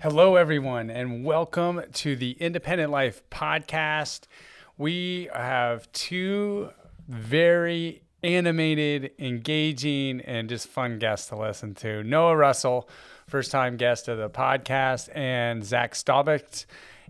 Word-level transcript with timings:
Hello, 0.00 0.36
everyone, 0.36 0.90
and 0.90 1.24
welcome 1.24 1.82
to 1.92 2.14
the 2.14 2.36
Independent 2.38 2.92
Life 2.92 3.20
podcast. 3.32 4.28
We 4.76 5.28
have 5.34 5.90
two 5.90 6.70
very 7.08 8.02
animated, 8.22 9.10
engaging, 9.18 10.20
and 10.20 10.48
just 10.48 10.68
fun 10.68 11.00
guests 11.00 11.26
to 11.30 11.36
listen 11.36 11.74
to. 11.74 12.04
Noah 12.04 12.36
Russell, 12.36 12.88
first 13.26 13.50
time 13.50 13.76
guest 13.76 14.06
of 14.06 14.18
the 14.18 14.30
podcast, 14.30 15.08
and 15.16 15.64
Zach 15.64 15.94
Staubitz. 15.94 16.66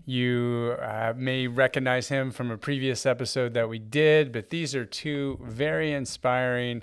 You 0.07 0.75
uh, 0.81 1.13
may 1.15 1.45
recognize 1.45 2.07
him 2.07 2.31
from 2.31 2.49
a 2.49 2.57
previous 2.57 3.05
episode 3.05 3.53
that 3.53 3.69
we 3.69 3.77
did, 3.77 4.31
but 4.31 4.49
these 4.49 4.73
are 4.73 4.85
two 4.85 5.39
very 5.43 5.91
inspiring 5.91 6.81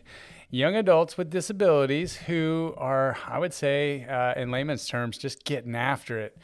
young 0.51 0.77
adults 0.77 1.17
with 1.17 1.31
disabilities 1.31 2.17
who 2.17 2.75
are, 2.77 3.17
I 3.27 3.39
would 3.39 3.53
say, 3.53 4.05
uh, 4.05 4.35
in 4.41 4.51
layman's 4.51 4.87
terms, 4.87 5.19
just 5.19 5.45
getting 5.45 5.75
after 5.75 6.19
it. 6.19 6.37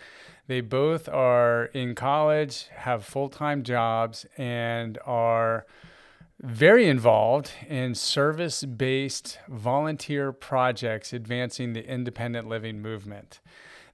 They 0.48 0.61
both 0.61 1.09
are 1.09 1.66
in 1.66 1.95
college, 1.95 2.66
have 2.75 3.05
full 3.05 3.28
time 3.28 3.62
jobs, 3.62 4.27
and 4.37 4.98
are 5.06 5.66
very 6.41 6.88
involved 6.88 7.52
in 7.69 7.95
service 7.95 8.65
based 8.65 9.38
volunteer 9.48 10.33
projects 10.33 11.12
advancing 11.12 11.73
the 11.73 11.89
independent 11.89 12.48
living 12.48 12.83
movement. 12.83 13.41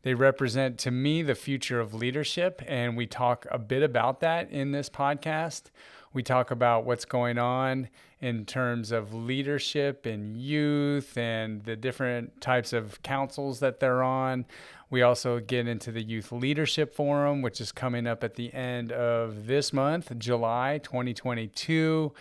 They 0.02 0.14
represent 0.14 0.78
to 0.78 0.90
me 0.90 1.22
the 1.22 1.34
future 1.34 1.80
of 1.80 1.92
leadership, 1.92 2.62
and 2.66 2.96
we 2.96 3.06
talk 3.06 3.46
a 3.50 3.58
bit 3.58 3.82
about 3.82 4.20
that 4.20 4.50
in 4.50 4.72
this 4.72 4.88
podcast. 4.88 5.64
We 6.12 6.22
talk 6.22 6.50
about 6.50 6.84
what's 6.84 7.04
going 7.04 7.38
on 7.38 7.88
in 8.20 8.44
terms 8.44 8.90
of 8.90 9.14
leadership 9.14 10.06
and 10.06 10.36
youth 10.36 11.16
and 11.16 11.62
the 11.64 11.76
different 11.76 12.40
types 12.40 12.72
of 12.72 13.02
councils 13.02 13.60
that 13.60 13.80
they're 13.80 14.02
on. 14.02 14.46
We 14.90 15.02
also 15.02 15.38
get 15.38 15.68
into 15.68 15.92
the 15.92 16.02
Youth 16.02 16.32
Leadership 16.32 16.94
Forum, 16.94 17.42
which 17.42 17.60
is 17.60 17.72
coming 17.72 18.06
up 18.06 18.24
at 18.24 18.34
the 18.34 18.52
end 18.54 18.90
of 18.90 19.46
this 19.46 19.72
month, 19.72 20.12
July 20.18 20.80
2022 20.82 22.12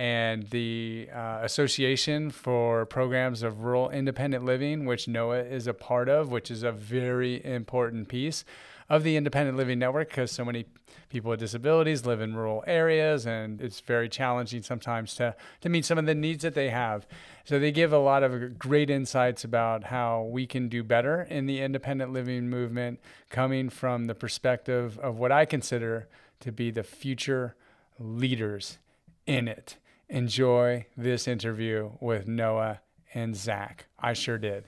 and 0.00 0.48
the 0.48 1.10
uh, 1.14 1.40
Association 1.42 2.30
for 2.30 2.86
Programs 2.86 3.42
of 3.42 3.64
Rural 3.64 3.90
Independent 3.90 4.46
Living, 4.46 4.86
which 4.86 5.06
Noah 5.06 5.42
is 5.42 5.66
a 5.66 5.74
part 5.74 6.08
of, 6.08 6.30
which 6.30 6.50
is 6.50 6.62
a 6.62 6.72
very 6.72 7.44
important 7.44 8.08
piece 8.08 8.44
of 8.88 9.04
the 9.04 9.16
Independent 9.16 9.58
Living 9.58 9.78
Network 9.78 10.08
because 10.08 10.32
so 10.32 10.42
many 10.42 10.64
people 11.10 11.30
with 11.30 11.40
disabilities 11.40 12.06
live 12.06 12.20
in 12.20 12.34
rural 12.34 12.64
areas 12.66 13.26
and 13.26 13.60
it's 13.60 13.80
very 13.80 14.08
challenging 14.08 14.62
sometimes 14.62 15.14
to, 15.16 15.34
to 15.60 15.68
meet 15.68 15.84
some 15.84 15.98
of 15.98 16.06
the 16.06 16.14
needs 16.14 16.42
that 16.42 16.54
they 16.54 16.70
have. 16.70 17.06
So 17.44 17.58
they 17.58 17.72
give 17.72 17.92
a 17.92 17.98
lot 17.98 18.22
of 18.22 18.58
great 18.58 18.88
insights 18.88 19.44
about 19.44 19.84
how 19.84 20.22
we 20.22 20.46
can 20.46 20.68
do 20.68 20.82
better 20.82 21.22
in 21.22 21.46
the 21.46 21.60
independent 21.60 22.12
living 22.12 22.48
movement 22.48 23.00
coming 23.28 23.68
from 23.68 24.06
the 24.06 24.14
perspective 24.14 24.98
of 25.00 25.18
what 25.18 25.32
I 25.32 25.44
consider 25.44 26.08
to 26.40 26.50
be 26.50 26.70
the 26.70 26.84
future 26.84 27.56
leaders 27.98 28.78
in 29.26 29.46
it 29.46 29.76
enjoy 30.10 30.86
this 30.96 31.28
interview 31.28 31.92
with 32.00 32.26
Noah 32.26 32.80
and 33.14 33.36
Zach. 33.36 33.86
I 33.98 34.12
sure 34.12 34.38
did. 34.38 34.64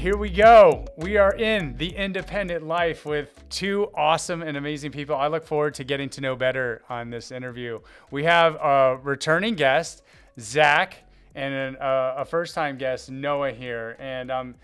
Here 0.00 0.16
we 0.16 0.30
go. 0.30 0.86
We 0.96 1.18
are 1.18 1.34
in 1.34 1.76
the 1.76 1.94
independent 1.94 2.66
life 2.66 3.04
with 3.04 3.44
two 3.50 3.90
awesome 3.94 4.40
and 4.40 4.56
amazing 4.56 4.92
people. 4.92 5.14
I 5.14 5.26
look 5.26 5.44
forward 5.44 5.74
to 5.74 5.84
getting 5.84 6.08
to 6.08 6.22
know 6.22 6.34
better 6.34 6.80
on 6.88 7.10
this 7.10 7.30
interview. 7.30 7.80
We 8.10 8.24
have 8.24 8.54
a 8.54 8.98
returning 9.02 9.56
guest. 9.56 10.02
Zach 10.38 11.04
and 11.34 11.52
an, 11.52 11.76
uh, 11.76 12.14
a 12.16 12.24
first 12.24 12.54
time 12.54 12.78
guest, 12.78 13.10
Noah, 13.10 13.52
here. 13.52 13.98
And 13.98 14.32
I'm 14.32 14.54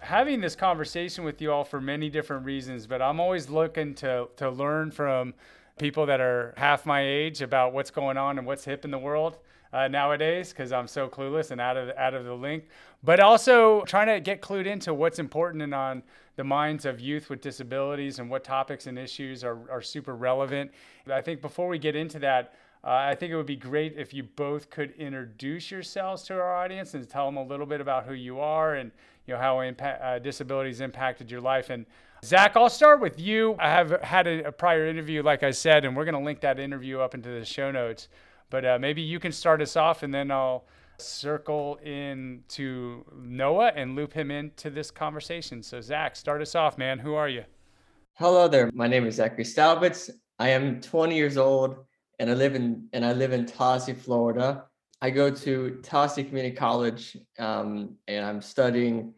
having 0.00 0.42
this 0.42 0.54
conversation 0.54 1.24
with 1.24 1.40
you 1.40 1.50
all 1.50 1.64
for 1.64 1.80
many 1.80 2.10
different 2.10 2.44
reasons, 2.44 2.86
but 2.86 3.00
I'm 3.00 3.20
always 3.20 3.48
looking 3.48 3.94
to, 3.94 4.28
to 4.36 4.50
learn 4.50 4.90
from 4.90 5.32
people 5.78 6.06
that 6.06 6.20
are 6.20 6.54
half 6.56 6.86
my 6.86 7.04
age 7.04 7.42
about 7.42 7.72
what's 7.72 7.90
going 7.90 8.16
on 8.16 8.38
and 8.38 8.46
what's 8.46 8.64
hip 8.64 8.84
in 8.84 8.90
the 8.90 8.98
world. 8.98 9.38
Uh, 9.72 9.88
nowadays, 9.88 10.50
because 10.50 10.70
I'm 10.70 10.86
so 10.86 11.08
clueless 11.08 11.50
and 11.50 11.60
out 11.60 11.76
of 11.76 11.90
out 11.96 12.14
of 12.14 12.24
the 12.24 12.32
link, 12.32 12.68
but 13.02 13.18
also 13.18 13.82
trying 13.82 14.06
to 14.06 14.20
get 14.20 14.40
clued 14.40 14.66
into 14.66 14.94
what's 14.94 15.18
important 15.18 15.64
and 15.64 15.74
on 15.74 16.04
the 16.36 16.44
minds 16.44 16.84
of 16.84 17.00
youth 17.00 17.28
with 17.28 17.40
disabilities 17.40 18.20
and 18.20 18.30
what 18.30 18.44
topics 18.44 18.86
and 18.86 18.96
issues 18.96 19.42
are, 19.42 19.58
are 19.68 19.82
super 19.82 20.14
relevant. 20.14 20.70
I 21.12 21.20
think 21.20 21.40
before 21.40 21.66
we 21.66 21.80
get 21.80 21.96
into 21.96 22.20
that, 22.20 22.54
uh, 22.84 22.90
I 22.90 23.14
think 23.14 23.32
it 23.32 23.36
would 23.36 23.46
be 23.46 23.56
great 23.56 23.94
if 23.96 24.12
you 24.12 24.24
both 24.24 24.68
could 24.68 24.92
introduce 24.92 25.70
yourselves 25.70 26.22
to 26.24 26.34
our 26.34 26.54
audience 26.54 26.94
and 26.94 27.08
tell 27.08 27.26
them 27.26 27.36
a 27.36 27.44
little 27.44 27.66
bit 27.66 27.80
about 27.80 28.04
who 28.04 28.14
you 28.14 28.40
are 28.40 28.74
and 28.74 28.92
you 29.26 29.34
know 29.34 29.40
how 29.40 29.58
uh, 29.58 30.18
disabilities 30.18 30.80
impacted 30.80 31.30
your 31.30 31.40
life. 31.40 31.70
And 31.70 31.86
Zach, 32.24 32.56
I'll 32.56 32.70
start 32.70 33.00
with 33.00 33.20
you. 33.20 33.54
I 33.58 33.68
have 33.68 34.00
had 34.00 34.26
a, 34.26 34.48
a 34.48 34.52
prior 34.52 34.86
interview, 34.86 35.22
like 35.22 35.42
I 35.42 35.50
said, 35.50 35.84
and 35.84 35.94
we're 35.94 36.06
going 36.06 36.14
to 36.14 36.24
link 36.24 36.40
that 36.40 36.58
interview 36.58 37.00
up 37.00 37.14
into 37.14 37.28
the 37.28 37.44
show 37.44 37.70
notes. 37.70 38.08
But 38.48 38.64
uh, 38.64 38.78
maybe 38.80 39.02
you 39.02 39.20
can 39.20 39.30
start 39.30 39.60
us 39.60 39.76
off, 39.76 40.02
and 40.02 40.14
then 40.14 40.30
I'll 40.30 40.64
circle 40.96 41.78
in 41.84 42.42
to 42.48 43.04
Noah 43.14 43.72
and 43.76 43.94
loop 43.94 44.14
him 44.14 44.30
into 44.30 44.70
this 44.70 44.90
conversation. 44.90 45.62
So, 45.62 45.82
Zach, 45.82 46.16
start 46.16 46.40
us 46.40 46.54
off, 46.54 46.78
man. 46.78 46.98
Who 46.98 47.14
are 47.14 47.28
you? 47.28 47.44
Hello 48.14 48.48
there. 48.48 48.70
My 48.72 48.86
name 48.86 49.06
is 49.06 49.16
Zachary 49.16 49.44
Staubitz. 49.44 50.08
I 50.38 50.48
am 50.48 50.80
20 50.80 51.14
years 51.14 51.36
old 51.36 51.76
and 52.18 52.30
I 52.30 52.34
live 52.34 52.54
in 52.54 52.88
and 52.92 53.04
I 53.04 53.12
live 53.12 53.32
in 53.32 53.44
Tallahassee, 53.44 53.92
Florida. 53.92 54.64
I 55.02 55.10
go 55.10 55.30
to 55.30 55.80
Tallahassee 55.82 56.24
Community 56.24 56.54
College, 56.54 57.16
um, 57.38 57.96
and 58.08 58.24
I'm 58.24 58.40
studying 58.40 59.12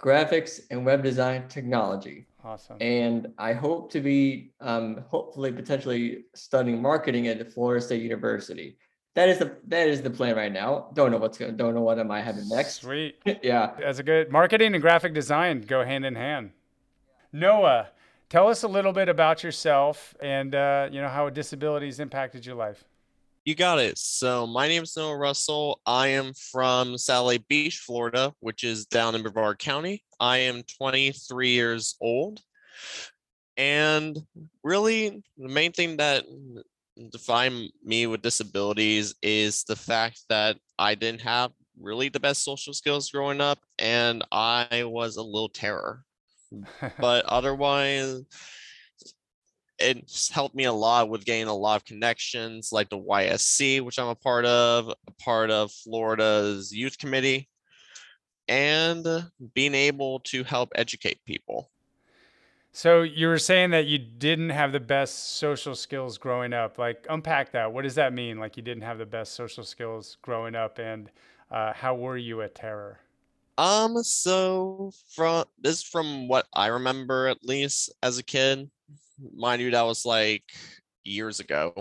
graphics 0.00 0.60
and 0.70 0.84
web 0.84 1.02
design 1.02 1.48
technology. 1.48 2.26
Awesome. 2.44 2.76
And 2.80 3.28
I 3.38 3.54
hope 3.54 3.90
to 3.92 4.00
be, 4.00 4.52
um, 4.60 5.04
hopefully, 5.08 5.50
potentially 5.50 6.24
studying 6.34 6.80
marketing 6.82 7.28
at 7.28 7.38
the 7.38 7.44
Florida 7.44 7.84
State 7.84 8.02
University. 8.02 8.76
That 9.14 9.28
is 9.28 9.38
the 9.38 9.56
that 9.68 9.88
is 9.88 10.02
the 10.02 10.10
plan 10.10 10.36
right 10.36 10.52
now. 10.52 10.90
Don't 10.94 11.10
know 11.10 11.18
what's 11.18 11.38
going. 11.38 11.56
Don't 11.56 11.74
know 11.74 11.82
what 11.82 11.98
am 11.98 12.10
I 12.10 12.20
having 12.20 12.48
next. 12.48 12.82
Sweet. 12.82 13.16
yeah. 13.42 13.72
That's 13.78 14.00
a 14.00 14.02
good 14.02 14.30
marketing 14.30 14.74
and 14.74 14.82
graphic 14.82 15.14
design 15.14 15.62
go 15.62 15.84
hand 15.84 16.04
in 16.04 16.16
hand. 16.16 16.50
Noah, 17.32 17.88
Tell 18.34 18.48
us 18.48 18.64
a 18.64 18.68
little 18.68 18.92
bit 18.92 19.08
about 19.08 19.44
yourself 19.44 20.14
and 20.20 20.56
uh, 20.56 20.88
you 20.90 21.00
know 21.00 21.08
how 21.08 21.30
disabilities 21.30 22.00
impacted 22.00 22.44
your 22.44 22.56
life. 22.56 22.84
You 23.44 23.54
got 23.54 23.78
it. 23.78 23.98
So 23.98 24.46
my 24.46 24.68
name 24.68 24.84
is 24.84 24.96
Noah 24.96 25.18
Russell. 25.18 25.78
I 25.84 26.08
am 26.08 26.32
from 26.50 26.96
Satellite 26.96 27.46
Beach, 27.46 27.76
Florida, 27.76 28.32
which 28.40 28.64
is 28.64 28.86
down 28.86 29.14
in 29.14 29.22
Brevard 29.22 29.58
County. 29.58 30.02
I 30.18 30.38
am 30.38 30.62
23 30.78 31.50
years 31.50 31.94
old. 32.00 32.40
And 33.58 34.18
really, 34.62 35.22
the 35.36 35.48
main 35.48 35.72
thing 35.72 35.98
that 35.98 36.24
define 37.12 37.68
me 37.84 38.06
with 38.06 38.22
disabilities 38.22 39.14
is 39.22 39.64
the 39.64 39.76
fact 39.76 40.22
that 40.30 40.56
I 40.78 40.94
didn't 40.94 41.20
have 41.20 41.50
really 41.78 42.08
the 42.08 42.20
best 42.20 42.44
social 42.44 42.72
skills 42.72 43.10
growing 43.10 43.42
up 43.42 43.58
and 43.78 44.24
I 44.32 44.84
was 44.86 45.16
a 45.16 45.22
little 45.22 45.48
terror 45.48 46.04
but 47.00 47.24
otherwise 47.24 48.22
it's 49.78 50.30
helped 50.30 50.54
me 50.54 50.64
a 50.64 50.72
lot 50.72 51.08
with 51.08 51.24
gaining 51.24 51.48
a 51.48 51.54
lot 51.54 51.76
of 51.76 51.84
connections 51.84 52.70
like 52.72 52.88
the 52.88 52.98
YSC, 52.98 53.80
which 53.80 53.98
I'm 53.98 54.08
a 54.08 54.14
part 54.14 54.44
of, 54.44 54.88
a 54.88 55.10
part 55.22 55.50
of 55.50 55.72
Florida's 55.72 56.72
youth 56.72 56.98
committee, 56.98 57.48
and 58.48 59.06
being 59.54 59.74
able 59.74 60.20
to 60.20 60.44
help 60.44 60.70
educate 60.74 61.24
people. 61.24 61.70
So 62.76 63.02
you 63.02 63.28
were 63.28 63.38
saying 63.38 63.70
that 63.70 63.86
you 63.86 63.98
didn't 63.98 64.50
have 64.50 64.72
the 64.72 64.80
best 64.80 65.36
social 65.36 65.76
skills 65.76 66.18
growing 66.18 66.52
up. 66.52 66.76
Like 66.76 67.06
unpack 67.08 67.52
that. 67.52 67.72
What 67.72 67.82
does 67.82 67.94
that 67.94 68.12
mean? 68.12 68.38
Like 68.38 68.56
you 68.56 68.64
didn't 68.64 68.82
have 68.82 68.98
the 68.98 69.06
best 69.06 69.34
social 69.34 69.62
skills 69.62 70.16
growing 70.22 70.56
up, 70.56 70.78
and 70.78 71.08
uh, 71.52 71.72
how 71.72 71.94
were 71.94 72.16
you 72.16 72.42
at 72.42 72.56
Terror? 72.56 72.98
Um, 73.56 74.02
so 74.02 74.90
from 75.14 75.44
this 75.60 75.84
from 75.84 76.26
what 76.26 76.46
I 76.52 76.66
remember 76.66 77.28
at 77.28 77.44
least 77.44 77.92
as 78.02 78.18
a 78.18 78.24
kid, 78.24 78.68
mind 79.36 79.62
you, 79.62 79.70
that 79.70 79.82
was 79.82 80.04
like 80.04 80.44
years 81.04 81.40
ago. 81.40 81.72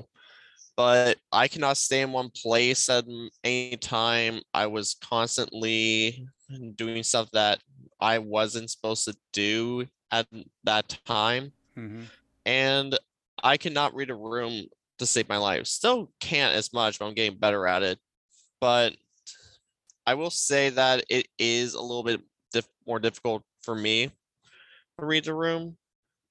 But 0.76 1.18
I 1.32 1.48
cannot 1.48 1.78
stay 1.78 2.02
in 2.02 2.12
one 2.12 2.30
place 2.30 2.90
at 2.90 3.06
any 3.44 3.78
time. 3.78 4.42
I 4.54 4.68
was 4.68 4.96
constantly 5.02 6.28
doing 6.76 7.04
stuff 7.04 7.30
that 7.34 7.60
I 8.00 8.18
wasn't 8.18 8.72
supposed 8.72 9.06
to 9.06 9.16
do 9.34 9.86
at 10.12 10.28
that 10.64 10.98
time. 11.06 11.52
Mm-hmm. 11.78 12.04
And 12.46 12.98
I 13.44 13.58
cannot 13.58 13.94
read 13.94 14.10
a 14.10 14.16
room 14.16 14.66
to 15.00 15.06
save 15.06 15.30
my 15.30 15.38
life. 15.38 15.68
Still 15.68 16.12
can't 16.20 16.56
as 16.56 16.74
much, 16.74 16.98
but 16.98 17.06
I'm 17.06 17.14
getting 17.14 17.38
better 17.38 17.68
at 17.68 17.84
it. 17.84 18.00
But 18.60 18.96
I 20.08 20.16
will 20.16 20.32
say 20.32 20.70
that 20.70 21.04
it 21.10 21.28
is 21.38 21.76
a 21.76 21.82
little 21.82 22.04
bit 22.04 22.22
more 22.86 23.00
difficult 23.00 23.44
for 23.62 23.76
me 23.76 24.12
to 25.00 25.06
read 25.06 25.24
the 25.26 25.34
room, 25.34 25.78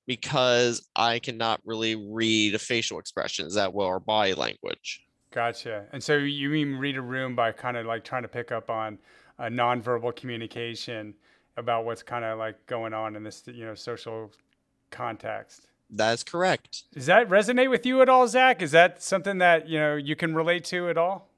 because 0.07 0.89
I 0.97 1.19
cannot 1.19 1.61
really 1.65 1.97
read 1.97 2.61
facial 2.61 2.99
expressions 2.99 3.55
that 3.55 3.73
well 3.73 3.89
or 3.89 4.01
body 4.01 4.35
language. 4.35 5.03
Gotcha. 5.33 5.87
And 5.93 6.03
so 6.03 6.17
you 6.17 6.51
mean 6.51 6.75
read 6.75 6.97
a 6.97 7.01
room 7.01 7.35
by 7.35 7.53
kind 7.53 7.77
of 7.77 7.87
like 7.87 8.05
trying 8.05 8.23
to 8.23 8.29
pick 8.29 8.53
up 8.53 8.69
on 8.71 8.99
a 9.39 9.49
nonverbal 9.49 10.15
communication 10.15 11.15
about 11.57 11.85
what's 11.85 12.03
kind 12.03 12.25
of 12.25 12.39
like 12.39 12.67
going 12.67 12.93
on 12.93 13.17
in 13.17 13.23
this, 13.23 13.43
you 13.47 13.65
know, 13.65 13.75
social 13.75 14.31
context. 14.91 15.69
That 15.91 16.13
is 16.13 16.25
correct. 16.25 16.85
Does 16.95 17.07
that 17.07 17.29
resonate 17.29 17.71
with 17.71 17.85
you 17.85 18.01
at 18.01 18.09
all, 18.09 18.27
Zach? 18.27 18.63
Is 18.63 18.71
that 18.73 19.03
something 19.03 19.39
that 19.39 19.69
you 19.69 19.79
know 19.79 19.97
you 19.97 20.17
can 20.17 20.35
relate 20.35 20.65
to 20.65 20.89
at 20.89 20.97
all? 20.97 21.29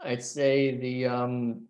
I'd 0.00 0.22
say 0.22 0.76
the 0.76 1.06
um 1.06 1.62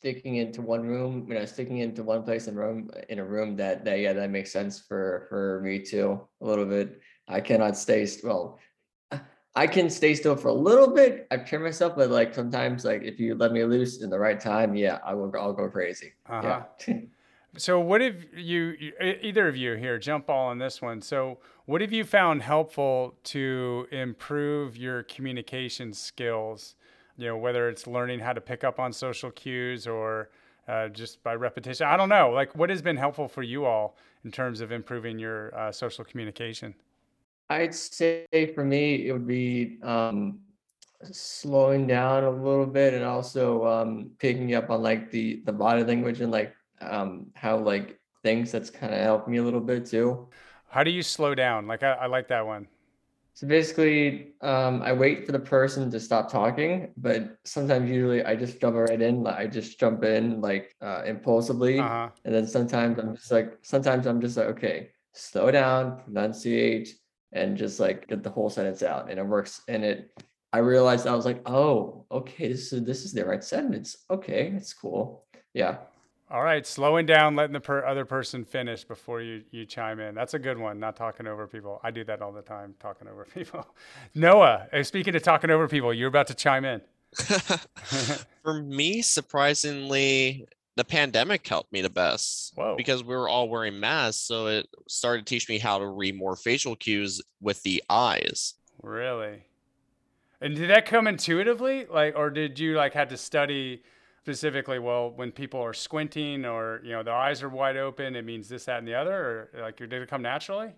sticking 0.00 0.36
into 0.36 0.62
one 0.62 0.86
room, 0.86 1.26
you 1.28 1.34
know, 1.34 1.44
sticking 1.44 1.78
into 1.78 2.02
one 2.02 2.22
place 2.22 2.48
in 2.48 2.56
room 2.56 2.90
in 3.10 3.18
a 3.18 3.24
room 3.24 3.54
that 3.56 3.84
that 3.84 4.00
yeah, 4.00 4.14
that 4.14 4.30
makes 4.30 4.50
sense 4.50 4.80
for 4.80 5.26
for 5.28 5.60
me 5.62 5.78
too 5.78 6.26
a 6.40 6.44
little 6.44 6.64
bit. 6.64 7.00
I 7.28 7.40
cannot 7.40 7.76
stay 7.76 8.08
well. 8.24 8.58
I 9.54 9.66
can 9.66 9.90
stay 9.90 10.14
still 10.14 10.36
for 10.36 10.48
a 10.48 10.54
little 10.54 10.94
bit. 10.94 11.26
I've 11.30 11.52
myself, 11.60 11.96
but 11.96 12.08
like 12.08 12.34
sometimes, 12.34 12.84
like 12.84 13.02
if 13.02 13.20
you 13.20 13.34
let 13.34 13.52
me 13.52 13.62
loose 13.64 14.00
in 14.00 14.08
the 14.08 14.18
right 14.18 14.40
time, 14.40 14.74
yeah, 14.74 15.00
I 15.04 15.12
will. 15.12 15.30
I'll 15.38 15.52
go 15.52 15.68
crazy. 15.68 16.12
Uh-huh. 16.26 16.62
Yeah. 16.86 16.96
so, 17.56 17.80
what 17.80 18.00
have 18.00 18.24
you, 18.32 18.74
either 19.00 19.48
of 19.48 19.56
you 19.56 19.74
here, 19.74 19.98
jump 19.98 20.26
ball 20.26 20.48
on 20.48 20.58
this 20.58 20.80
one? 20.80 21.02
So, 21.02 21.40
what 21.66 21.80
have 21.80 21.92
you 21.92 22.04
found 22.04 22.42
helpful 22.42 23.16
to 23.24 23.86
improve 23.90 24.76
your 24.76 25.02
communication 25.02 25.92
skills? 25.92 26.76
You 27.20 27.26
know, 27.28 27.36
whether 27.36 27.68
it's 27.68 27.86
learning 27.86 28.20
how 28.20 28.32
to 28.32 28.40
pick 28.40 28.64
up 28.64 28.80
on 28.80 28.94
social 28.94 29.30
cues 29.30 29.86
or 29.86 30.30
uh, 30.66 30.88
just 30.88 31.22
by 31.22 31.34
repetition. 31.34 31.86
I 31.86 31.96
don't 31.98 32.08
know. 32.08 32.30
Like, 32.30 32.54
what 32.54 32.70
has 32.70 32.80
been 32.80 32.96
helpful 32.96 33.28
for 33.28 33.42
you 33.42 33.66
all 33.66 33.96
in 34.24 34.30
terms 34.30 34.62
of 34.62 34.72
improving 34.72 35.18
your 35.18 35.54
uh, 35.54 35.70
social 35.70 36.02
communication? 36.02 36.74
I'd 37.50 37.74
say 37.74 38.24
for 38.54 38.64
me, 38.64 39.06
it 39.06 39.12
would 39.12 39.26
be 39.26 39.78
um, 39.82 40.38
slowing 41.12 41.86
down 41.86 42.24
a 42.24 42.30
little 42.30 42.64
bit 42.66 42.94
and 42.94 43.04
also 43.04 43.66
um, 43.66 44.10
picking 44.18 44.54
up 44.54 44.70
on 44.70 44.82
like 44.82 45.10
the 45.10 45.42
the 45.44 45.52
body 45.52 45.84
language 45.84 46.20
and 46.22 46.32
like 46.32 46.54
um, 46.80 47.26
how 47.34 47.58
like 47.58 48.00
things 48.22 48.50
that's 48.50 48.70
kind 48.70 48.94
of 48.94 49.00
helped 49.00 49.28
me 49.28 49.38
a 49.38 49.42
little 49.42 49.60
bit 49.60 49.84
too. 49.84 50.26
How 50.68 50.84
do 50.84 50.90
you 50.90 51.02
slow 51.02 51.34
down? 51.34 51.66
Like 51.66 51.82
I, 51.82 51.92
I 51.92 52.06
like 52.06 52.28
that 52.28 52.46
one. 52.46 52.68
So 53.40 53.46
basically, 53.46 54.34
um, 54.42 54.82
I 54.82 54.92
wait 54.92 55.24
for 55.24 55.32
the 55.32 55.38
person 55.38 55.90
to 55.90 55.98
stop 55.98 56.30
talking, 56.30 56.92
but 56.98 57.38
sometimes 57.46 57.88
usually 57.88 58.22
I 58.22 58.36
just 58.36 58.60
jump 58.60 58.76
right 58.76 59.00
in. 59.00 59.22
Like 59.22 59.36
I 59.36 59.46
just 59.46 59.80
jump 59.80 60.04
in 60.04 60.42
like 60.42 60.76
uh, 60.82 61.04
impulsively, 61.06 61.78
uh-huh. 61.78 62.10
and 62.26 62.34
then 62.34 62.46
sometimes 62.46 62.98
I'm 62.98 63.16
just 63.16 63.32
like, 63.32 63.56
sometimes 63.62 64.04
I'm 64.04 64.20
just 64.20 64.36
like, 64.36 64.48
okay, 64.48 64.90
slow 65.14 65.50
down, 65.50 66.02
pronunciate, 66.02 66.90
and 67.32 67.56
just 67.56 67.80
like 67.80 68.06
get 68.08 68.22
the 68.22 68.28
whole 68.28 68.50
sentence 68.50 68.82
out 68.82 69.10
and 69.10 69.18
it 69.18 69.24
works 69.24 69.62
and 69.68 69.84
it 69.84 70.12
i 70.52 70.58
realized 70.58 71.06
i 71.06 71.14
was 71.14 71.24
like 71.24 71.40
oh 71.46 72.04
okay 72.10 72.48
this 72.48 72.72
is 72.72 72.82
this 72.82 73.04
is 73.04 73.12
the 73.12 73.24
right 73.24 73.44
sentence 73.44 73.96
okay 74.10 74.52
it's 74.56 74.72
cool 74.72 75.24
yeah 75.54 75.78
all 76.30 76.42
right 76.42 76.66
slowing 76.66 77.06
down 77.06 77.34
letting 77.34 77.52
the 77.52 77.60
per- 77.60 77.84
other 77.84 78.04
person 78.04 78.44
finish 78.44 78.84
before 78.84 79.20
you 79.20 79.42
you 79.50 79.64
chime 79.64 80.00
in 80.00 80.14
that's 80.14 80.34
a 80.34 80.38
good 80.38 80.58
one 80.58 80.78
not 80.78 80.96
talking 80.96 81.26
over 81.26 81.46
people 81.46 81.80
i 81.82 81.90
do 81.90 82.04
that 82.04 82.22
all 82.22 82.32
the 82.32 82.42
time 82.42 82.74
talking 82.78 83.08
over 83.08 83.24
people 83.34 83.66
noah 84.14 84.66
eh, 84.72 84.82
speaking 84.82 85.14
of 85.14 85.22
talking 85.22 85.50
over 85.50 85.68
people 85.68 85.92
you're 85.92 86.08
about 86.08 86.26
to 86.26 86.34
chime 86.34 86.64
in 86.64 86.80
for 88.42 88.62
me 88.62 89.02
surprisingly 89.02 90.46
the 90.76 90.84
pandemic 90.84 91.46
helped 91.46 91.72
me 91.72 91.82
the 91.82 91.90
best 91.90 92.52
Whoa. 92.54 92.74
because 92.74 93.04
we 93.04 93.14
were 93.14 93.28
all 93.28 93.50
wearing 93.50 93.78
masks. 93.78 94.22
So 94.22 94.46
it 94.46 94.66
started 94.88 95.26
to 95.26 95.30
teach 95.30 95.46
me 95.46 95.58
how 95.58 95.78
to 95.78 95.86
read 95.86 96.16
more 96.16 96.36
facial 96.36 96.74
cues 96.74 97.20
with 97.40 97.62
the 97.64 97.82
eyes. 97.90 98.54
Really? 98.82 99.44
And 100.40 100.54
did 100.56 100.70
that 100.70 100.86
come 100.86 101.06
intuitively? 101.06 101.84
Like, 101.84 102.16
or 102.16 102.30
did 102.30 102.58
you 102.58 102.76
like 102.76 102.94
had 102.94 103.10
to 103.10 103.18
study 103.18 103.82
specifically? 104.22 104.78
Well, 104.78 105.10
when 105.10 105.32
people 105.32 105.60
are 105.60 105.72
squinting 105.72 106.44
or, 106.44 106.80
you 106.84 106.92
know, 106.92 107.02
their 107.02 107.14
eyes 107.14 107.42
are 107.42 107.48
wide 107.48 107.76
open, 107.76 108.16
it 108.16 108.24
means 108.24 108.48
this, 108.48 108.64
that, 108.66 108.78
and 108.78 108.88
the 108.88 108.94
other, 108.94 109.50
or 109.54 109.60
like, 109.60 109.76
did 109.76 109.92
it 109.92 110.08
come 110.08 110.22
naturally? 110.22 110.72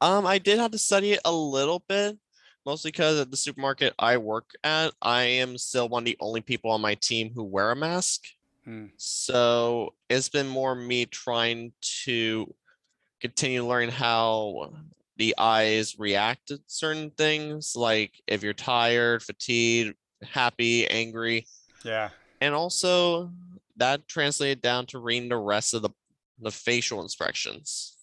Um, 0.00 0.26
I 0.26 0.38
did 0.38 0.58
have 0.58 0.72
to 0.72 0.78
study 0.78 1.12
it 1.12 1.20
a 1.24 1.32
little 1.32 1.82
bit, 1.88 2.18
mostly 2.64 2.90
because 2.90 3.18
at 3.20 3.30
the 3.30 3.36
supermarket 3.36 3.94
I 3.98 4.16
work 4.16 4.50
at, 4.64 4.92
I 5.00 5.22
am 5.22 5.56
still 5.58 5.88
one 5.88 6.02
of 6.02 6.06
the 6.06 6.16
only 6.20 6.40
people 6.40 6.70
on 6.70 6.80
my 6.80 6.94
team 6.94 7.30
who 7.34 7.44
wear 7.44 7.70
a 7.70 7.76
mask. 7.76 8.24
Hmm. 8.64 8.86
So 8.96 9.94
it's 10.08 10.28
been 10.28 10.48
more 10.48 10.74
me 10.74 11.06
trying 11.06 11.72
to 12.04 12.52
continue 13.20 13.66
learning 13.66 13.90
how 13.90 14.72
the 15.16 15.34
eyes 15.38 15.98
react 15.98 16.48
to 16.48 16.60
certain 16.66 17.10
things, 17.10 17.74
like 17.74 18.12
if 18.26 18.42
you're 18.42 18.52
tired, 18.52 19.22
fatigued, 19.22 19.94
happy, 20.22 20.86
angry. 20.88 21.46
Yeah. 21.84 22.10
And 22.40 22.54
also 22.54 23.30
that 23.76 24.06
translated 24.08 24.62
down 24.62 24.86
to 24.86 24.98
reading 24.98 25.28
the 25.28 25.36
rest 25.36 25.74
of 25.74 25.82
the 25.82 25.90
the 26.38 26.50
facial 26.50 27.02
expressions, 27.02 27.96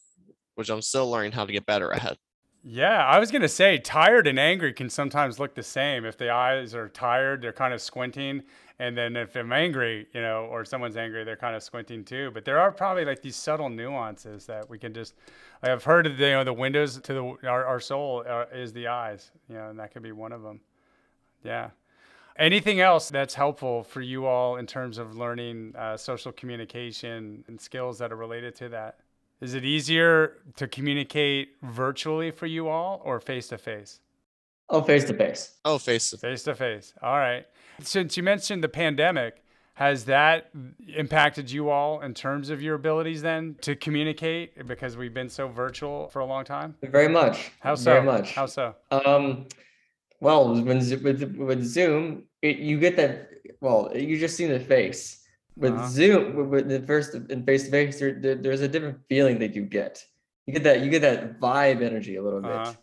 which 0.56 0.70
I'm 0.70 0.82
still 0.82 1.10
learning 1.10 1.34
how 1.34 1.46
to 1.46 1.54
get 1.54 1.68
better 1.68 1.94
at. 1.94 2.18
Yeah, 2.64 3.06
I 3.06 3.20
was 3.20 3.30
gonna 3.30 3.48
say 3.48 3.78
tired 3.78 4.26
and 4.26 4.40
angry 4.40 4.74
can 4.74 4.90
sometimes 4.90 5.40
look 5.40 5.54
the 5.54 5.64
same. 5.64 6.06
If 6.06 6.18
the 6.18 6.32
eyes 6.32 6.74
are 6.74 6.90
tired, 6.90 7.42
they're 7.42 7.54
kind 7.54 7.74
of 7.74 7.82
squinting 7.82 8.44
and 8.80 8.98
then 8.98 9.16
if 9.16 9.36
I'm 9.36 9.54
angry, 9.54 10.08
you 10.14 10.22
know, 10.22 10.48
or 10.50 10.66
someone's 10.66 10.98
angry, 10.98 11.24
they're 11.24 11.38
kind 11.38 11.56
of 11.56 11.64
squinting 11.64 12.04
too. 12.04 12.32
But 12.34 12.44
there 12.44 12.60
are 12.60 12.72
probably 12.72 13.06
like 13.06 13.22
these 13.22 13.36
subtle 13.36 13.70
nuances 13.70 14.46
that 14.48 14.70
we 14.70 14.80
can 14.80 14.94
just. 14.94 15.14
I've 15.62 15.84
heard 15.84 16.08
of 16.08 16.18
the, 16.18 16.26
you 16.26 16.32
know 16.32 16.44
the 16.44 16.54
windows 16.54 17.00
to 17.00 17.14
the 17.14 17.48
our, 17.48 17.66
our 17.66 17.80
soul 17.80 18.24
are, 18.28 18.44
uh, 18.44 18.58
is 18.58 18.74
the 18.74 18.88
eyes, 18.88 19.32
you 19.48 19.56
know, 19.56 19.70
and 19.70 19.80
that 19.80 19.94
could 19.94 20.04
be 20.04 20.12
one 20.12 20.32
of 20.32 20.42
them. 20.42 20.60
Yeah. 21.44 21.70
Anything 22.38 22.80
else 22.80 23.10
that's 23.10 23.36
helpful 23.36 23.84
for 23.84 24.02
you 24.02 24.26
all 24.26 24.58
in 24.58 24.66
terms 24.66 24.98
of 24.98 25.16
learning 25.16 25.76
uh, 25.78 25.98
social 25.98 26.32
communication 26.32 27.44
and 27.48 27.62
skills 27.62 28.00
that 28.00 28.12
are 28.12 28.16
related 28.16 28.56
to 28.56 28.70
that? 28.70 29.00
Is 29.40 29.54
it 29.54 29.66
easier 29.66 30.38
to 30.56 30.68
communicate 30.68 31.56
virtually 31.62 32.32
for 32.32 32.46
you 32.46 32.70
all 32.70 33.02
or 33.04 33.20
face 33.20 33.50
to 33.50 33.58
face? 33.58 34.00
Oh, 34.70 34.82
face 34.82 35.04
to 35.06 35.14
face. 35.14 35.58
Oh, 35.66 35.78
face 35.78 36.10
to 36.12 36.18
face 36.18 36.44
to 36.44 36.56
face. 36.56 36.94
All 37.02 37.18
right. 37.18 37.46
Since 37.82 38.18
you 38.18 38.24
mentioned 38.24 38.64
the 38.64 38.70
pandemic, 38.70 39.44
has 39.76 40.06
that 40.06 40.50
impacted 40.96 41.52
you 41.52 41.70
all 41.70 42.02
in 42.02 42.14
terms 42.14 42.50
of 42.50 42.62
your 42.62 42.76
abilities 42.76 43.22
then 43.22 43.56
to 43.62 43.76
communicate 43.76 44.66
because 44.68 44.96
we've 44.96 45.14
been 45.14 45.30
so 45.30 45.48
virtual 45.48 46.08
for 46.10 46.20
a 46.20 46.26
long 46.26 46.46
time? 46.46 46.76
Very 46.82 47.10
much. 47.10 47.52
How 47.60 47.76
so? 47.76 47.94
Very 47.94 48.06
much. 48.06 48.34
How 48.34 48.46
so? 48.46 48.76
Um, 48.92 49.48
well, 50.24 50.54
when 50.54 50.80
with 51.04 51.36
with 51.38 51.64
Zoom, 51.64 52.24
it, 52.42 52.58
you 52.58 52.80
get 52.80 52.96
that. 52.96 53.30
Well, 53.60 53.92
you 53.94 54.18
just 54.18 54.38
see 54.38 54.48
the 54.48 54.60
face. 54.60 55.20
With 55.56 55.74
uh-huh. 55.74 55.88
Zoom, 55.88 56.50
with 56.50 56.70
the 56.70 56.82
first 56.82 57.14
in 57.14 57.44
face 57.44 57.66
to 57.66 57.72
face, 57.72 58.00
there's 58.00 58.62
a 58.62 58.68
different 58.68 59.00
feeling 59.10 59.38
that 59.40 59.54
you 59.54 59.64
get. 59.64 60.04
You 60.48 60.54
get 60.54 60.64
that. 60.64 60.82
You 60.82 60.90
get 60.90 61.02
that 61.02 61.40
vibe 61.40 61.82
energy 61.84 62.16
a 62.16 62.24
little 62.24 62.42
bit. 62.42 62.52
Uh-huh. 62.52 62.74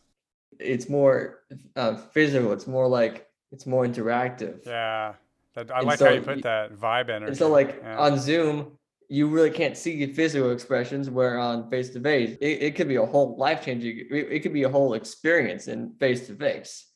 It's 0.58 0.88
more 0.88 1.40
uh, 1.76 1.96
physical. 1.96 2.52
It's 2.52 2.66
more 2.66 2.86
like 2.86 3.26
it's 3.52 3.66
more 3.66 3.86
interactive. 3.86 4.66
Yeah. 4.66 5.14
That, 5.54 5.70
I 5.74 5.78
and 5.78 5.86
like 5.86 5.98
so, 5.98 6.06
how 6.06 6.12
you 6.12 6.20
put 6.20 6.42
that 6.42 6.76
vibe 6.76 7.08
energy. 7.08 7.28
And 7.28 7.36
so 7.36 7.48
like 7.48 7.80
yeah. 7.82 7.98
on 7.98 8.18
Zoom, 8.18 8.78
you 9.08 9.26
really 9.26 9.50
can't 9.50 9.76
see 9.76 10.06
physical 10.12 10.52
expressions 10.52 11.10
where 11.10 11.38
on 11.38 11.68
face 11.70 11.90
to 11.90 12.00
face, 12.00 12.36
it 12.40 12.76
could 12.76 12.86
be 12.86 12.96
a 12.96 13.04
whole 13.04 13.36
life 13.36 13.64
changing, 13.64 14.06
it, 14.10 14.28
it 14.30 14.40
could 14.40 14.52
be 14.52 14.62
a 14.62 14.68
whole 14.68 14.94
experience 14.94 15.66
in 15.66 15.92
face 15.98 16.28
to 16.28 16.36
face. 16.36 16.89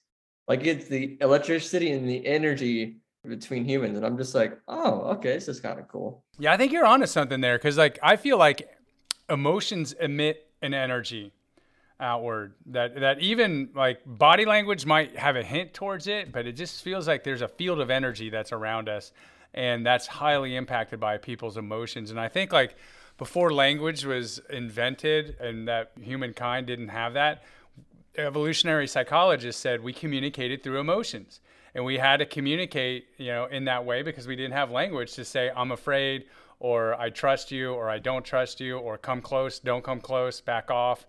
Like 0.49 0.65
it's 0.65 0.89
the 0.89 1.17
electricity 1.21 1.93
and 1.93 2.09
the 2.09 2.27
energy 2.27 2.97
between 3.27 3.65
humans. 3.65 3.97
And 3.97 4.07
I'm 4.07 4.19
just 4.19 4.35
like, 4.35 4.59
oh, 4.69 5.01
okay, 5.13 5.33
this 5.33 5.49
is 5.49 5.61
kind 5.61 5.79
of 5.79 5.89
cool. 5.89 6.23
Yeah, 6.39 6.53
I 6.53 6.57
think 6.57 6.73
you're 6.73 6.87
onto 6.87 7.07
something 7.07 7.41
there. 7.41 7.59
Cause 7.59 7.79
like 7.79 7.99
I 8.03 8.17
feel 8.17 8.39
like 8.39 8.69
emotions 9.29 9.93
emit 9.95 10.51
an 10.63 10.75
energy 10.75 11.33
outward 12.01 12.55
that 12.67 12.99
that 13.01 13.21
even 13.21 13.71
like 13.75 14.01
body 14.05 14.45
language 14.45 14.85
might 14.85 15.17
have 15.17 15.37
a 15.37 15.43
hint 15.43 15.73
towards 15.73 16.09
it 16.09 16.33
but 16.33 16.45
it 16.45 16.53
just 16.53 16.83
feels 16.83 17.07
like 17.07 17.23
there's 17.23 17.41
a 17.41 17.49
field 17.49 17.81
of 17.81 17.89
energy 17.89 18.31
that's 18.31 18.53
around 18.53 18.89
us 18.89 19.13
and 19.55 19.87
that's 19.87 20.07
highly 20.07 20.57
impacted 20.57 20.99
by 20.99 21.17
people's 21.17 21.57
emotions 21.57 22.11
and 22.11 22.19
i 22.19 22.29
think 22.29 22.53
like 22.53 22.75
before 23.17 23.53
language 23.53 24.05
was 24.05 24.41
invented 24.51 25.37
and 25.39 25.69
that 25.69 25.93
humankind 26.01 26.67
didn't 26.67 26.89
have 26.89 27.15
that 27.15 27.45
evolutionary 28.17 28.87
psychologists 28.87 29.61
said 29.61 29.83
we 29.83 29.93
communicated 29.93 30.63
through 30.63 30.79
emotions 30.79 31.41
and 31.75 31.85
we 31.85 31.99
had 31.99 32.19
to 32.19 32.27
communicate 32.27 33.07
you 33.19 33.27
know 33.27 33.47
in 33.47 33.65
that 33.65 33.85
way 33.85 34.03
because 34.03 34.27
we 34.27 34.37
didn't 34.37 34.53
have 34.53 34.71
language 34.71 35.13
to 35.13 35.25
say 35.25 35.51
i'm 35.57 35.73
afraid 35.73 36.25
or 36.61 36.95
i 36.95 37.11
trust 37.11 37.51
you 37.51 37.73
or 37.73 37.91
i 37.91 37.99
don't 37.99 38.25
trust 38.25 38.61
you 38.61 38.79
or 38.79 38.97
come 38.97 39.21
close 39.21 39.59
don't 39.59 39.85
come 39.85 40.01
close 40.01 40.41
back 40.41 40.71
off 40.71 41.07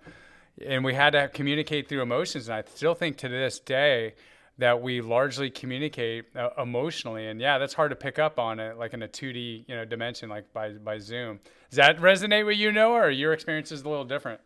and 0.64 0.84
we 0.84 0.94
had 0.94 1.12
to 1.12 1.28
communicate 1.30 1.90
through 1.90 2.02
emotions. 2.02 2.48
And 2.48 2.56
I 2.56 2.64
still 2.74 2.96
think 2.96 3.18
to 3.18 3.30
this 3.30 3.60
day 3.60 4.14
that 4.58 4.82
we 4.82 5.02
largely 5.02 5.50
communicate 5.50 6.26
uh, 6.36 6.50
emotionally. 6.58 7.28
And 7.28 7.42
yeah, 7.42 7.58
that's 7.58 7.74
hard 7.74 7.92
to 7.92 7.96
pick 7.96 8.20
up 8.20 8.40
on 8.40 8.60
it, 8.60 8.78
like 8.78 8.94
in 8.94 9.04
a 9.04 9.08
2D 9.08 9.66
you 9.68 9.76
know 9.76 9.86
dimension, 9.86 10.30
like 10.30 10.52
by 10.54 10.72
by 10.72 10.98
Zoom. 10.98 11.40
Does 11.70 11.78
that 11.78 11.98
resonate 11.98 12.46
with 12.46 12.58
you, 12.58 12.72
Noah, 12.72 13.02
or 13.02 13.10
your 13.10 13.34
experience 13.34 13.72
is 13.72 13.82
a 13.82 13.90
little 13.90 14.06
different? 14.06 14.40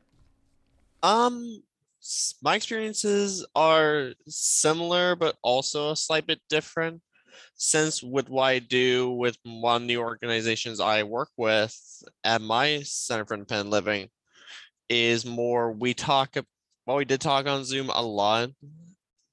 Um, 1.04 1.64
my 2.42 2.56
experiences 2.56 3.46
are 3.56 4.14
similar, 4.28 5.16
but 5.16 5.36
also 5.44 5.92
a 5.92 5.96
slight 5.96 6.28
bit 6.28 6.40
different. 6.50 7.02
Since 7.56 8.02
with 8.04 8.30
what 8.30 8.44
I 8.44 8.60
do 8.60 9.12
with 9.12 9.38
one 9.44 9.84
of 9.84 9.88
the 9.88 9.98
organizations 9.98 10.80
I 10.80 11.04
work 11.04 11.30
with 11.38 11.76
at 12.24 12.42
my 12.42 12.82
Center 12.84 13.26
for 13.26 13.34
Independent 13.34 13.70
Living 13.70 14.10
is 14.90 15.26
more 15.26 15.72
we 15.72 15.94
talk 15.94 16.36
well, 16.86 16.98
we 16.98 17.06
did 17.06 17.22
talk 17.22 17.46
on 17.46 17.64
Zoom 17.66 17.90
a 17.94 18.02
lot. 18.02 18.50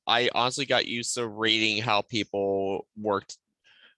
I 0.07 0.29
honestly 0.35 0.67
got 0.67 0.87
used 0.87 1.15
to 1.15 1.27
reading 1.27 1.83
how 1.83 2.03
people 2.03 2.87
worked 2.97 3.39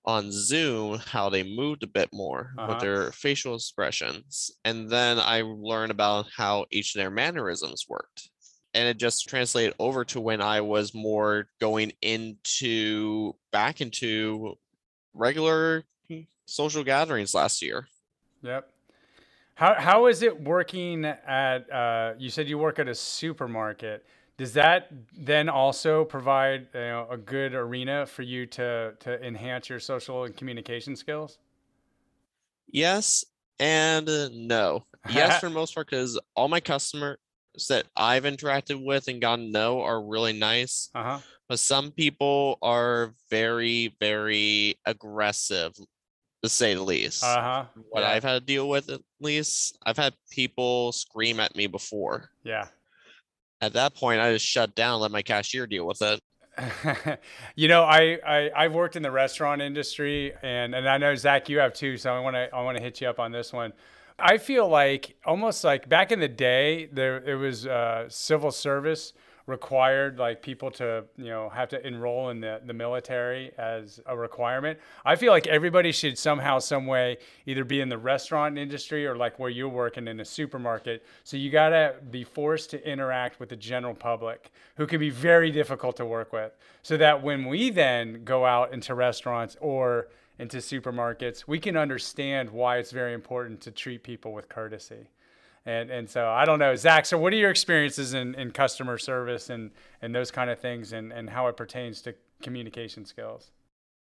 on 0.04 0.30
Zoom, 0.30 0.98
how 0.98 1.28
they 1.28 1.42
moved 1.42 1.82
a 1.82 1.88
bit 1.88 2.08
more 2.12 2.52
Uh-huh. 2.56 2.68
with 2.68 2.80
their 2.80 3.12
facial 3.12 3.54
expressions. 3.56 4.50
And 4.64 4.88
then 4.88 5.18
I 5.18 5.42
learned 5.42 5.90
about 5.90 6.26
how 6.34 6.66
each 6.70 6.94
of 6.94 7.00
their 7.00 7.10
mannerisms 7.10 7.87
worked. 7.88 8.30
And 8.75 8.87
it 8.88 8.98
just 8.98 9.28
translated 9.28 9.75
over 9.78 10.04
to 10.06 10.20
when 10.20 10.40
I 10.40 10.60
was 10.60 10.94
more 10.94 11.48
going 11.60 11.92
into 12.02 13.34
back 13.50 13.80
into 13.80 14.54
regular 15.14 15.84
social 16.44 16.84
gatherings 16.84 17.34
last 17.34 17.62
year. 17.62 17.88
Yep. 18.42 18.70
How 19.54 19.75
how 19.75 20.06
is 20.06 20.22
it 20.22 20.40
working 20.40 21.04
at? 21.04 21.70
Uh, 21.72 22.14
you 22.18 22.30
said 22.30 22.48
you 22.48 22.58
work 22.58 22.78
at 22.78 22.88
a 22.88 22.94
supermarket. 22.94 24.06
Does 24.37 24.52
that 24.52 24.92
then 25.16 25.48
also 25.48 26.04
provide 26.04 26.68
you 26.72 26.80
know, 26.80 27.08
a 27.10 27.16
good 27.16 27.54
arena 27.54 28.06
for 28.06 28.22
you 28.22 28.46
to 28.46 28.94
to 29.00 29.26
enhance 29.26 29.68
your 29.68 29.80
social 29.80 30.25
and 30.25 30.37
communication 30.37 30.94
skills? 30.94 31.38
Yes 32.68 33.25
and 33.58 34.06
no. 34.32 34.84
Yes, 35.10 35.40
for 35.40 35.50
most 35.50 35.75
part, 35.75 35.88
because 35.90 36.18
all 36.34 36.48
my 36.48 36.60
customers 36.60 37.18
that 37.66 37.86
I've 37.96 38.24
interacted 38.24 38.84
with 38.84 39.08
and 39.08 39.20
gotten 39.20 39.46
to 39.46 39.50
know 39.52 39.82
are 39.82 40.02
really 40.02 40.32
nice. 40.32 40.90
Uh 40.94 41.02
huh. 41.02 41.18
But 41.48 41.58
some 41.58 41.90
people 41.90 42.58
are 42.62 43.14
very, 43.30 43.94
very 44.00 44.78
aggressive, 44.86 45.72
to 46.42 46.48
say 46.48 46.74
the 46.74 46.82
least. 46.82 47.24
Uh 47.24 47.42
huh. 47.42 47.64
what 47.90 48.02
yeah. 48.02 48.10
I've 48.10 48.22
had 48.22 48.34
to 48.34 48.40
deal 48.40 48.68
with, 48.68 48.90
at 48.90 49.00
least, 49.20 49.76
I've 49.84 49.96
had 49.96 50.14
people 50.30 50.92
scream 50.92 51.40
at 51.40 51.56
me 51.56 51.66
before. 51.66 52.30
Yeah. 52.44 52.68
At 53.60 53.72
that 53.72 53.94
point, 53.94 54.20
I 54.20 54.32
just 54.32 54.46
shut 54.46 54.74
down, 54.74 55.00
let 55.00 55.10
my 55.10 55.22
cashier 55.22 55.66
deal 55.66 55.86
with 55.86 56.00
it. 56.00 56.20
you 57.56 57.68
know, 57.68 57.82
I, 57.82 58.18
I 58.26 58.50
I've 58.54 58.72
worked 58.74 58.96
in 58.96 59.02
the 59.02 59.10
restaurant 59.10 59.62
industry, 59.62 60.32
and 60.42 60.74
and 60.74 60.88
I 60.88 60.98
know 60.98 61.14
Zach, 61.14 61.48
you 61.48 61.58
have 61.58 61.72
too. 61.72 61.96
So 61.96 62.12
I 62.12 62.20
want 62.20 62.34
to 62.34 62.48
I 62.52 62.62
want 62.62 62.76
to 62.76 62.82
hit 62.82 63.00
you 63.00 63.08
up 63.08 63.18
on 63.20 63.32
this 63.32 63.52
one. 63.52 63.72
I 64.18 64.38
feel 64.38 64.68
like 64.68 65.16
almost 65.25 65.62
like 65.62 65.88
back 65.88 66.10
in 66.10 66.18
the 66.18 66.28
day, 66.28 66.88
there 66.92 67.18
it 67.18 67.37
was 67.37 67.66
uh, 67.66 68.06
civil 68.08 68.50
service 68.50 69.12
required 69.46 70.18
like 70.18 70.42
people 70.42 70.70
to 70.70 71.02
you 71.16 71.30
know 71.30 71.48
have 71.48 71.70
to 71.70 71.87
enroll 71.87 72.28
in 72.28 72.38
the, 72.40 72.60
the 72.66 72.72
military 72.72 73.52
as 73.56 74.00
a 74.06 74.16
requirement. 74.16 74.78
I 75.04 75.14
feel 75.14 75.32
like 75.32 75.46
everybody 75.46 75.92
should 75.92 76.18
somehow 76.18 76.58
some 76.58 76.87
way 76.87 77.18
either 77.46 77.64
be 77.64 77.80
in 77.80 77.88
the 77.88 77.96
restaurant 77.96 78.58
industry 78.58 79.06
or 79.06 79.16
like 79.16 79.38
where 79.38 79.48
you're 79.48 79.68
working 79.68 80.08
in 80.08 80.18
a 80.20 80.25
supermarket. 80.25 81.06
So 81.25 81.37
you 81.37 81.50
got 81.50 81.70
to 81.70 81.94
be 82.10 82.25
forced 82.25 82.70
to 82.70 82.90
interact 82.90 83.38
with 83.38 83.48
the 83.48 83.56
general 83.56 83.94
public 83.94 84.50
who 84.76 84.87
can 84.87 84.98
be 84.98 85.10
very 85.10 85.50
difficult 85.50 85.96
to 85.96 86.04
work 86.04 86.32
with. 86.32 86.52
So 86.82 86.96
that 86.96 87.22
when 87.22 87.46
we 87.46 87.70
then 87.70 88.25
go 88.25 88.44
out 88.44 88.75
into 88.75 88.94
restaurants 88.94 89.56
or 89.60 90.08
into 90.38 90.59
supermarkets 90.59 91.45
we 91.47 91.59
can 91.59 91.76
understand 91.76 92.50
why 92.50 92.78
it's 92.78 92.90
very 92.92 93.12
important 93.14 93.61
to 93.61 93.71
treat 93.71 94.02
people 94.02 94.33
with 94.33 94.49
courtesy 94.49 95.09
and 95.68 95.90
and 95.90 96.09
so 96.09 96.28
I 96.28 96.47
don't 96.47 96.59
know, 96.59 96.75
Zach. 96.76 97.04
So 97.04 97.18
what 97.18 97.33
are 97.33 97.37
your 97.37 97.50
experiences 97.50 98.14
in, 98.14 98.35
in 98.37 98.50
customer 98.52 98.97
service 98.97 99.50
and 99.50 99.71
and 100.00 100.14
those 100.14 100.30
kind 100.30 100.49
of 100.49 100.59
things, 100.59 100.92
and 100.95 101.12
and 101.12 101.28
how 101.28 101.47
it 101.49 101.57
pertains 101.57 102.00
to 102.02 102.14
communication 102.42 103.04
skills? 103.04 103.50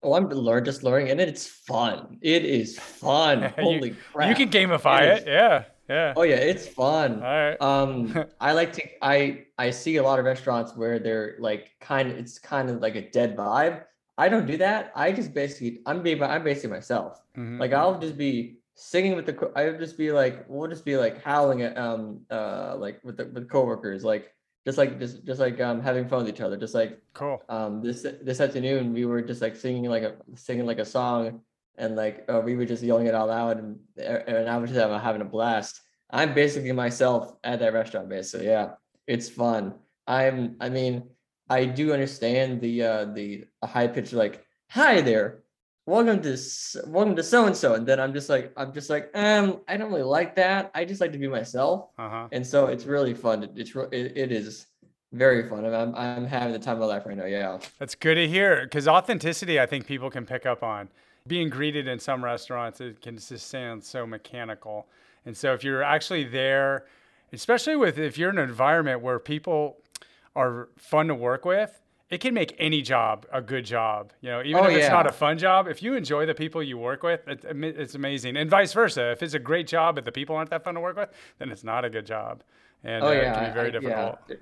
Oh, 0.03 0.13
I'm 0.13 0.29
learn 0.29 0.63
just 0.63 0.83
learning, 0.83 1.09
and 1.09 1.19
it's 1.19 1.47
fun. 1.47 2.19
It 2.21 2.45
is 2.45 2.77
fun. 2.77 3.41
You- 3.57 3.63
Holy 3.63 3.95
crap! 4.13 4.29
You 4.29 4.35
can 4.45 4.49
gamify 4.49 5.01
It 5.01 5.23
it, 5.23 5.27
yeah, 5.27 5.63
yeah. 5.89 6.13
Oh 6.15 6.21
yeah, 6.21 6.35
it's 6.35 6.67
fun. 6.67 7.15
All 7.15 7.21
right. 7.21 7.59
Um, 7.59 8.25
I 8.39 8.51
like 8.51 8.71
to. 8.73 8.83
I 9.01 9.45
I 9.57 9.71
see 9.71 9.95
a 9.95 10.03
lot 10.03 10.19
of 10.19 10.25
restaurants 10.25 10.75
where 10.75 10.99
they're 10.99 11.35
like 11.39 11.71
kind 11.81 12.11
of. 12.11 12.17
It's 12.17 12.37
kind 12.37 12.69
of 12.69 12.81
like 12.81 12.95
a 12.95 13.09
dead 13.09 13.35
vibe. 13.35 13.85
I 14.17 14.29
don't 14.29 14.45
do 14.45 14.57
that. 14.57 14.91
I 14.95 15.11
just 15.11 15.33
basically. 15.33 15.81
I'm 15.85 16.01
being. 16.01 16.21
I'm 16.23 16.43
basically 16.43 16.69
myself. 16.69 17.21
Mhm. 17.37 17.59
Like 17.59 17.73
I'll 17.73 17.99
just 17.99 18.17
be 18.17 18.57
singing 18.75 19.15
with 19.15 19.25
the. 19.25 19.33
co- 19.33 19.51
I 19.55 19.65
would 19.65 19.79
just 19.79 19.97
be 19.97 20.11
like. 20.11 20.45
We'll 20.47 20.69
just 20.69 20.85
be 20.85 20.97
like 20.97 21.21
howling 21.23 21.61
at 21.63 21.77
um 21.77 22.21
uh 22.29 22.75
like 22.77 23.03
with 23.03 23.17
the 23.17 23.25
with 23.25 23.49
coworkers 23.49 24.03
like 24.03 24.31
just 24.65 24.77
like 24.77 24.99
just 24.99 25.25
just 25.25 25.39
like 25.39 25.59
um 25.61 25.81
having 25.81 26.07
fun 26.07 26.19
with 26.25 26.29
each 26.33 26.41
other 26.41 26.57
just 26.57 26.73
like 26.73 26.99
cool. 27.13 27.41
um 27.49 27.81
this 27.81 28.01
this 28.23 28.39
afternoon 28.41 28.93
we 28.93 29.05
were 29.05 29.21
just 29.21 29.41
like 29.41 29.55
singing 29.55 29.85
like 29.85 30.01
a 30.03 30.15
singing 30.35 30.65
like 30.65 30.79
a 30.79 30.85
song 30.85 31.41
and 31.77 31.95
like 31.95 32.25
uh, 32.29 32.41
we 32.43 32.55
were 32.55 32.65
just 32.65 32.81
yelling 32.81 33.05
it 33.05 33.13
all 33.13 33.29
out 33.29 33.57
and 33.57 33.77
and 33.97 34.49
I 34.49 34.57
was 34.57 34.69
just 34.71 34.79
having, 34.79 34.99
having 34.99 35.21
a 35.21 35.25
blast. 35.25 35.81
I'm 36.09 36.33
basically 36.33 36.71
myself 36.71 37.33
at 37.43 37.59
that 37.59 37.73
restaurant 37.73 38.07
basically. 38.09 38.47
Yeah. 38.47 38.75
It's 39.07 39.27
fun. 39.29 39.75
I'm 40.07 40.55
I 40.61 40.69
mean 40.69 41.09
I 41.49 41.65
do 41.65 41.93
understand 41.93 42.61
the 42.61 42.83
uh 42.83 43.05
the 43.05 43.45
high 43.63 43.87
pitch 43.87 44.13
like 44.13 44.45
hi 44.69 45.01
there. 45.01 45.43
Welcome 45.87 46.21
to 46.23 46.37
welcome 46.87 47.15
to 47.15 47.23
so 47.23 47.45
and 47.45 47.55
so 47.55 47.75
and 47.75 47.85
then 47.85 47.99
I'm 47.99 48.13
just 48.13 48.29
like 48.29 48.51
I'm 48.57 48.73
just 48.73 48.89
like 48.89 49.11
um 49.13 49.61
I 49.67 49.77
don't 49.77 49.91
really 49.91 50.03
like 50.03 50.35
that. 50.35 50.71
I 50.73 50.85
just 50.85 51.01
like 51.01 51.11
to 51.11 51.17
be 51.19 51.27
myself 51.27 51.89
Uh 51.97 52.09
huh. 52.09 52.27
and 52.31 52.45
so 52.45 52.67
it's 52.67 52.85
really 52.85 53.13
fun. 53.13 53.47
It's 53.55 53.71
it, 53.91 54.17
it 54.17 54.31
is 54.31 54.65
very 55.13 55.47
fun. 55.47 55.65
I'm 55.65 55.93
I'm 55.95 56.25
having 56.25 56.53
the 56.53 56.59
time 56.59 56.75
of 56.75 56.79
my 56.81 56.87
life 56.87 57.05
right 57.05 57.15
now. 57.17 57.25
Yeah. 57.25 57.59
That's 57.79 57.93
good 57.95 58.15
to 58.15 58.27
hear 58.27 58.63
because 58.63 58.87
authenticity, 58.87 59.59
I 59.59 59.67
think 59.67 59.85
people 59.85 60.09
can 60.09 60.25
pick 60.25 60.45
up 60.45 60.63
on. 60.63 60.89
Being 61.27 61.49
greeted 61.49 61.87
in 61.87 61.99
some 61.99 62.23
restaurants, 62.23 62.81
it 62.81 63.01
can 63.01 63.17
just 63.17 63.47
sound 63.47 63.83
so 63.83 64.05
mechanical. 64.05 64.87
And 65.25 65.35
so 65.35 65.53
if 65.53 65.63
you're 65.63 65.81
actually 65.81 66.23
there, 66.23 66.85
especially 67.33 67.75
with 67.75 67.97
if 67.97 68.15
you're 68.17 68.29
in 68.29 68.37
an 68.37 68.47
environment 68.47 69.01
where 69.01 69.17
people 69.17 69.77
are 70.35 70.69
fun 70.77 71.07
to 71.07 71.15
work 71.15 71.45
with, 71.45 71.81
it 72.09 72.19
can 72.21 72.33
make 72.33 72.55
any 72.59 72.81
job 72.81 73.25
a 73.31 73.41
good 73.41 73.65
job. 73.65 74.13
You 74.21 74.29
know, 74.31 74.41
even 74.43 74.57
Oh, 74.63 74.67
if 74.67 74.77
it's 74.77 74.89
not 74.89 75.07
a 75.07 75.11
fun 75.11 75.37
job, 75.37 75.67
if 75.67 75.81
you 75.81 75.95
enjoy 75.95 76.25
the 76.25 76.35
people 76.35 76.61
you 76.61 76.77
work 76.77 77.01
with, 77.03 77.21
it's, 77.27 77.45
it's 77.49 77.95
amazing. 77.95 78.37
And 78.37 78.49
vice 78.49 78.73
versa. 78.73 79.11
If 79.11 79.23
it's 79.23 79.33
a 79.33 79.39
great 79.39 79.67
job 79.67 79.95
but 79.95 80.05
the 80.05 80.11
people 80.11 80.35
aren't 80.35 80.49
that 80.51 80.63
fun 80.63 80.75
to 80.75 80.81
work 80.81 80.97
with, 80.97 81.09
then 81.39 81.49
it's 81.51 81.63
not 81.63 81.83
a 81.85 81.89
good 81.89 82.05
job. 82.05 82.43
And 82.83 83.03
Oh 83.03 83.07
uh, 83.07 83.11
yeah. 83.11 83.31
it 83.31 83.33
can 83.35 83.49
be 83.49 83.53
very 83.53 83.67
I- 83.69 83.71
difficult. 83.71 84.27
There- 84.27 84.37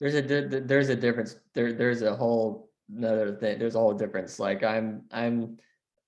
There's 0.00 0.14
a 0.14 0.22
there's 0.22 0.88
a 0.88 0.96
difference. 0.96 1.36
There 1.52 1.72
there's 1.74 2.00
a 2.02 2.14
whole 2.16 2.70
another 2.96 3.34
thing. 3.36 3.58
There's 3.58 3.74
a 3.74 3.78
whole 3.78 3.92
difference. 3.92 4.38
Like 4.38 4.62
I'm 4.62 5.02
I'm 5.12 5.58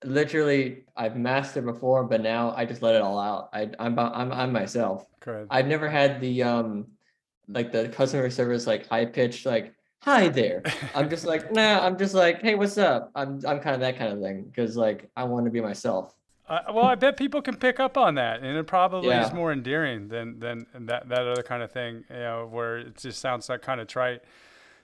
literally 0.03 0.85
I've 0.95 1.15
mastered 1.15 1.65
before, 1.65 2.03
but 2.05 2.21
now 2.21 2.53
I 2.55 2.65
just 2.65 2.81
let 2.81 2.95
it 2.95 3.01
all 3.01 3.19
out. 3.19 3.49
I 3.53 3.69
I'm 3.79 3.97
I'm 3.99 4.31
I'm 4.31 4.51
myself. 4.51 5.05
Good. 5.19 5.47
I've 5.49 5.67
never 5.67 5.87
had 5.89 6.19
the 6.21 6.43
um 6.43 6.87
like 7.47 7.71
the 7.71 7.89
customer 7.89 8.29
service 8.29 8.67
like 8.67 8.87
high 8.87 9.05
pitched 9.05 9.45
like 9.45 9.73
hi 10.01 10.27
there. 10.29 10.63
I'm 10.95 11.09
just 11.09 11.25
like 11.25 11.51
nah. 11.53 11.85
I'm 11.85 11.97
just 11.97 12.13
like 12.13 12.41
hey 12.41 12.55
what's 12.55 12.77
up. 12.77 13.11
I'm 13.15 13.41
I'm 13.47 13.59
kind 13.59 13.75
of 13.75 13.81
that 13.81 13.97
kind 13.97 14.13
of 14.13 14.21
thing 14.21 14.43
because 14.43 14.75
like 14.77 15.09
I 15.15 15.23
want 15.23 15.45
to 15.45 15.51
be 15.51 15.61
myself. 15.61 16.15
Uh, 16.47 16.59
well, 16.73 16.85
I 16.85 16.95
bet 16.95 17.15
people 17.15 17.41
can 17.41 17.55
pick 17.55 17.79
up 17.79 17.97
on 17.97 18.15
that, 18.15 18.41
and 18.41 18.57
it 18.57 18.67
probably 18.67 19.15
is 19.15 19.31
more 19.31 19.53
endearing 19.53 20.09
than 20.09 20.39
than 20.39 20.65
that 20.73 21.07
that 21.07 21.25
other 21.25 21.41
kind 21.43 21.63
of 21.63 21.71
thing, 21.71 22.03
you 22.09 22.15
know, 22.17 22.49
where 22.51 22.79
it 22.79 22.97
just 22.97 23.19
sounds 23.19 23.47
like 23.47 23.61
kind 23.61 23.79
of 23.79 23.87
trite. 23.87 24.21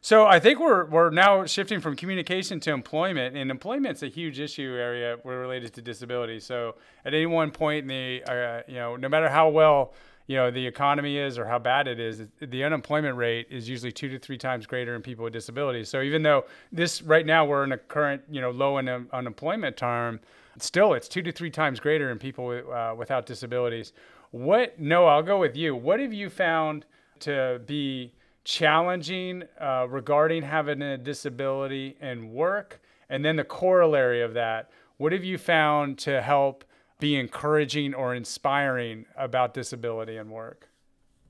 So 0.01 0.25
I 0.25 0.39
think 0.39 0.59
we're 0.59 0.85
we're 0.85 1.09
now 1.09 1.45
shifting 1.45 1.81
from 1.81 1.97
communication 1.97 2.61
to 2.61 2.71
employment, 2.71 3.35
and 3.35 3.51
employment's 3.51 4.01
a 4.01 4.07
huge 4.07 4.39
issue 4.39 4.73
area 4.79 5.17
related 5.25 5.73
to 5.73 5.81
disability. 5.81 6.39
So 6.39 6.75
at 7.03 7.13
any 7.13 7.25
one 7.25 7.51
point 7.51 7.83
in 7.83 7.87
the, 7.89 8.23
uh, 8.23 8.61
you 8.67 8.75
know, 8.75 8.95
no 8.95 9.09
matter 9.09 9.27
how 9.27 9.49
well 9.49 9.93
you 10.29 10.35
know 10.35 10.51
the 10.51 10.67
economy 10.67 11.17
is 11.17 11.39
or 11.39 11.45
how 11.45 11.57
bad 11.57 11.87
it 11.87 11.99
is, 11.99 12.21
the 12.39 12.63
unemployment 12.63 13.17
rate 13.17 13.47
is 13.49 13.67
usually 13.67 13.91
two 13.91 14.09
to 14.09 14.19
three 14.19 14.37
times 14.37 14.67
greater 14.67 14.93
in 14.93 15.01
people 15.01 15.23
with 15.23 15.33
disabilities. 15.33 15.89
So 15.89 16.03
even 16.03 16.21
though 16.21 16.45
this 16.71 17.01
right 17.01 17.25
now 17.25 17.45
we're 17.45 17.63
in 17.63 17.71
a 17.71 17.79
current 17.79 18.21
you 18.29 18.39
know 18.39 18.51
low 18.51 18.77
in 18.77 18.87
unemployment 19.11 19.75
term, 19.75 20.19
still 20.59 20.93
it's 20.93 21.07
two 21.07 21.23
to 21.23 21.31
three 21.31 21.49
times 21.49 21.79
greater 21.79 22.11
in 22.11 22.19
people 22.19 22.61
uh, 22.71 22.93
without 22.95 23.25
disabilities. 23.25 23.91
What? 24.29 24.79
No, 24.79 25.07
I'll 25.07 25.23
go 25.23 25.39
with 25.39 25.57
you. 25.57 25.75
What 25.75 25.99
have 25.99 26.13
you 26.13 26.29
found 26.29 26.85
to 27.21 27.59
be 27.65 28.13
challenging 28.43 29.45
uh, 29.59 29.87
regarding 29.89 30.43
having 30.43 30.83
a 30.83 30.95
disability 30.95 31.97
and 32.01 32.31
work? 32.31 32.81
And 33.09 33.25
then 33.25 33.35
the 33.35 33.43
corollary 33.43 34.21
of 34.21 34.35
that, 34.35 34.69
what 34.97 35.11
have 35.11 35.23
you 35.23 35.39
found 35.39 35.97
to 35.99 36.21
help 36.21 36.65
be 36.99 37.15
encouraging 37.15 37.93
or 37.93 38.13
inspiring 38.13 39.05
about 39.17 39.53
disability 39.53 40.17
and 40.17 40.29
work? 40.31 40.69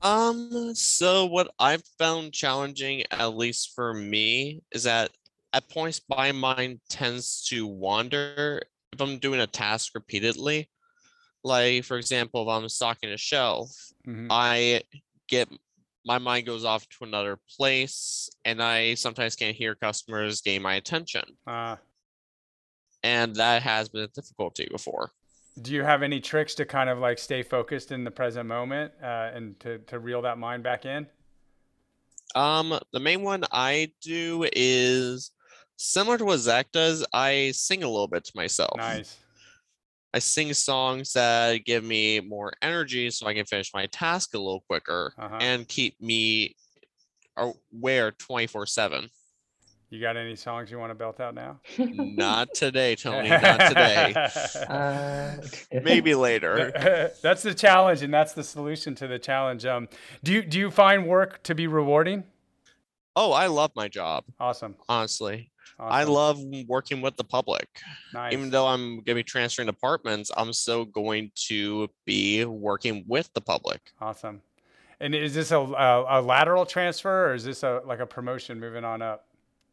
Um, 0.02 0.74
so 0.74 1.26
what 1.26 1.52
I've 1.58 1.84
found 1.98 2.32
challenging, 2.32 3.04
at 3.10 3.36
least 3.36 3.74
for 3.74 3.92
me, 3.92 4.62
is 4.72 4.84
that 4.84 5.10
at 5.52 5.68
points 5.68 6.00
my 6.08 6.32
mind 6.32 6.80
tends 6.88 7.44
to 7.48 7.66
wander 7.66 8.62
if 8.92 9.00
I'm 9.00 9.18
doing 9.18 9.40
a 9.40 9.46
task 9.46 9.94
repeatedly. 9.94 10.70
Like, 11.44 11.84
for 11.84 11.98
example, 11.98 12.42
if 12.42 12.48
I'm 12.48 12.68
stocking 12.68 13.10
a 13.10 13.16
shelf, 13.16 13.70
Mhm. 14.06 14.28
I 14.30 14.82
get 15.28 15.48
my 16.04 16.18
mind 16.18 16.46
goes 16.46 16.64
off 16.64 16.88
to 16.88 17.04
another 17.04 17.38
place 17.56 18.30
and 18.44 18.62
I 18.62 18.94
sometimes 18.94 19.36
can't 19.36 19.56
hear 19.56 19.74
customers 19.74 20.40
gain 20.40 20.62
my 20.62 20.74
attention. 20.74 21.36
Uh, 21.46 21.76
And 23.02 23.36
that 23.36 23.62
has 23.62 23.88
been 23.88 24.02
a 24.02 24.08
difficulty 24.08 24.66
before. 24.70 25.12
Do 25.62 25.72
you 25.72 25.82
have 25.82 26.02
any 26.02 26.20
tricks 26.20 26.54
to 26.56 26.64
kind 26.64 26.88
of 26.90 26.98
like 26.98 27.18
stay 27.18 27.42
focused 27.42 27.92
in 27.92 28.04
the 28.04 28.10
present 28.10 28.46
moment 28.48 28.92
uh, 29.02 29.30
and 29.34 29.58
to, 29.60 29.78
to 29.78 29.98
reel 29.98 30.22
that 30.22 30.38
mind 30.38 30.62
back 30.62 30.84
in? 30.86 31.06
Um, 32.34 32.78
the 32.92 33.00
main 33.00 33.22
one 33.22 33.42
I 33.50 33.90
do 34.00 34.46
is 34.52 35.32
similar 35.76 36.16
to 36.18 36.24
what 36.24 36.38
Zach 36.38 36.70
does. 36.72 37.04
I 37.12 37.50
sing 37.52 37.82
a 37.82 37.88
little 37.88 38.06
bit 38.08 38.24
to 38.24 38.32
myself. 38.34 38.76
Nice. 38.76 39.16
I 40.14 40.18
sing 40.18 40.52
songs 40.54 41.12
that 41.12 41.64
give 41.64 41.84
me 41.84 42.20
more 42.20 42.52
energy 42.62 43.10
so 43.10 43.26
I 43.26 43.34
can 43.34 43.46
finish 43.46 43.72
my 43.74 43.86
task 43.86 44.34
a 44.34 44.38
little 44.38 44.64
quicker 44.68 45.12
Uh-huh. 45.18 45.38
and 45.40 45.66
keep 45.68 46.00
me 46.00 46.56
aware 47.36 48.10
24 48.12 48.66
7. 48.66 49.08
You 49.90 50.00
got 50.00 50.16
any 50.16 50.36
songs 50.36 50.70
you 50.70 50.78
want 50.78 50.92
to 50.92 50.94
belt 50.94 51.18
out 51.18 51.34
now? 51.34 51.58
Not 51.76 52.54
today, 52.54 52.94
Tony. 52.94 53.28
Not 53.28 53.58
today. 53.68 54.14
Uh, 54.68 55.36
Maybe 55.82 56.14
later. 56.14 57.10
that's 57.22 57.42
the 57.42 57.54
challenge, 57.54 58.02
and 58.02 58.14
that's 58.14 58.32
the 58.32 58.44
solution 58.44 58.94
to 58.94 59.08
the 59.08 59.18
challenge. 59.18 59.66
Um, 59.66 59.88
do 60.22 60.32
you 60.32 60.42
do 60.42 60.60
you 60.60 60.70
find 60.70 61.08
work 61.08 61.42
to 61.42 61.56
be 61.56 61.66
rewarding? 61.66 62.22
Oh, 63.16 63.32
I 63.32 63.48
love 63.48 63.72
my 63.74 63.88
job, 63.88 64.24
Awesome. 64.38 64.76
honestly. 64.88 65.50
I 65.80 66.04
love 66.04 66.38
working 66.68 67.00
with 67.00 67.16
the 67.16 67.24
public. 67.24 67.66
Nice. 68.12 68.34
Even 68.34 68.50
though 68.50 68.66
I'm 68.66 68.96
going 68.96 69.04
to 69.04 69.14
be 69.14 69.22
transferring 69.22 69.66
departments, 69.66 70.30
I'm 70.36 70.52
still 70.52 70.84
going 70.84 71.32
to 71.46 71.88
be 72.04 72.44
working 72.44 73.04
with 73.08 73.32
the 73.32 73.40
public. 73.40 73.80
Awesome. 73.98 74.42
And 75.00 75.14
is 75.14 75.34
this 75.34 75.52
a, 75.52 75.58
a, 75.58 76.20
a 76.20 76.22
lateral 76.22 76.66
transfer 76.66 77.30
or 77.30 77.34
is 77.34 77.44
this 77.44 77.62
a 77.62 77.80
like 77.86 78.00
a 78.00 78.06
promotion 78.06 78.60
moving 78.60 78.84
on 78.84 79.00
up? 79.00 79.29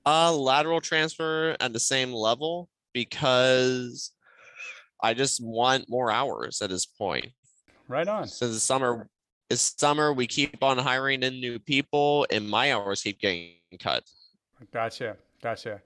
Uh, 0.07 0.31
lateral 0.31 0.79
transfer 0.79 1.57
at 1.59 1.73
the 1.73 1.79
same 1.81 2.13
level 2.13 2.69
because 2.93 4.13
I 5.03 5.13
just 5.13 5.43
want 5.43 5.89
more 5.89 6.09
hours 6.09 6.61
at 6.61 6.69
this 6.69 6.85
point. 6.85 7.27
Right 7.89 8.07
on. 8.07 8.25
Since 8.25 8.53
the 8.53 8.59
summer 8.61 9.09
is 9.49 9.59
summer, 9.59 10.13
we 10.13 10.25
keep 10.25 10.63
on 10.63 10.77
hiring 10.77 11.23
in 11.23 11.41
new 11.41 11.59
people, 11.59 12.25
and 12.31 12.49
my 12.49 12.71
hours 12.71 13.01
keep 13.01 13.19
getting 13.19 13.55
cut. 13.81 14.05
Gotcha. 14.71 15.17
Gotcha. 15.43 15.81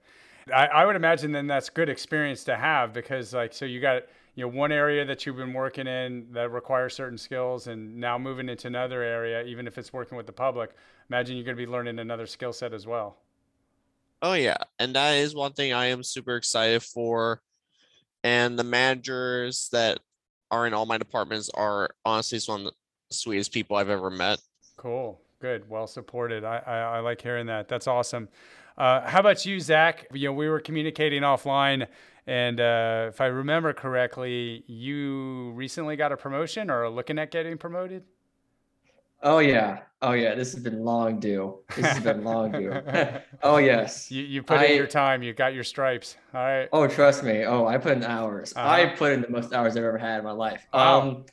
I, 0.54 0.66
I 0.68 0.86
would 0.86 0.94
imagine 0.94 1.32
then 1.32 1.48
that's 1.48 1.68
good 1.68 1.88
experience 1.88 2.44
to 2.44 2.54
have 2.54 2.92
because 2.92 3.34
like 3.34 3.52
so 3.52 3.64
you 3.64 3.80
got 3.80 4.02
you 4.36 4.44
know 4.44 4.48
one 4.48 4.70
area 4.70 5.04
that 5.04 5.26
you've 5.26 5.36
been 5.36 5.52
working 5.52 5.88
in 5.88 6.28
that 6.30 6.52
requires 6.52 6.94
certain 6.94 7.18
skills 7.18 7.66
and 7.66 7.96
now 7.96 8.18
moving 8.18 8.48
into 8.48 8.68
another 8.68 9.02
area, 9.02 9.42
even 9.42 9.66
if 9.66 9.78
it's 9.78 9.92
working 9.92 10.16
with 10.16 10.26
the 10.26 10.32
public, 10.32 10.70
imagine 11.10 11.36
you're 11.36 11.44
gonna 11.44 11.56
be 11.56 11.66
learning 11.66 11.98
another 11.98 12.26
skill 12.26 12.52
set 12.52 12.72
as 12.72 12.86
well. 12.86 13.16
Oh 14.22 14.34
yeah, 14.34 14.58
and 14.78 14.94
that 14.94 15.16
is 15.16 15.34
one 15.34 15.52
thing 15.52 15.72
I 15.72 15.86
am 15.86 16.04
super 16.04 16.36
excited 16.36 16.82
for. 16.82 17.40
And 18.22 18.56
the 18.56 18.64
managers 18.64 19.68
that 19.72 19.98
are 20.52 20.66
in 20.66 20.74
all 20.74 20.86
my 20.86 20.96
departments 20.96 21.50
are 21.54 21.90
honestly 22.04 22.38
some 22.38 22.60
of 22.60 22.64
the 22.66 22.72
sweetest 23.10 23.52
people 23.52 23.76
I've 23.76 23.90
ever 23.90 24.10
met. 24.10 24.38
Cool. 24.76 25.20
Good. 25.40 25.68
Well 25.68 25.88
supported. 25.88 26.44
I, 26.44 26.58
I, 26.64 26.78
I 26.78 26.98
like 27.00 27.20
hearing 27.20 27.46
that. 27.46 27.66
That's 27.66 27.88
awesome. 27.88 28.28
Uh, 28.78 29.00
how 29.00 29.18
about 29.18 29.44
you, 29.44 29.58
Zach? 29.58 30.06
You 30.12 30.28
know, 30.28 30.34
we 30.34 30.48
were 30.48 30.60
communicating 30.60 31.22
offline, 31.22 31.88
and 32.26 32.60
uh, 32.60 33.06
if 33.08 33.20
I 33.20 33.26
remember 33.26 33.72
correctly, 33.72 34.62
you 34.68 35.50
recently 35.50 35.96
got 35.96 36.12
a 36.12 36.16
promotion 36.16 36.70
or 36.70 36.84
are 36.84 36.90
looking 36.90 37.18
at 37.18 37.32
getting 37.32 37.58
promoted. 37.58 38.04
Oh 39.22 39.38
yeah, 39.38 39.80
oh 40.02 40.12
yeah. 40.12 40.34
This 40.34 40.52
has 40.52 40.62
been 40.62 40.84
long 40.84 41.20
due. 41.20 41.60
This 41.76 41.86
has 41.86 42.00
been 42.00 42.24
long 42.24 42.52
due. 42.52 42.72
oh 43.42 43.56
yes. 43.58 44.10
You, 44.10 44.22
you 44.22 44.42
put 44.42 44.62
in 44.62 44.76
your 44.76 44.86
time. 44.86 45.22
You 45.22 45.32
got 45.32 45.54
your 45.54 45.64
stripes. 45.64 46.16
All 46.34 46.40
right. 46.42 46.68
Oh, 46.72 46.86
trust 46.86 47.22
me. 47.24 47.44
Oh, 47.44 47.66
I 47.66 47.78
put 47.78 47.92
in 47.92 48.04
hours. 48.04 48.52
I 48.56 48.84
Uh-huh. 48.84 48.96
put 48.96 49.12
in 49.12 49.20
the 49.22 49.28
most 49.30 49.52
hours 49.52 49.76
I've 49.76 49.84
ever 49.84 49.98
had 49.98 50.18
in 50.18 50.24
my 50.24 50.32
life. 50.32 50.66
Wow. 50.72 51.00
Um, 51.00 51.24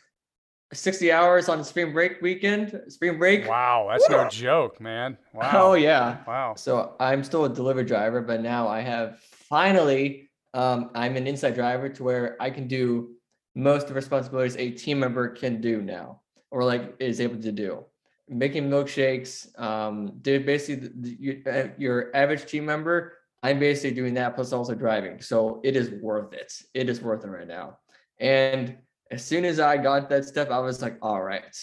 60 0.71 1.12
hours 1.12 1.49
on 1.49 1.63
spring 1.63 1.93
break 1.93 2.21
weekend, 2.21 2.80
spring 2.89 3.17
break. 3.17 3.47
Wow, 3.47 3.88
that's 3.91 4.08
no 4.08 4.28
joke, 4.30 4.80
man. 4.80 5.17
Wow. 5.34 5.49
Oh 5.54 5.73
yeah. 5.73 6.17
Wow. 6.28 6.54
So 6.56 6.95
I'm 6.99 7.23
still 7.23 7.45
a 7.45 7.49
delivery 7.49 7.86
driver, 7.86 8.21
but 8.21 8.41
now 8.41 8.67
I 8.67 8.82
have 8.82 9.19
finally, 9.21 10.30
um, 10.54 10.91
I'm 10.93 11.15
an 11.15 11.25
inside 11.25 11.56
driver 11.56 11.89
to 11.89 12.04
where 12.04 12.36
I 12.39 12.49
can 12.52 12.67
do 12.67 13.15
most 13.56 13.84
of 13.84 13.89
the 13.89 13.95
responsibilities 13.95 14.56
a 14.58 14.69
team 14.71 14.99
member 14.99 15.30
can 15.30 15.60
do 15.60 15.82
now, 15.82 16.21
or 16.52 16.64
like 16.64 16.96
is 17.00 17.20
able 17.22 17.42
to 17.42 17.52
do. 17.52 17.86
Making 18.28 18.70
milkshakes, 18.70 19.48
um, 19.60 20.14
did 20.22 20.46
basically 20.46 20.90
the, 20.96 21.18
you- 21.20 21.44
uh, 21.52 21.68
your 21.78 22.16
average 22.16 22.46
team 22.46 22.66
member. 22.66 23.14
I'm 23.42 23.58
basically 23.60 23.96
doing 23.96 24.14
that 24.16 24.36
plus 24.36 24.52
also 24.52 24.76
driving, 24.76 25.22
so 25.22 25.62
it 25.64 25.76
is 25.78 25.90
worth 26.02 26.34
it. 26.34 26.52
It 26.74 26.90
is 26.90 27.02
worth 27.02 27.24
it 27.24 27.30
right 27.30 27.48
now. 27.48 27.78
And 28.20 28.78
as 29.12 29.24
soon 29.24 29.46
as 29.46 29.60
I 29.62 29.78
got 29.78 30.10
that 30.10 30.26
stuff, 30.26 30.50
I 30.52 30.60
was 30.60 30.82
like, 30.82 30.98
all 31.02 31.22
right, 31.24 31.56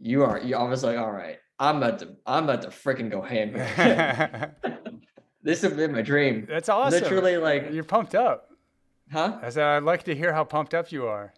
you 0.00 0.22
are. 0.22 0.38
You, 0.38 0.54
I 0.56 0.62
was 0.62 0.84
like, 0.84 0.96
all 0.96 1.10
right, 1.12 1.38
I'm 1.58 1.78
about 1.78 1.98
to, 1.98 2.14
I'm 2.24 2.44
about 2.44 2.62
to 2.62 2.68
freaking 2.68 3.10
go 3.10 3.20
ham 3.20 3.52
this 5.42 5.62
has 5.62 5.72
been 5.72 5.92
my 5.92 6.02
dream. 6.02 6.46
that's 6.48 6.68
awesome. 6.68 7.00
Literally, 7.02 7.36
like, 7.36 7.68
You're 7.72 7.84
pumped 7.84 8.14
up. 8.14 8.50
huh? 9.12 9.38
I 9.42 9.50
said 9.50 9.64
I'd 9.64 9.82
like 9.82 10.04
to 10.04 10.14
hear 10.14 10.32
how 10.32 10.44
pumped 10.44 10.72
up 10.74 10.92
you 10.92 11.06
are. 11.06 11.32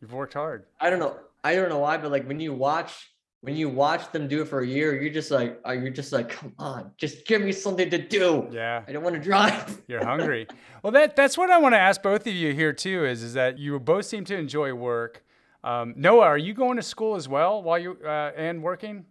You've 0.00 0.12
worked 0.12 0.34
hard. 0.34 0.64
I 0.80 0.90
don't 0.90 0.98
know. 1.00 1.16
I 1.48 1.54
don't 1.54 1.70
know 1.70 1.78
why, 1.78 1.96
but 1.96 2.10
like 2.10 2.26
when 2.26 2.40
you 2.40 2.52
watch, 2.52 3.10
when 3.40 3.56
you 3.56 3.70
watch 3.70 4.12
them 4.12 4.28
do 4.28 4.42
it 4.42 4.48
for 4.48 4.60
a 4.60 4.66
year, 4.66 5.00
you're 5.00 5.12
just 5.12 5.30
like, 5.30 5.58
are 5.64 5.74
you 5.74 5.88
just 5.88 6.12
like, 6.12 6.28
come 6.28 6.52
on, 6.58 6.90
just 6.98 7.26
give 7.26 7.40
me 7.40 7.52
something 7.52 7.88
to 7.88 7.96
do. 7.96 8.46
Yeah. 8.50 8.84
I 8.86 8.92
don't 8.92 9.02
want 9.02 9.14
to 9.14 9.22
drive. 9.22 9.80
You're 9.88 10.04
hungry. 10.04 10.46
well, 10.82 10.92
that 10.92 11.16
that's 11.16 11.38
what 11.38 11.50
I 11.50 11.56
want 11.56 11.74
to 11.74 11.78
ask 11.78 12.02
both 12.02 12.26
of 12.26 12.34
you 12.34 12.52
here 12.52 12.74
too. 12.74 13.06
Is 13.06 13.22
is 13.22 13.32
that 13.32 13.58
you 13.58 13.78
both 13.80 14.04
seem 14.04 14.26
to 14.26 14.36
enjoy 14.36 14.74
work. 14.74 15.24
Um, 15.64 15.94
Noah, 15.96 16.26
are 16.26 16.38
you 16.38 16.52
going 16.52 16.76
to 16.76 16.82
school 16.82 17.16
as 17.16 17.28
well 17.28 17.62
while 17.62 17.78
you 17.78 17.96
uh, 18.04 18.32
and 18.36 18.62
working? 18.62 19.06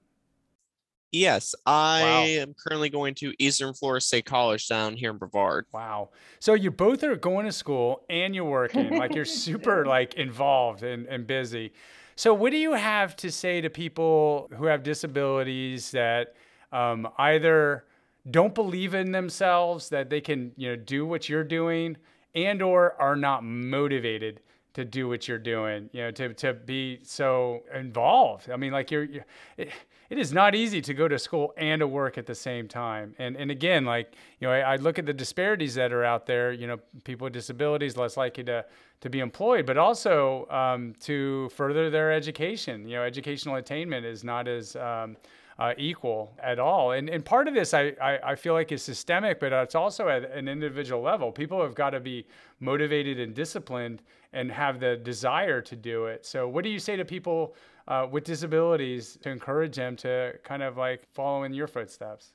Yes, 1.11 1.55
I 1.65 2.01
am 2.41 2.53
currently 2.53 2.89
going 2.89 3.15
to 3.15 3.33
Eastern 3.39 3.73
Florida 3.73 4.01
State 4.01 4.25
College 4.25 4.67
down 4.67 4.95
here 4.95 5.09
in 5.09 5.17
Brevard. 5.17 5.65
Wow. 5.71 6.09
So 6.39 6.53
you 6.53 6.69
both 6.69 7.01
are 7.03 7.15
going 7.15 7.45
to 7.45 7.51
school 7.51 8.03
and 8.09 8.35
you're 8.35 8.43
working. 8.43 8.97
like 8.97 9.15
you're 9.15 9.25
super 9.47 9.85
like 9.85 10.15
involved 10.15 10.83
and, 10.83 11.07
and 11.07 11.25
busy. 11.25 11.71
So 12.17 12.33
what 12.33 12.51
do 12.51 12.57
you 12.57 12.73
have 12.73 13.15
to 13.17 13.31
say 13.31 13.61
to 13.61 13.69
people 13.69 14.49
who 14.57 14.65
have 14.65 14.81
disabilities 14.81 15.91
that 15.91 16.33
um, 16.71 17.07
either 17.19 17.85
don't 18.31 18.55
believe 18.55 18.95
in 18.95 19.11
themselves 19.11 19.89
that 19.89 20.09
they 20.09 20.19
can 20.19 20.51
you 20.57 20.69
know 20.69 20.75
do 20.75 21.05
what 21.05 21.29
you're 21.29 21.43
doing 21.43 21.95
and 22.33 22.63
or 22.63 22.99
are 22.99 23.15
not 23.15 23.43
motivated 23.43 24.41
to 24.77 24.85
do 24.85 25.07
what 25.07 25.27
you're 25.27 25.39
doing 25.39 25.89
you 25.91 26.03
know 26.03 26.11
to, 26.11 26.35
to 26.35 26.53
be 26.53 26.99
so 27.01 27.63
involved. 27.73 28.47
I 28.51 28.57
mean 28.57 28.71
like 28.71 28.91
you're, 28.91 29.05
you're 29.05 29.25
it, 29.57 29.71
it 30.11 30.19
is 30.19 30.31
not 30.31 30.53
easy 30.53 30.81
to 30.81 30.93
go 30.93 31.07
to 31.07 31.17
school 31.17 31.51
and 31.57 31.79
to 31.79 31.87
work 31.87 32.19
at 32.19 32.27
the 32.27 32.35
same 32.35 32.67
time. 32.67 33.15
And 33.17 33.35
and 33.35 33.49
again 33.49 33.85
like 33.85 34.13
you 34.39 34.47
know 34.47 34.53
I, 34.53 34.59
I 34.59 34.75
look 34.75 34.99
at 34.99 35.07
the 35.07 35.13
disparities 35.13 35.73
that 35.73 35.91
are 35.91 36.03
out 36.03 36.27
there 36.27 36.51
you 36.51 36.67
know 36.67 36.77
people 37.05 37.25
with 37.25 37.33
disabilities 37.33 37.97
less 37.97 38.17
likely 38.17 38.43
to 38.43 38.65
to 39.01 39.09
be 39.09 39.19
employed 39.19 39.65
but 39.65 39.79
also 39.79 40.47
um, 40.51 40.93
to 40.99 41.49
further 41.49 41.89
their 41.89 42.11
education. 42.11 42.87
You 42.87 42.97
know 42.97 43.03
educational 43.03 43.55
attainment 43.55 44.05
is 44.05 44.23
not 44.23 44.47
as 44.47 44.75
um, 44.75 45.17
uh, 45.59 45.73
equal 45.77 46.35
at 46.41 46.59
all. 46.59 46.91
And, 46.91 47.09
and 47.09 47.23
part 47.23 47.47
of 47.47 47.53
this, 47.53 47.73
I, 47.73 47.93
I, 48.01 48.19
I 48.31 48.35
feel 48.35 48.53
like, 48.53 48.71
is 48.71 48.83
systemic, 48.83 49.39
but 49.39 49.51
it's 49.51 49.75
also 49.75 50.07
at 50.07 50.31
an 50.31 50.47
individual 50.47 51.01
level. 51.01 51.31
People 51.31 51.61
have 51.61 51.75
got 51.75 51.91
to 51.91 51.99
be 51.99 52.27
motivated 52.59 53.19
and 53.19 53.33
disciplined 53.33 54.01
and 54.33 54.51
have 54.51 54.79
the 54.79 54.97
desire 54.97 55.61
to 55.61 55.75
do 55.75 56.05
it. 56.05 56.25
So, 56.25 56.47
what 56.47 56.63
do 56.63 56.69
you 56.69 56.79
say 56.79 56.95
to 56.95 57.05
people 57.05 57.55
uh, 57.87 58.07
with 58.09 58.23
disabilities 58.23 59.17
to 59.21 59.29
encourage 59.29 59.75
them 59.75 59.95
to 59.97 60.33
kind 60.43 60.61
of 60.61 60.77
like 60.77 61.03
follow 61.13 61.43
in 61.43 61.53
your 61.53 61.67
footsteps? 61.67 62.33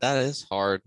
That 0.00 0.18
is 0.18 0.46
hard. 0.50 0.80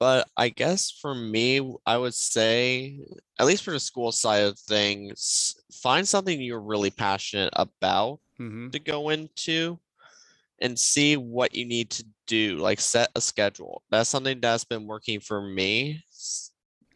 But 0.00 0.28
I 0.36 0.48
guess 0.48 0.90
for 0.90 1.14
me, 1.14 1.74
I 1.86 1.96
would 1.96 2.14
say, 2.14 2.98
at 3.38 3.46
least 3.46 3.62
for 3.62 3.70
the 3.70 3.80
school 3.80 4.10
side 4.12 4.42
of 4.42 4.58
things, 4.58 5.54
find 5.72 6.06
something 6.06 6.40
you're 6.40 6.60
really 6.60 6.90
passionate 6.90 7.50
about 7.54 8.20
Mm-hmm. 8.40 8.70
to 8.70 8.80
go 8.80 9.10
into 9.10 9.78
and 10.64 10.78
see 10.78 11.16
what 11.16 11.54
you 11.54 11.66
need 11.66 11.90
to 11.90 12.04
do. 12.26 12.56
Like 12.56 12.80
set 12.80 13.10
a 13.14 13.20
schedule. 13.20 13.82
That's 13.90 14.08
something 14.08 14.40
that's 14.40 14.64
been 14.64 14.86
working 14.86 15.20
for 15.20 15.40
me 15.40 16.02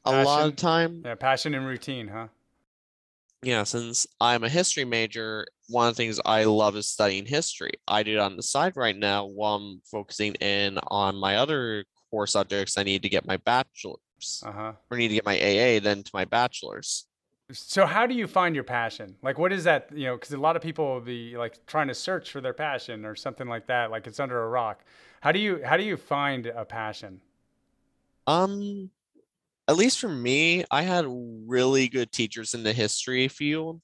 a 0.04 0.24
lot 0.24 0.48
of 0.48 0.56
time. 0.56 1.02
Yeah, 1.04 1.14
passion 1.14 1.54
and 1.54 1.66
routine, 1.66 2.08
huh? 2.08 2.28
Yeah, 3.42 3.62
since 3.64 4.06
I'm 4.20 4.42
a 4.42 4.48
history 4.48 4.84
major, 4.84 5.46
one 5.68 5.86
of 5.86 5.94
the 5.94 6.02
things 6.02 6.18
I 6.24 6.44
love 6.44 6.74
is 6.76 6.90
studying 6.90 7.26
history. 7.26 7.72
I 7.86 8.02
do 8.02 8.14
it 8.14 8.18
on 8.18 8.36
the 8.36 8.42
side 8.42 8.72
right 8.74 8.96
now 8.96 9.26
while 9.26 9.56
I'm 9.56 9.82
focusing 9.84 10.34
in 10.36 10.78
on 10.88 11.14
my 11.14 11.36
other 11.36 11.84
core 12.10 12.26
subjects. 12.26 12.78
I 12.78 12.82
need 12.82 13.02
to 13.02 13.08
get 13.08 13.26
my 13.26 13.36
bachelor's 13.36 14.42
Uh 14.44 14.52
huh. 14.52 14.72
or 14.90 14.96
need 14.96 15.08
to 15.08 15.14
get 15.14 15.26
my 15.26 15.36
AA, 15.36 15.78
then 15.78 16.02
to 16.02 16.10
my 16.14 16.24
bachelor's. 16.24 17.06
So 17.50 17.86
how 17.86 18.06
do 18.06 18.14
you 18.14 18.26
find 18.26 18.54
your 18.54 18.64
passion? 18.64 19.16
Like, 19.22 19.38
what 19.38 19.52
is 19.52 19.64
that? 19.64 19.90
You 19.94 20.06
know, 20.06 20.16
because 20.16 20.32
a 20.32 20.36
lot 20.38 20.56
of 20.56 20.62
people 20.62 20.84
will 20.86 21.00
be 21.00 21.36
like 21.36 21.64
trying 21.66 21.88
to 21.88 21.94
search 21.94 22.30
for 22.30 22.40
their 22.42 22.52
passion 22.52 23.06
or 23.06 23.16
something 23.16 23.48
like 23.48 23.66
that. 23.68 23.90
Like 23.90 24.06
it's 24.06 24.20
under 24.20 24.42
a 24.42 24.48
rock. 24.48 24.84
How 25.22 25.32
do 25.32 25.38
you 25.38 25.62
how 25.64 25.76
do 25.78 25.82
you 25.82 25.96
find 25.96 26.46
a 26.46 26.64
passion? 26.66 27.20
Um, 28.26 28.90
at 29.68 29.76
least 29.76 30.00
for 30.00 30.08
me, 30.08 30.64
I 30.70 30.82
had 30.82 31.06
really 31.08 31.88
good 31.88 32.12
teachers 32.12 32.54
in 32.54 32.64
the 32.64 32.74
history 32.74 33.28
field 33.28 33.82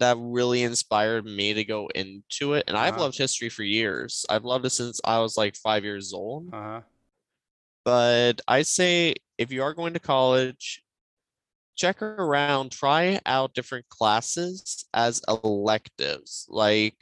that 0.00 0.18
really 0.20 0.62
inspired 0.64 1.26
me 1.26 1.54
to 1.54 1.64
go 1.64 1.88
into 1.94 2.54
it. 2.54 2.64
And 2.68 2.78
I've 2.78 2.96
Uh-huh. 2.96 2.98
loved 2.98 3.18
history 3.18 3.50
for 3.50 3.64
years. 3.64 4.26
I've 4.30 4.44
loved 4.44 4.66
it 4.66 4.70
since 4.70 5.00
I 5.04 5.20
was 5.20 5.38
like 5.38 5.56
five 5.56 5.84
years 5.84 6.14
old. 6.14 6.52
Uh 6.52 6.56
huh. 6.56 6.82
But 7.84 8.40
I 8.48 8.62
say 8.62 9.14
if 9.38 9.52
you 9.52 9.62
are 9.62 9.74
going 9.74 9.94
to 9.94 10.00
college, 10.00 10.83
check 11.76 12.02
around, 12.02 12.70
try 12.72 13.20
out 13.26 13.54
different 13.54 13.88
classes 13.88 14.86
as 14.94 15.22
electives. 15.28 16.46
Like 16.48 16.94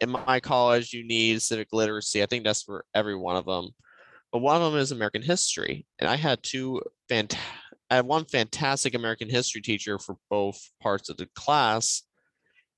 in 0.00 0.10
my 0.10 0.40
college, 0.40 0.92
you 0.92 1.06
need 1.06 1.42
civic 1.42 1.68
literacy. 1.72 2.22
I 2.22 2.26
think 2.26 2.44
that's 2.44 2.62
for 2.62 2.84
every 2.94 3.16
one 3.16 3.36
of 3.36 3.46
them. 3.46 3.70
But 4.32 4.40
one 4.40 4.56
of 4.60 4.72
them 4.72 4.80
is 4.80 4.92
American 4.92 5.22
history. 5.22 5.86
And 5.98 6.08
I 6.08 6.16
had 6.16 6.42
two 6.42 6.82
fant 7.10 7.36
I 7.90 7.96
had 7.96 8.06
one 8.06 8.26
fantastic 8.26 8.94
American 8.94 9.30
history 9.30 9.62
teacher 9.62 9.98
for 9.98 10.16
both 10.28 10.70
parts 10.80 11.08
of 11.08 11.16
the 11.16 11.26
class. 11.34 12.02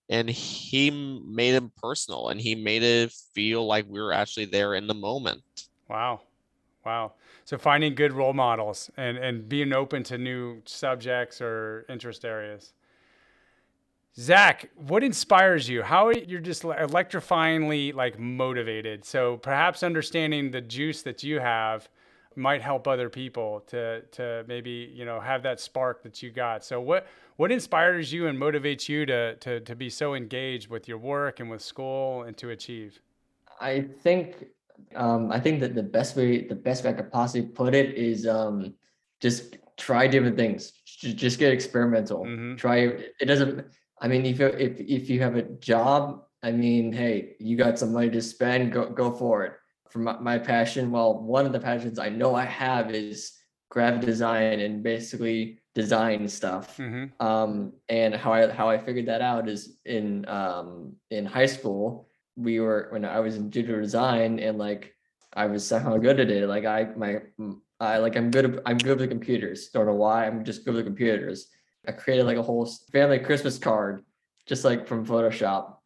And 0.09 0.29
he 0.29 0.91
made 0.91 1.55
it 1.55 1.77
personal 1.77 2.29
and 2.29 2.41
he 2.41 2.55
made 2.55 2.83
it 2.83 3.13
feel 3.35 3.67
like 3.67 3.87
we 3.89 4.01
were 4.01 4.13
actually 4.13 4.47
there 4.47 4.75
in 4.75 4.87
the 4.87 4.95
moment. 4.95 5.43
Wow. 5.89 6.23
Wow. 6.85 7.13
So 7.51 7.59
finding 7.59 7.97
good 7.97 8.13
role 8.13 8.33
models 8.33 8.93
and, 8.97 9.19
and 9.19 9.49
being 9.49 9.73
open 9.73 10.05
to 10.05 10.17
new 10.17 10.63
subjects 10.67 11.41
or 11.41 11.85
interest 11.89 12.25
areas. 12.25 12.75
Zach, 14.17 14.71
what 14.77 15.03
inspires 15.03 15.69
you? 15.69 15.83
How 15.83 16.11
you're 16.11 16.39
just 16.39 16.63
electrifyingly 16.63 17.93
like 17.93 18.21
motivated? 18.21 19.05
So 19.05 19.39
perhaps 19.39 19.83
understanding 19.83 20.53
the 20.53 20.61
juice 20.61 21.03
that 21.03 21.25
you 21.25 21.41
have 21.41 21.89
might 22.37 22.63
help 22.63 22.87
other 22.87 23.09
people 23.09 23.65
to 23.67 24.03
to 24.13 24.45
maybe 24.47 24.89
you 24.95 25.05
know 25.05 25.19
have 25.19 25.43
that 25.43 25.59
spark 25.59 26.05
that 26.05 26.23
you 26.23 26.31
got. 26.31 26.65
So 26.65 26.81
what 26.81 27.09
what 27.35 27.51
inspires 27.51 28.13
you 28.13 28.29
and 28.29 28.39
motivates 28.39 28.89
you 28.89 29.05
to 29.07 29.35
to 29.35 29.59
to 29.59 29.75
be 29.75 29.91
so 29.91 30.15
engaged 30.15 30.71
with 30.71 30.87
your 30.87 30.99
work 30.99 31.41
and 31.41 31.51
with 31.51 31.63
school 31.63 32.23
and 32.23 32.37
to 32.37 32.51
achieve? 32.51 33.01
I 33.61 33.89
think 34.05 34.47
um, 34.95 35.31
I 35.33 35.41
think 35.41 35.61
that 35.61 35.75
the 35.75 35.83
best 35.83 36.17
way 36.17 36.47
the 36.47 36.55
best 36.55 36.85
way 36.85 36.91
I 36.91 36.95
could 36.95 37.11
possibly 37.11 37.49
put 37.49 37.75
it 37.75 37.95
is 37.95 38.27
um, 38.27 38.75
just 39.21 39.57
try 39.77 40.07
different 40.07 40.37
things. 40.37 40.73
Just 40.85 41.39
get 41.39 41.53
experimental. 41.53 42.25
Mhm. 42.25 42.59
Try 42.59 42.77
it 43.21 43.27
doesn't. 43.27 43.67
I 44.01 44.09
mean, 44.09 44.27
if 44.27 44.39
you 44.39 44.47
if 44.47 44.81
if 44.81 45.11
you 45.11 45.21
have 45.21 45.37
a 45.37 45.43
job, 45.43 46.25
I 46.43 46.53
mean, 46.53 46.93
hey, 46.93 47.37
you 47.39 47.57
got 47.57 47.79
some 47.79 47.93
money 47.93 48.11
to 48.11 48.23
spend, 48.23 48.73
go 48.73 48.91
go 48.91 49.11
for 49.11 49.45
it. 49.45 49.53
For 49.91 49.99
my, 49.99 50.19
my 50.21 50.39
passion, 50.39 50.91
well, 50.91 51.19
one 51.21 51.47
of 51.47 51.53
the 51.53 51.61
passions 51.61 51.99
I 51.99 52.09
know 52.11 52.35
I 52.35 52.45
have 52.45 52.95
is 52.95 53.33
graphic 53.71 54.03
design 54.03 54.61
and 54.61 54.83
basically 54.83 55.59
design 55.75 56.29
stuff. 56.29 56.77
hmm 56.77 57.07
Um, 57.21 57.73
and 57.89 58.15
how 58.15 58.33
I 58.33 58.51
how 58.51 58.69
I 58.69 58.79
figured 58.79 59.07
that 59.07 59.23
out 59.23 59.49
is 59.49 59.79
in 59.85 60.29
um 60.29 60.97
in 61.11 61.25
high 61.27 61.47
school, 61.47 62.10
we 62.41 62.61
were 62.61 62.89
when 62.91 63.05
I 63.05 63.21
was 63.21 63.37
in 63.37 63.51
digital 63.51 63.81
design 63.81 64.39
and 64.39 64.59
like 64.59 64.95
I 65.33 65.47
was 65.47 65.67
somehow 65.67 65.97
good 65.97 66.21
at 66.21 66.31
it. 66.31 66.49
Like 66.49 66.65
I 66.65 66.89
my 66.97 67.21
I 67.79 67.99
like 67.99 68.17
I'm 68.17 68.31
good 68.31 68.45
at, 68.45 68.63
I'm 68.67 68.79
good 68.79 68.99
with 68.99 69.11
computers. 69.11 69.69
Don't 69.69 69.87
know 69.87 69.95
why. 69.95 70.27
I'm 70.27 70.45
just 70.45 70.65
good 70.65 70.75
with 70.75 70.85
computers. 70.85 71.49
I 71.87 71.93
created 71.93 72.27
like 72.27 72.37
a 72.37 72.43
whole 72.43 72.67
family 72.93 73.19
Christmas 73.19 73.59
card, 73.59 74.05
just 74.47 74.65
like 74.65 74.87
from 74.87 75.07
Photoshop. 75.07 75.77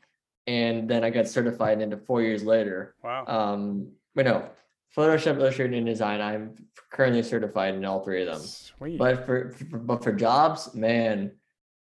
And 0.46 0.88
then 0.88 1.04
I 1.04 1.10
got 1.10 1.28
certified 1.28 1.80
into 1.80 1.96
four 1.96 2.20
years 2.20 2.42
later. 2.42 2.94
Wow. 3.02 3.24
Um, 3.26 3.92
but 4.14 4.26
no, 4.26 4.48
Photoshop, 4.96 5.38
Illustrator, 5.38 5.72
InDesign. 5.72 6.20
I'm 6.20 6.54
currently 6.90 7.22
certified 7.22 7.74
in 7.74 7.84
all 7.84 8.04
three 8.04 8.22
of 8.22 8.32
them 8.32 8.40
Sweet. 8.40 8.98
but 8.98 9.26
for, 9.26 9.50
for 9.50 9.78
but 9.78 10.04
for 10.04 10.12
jobs 10.12 10.72
man 10.74 11.32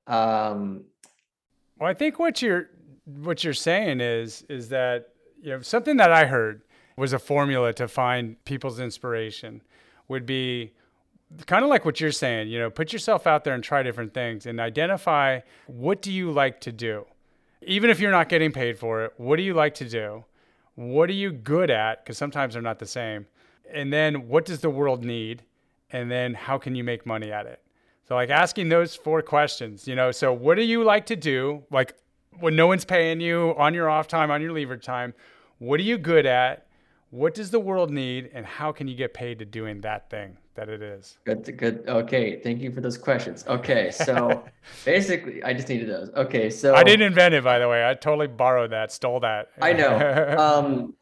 um 0.08 0.86
Well, 1.78 1.90
I 1.90 1.94
think 1.94 2.18
what 2.18 2.42
you're 2.42 2.70
what 3.06 3.44
you're 3.44 3.54
saying 3.54 4.00
is 4.00 4.44
is 4.50 4.70
that 4.70 5.10
you 5.42 5.50
know 5.52 5.62
something 5.62 5.98
that 5.98 6.12
I 6.12 6.26
heard 6.26 6.62
was 6.98 7.14
a 7.14 7.20
formula 7.20 7.74
to 7.74 7.88
find 7.88 8.44
people's 8.46 8.80
inspiration 8.80 9.62
would 10.08 10.26
be 10.26 10.74
kind 11.46 11.64
of 11.64 11.70
like 11.70 11.86
what 11.86 12.02
you're 12.02 12.12
saying, 12.12 12.50
you 12.50 12.60
know, 12.60 12.70
put 12.70 12.92
yourself 12.92 13.26
out 13.26 13.44
there 13.44 13.54
and 13.54 13.64
try 13.64 13.84
different 13.84 14.14
things 14.14 14.46
and 14.46 14.60
identify 14.60 15.40
what 15.68 16.02
do 16.02 16.12
you 16.12 16.32
like 16.32 16.60
to 16.62 16.72
do? 16.72 17.06
Even 17.62 17.90
if 17.90 18.00
you're 18.00 18.12
not 18.12 18.28
getting 18.28 18.52
paid 18.52 18.78
for 18.78 19.06
it, 19.06 19.14
what 19.18 19.38
do 19.38 19.44
you 19.44 19.54
like 19.54 19.74
to 19.76 19.88
do? 19.88 20.26
What 20.76 21.10
are 21.10 21.14
you 21.14 21.32
good 21.32 21.70
at? 21.70 22.04
Because 22.04 22.18
sometimes 22.18 22.54
they're 22.54 22.62
not 22.62 22.80
the 22.80 22.86
same. 22.86 23.28
And 23.72 23.94
then 23.94 24.28
what 24.28 24.46
does 24.46 24.60
the 24.60 24.70
world 24.70 25.06
need? 25.06 25.44
And 25.92 26.12
then 26.12 26.34
how 26.34 26.58
can 26.58 26.76
you 26.76 26.84
make 26.84 27.06
money 27.06 27.32
at 27.32 27.46
it? 27.46 27.62
So 28.08 28.16
like 28.16 28.30
asking 28.30 28.70
those 28.70 28.96
four 28.96 29.22
questions, 29.22 29.88
you 29.88 29.96
know, 29.96 30.12
so 30.12 30.34
what 30.34 30.56
do 30.56 30.64
you 30.64 30.84
like 30.84 31.06
to 31.08 31.16
do? 31.16 31.64
Like 31.72 31.96
when 32.40 32.56
no 32.56 32.68
one's 32.68 32.86
paying 32.86 33.22
you 33.22 33.54
on 33.58 33.74
your 33.74 33.90
off 33.90 34.08
time, 34.08 34.32
on 34.32 34.42
your 34.42 34.52
lever 34.52 34.78
time, 34.78 35.14
what 35.60 35.80
are 35.80 35.84
you 35.84 35.98
good 35.98 36.26
at? 36.26 36.68
What 37.10 37.34
does 37.34 37.52
the 37.52 37.60
world 37.60 37.92
need? 37.92 38.32
And 38.34 38.46
how 38.46 38.72
can 38.72 38.88
you 38.88 38.96
get 38.96 39.14
paid 39.14 39.40
to 39.40 39.46
doing 39.46 39.82
that 39.82 40.10
thing 40.10 40.38
that 40.56 40.70
it 40.70 40.82
is? 40.82 41.18
good 41.26 41.58
good 41.58 41.84
okay 41.88 42.42
thank 42.42 42.60
you 42.60 42.72
for 42.72 42.82
those 42.82 42.98
questions 42.98 43.46
okay 43.48 43.90
so 43.90 44.44
basically 44.86 45.42
i 45.44 45.54
just 45.54 45.70
needed 45.70 45.88
those 45.88 46.10
okay 46.10 46.50
so 46.50 46.76
I 46.76 46.84
didn't 46.84 47.08
invent 47.08 47.34
it, 47.34 47.44
by 47.44 47.58
the 47.58 47.70
way. 47.70 47.88
I 47.88 47.94
totally 47.94 48.28
borrowed 48.28 48.72
that, 48.72 48.92
stole 48.92 49.22
that. 49.22 49.50
i 49.62 49.72
know 49.72 49.96
um 50.38 50.94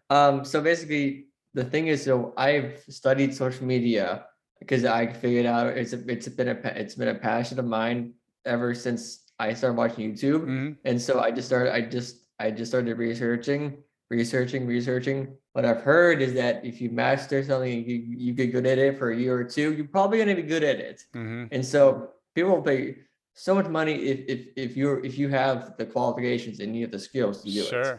um 0.10 0.44
so 0.44 0.60
basically 0.60 1.26
the 1.54 1.64
thing 1.64 1.88
is 1.88 2.04
so 2.04 2.32
i've 2.36 2.82
studied 2.88 3.34
social 3.34 3.66
media 3.66 4.26
because 4.60 4.84
i 4.84 5.06
figured 5.12 5.46
out 5.46 5.66
it's 5.66 5.92
a, 5.92 6.10
it's 6.10 6.28
been 6.28 6.48
a 6.48 6.58
it's 6.76 6.94
been 6.94 7.08
a 7.08 7.14
passion 7.14 7.58
of 7.58 7.64
mine 7.64 8.12
ever 8.44 8.74
since 8.74 9.21
i 9.46 9.52
started 9.58 9.76
watching 9.82 10.02
youtube 10.10 10.42
Mhm. 10.46 10.76
And 10.88 10.96
so 11.06 11.12
I 11.26 11.28
just 11.36 11.46
started, 11.50 11.70
I 11.78 11.80
just, 11.96 12.12
I 12.44 12.50
just 12.58 12.70
started 12.72 12.94
researching, 12.98 13.62
researching, 14.10 14.62
researching. 14.66 15.18
What 15.54 15.64
I've 15.64 15.82
heard 15.92 16.16
is 16.26 16.32
that 16.40 16.54
if 16.70 16.74
you 16.82 16.88
master 16.90 17.38
something, 17.50 17.76
you, 17.90 17.96
you 18.24 18.30
get 18.40 18.48
good 18.56 18.66
at 18.72 18.78
it 18.86 18.98
for 18.98 19.10
a 19.10 19.16
year 19.24 19.34
or 19.42 19.44
two, 19.56 19.68
you're 19.74 19.92
probably 19.98 20.18
going 20.20 20.34
to 20.36 20.40
be 20.42 20.48
good 20.54 20.64
at 20.72 20.78
it. 20.88 20.98
Mhm. 21.14 21.48
And 21.54 21.62
so 21.72 21.80
people 22.34 22.52
will 22.54 22.62
pay 22.74 22.82
so 23.46 23.50
much 23.58 23.68
money 23.80 23.94
if, 24.12 24.18
if, 24.34 24.40
if 24.64 24.70
you're, 24.78 24.98
if 25.08 25.14
you 25.20 25.28
have 25.40 25.56
the 25.78 25.86
qualifications 25.94 26.56
and 26.60 26.68
you 26.76 26.82
have 26.86 26.90
the 26.98 27.04
skills 27.10 27.42
to 27.42 27.50
do 27.50 27.60
it. 27.60 27.66
Sure. 27.74 27.94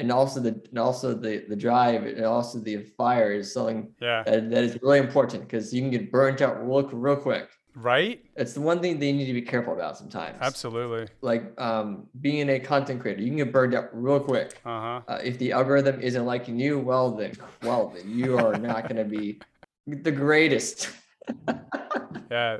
And 0.00 0.12
also 0.12 0.38
the, 0.40 0.54
and 0.70 0.78
also 0.78 1.12
the, 1.26 1.44
the 1.52 1.56
drive 1.56 2.02
and 2.06 2.24
also 2.24 2.58
the 2.60 2.76
fire 3.00 3.32
is 3.40 3.52
something 3.52 3.80
Yeah. 4.00 4.22
that, 4.26 4.48
that 4.52 4.62
is 4.68 4.78
really 4.82 5.00
important 5.08 5.40
because 5.46 5.74
you 5.74 5.80
can 5.82 5.90
get 5.90 6.12
burnt 6.12 6.40
out 6.40 6.54
real, 6.66 6.82
real 7.06 7.16
quick. 7.28 7.48
Right? 7.80 8.24
It's 8.34 8.54
the 8.54 8.60
one 8.60 8.80
thing 8.80 8.98
they 8.98 9.12
need 9.12 9.26
to 9.26 9.32
be 9.32 9.42
careful 9.42 9.72
about 9.72 9.96
sometimes 9.96 10.36
Absolutely. 10.40 11.06
like 11.20 11.58
um, 11.60 12.06
being 12.20 12.48
a 12.50 12.58
content 12.58 13.00
creator, 13.00 13.20
you 13.20 13.28
can 13.28 13.36
get 13.36 13.52
burned 13.52 13.74
out 13.74 13.88
real 13.92 14.18
quick. 14.18 14.60
Uh 14.64 14.80
huh. 14.80 15.00
Uh, 15.06 15.18
if 15.22 15.38
the 15.38 15.52
algorithm 15.52 16.00
isn't 16.00 16.24
liking 16.24 16.58
you, 16.58 16.78
well 16.78 17.12
then, 17.12 17.34
well 17.62 17.92
then, 17.94 18.10
you 18.10 18.36
are 18.36 18.56
not 18.58 18.88
going 18.88 18.96
to 18.96 19.04
be 19.04 19.38
the 19.86 20.12
greatest. 20.12 20.90
Yeah, 22.30 22.58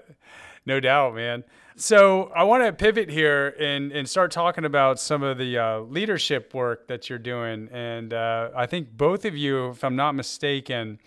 no 0.66 0.80
doubt, 0.80 1.14
man. 1.14 1.44
So 1.76 2.32
I 2.34 2.42
want 2.44 2.64
to 2.64 2.72
pivot 2.72 3.08
here 3.08 3.54
and, 3.60 3.92
and 3.92 4.08
start 4.08 4.30
talking 4.30 4.64
about 4.64 4.98
some 4.98 5.22
of 5.22 5.38
the 5.38 5.58
uh, 5.58 5.80
leadership 5.80 6.54
work 6.54 6.88
that 6.88 7.08
you're 7.08 7.18
doing. 7.18 7.68
And 7.70 8.12
uh, 8.12 8.50
I 8.56 8.66
think 8.66 8.96
both 8.96 9.24
of 9.24 9.36
you, 9.36 9.70
if 9.70 9.84
I'm 9.84 9.94
not 9.94 10.14
mistaken, 10.14 10.98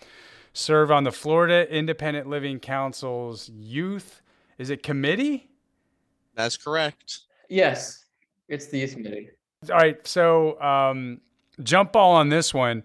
serve 0.52 0.90
on 0.90 1.04
the 1.04 1.12
Florida 1.12 1.70
Independent 1.74 2.28
Living 2.28 2.60
Council's 2.60 3.50
youth, 3.50 4.22
is 4.58 4.70
it 4.70 4.82
committee? 4.82 5.50
That's 6.34 6.56
correct. 6.56 7.20
Yes, 7.48 8.06
it's 8.48 8.66
the 8.66 8.78
youth 8.78 8.94
committee. 8.94 9.30
All 9.70 9.76
right, 9.76 10.04
so 10.06 10.60
um, 10.60 11.20
jump 11.62 11.92
ball 11.92 12.12
on 12.14 12.28
this 12.28 12.52
one. 12.52 12.82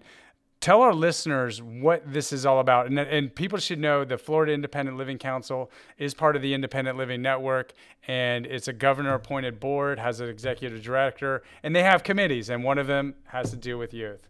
Tell 0.60 0.82
our 0.82 0.92
listeners 0.92 1.62
what 1.62 2.12
this 2.12 2.32
is 2.32 2.44
all 2.44 2.58
about. 2.58 2.88
And, 2.88 2.98
and 2.98 3.32
people 3.32 3.58
should 3.58 3.78
know 3.78 4.04
the 4.04 4.18
Florida 4.18 4.52
Independent 4.52 4.96
Living 4.96 5.16
Council 5.16 5.70
is 5.98 6.14
part 6.14 6.34
of 6.34 6.42
the 6.42 6.52
Independent 6.52 6.98
Living 6.98 7.22
Network, 7.22 7.72
and 8.08 8.44
it's 8.44 8.66
a 8.66 8.72
governor 8.72 9.14
appointed 9.14 9.60
board, 9.60 10.00
has 10.00 10.20
an 10.20 10.28
executive 10.28 10.82
director, 10.82 11.42
and 11.62 11.76
they 11.76 11.84
have 11.84 12.02
committees, 12.02 12.50
and 12.50 12.64
one 12.64 12.78
of 12.78 12.88
them 12.88 13.14
has 13.26 13.50
to 13.50 13.56
do 13.56 13.78
with 13.78 13.94
youth. 13.94 14.28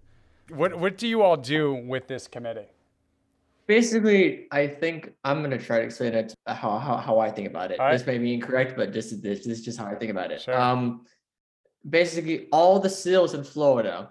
What, 0.51 0.79
what 0.79 0.99
do 0.99 1.09
you 1.09 1.23
all 1.23 1.37
do 1.37 1.75
with 1.75 2.09
this 2.09 2.29
committee? 2.29 2.69
Basically, 3.69 4.47
I 4.51 4.67
think 4.67 5.13
I'm 5.23 5.39
going 5.41 5.51
to 5.51 5.65
try 5.65 5.79
to 5.79 5.85
explain 5.85 6.15
it 6.15 6.35
how, 6.47 6.79
how, 6.79 6.97
how 6.97 7.19
I 7.19 7.31
think 7.31 7.47
about 7.47 7.71
it. 7.71 7.79
Right. 7.79 7.93
This 7.93 8.07
may 8.07 8.19
be 8.19 8.35
incorrect, 8.35 8.75
but 8.77 8.93
this 8.93 9.13
is 9.13 9.21
this, 9.21 9.45
this 9.45 9.59
is 9.59 9.65
just 9.65 9.79
how 9.79 9.87
I 9.87 9.95
think 9.95 10.11
about 10.11 10.33
it. 10.33 10.41
Sure. 10.41 10.59
Um, 10.59 11.05
basically, 11.89 12.49
all 12.51 12.81
the 12.81 12.89
CILs 12.89 13.35
in 13.35 13.45
Florida, 13.45 14.11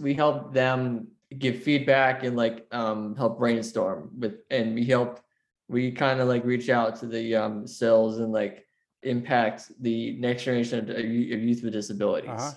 we 0.00 0.12
help 0.12 0.52
them 0.52 1.06
give 1.38 1.62
feedback 1.62 2.24
and 2.24 2.36
like 2.36 2.66
um, 2.72 3.14
help 3.16 3.38
brainstorm 3.38 4.10
with, 4.18 4.34
and 4.50 4.74
we 4.74 4.84
help 4.84 5.20
we 5.68 5.90
kind 5.90 6.20
of 6.20 6.28
like 6.28 6.44
reach 6.44 6.68
out 6.68 6.96
to 6.96 7.06
the 7.06 7.34
um 7.34 7.66
CILs 7.66 8.18
and 8.18 8.32
like 8.32 8.66
impact 9.02 9.70
the 9.80 10.16
next 10.18 10.44
generation 10.44 10.90
of, 10.90 10.96
of 10.96 11.04
youth 11.04 11.62
with 11.62 11.72
disabilities. 11.72 12.30
Uh-huh. 12.30 12.52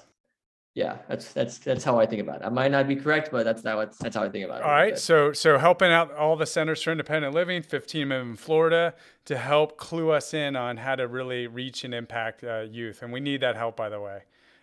Yeah, 0.78 0.98
that's 1.10 1.34
that's 1.34 1.58
that's 1.58 1.84
how 1.84 2.00
I 2.00 2.06
think 2.06 2.22
about 2.22 2.42
it. 2.42 2.46
I 2.46 2.50
might 2.50 2.70
not 2.70 2.88
be 2.88 2.96
correct, 2.96 3.30
but 3.32 3.44
that's 3.44 3.64
how 3.64 3.80
it's, 3.80 3.98
that's 3.98 4.16
how 4.16 4.24
I 4.24 4.30
think 4.30 4.46
about 4.46 4.60
it. 4.60 4.64
All 4.64 4.70
right, 4.70 4.96
so 4.96 5.34
so 5.34 5.58
helping 5.58 5.92
out 5.92 6.14
all 6.14 6.36
the 6.36 6.46
centers 6.46 6.84
for 6.84 6.92
independent 6.92 7.34
living, 7.34 7.64
15 7.64 8.04
of 8.04 8.10
them 8.10 8.30
in 8.30 8.36
Florida, 8.36 8.94
to 9.26 9.40
help 9.40 9.78
clue 9.78 10.12
us 10.12 10.36
in 10.36 10.56
on 10.56 10.78
how 10.78 10.94
to 10.94 11.08
really 11.08 11.48
reach 11.48 11.84
and 11.84 11.96
impact 11.96 12.44
uh, 12.44 12.60
youth, 12.60 13.02
and 13.02 13.12
we 13.12 13.20
need 13.20 13.42
that 13.42 13.56
help, 13.56 13.76
by 13.76 13.90
the 13.90 14.00
way. 14.00 14.22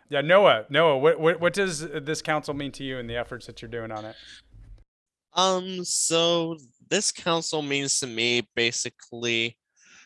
Yeah, 0.09 0.20
Noah, 0.20 0.66
Noah, 0.70 0.98
what, 0.98 1.18
what 1.18 1.40
what 1.40 1.53
does 1.53 1.81
this 1.81 2.22
council 2.22 2.55
mean 2.55 2.70
to 2.72 2.85
you 2.85 2.96
and 2.98 3.11
the 3.11 3.16
efforts 3.16 3.46
that 3.46 3.61
you're 3.61 3.68
doing 3.68 3.90
on 3.90 4.05
it? 4.05 4.14
Um, 5.33 5.85
so 5.85 6.59
this 6.88 7.11
council 7.11 7.61
means 7.61 7.98
to 7.98 8.07
me 8.07 8.46
basically 8.55 9.57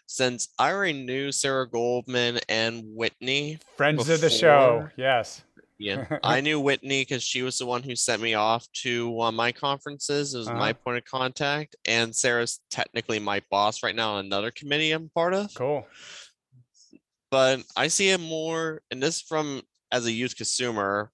since 0.06 0.48
I 0.58 0.72
already 0.72 1.04
knew 1.04 1.30
Sarah 1.32 1.68
Goldman 1.68 2.40
and 2.48 2.82
Whitney. 2.96 3.58
Friends 3.76 4.08
of 4.08 4.22
the 4.22 4.30
show, 4.30 4.88
yes. 4.96 5.42
Yeah, 5.78 6.06
I 6.24 6.40
knew 6.40 6.58
Whitney 6.60 7.02
because 7.02 7.22
she 7.22 7.42
was 7.42 7.58
the 7.58 7.66
one 7.66 7.82
who 7.82 7.94
sent 7.94 8.20
me 8.20 8.34
off 8.34 8.66
to 8.82 9.08
one 9.08 9.34
of 9.34 9.36
my 9.36 9.52
conferences. 9.52 10.34
It 10.34 10.38
was 10.38 10.48
Uh-huh. 10.48 10.58
my 10.58 10.72
point 10.72 10.98
of 10.98 11.04
contact, 11.04 11.76
and 11.84 12.14
Sarah's 12.14 12.60
technically 12.70 13.18
my 13.20 13.42
boss 13.50 13.82
right 13.82 13.94
now 13.94 14.14
on 14.14 14.24
another 14.24 14.50
committee 14.50 14.90
I'm 14.92 15.08
part 15.10 15.34
of. 15.34 15.54
Cool. 15.54 15.86
But 17.30 17.62
I 17.76 17.88
see 17.88 18.10
it 18.10 18.20
more, 18.20 18.82
and 18.90 19.02
this 19.02 19.20
from 19.20 19.62
as 19.92 20.06
a 20.06 20.12
youth 20.12 20.36
consumer, 20.36 21.12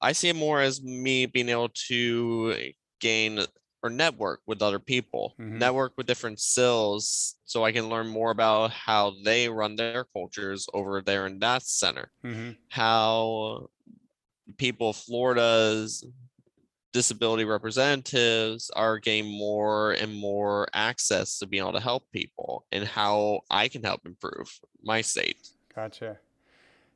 I 0.00 0.12
see 0.12 0.28
it 0.28 0.36
more 0.36 0.60
as 0.60 0.82
me 0.82 1.26
being 1.26 1.48
able 1.48 1.70
to 1.88 2.72
gain 3.00 3.40
or 3.82 3.90
network 3.90 4.40
with 4.46 4.62
other 4.62 4.78
people, 4.78 5.34
Mhm. 5.38 5.58
network 5.58 5.94
with 5.96 6.06
different 6.06 6.40
CILs, 6.40 7.36
so 7.44 7.64
I 7.64 7.72
can 7.72 7.88
learn 7.88 8.08
more 8.08 8.30
about 8.30 8.70
how 8.72 9.14
they 9.24 9.48
run 9.48 9.76
their 9.76 10.04
cultures 10.04 10.66
over 10.74 11.00
there 11.02 11.26
in 11.26 11.38
that 11.40 11.62
center 11.62 12.10
hmm 12.22 12.52
how 12.70 13.68
people 14.56 14.92
Florida's 14.92 16.04
disability 16.92 17.44
representatives 17.44 18.70
are 18.76 18.98
getting 18.98 19.26
more 19.26 19.92
and 19.92 20.14
more 20.14 20.68
access 20.72 21.38
to 21.40 21.46
being 21.46 21.62
able 21.62 21.72
to 21.72 21.80
help 21.80 22.10
people 22.12 22.64
and 22.70 22.84
how 22.84 23.40
I 23.50 23.66
can 23.68 23.82
help 23.82 24.06
improve 24.06 24.60
my 24.82 25.00
state. 25.00 25.48
Gotcha. 25.74 26.18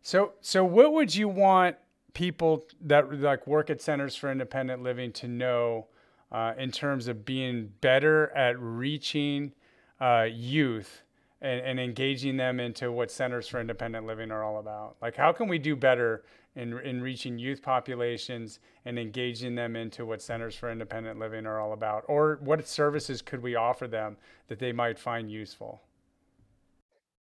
So, 0.03 0.33
so 0.41 0.65
what 0.65 0.93
would 0.93 1.15
you 1.15 1.29
want 1.29 1.77
people 2.15 2.65
that 2.81 3.13
like 3.21 3.47
work 3.47 3.71
at 3.71 3.83
centers 3.83 4.15
for 4.15 4.31
independent 4.31 4.83
living 4.83 5.13
to 5.13 5.29
know 5.29 5.89
uh, 6.31 6.53
in 6.57 6.71
terms 6.71 7.09
of 7.09 7.25
being 7.25 7.73
better 7.81 8.31
at 8.37 8.59
reaching 8.61 9.53
uh, 10.01 10.27
youth 10.31 11.03
and, 11.41 11.61
and 11.61 11.81
engaging 11.81 12.37
them 12.37 12.61
into 12.61 12.93
what 12.93 13.11
centers 13.11 13.49
for 13.49 13.61
independent 13.61 14.07
living 14.07 14.31
are 14.31 14.45
all 14.45 14.59
about? 14.59 14.97
Like, 15.03 15.17
how 15.17 15.33
can 15.33 15.49
we 15.49 15.59
do 15.59 15.75
better 15.75 16.25
in 16.59 16.79
in 16.81 17.01
reaching 17.01 17.39
youth 17.39 17.63
populations 17.63 18.59
and 18.85 18.99
engaging 18.99 19.55
them 19.55 19.77
into 19.77 20.05
what 20.05 20.21
centers 20.21 20.55
for 20.57 20.71
independent 20.71 21.19
living 21.19 21.47
are 21.47 21.59
all 21.61 21.73
about, 21.73 22.05
or 22.09 22.39
what 22.43 22.67
services 22.67 23.23
could 23.23 23.43
we 23.43 23.55
offer 23.55 23.87
them 23.87 24.17
that 24.49 24.59
they 24.59 24.73
might 24.73 24.99
find 24.99 25.31
useful? 25.31 25.81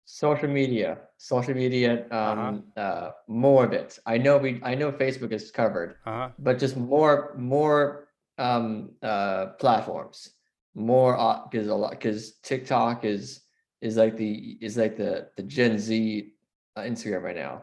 Social 0.07 0.49
media, 0.49 0.99
social 1.17 1.55
media, 1.55 2.07
Uh-huh. 2.11 2.41
um, 2.41 2.65
uh, 2.77 3.11
more 3.27 3.65
of 3.65 3.73
it. 3.73 3.99
I 4.05 4.19
know 4.19 4.37
we, 4.37 4.61
I 4.63 4.75
know 4.75 4.93
Facebook 4.93 5.33
is 5.33 5.51
covered, 5.51 5.97
Uh 6.05 6.11
huh. 6.13 6.29
but 6.39 6.59
just 6.59 6.77
more, 6.77 7.35
more 7.39 8.09
um, 8.37 8.91
uh, 9.03 9.47
platforms, 9.59 10.35
more 10.75 11.13
because 11.51 11.69
a 11.69 11.75
lot 11.75 11.93
because 11.93 12.33
TikTok 12.43 13.05
is 13.07 13.41
is 13.81 13.97
like 13.97 14.17
the 14.19 14.59
is 14.61 14.77
like 14.77 14.97
the 14.99 15.31
the 15.37 15.43
Gen 15.43 15.79
Z 15.79 16.33
uh, 16.77 16.81
Instagram 16.83 17.23
right 17.23 17.37
now. 17.37 17.63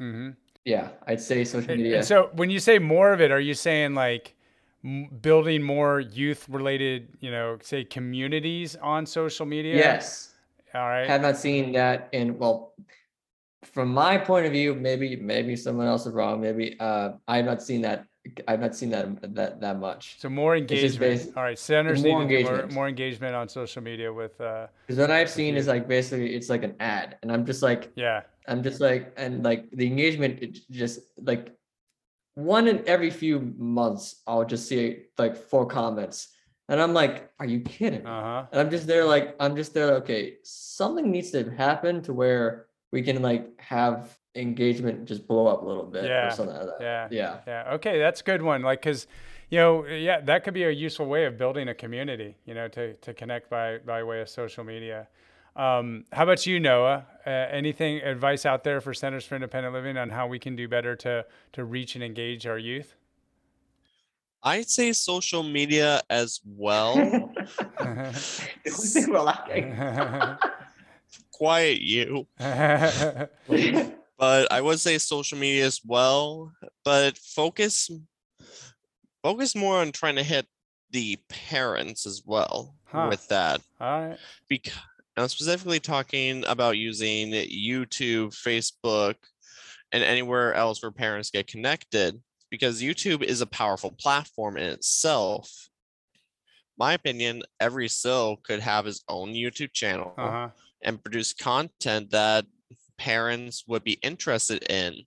Mm-hmm. 0.00 0.30
Yeah, 0.64 0.90
I'd 1.06 1.20
say 1.20 1.44
social 1.44 1.76
media. 1.76 1.96
And 1.96 2.04
so 2.04 2.30
when 2.34 2.50
you 2.50 2.58
say 2.60 2.78
more 2.78 3.12
of 3.12 3.20
it, 3.20 3.30
are 3.30 3.40
you 3.40 3.54
saying 3.54 3.94
like 3.94 4.34
building 5.20 5.62
more 5.62 6.00
youth 6.00 6.48
related, 6.48 7.08
you 7.20 7.30
know, 7.30 7.58
say 7.62 7.84
communities 7.84 8.76
on 8.76 9.06
social 9.06 9.46
media? 9.46 9.76
yes, 9.76 10.34
All 10.74 10.88
right. 10.88 11.06
have 11.06 11.22
not 11.22 11.36
seen 11.36 11.72
that 11.72 12.08
in 12.12 12.38
well 12.38 12.74
from 13.64 13.92
my 13.94 14.18
point 14.18 14.44
of 14.44 14.50
view 14.50 14.74
maybe 14.74 15.14
maybe 15.14 15.54
someone 15.54 15.86
else 15.86 16.04
is 16.04 16.12
wrong 16.12 16.40
maybe 16.40 16.76
uh 16.80 17.12
i've 17.28 17.44
not 17.44 17.62
seen 17.62 17.80
that 17.80 18.04
i've 18.48 18.58
not 18.58 18.74
seen 18.74 18.90
that 18.90 19.06
that 19.36 19.60
that 19.60 19.78
much 19.78 20.18
so 20.18 20.28
more 20.28 20.56
engagement. 20.56 21.30
All 21.36 21.44
right. 21.44 21.56
Centers 21.56 22.02
need 22.02 22.10
more 22.10 22.22
do 22.22 22.28
more, 22.28 22.38
engagement. 22.38 22.72
more 22.72 22.88
engagement 22.88 23.36
on 23.36 23.48
social 23.48 23.80
media 23.80 24.12
with, 24.12 24.40
uh, 24.40 24.66
because 24.86 24.98
what 24.98 25.12
i've 25.12 25.30
seen 25.30 25.56
is 25.56 25.68
like 25.68 25.86
basically 25.86 26.34
it's 26.34 26.48
like 26.48 26.64
an 26.64 26.74
ad 26.80 27.18
and 27.22 27.30
i'm 27.30 27.46
just 27.46 27.62
like 27.62 27.92
yeah. 27.94 28.22
I'm 28.48 28.62
just 28.62 28.80
like 28.80 29.12
and 29.16 29.42
like 29.44 29.70
the 29.72 29.86
engagement 29.86 30.42
it 30.42 30.58
just 30.70 31.00
like 31.22 31.54
one 32.34 32.66
in 32.68 32.82
every 32.86 33.10
few 33.10 33.40
months 33.58 34.22
i'll 34.26 34.44
just 34.44 34.66
see 34.68 35.04
like 35.18 35.36
four 35.36 35.66
comments 35.66 36.28
and 36.68 36.80
i'm 36.80 36.94
like 36.94 37.30
are 37.38 37.46
you 37.46 37.60
kidding 37.60 38.06
Uh 38.06 38.22
huh. 38.22 38.46
And 38.52 38.60
I'm 38.60 38.70
just 38.70 38.86
there, 38.86 39.04
like, 39.04 39.34
I'm 39.40 39.56
just 39.56 39.72
there, 39.72 39.94
okay, 40.02 40.36
something 40.42 41.10
needs 41.10 41.30
to 41.30 41.50
happen 41.50 42.02
to 42.02 42.12
where 42.12 42.66
we 42.92 43.00
can 43.02 43.22
like 43.22 43.48
have 43.60 44.18
engagement 44.34 45.06
just 45.06 45.26
blow 45.26 45.46
up 45.46 45.62
a 45.62 45.66
little 45.66 45.84
bit 45.86 46.04
Yeah, 46.04 46.26
or 46.26 46.30
something 46.30 46.56
like 46.56 46.66
that. 46.66 46.80
yeah. 46.80 47.08
Yeah. 47.10 47.36
Yeah. 47.46 47.74
Okay. 47.76 47.98
That's 47.98 48.20
a 48.20 48.24
good 48.24 48.42
one. 48.42 48.60
Like, 48.62 48.82
cause 48.82 49.06
you 49.50 49.58
know, 49.58 49.86
yeah, 49.86 50.20
that 50.20 50.44
could 50.44 50.54
be 50.54 50.64
a 50.64 50.70
useful 50.70 51.06
way 51.06 51.24
of 51.26 51.36
building 51.38 51.68
a 51.68 51.74
community, 51.74 52.36
you 52.46 52.54
know, 52.54 52.68
to, 52.68 52.94
to 52.94 53.14
connect 53.14 53.48
by, 53.50 53.78
by 53.78 54.02
way 54.02 54.20
of 54.20 54.28
social 54.28 54.64
media. 54.64 55.08
Um, 55.54 56.04
how 56.12 56.22
about 56.24 56.46
you, 56.46 56.58
Noah? 56.60 57.06
Uh, 57.26 57.30
anything 57.30 57.98
advice 57.98 58.46
out 58.46 58.64
there 58.64 58.80
for 58.80 58.94
Centers 58.94 59.24
for 59.24 59.34
Independent 59.34 59.74
Living 59.74 59.96
on 59.96 60.08
how 60.10 60.26
we 60.26 60.38
can 60.38 60.56
do 60.56 60.66
better 60.68 60.96
to, 60.96 61.24
to 61.52 61.64
reach 61.64 61.94
and 61.94 62.02
engage 62.02 62.46
our 62.46 62.58
youth? 62.58 62.94
I'd 64.42 64.68
say 64.68 64.92
social 64.92 65.42
media 65.44 66.00
as 66.10 66.40
well. 66.44 66.96
They 67.78 69.06
were 69.06 69.20
laughing. 69.20 69.76
Quiet 71.32 71.80
you. 71.80 72.26
but 72.38 73.30
I 74.50 74.60
would 74.60 74.80
say 74.80 74.98
social 74.98 75.38
media 75.38 75.64
as 75.66 75.80
well. 75.84 76.52
But 76.84 77.18
focus 77.18 77.88
focus 79.22 79.54
more 79.54 79.76
on 79.76 79.92
trying 79.92 80.16
to 80.16 80.24
hit 80.24 80.46
the 80.90 81.18
parents 81.28 82.04
as 82.06 82.22
well 82.26 82.74
Huh. 82.86 83.06
with 83.10 83.26
that. 83.28 83.60
All 83.80 84.08
right. 84.08 84.18
Because 84.48 84.72
I'm 85.16 85.28
specifically 85.28 85.80
talking 85.80 86.44
about 86.46 86.78
using 86.78 87.32
YouTube, 87.32 88.28
Facebook, 88.34 89.16
and 89.92 90.02
anywhere 90.02 90.54
else 90.54 90.82
where 90.82 90.90
parents 90.90 91.30
get 91.30 91.46
connected 91.46 92.20
because 92.50 92.80
YouTube 92.82 93.22
is 93.22 93.40
a 93.40 93.46
powerful 93.46 93.90
platform 93.98 94.56
in 94.56 94.64
itself. 94.70 95.50
My 96.78 96.94
opinion, 96.94 97.42
every 97.60 97.88
CIL 97.88 98.36
could 98.42 98.60
have 98.60 98.86
his 98.86 99.02
own 99.08 99.34
YouTube 99.34 99.72
channel 99.72 100.14
Uh 100.16 100.30
huh. 100.30 100.48
and 100.82 101.02
produce 101.02 101.34
content 101.34 102.10
that 102.10 102.46
parents 102.96 103.64
would 103.66 103.84
be 103.84 103.98
interested 104.02 104.62
in 104.70 105.02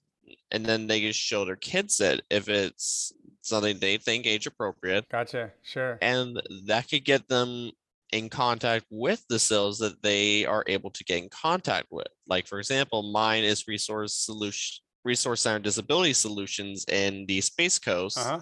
and 0.51 0.65
then 0.65 0.85
they 0.87 1.01
just 1.01 1.19
show 1.19 1.45
their 1.45 1.55
kids 1.55 1.99
it 1.99 2.21
if 2.29 2.47
it's 2.49 3.11
something 3.41 3.77
they 3.79 3.97
think 3.97 4.25
age 4.27 4.45
appropriate 4.47 5.07
Gotcha. 5.09 5.51
Sure. 5.63 5.97
and 6.01 6.41
that 6.65 6.89
could 6.89 7.05
get 7.05 7.27
them 7.27 7.71
in 8.11 8.29
contact 8.29 8.85
with 8.89 9.23
the 9.29 9.39
CILs 9.39 9.79
that 9.79 10.01
they 10.03 10.45
are 10.45 10.63
able 10.67 10.91
to 10.91 11.03
get 11.03 11.17
in 11.23 11.29
contact 11.29 11.87
with 11.91 12.07
like 12.27 12.47
for 12.47 12.59
example 12.59 13.11
mine 13.11 13.43
is 13.43 13.67
resource 13.67 14.13
solution 14.13 14.81
resource 15.03 15.41
center 15.41 15.59
disability 15.59 16.13
solutions 16.13 16.85
in 16.89 17.25
the 17.27 17.41
space 17.41 17.77
coast 17.79 18.17
Uh 18.17 18.23
huh. 18.23 18.39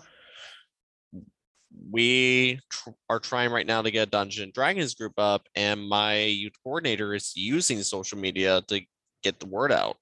we 1.91 2.59
tr- 2.69 2.89
are 3.09 3.19
trying 3.19 3.51
right 3.51 3.65
now 3.67 3.81
to 3.81 3.91
get 3.91 4.07
a 4.07 4.11
Dungeons 4.11 4.53
Dragons 4.53 4.93
group 4.93 5.13
up, 5.17 5.47
and 5.55 5.87
my 5.87 6.23
youth 6.23 6.53
coordinator 6.63 7.13
is 7.13 7.33
using 7.35 7.81
social 7.81 8.17
media 8.17 8.61
to 8.67 8.81
get 9.23 9.39
the 9.39 9.45
word 9.47 9.71
out. 9.71 9.97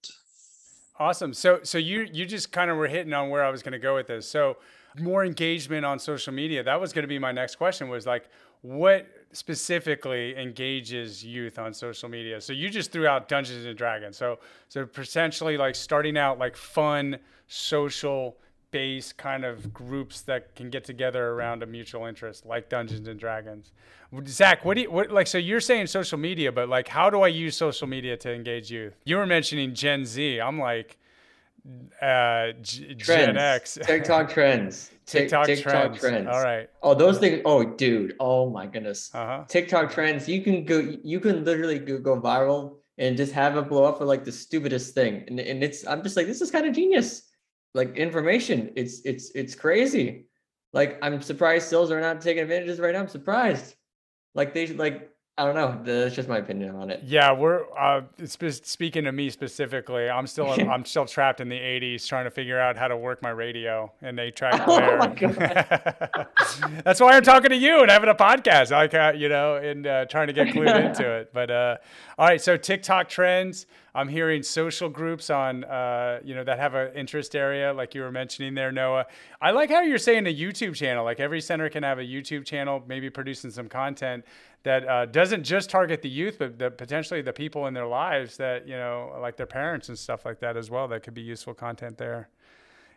Awesome. 1.00 1.34
So 1.34 1.62
so 1.63 1.78
you 1.78 2.08
you 2.12 2.26
just 2.26 2.52
kind 2.52 2.69
of 2.69 2.78
were 2.78 2.88
hitting 2.88 3.13
on 3.13 3.30
where 3.30 3.43
I 3.43 3.50
was 3.50 3.63
going 3.63 3.71
to 3.74 3.80
go 3.80 3.95
with 3.95 4.08
this. 4.08 4.28
So 4.28 4.58
more 5.00 5.24
engagement 5.26 5.86
on 5.86 5.97
social 5.97 6.34
media. 6.34 6.62
That 6.63 6.80
was 6.80 6.93
going 6.93 7.04
to 7.04 7.08
be 7.08 7.17
my 7.17 7.32
next 7.32 7.56
question 7.56 7.89
was 7.89 8.06
like 8.06 8.30
what 8.62 9.08
specifically 9.33 10.35
engages 10.37 11.23
youth 11.23 11.59
on 11.59 11.73
social 11.73 12.09
media? 12.09 12.41
So 12.41 12.53
you 12.53 12.69
just 12.69 12.91
threw 12.91 13.07
out 13.07 13.27
Dungeons 13.27 13.65
and 13.65 13.77
Dragons. 13.77 14.17
So 14.17 14.39
so 14.69 14.85
potentially 14.85 15.57
like 15.57 15.75
starting 15.75 16.17
out 16.17 16.39
like 16.39 16.55
fun 16.55 17.17
social 17.47 18.37
based 18.71 19.17
kind 19.17 19.43
of 19.43 19.73
groups 19.73 20.21
that 20.21 20.55
can 20.55 20.69
get 20.69 20.85
together 20.85 21.31
around 21.31 21.61
a 21.61 21.65
mutual 21.65 22.05
interest 22.05 22.45
like 22.45 22.69
Dungeons 22.69 23.07
and 23.07 23.19
Dragons. 23.19 23.73
Zach, 24.27 24.65
what 24.65 24.75
do 24.75 24.81
you 24.81 24.91
what 24.91 25.11
like 25.11 25.27
so 25.27 25.37
you're 25.37 25.59
saying 25.59 25.87
social 25.87 26.17
media, 26.17 26.51
but 26.51 26.69
like 26.69 26.87
how 26.87 27.09
do 27.09 27.21
I 27.21 27.27
use 27.27 27.55
social 27.55 27.87
media 27.87 28.17
to 28.17 28.33
engage 28.33 28.71
youth? 28.71 28.95
You 29.05 29.17
were 29.17 29.25
mentioning 29.25 29.73
Gen 29.73 30.05
Z. 30.05 30.39
I'm 30.39 30.59
like 30.59 30.97
uh 32.01 32.53
G- 32.61 32.95
Gen 32.95 33.37
X. 33.37 33.77
TikTok 33.83 34.29
trends. 34.29 34.91
Tik- 35.12 35.24
TikTok, 35.24 35.45
TikTok 35.45 35.71
trends. 35.71 36.00
trends. 36.00 36.28
All 36.28 36.41
right. 36.41 36.69
Oh, 36.82 36.93
those 36.93 37.19
things. 37.19 37.41
Oh, 37.45 37.63
dude. 37.63 38.15
Oh 38.19 38.50
my 38.50 38.65
goodness. 38.65 39.13
Uh 39.13 39.26
huh. 39.26 39.43
TikTok 39.47 39.91
trends. 39.91 40.28
You 40.28 40.41
can 40.41 40.65
go. 40.65 40.95
You 41.04 41.19
can 41.19 41.43
literally 41.43 41.80
go, 41.80 41.97
go 42.00 42.19
viral 42.19 42.78
and 42.97 43.17
just 43.17 43.34
have 43.34 43.58
it 43.58 43.67
blow 43.67 43.84
up 43.84 43.97
for 43.97 44.06
like 44.06 44.24
the 44.24 44.32
stupidest 44.32 44.93
thing. 44.93 45.26
And 45.28 45.39
and 45.39 45.63
it's. 45.63 45.86
I'm 45.86 46.02
just 46.04 46.15
like, 46.15 46.28
this 46.28 46.41
is 46.41 46.50
kind 46.52 46.65
of 46.65 46.74
genius. 46.74 47.30
Like 47.74 47.97
information. 47.97 48.71
It's 48.76 49.02
it's 49.06 49.32
it's 49.36 49.56
crazy. 49.56 50.28
Like 50.74 50.97
I'm 51.02 51.21
surprised 51.21 51.67
CILs 51.69 51.91
are 51.91 52.02
not 52.02 52.21
taking 52.21 52.43
advantages 52.43 52.80
right 52.80 52.93
now. 52.93 53.02
I'm 53.02 53.08
surprised. 53.08 53.76
Like 54.34 54.54
they 54.54 54.67
like. 54.67 55.10
I 55.41 55.45
don't 55.45 55.56
know. 55.56 55.82
That's 55.84 56.13
just 56.13 56.30
my 56.30 56.38
opinion 56.38 56.75
on 56.75 56.91
it. 56.91 57.01
Yeah, 57.04 57.32
we're 57.32 57.63
uh, 57.75 58.01
spe- 58.25 58.63
speaking 58.63 59.06
to 59.06 59.12
me 59.12 59.32
specifically. 59.32 60.08
I'm 60.08 60.27
still 60.27 60.51
I'm 60.71 60.86
still 60.86 61.08
trapped 61.08 61.41
in 61.41 61.49
the 61.49 61.58
'80s, 61.58 62.06
trying 62.08 62.25
to 62.25 62.30
figure 62.30 62.60
out 62.60 62.77
how 62.77 62.88
to 62.88 62.95
work 62.95 63.23
my 63.23 63.32
radio 63.32 63.91
and 64.04 64.15
they 64.15 64.30
track 64.30 64.62
Oh 64.67 64.97
my 64.97 65.08
God. 65.08 66.27
That's 66.86 66.99
why 66.99 67.17
I'm 67.17 67.23
talking 67.23 67.49
to 67.49 67.56
you 67.56 67.82
and 67.82 67.89
having 67.89 68.10
a 68.10 68.13
podcast. 68.13 68.69
Like 68.69 68.93
uh, 68.93 69.13
you 69.15 69.30
know, 69.30 69.56
and 69.56 69.88
uh, 69.88 70.06
trying 70.06 70.27
to 70.27 70.34
get 70.34 70.49
clued 70.49 70.86
into 70.86 71.10
it. 71.10 71.34
But 71.34 71.49
uh, 71.49 71.77
all 72.19 72.27
right, 72.27 72.39
so 72.39 72.56
TikTok 72.56 73.10
trends. 73.10 73.65
I'm 73.93 74.08
hearing 74.08 74.41
social 74.41 74.88
groups 74.88 75.30
on 75.30 75.65
uh, 75.65 76.19
you 76.23 76.34
know 76.34 76.45
that 76.45 76.60
have 76.60 76.75
an 76.75 76.93
interest 76.95 77.36
area, 77.36 77.73
like 77.73 77.93
you 77.93 78.01
were 78.01 78.12
mentioning 78.12 78.54
there, 78.54 78.71
Noah. 78.71 79.08
I 79.41 79.51
like 79.51 79.69
how 79.69 79.82
you're 79.82 79.97
saying 79.97 80.27
a 80.27 80.34
YouTube 80.34 80.75
channel. 80.75 81.04
Like 81.04 81.19
every 81.19 81.41
center 81.41 81.67
can 81.67 81.84
have 81.84 81.99
a 81.99 82.04
YouTube 82.04 82.45
channel, 82.45 82.82
maybe 82.88 83.10
producing 83.10 83.51
some 83.51 83.67
content 83.67 84.23
that 84.63 84.88
uh, 84.88 85.06
doesn't 85.08 85.43
just 85.43 85.69
target 85.69 86.02
the 86.02 86.10
youth, 86.10 86.38
but 86.38 86.60
the, 86.60 86.69
potentially 86.69 87.21
the 87.21 87.34
people 87.34 87.67
in 87.67 87.74
their 87.74 87.88
lives 87.88 88.38
that 88.38 88.67
you 88.67 88.76
know, 88.76 89.17
like 89.19 89.36
their 89.36 89.47
parents 89.47 89.89
and 89.89 89.97
stuff 89.97 90.26
like 90.26 90.39
that 90.39 90.56
as 90.58 90.69
well. 90.69 90.88
That 90.88 91.04
could 91.04 91.13
be 91.13 91.21
useful 91.21 91.54
content 91.54 91.97
there. 91.97 92.30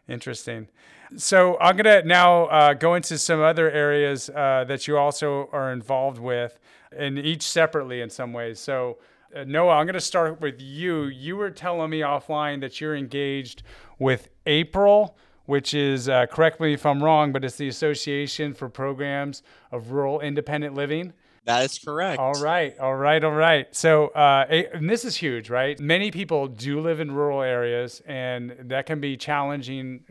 Interesting. 0.08 0.68
So 1.16 1.58
I'm 1.60 1.76
gonna 1.76 2.02
now 2.02 2.44
uh, 2.46 2.74
go 2.74 2.94
into 2.94 3.16
some 3.16 3.40
other 3.40 3.70
areas 3.70 4.28
uh, 4.28 4.64
that 4.68 4.86
you 4.86 4.98
also 4.98 5.48
are 5.52 5.72
involved 5.72 6.18
with, 6.18 6.58
and 6.94 7.18
each 7.18 7.42
separately 7.42 8.00
in 8.00 8.10
some 8.10 8.32
ways. 8.32 8.60
So. 8.60 8.98
Uh, 9.34 9.42
Noah, 9.42 9.72
I'm 9.72 9.86
going 9.86 9.94
to 9.94 10.00
start 10.00 10.40
with 10.40 10.60
you. 10.60 11.06
You 11.06 11.36
were 11.36 11.50
telling 11.50 11.90
me 11.90 12.02
offline 12.02 12.60
that 12.60 12.80
you're 12.80 12.94
engaged 12.94 13.64
with 13.98 14.28
April, 14.46 15.16
which 15.46 15.74
is, 15.74 16.08
uh, 16.08 16.26
correct 16.26 16.60
me 16.60 16.72
if 16.72 16.86
I'm 16.86 17.02
wrong, 17.02 17.32
but 17.32 17.44
it's 17.44 17.56
the 17.56 17.66
Association 17.66 18.54
for 18.54 18.68
Programs 18.68 19.42
of 19.72 19.90
Rural 19.90 20.20
Independent 20.20 20.74
Living. 20.74 21.12
That 21.46 21.64
is 21.64 21.78
correct. 21.78 22.18
All 22.18 22.32
right, 22.34 22.78
all 22.78 22.94
right, 22.94 23.22
all 23.22 23.32
right. 23.32 23.66
So, 23.76 24.08
uh, 24.08 24.46
and 24.48 24.88
this 24.88 25.04
is 25.04 25.14
huge, 25.14 25.50
right? 25.50 25.78
Many 25.78 26.10
people 26.10 26.48
do 26.48 26.80
live 26.80 27.00
in 27.00 27.10
rural 27.10 27.42
areas, 27.42 28.00
and 28.06 28.56
that 28.60 28.86
can 28.86 28.98
be 28.98 29.18
challenging. 29.18 30.04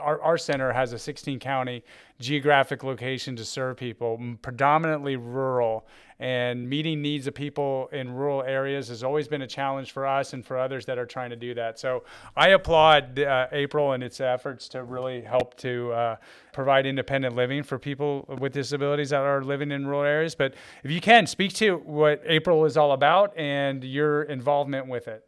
Our, 0.00 0.22
our 0.22 0.38
center 0.38 0.72
has 0.72 0.92
a 0.92 0.98
16 0.98 1.40
county 1.40 1.82
geographic 2.20 2.84
location 2.84 3.34
to 3.36 3.44
serve 3.44 3.76
people, 3.76 4.20
predominantly 4.40 5.16
rural, 5.16 5.84
and 6.20 6.68
meeting 6.68 7.00
needs 7.02 7.26
of 7.26 7.34
people 7.34 7.88
in 7.92 8.10
rural 8.12 8.42
areas 8.42 8.88
has 8.88 9.02
always 9.04 9.28
been 9.28 9.42
a 9.42 9.46
challenge 9.46 9.92
for 9.92 10.06
us 10.06 10.32
and 10.32 10.44
for 10.44 10.58
others 10.58 10.84
that 10.86 10.98
are 10.98 11.06
trying 11.06 11.30
to 11.30 11.36
do 11.36 11.54
that. 11.54 11.78
So, 11.78 12.04
I 12.36 12.48
applaud 12.48 13.18
uh, 13.20 13.46
April 13.52 13.92
and 13.92 14.02
its 14.02 14.20
efforts 14.20 14.68
to 14.70 14.82
really 14.82 15.20
help 15.22 15.56
to 15.58 15.92
uh, 15.92 16.16
provide 16.52 16.86
independent 16.86 17.36
living 17.36 17.62
for 17.62 17.78
people 17.78 18.24
with 18.40 18.52
disabilities 18.52 19.10
that 19.10 19.20
are 19.20 19.42
living 19.42 19.70
in 19.70 19.86
rural 19.86 20.02
areas. 20.04 20.34
But 20.34 20.54
if 20.82 20.90
you 20.90 21.00
can, 21.00 21.26
speak 21.26 21.52
to 21.54 21.76
what 21.76 22.22
April 22.26 22.64
is 22.64 22.76
all 22.76 22.92
about 22.92 23.36
and 23.36 23.84
your 23.84 24.22
involvement 24.24 24.88
with 24.88 25.08
it. 25.08 25.24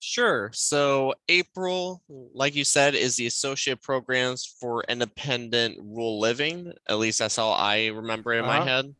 Sure. 0.00 0.50
So 0.52 1.14
April, 1.28 2.02
like 2.08 2.54
you 2.54 2.64
said, 2.64 2.94
is 2.94 3.16
the 3.16 3.26
associate 3.26 3.82
programs 3.82 4.46
for 4.60 4.84
independent 4.88 5.76
rural 5.82 6.20
living. 6.20 6.72
At 6.88 6.98
least 6.98 7.18
that's 7.18 7.34
how 7.36 7.50
I 7.50 7.86
remember 7.86 8.32
in 8.32 8.44
Uh-huh. 8.44 8.58
my 8.58 8.64
head. 8.64 8.94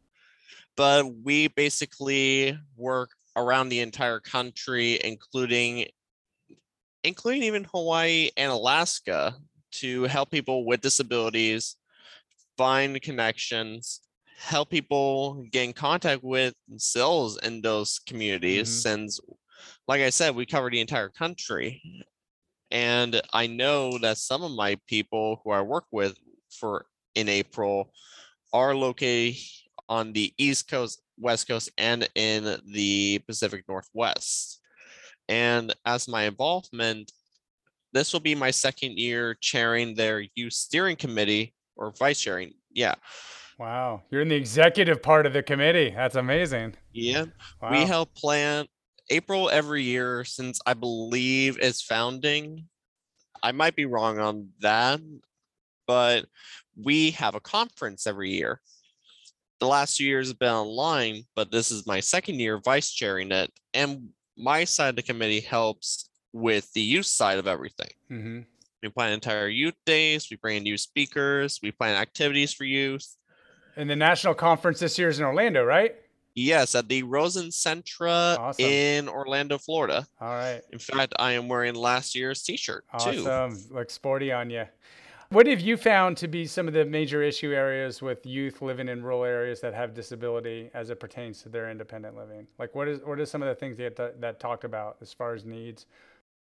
But 0.79 1.13
we 1.25 1.49
basically 1.49 2.57
work 2.77 3.11
around 3.35 3.69
the 3.69 3.81
entire 3.81 4.21
country, 4.21 5.01
including 5.03 5.87
including 7.03 7.43
even 7.43 7.65
Hawaii 7.65 8.31
and 8.37 8.53
Alaska, 8.53 9.35
to 9.73 10.05
help 10.05 10.31
people 10.31 10.65
with 10.65 10.81
disabilities 10.81 11.77
find 12.57 13.01
connections, 13.03 14.03
help 14.39 14.71
people 14.71 15.45
get 15.51 15.65
in 15.65 15.73
contact 15.73 16.23
with 16.23 16.55
CILs 16.77 17.39
in 17.39 17.61
those 17.61 17.99
communities. 17.99 18.69
Mhm. 18.69 18.83
Since, 18.83 19.21
like 19.89 20.01
I 20.01 20.11
said, 20.11 20.37
we 20.37 20.47
cover 20.47 20.71
the 20.71 20.81
entire 20.81 21.09
country. 21.09 21.83
And 22.71 23.21
I 23.33 23.49
know 23.49 23.99
that 23.99 24.19
some 24.19 24.45
of 24.45 24.53
my 24.53 24.77
people 24.87 25.41
who 25.43 25.51
I 25.51 25.61
work 25.63 25.87
with 25.91 26.17
for 26.51 26.87
in 27.17 27.29
April 27.29 27.93
are 28.53 28.77
located 28.77 29.43
on 29.89 30.13
the 30.13 30.33
East 30.39 30.69
Coast, 30.69 31.03
West 31.19 31.49
Coast, 31.49 31.71
and 31.79 32.09
in 32.15 32.61
the 32.67 33.21
Pacific 33.27 33.65
Northwest. 33.69 34.61
And 35.29 35.75
as 35.85 36.09
my 36.09 36.25
involvement, 36.25 37.13
this 37.93 38.13
will 38.13 38.21
be 38.21 38.35
my 38.35 38.51
second 38.51 38.99
year 38.99 39.37
chairing 39.41 39.95
their 39.95 40.25
youth 40.35 40.53
steering 40.53 40.97
committee 40.97 41.55
or 41.77 41.93
vice 41.99 42.21
chairing. 42.21 42.53
Yeah. 42.73 42.95
Wow. 43.59 44.03
You're 44.11 44.23
in 44.23 44.29
the 44.29 44.37
executive 44.37 45.03
part 45.03 45.27
of 45.27 45.33
the 45.33 45.43
committee. 45.43 45.93
That's 45.95 46.15
amazing. 46.15 46.75
Yeah. 46.93 47.25
Wow. 47.61 47.73
We 47.73 47.81
help 47.81 48.15
plan 48.15 48.67
April 49.11 49.51
every 49.51 49.83
year 49.83 50.25
since 50.25 50.61
I 50.67 50.75
believe 50.75 51.59
its 51.59 51.83
founding. 51.83 52.67
I 53.43 53.53
might 53.53 53.75
be 53.75 53.87
wrong 53.87 54.19
on 54.19 54.49
that, 54.61 55.01
but 55.87 56.27
we 56.77 57.13
have 57.13 57.35
a 57.35 57.41
conference 57.41 58.07
every 58.07 58.31
year. 58.31 58.61
The 59.61 59.67
last 59.67 59.97
two 59.97 60.05
years 60.05 60.29
have 60.29 60.39
been 60.39 60.53
online, 60.53 61.25
but 61.35 61.51
this 61.51 61.71
is 61.71 61.87
my 61.87 62.01
second 62.01 62.39
year 62.39 62.59
vice 62.59 62.91
chairing 62.91 63.33
it. 63.33 63.51
And 63.75 64.11
my 64.37 64.65
side 64.65 64.91
of 64.91 64.97
the 64.97 65.03
committee 65.03 65.41
helps 65.41 66.09
with 66.33 66.73
the 66.75 66.81
youth 66.81 67.07
side 67.07 67.39
of 67.39 67.47
everything. 67.49 67.91
hmm 68.09 68.41
We 68.83 68.89
plan 68.91 69.13
entire 69.13 69.49
youth 69.49 69.75
days, 69.85 70.29
we 70.31 70.37
bring 70.37 70.59
in 70.59 70.63
new 70.63 70.77
speakers, 70.79 71.59
we 71.63 71.73
plan 71.73 71.97
activities 71.97 72.53
for 72.53 72.65
youth. 72.65 73.17
And 73.77 73.91
the 73.91 73.97
national 73.97 74.35
conference 74.35 74.79
this 74.79 74.99
year 74.99 75.09
is 75.09 75.19
in 75.19 75.25
Orlando, 75.25 75.65
right? 75.65 75.95
Yes, 76.35 76.77
at 76.77 76.89
the 76.89 77.03
Rosen 77.03 77.51
Centre 77.51 78.07
Awesome. 78.07 78.65
in 78.65 79.09
Orlando, 79.09 79.59
Florida. 79.59 80.07
All 80.21 80.29
right. 80.29 80.63
In 80.73 80.79
fact, 80.79 81.15
I 81.19 81.33
am 81.33 81.49
wearing 81.49 81.75
last 81.75 82.15
year's 82.15 82.45
t-shirt 82.45 82.85
too. 83.01 83.27
Awesome. 83.29 83.59
Look 83.73 83.91
sporty 83.91 84.31
on 84.31 84.51
you. 84.51 84.65
What 85.31 85.47
have 85.47 85.61
you 85.61 85.77
found 85.77 86.17
to 86.19 86.29
be 86.29 86.47
some 86.47 86.69
of 86.69 86.75
the 86.75 86.87
major 86.87 87.23
issue 87.23 87.53
areas 87.53 88.01
with 88.01 88.25
youth 88.25 88.63
living 88.63 88.89
in 88.89 89.03
rural 89.03 89.25
areas 89.25 89.61
that 89.61 89.75
have 89.75 89.93
disability 89.93 90.71
as 90.73 90.89
it 90.89 90.99
pertains 91.01 91.43
to 91.43 91.51
their 91.51 91.71
independent 91.71 92.17
living? 92.17 92.47
Like 92.59 92.75
what 92.75 92.89
is 92.89 93.01
what 93.05 93.19
are 93.19 93.27
some 93.27 93.43
of 93.43 93.49
the 93.49 93.55
things 93.55 93.77
that 93.77 94.21
that 94.21 94.41
talked 94.41 94.65
about 94.65 94.97
as 95.03 95.13
far 95.13 95.35
as 95.35 95.45
needs? 95.45 95.85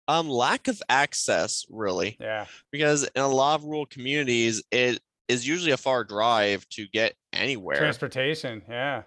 Um, 0.09 0.29
lack 0.29 0.69
of 0.69 0.81
access, 0.89 1.67
really, 1.69 2.17
Yeah. 2.21 2.47
because 2.71 3.03
in 3.17 3.23
a 3.23 3.27
lot 3.29 3.57
of 3.57 3.65
rural 3.65 3.87
communities, 3.87 4.63
it 4.71 5.01
is 5.27 5.49
usually 5.49 5.73
a 5.73 5.77
far 5.77 6.05
drive 6.05 6.69
to 6.71 6.87
get 6.87 7.15
anywhere. 7.33 7.79
Transportation. 7.79 8.63
Yeah. 8.69 9.03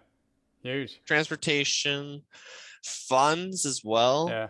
Huge. 0.61 0.99
Transportation, 1.05 2.23
funds 2.83 3.65
as 3.65 3.81
well. 3.81 4.27
Yeah. 4.29 4.49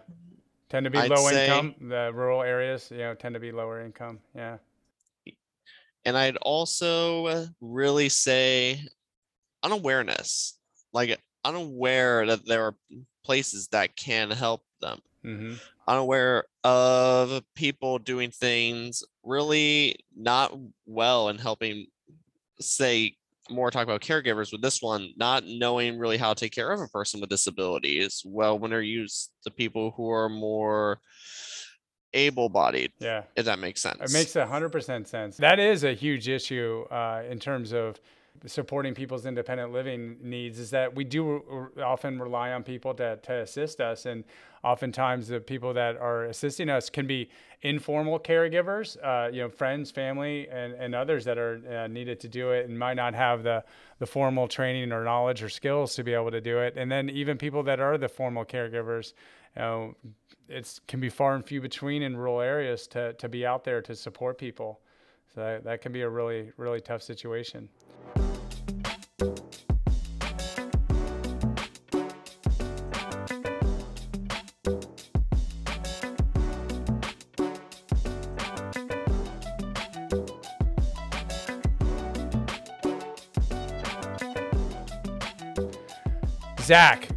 Tend 0.69 0.85
to 0.85 0.89
be 0.89 0.97
I'd 0.97 1.11
low 1.11 1.29
say- 1.29 1.45
income. 1.45 1.75
The 1.87 2.09
rural 2.15 2.41
areas, 2.41 2.89
you 2.89 2.97
know, 2.97 3.13
tend 3.13 3.35
to 3.35 3.39
be 3.39 3.51
lower 3.51 3.85
income. 3.85 4.19
Yeah. 4.35 4.57
And 6.05 6.17
I'd 6.17 6.37
also 6.37 7.47
really 7.61 8.09
say 8.09 8.81
unawareness, 9.63 10.57
like 10.93 11.19
unaware 11.45 12.25
that 12.27 12.45
there 12.45 12.65
are 12.65 12.75
places 13.23 13.67
that 13.69 13.95
can 13.95 14.31
help 14.31 14.63
them. 14.81 14.99
hmm 15.23 15.53
unaware 15.87 16.43
of 16.63 17.41
people 17.55 17.97
doing 17.97 18.29
things 18.29 19.03
really 19.23 19.95
not 20.15 20.55
well 20.85 21.29
and 21.29 21.39
helping 21.41 21.87
say 22.59 23.15
more 23.49 23.71
talk 23.71 23.83
about 23.85 23.99
caregivers 24.01 24.51
with 24.51 24.61
this 24.61 24.83
one 24.83 25.11
not 25.17 25.43
knowing 25.47 25.97
really 25.97 26.17
how 26.17 26.31
to 26.31 26.39
take 26.39 26.53
care 26.53 26.71
of 26.71 26.79
a 26.79 26.87
person 26.89 27.19
with 27.19 27.29
disabilities 27.31 28.21
well 28.23 28.59
when 28.59 28.69
they're 28.69 28.81
used 28.83 29.31
to 29.43 29.49
people 29.49 29.91
who 29.97 30.11
are 30.11 30.29
more 30.29 31.01
able-bodied 32.13 32.91
Yeah. 32.99 33.23
if 33.35 33.45
that 33.45 33.59
makes 33.59 33.81
sense 33.81 33.99
It 34.01 34.11
makes 34.11 34.35
a 34.35 34.45
hundred 34.45 34.71
percent 34.71 35.07
sense. 35.07 35.37
That 35.37 35.59
is 35.59 35.83
a 35.83 35.93
huge 35.93 36.27
issue 36.27 36.85
uh, 36.91 37.23
in 37.29 37.39
terms 37.39 37.71
of 37.73 37.99
supporting 38.45 38.93
people's 38.95 39.25
independent 39.25 39.73
living 39.73 40.17
needs. 40.21 40.59
Is 40.59 40.69
that 40.71 40.95
we 40.95 41.03
do 41.03 41.43
r- 41.51 41.83
often 41.83 42.19
rely 42.19 42.51
on 42.51 42.63
people 42.63 42.93
to 42.95 43.17
to 43.17 43.33
assist 43.41 43.81
us, 43.81 44.05
and 44.05 44.23
oftentimes 44.63 45.27
the 45.27 45.39
people 45.41 45.73
that 45.73 45.97
are 45.97 46.23
assisting 46.25 46.69
us 46.69 46.89
can 46.89 47.05
be 47.05 47.29
informal 47.61 48.17
caregivers, 48.19 48.97
uh, 49.03 49.29
you 49.31 49.41
know, 49.41 49.49
friends, 49.49 49.91
family, 49.91 50.47
and, 50.49 50.73
and 50.73 50.95
others 50.95 51.25
that 51.25 51.37
are 51.37 51.61
uh, 51.69 51.87
needed 51.87 52.19
to 52.21 52.29
do 52.29 52.51
it 52.51 52.67
and 52.69 52.79
might 52.79 52.93
not 52.95 53.13
have 53.13 53.43
the 53.43 53.63
the 53.99 54.05
formal 54.05 54.47
training 54.47 54.93
or 54.93 55.03
knowledge 55.03 55.43
or 55.43 55.49
skills 55.49 55.93
to 55.95 56.03
be 56.03 56.13
able 56.13 56.31
to 56.31 56.41
do 56.41 56.59
it. 56.59 56.75
And 56.77 56.89
then 56.89 57.09
even 57.09 57.37
people 57.37 57.63
that 57.63 57.79
are 57.81 57.97
the 57.97 58.09
formal 58.09 58.45
caregivers. 58.45 59.13
You 59.55 59.61
know, 59.63 59.95
it's 60.49 60.79
can 60.87 60.99
be 60.99 61.09
far 61.09 61.35
and 61.35 61.45
few 61.45 61.61
between 61.61 62.01
in 62.01 62.17
rural 62.17 62.41
areas 62.41 62.87
to, 62.87 63.13
to 63.13 63.29
be 63.29 63.45
out 63.45 63.63
there 63.63 63.81
to 63.83 63.95
support 63.95 64.37
people. 64.37 64.81
So 65.33 65.41
that, 65.41 65.63
that 65.63 65.81
can 65.81 65.91
be 65.91 66.01
a 66.01 66.09
really, 66.09 66.51
really 66.57 66.81
tough 66.81 67.03
situation. 67.03 67.69
Zach, 86.61 87.08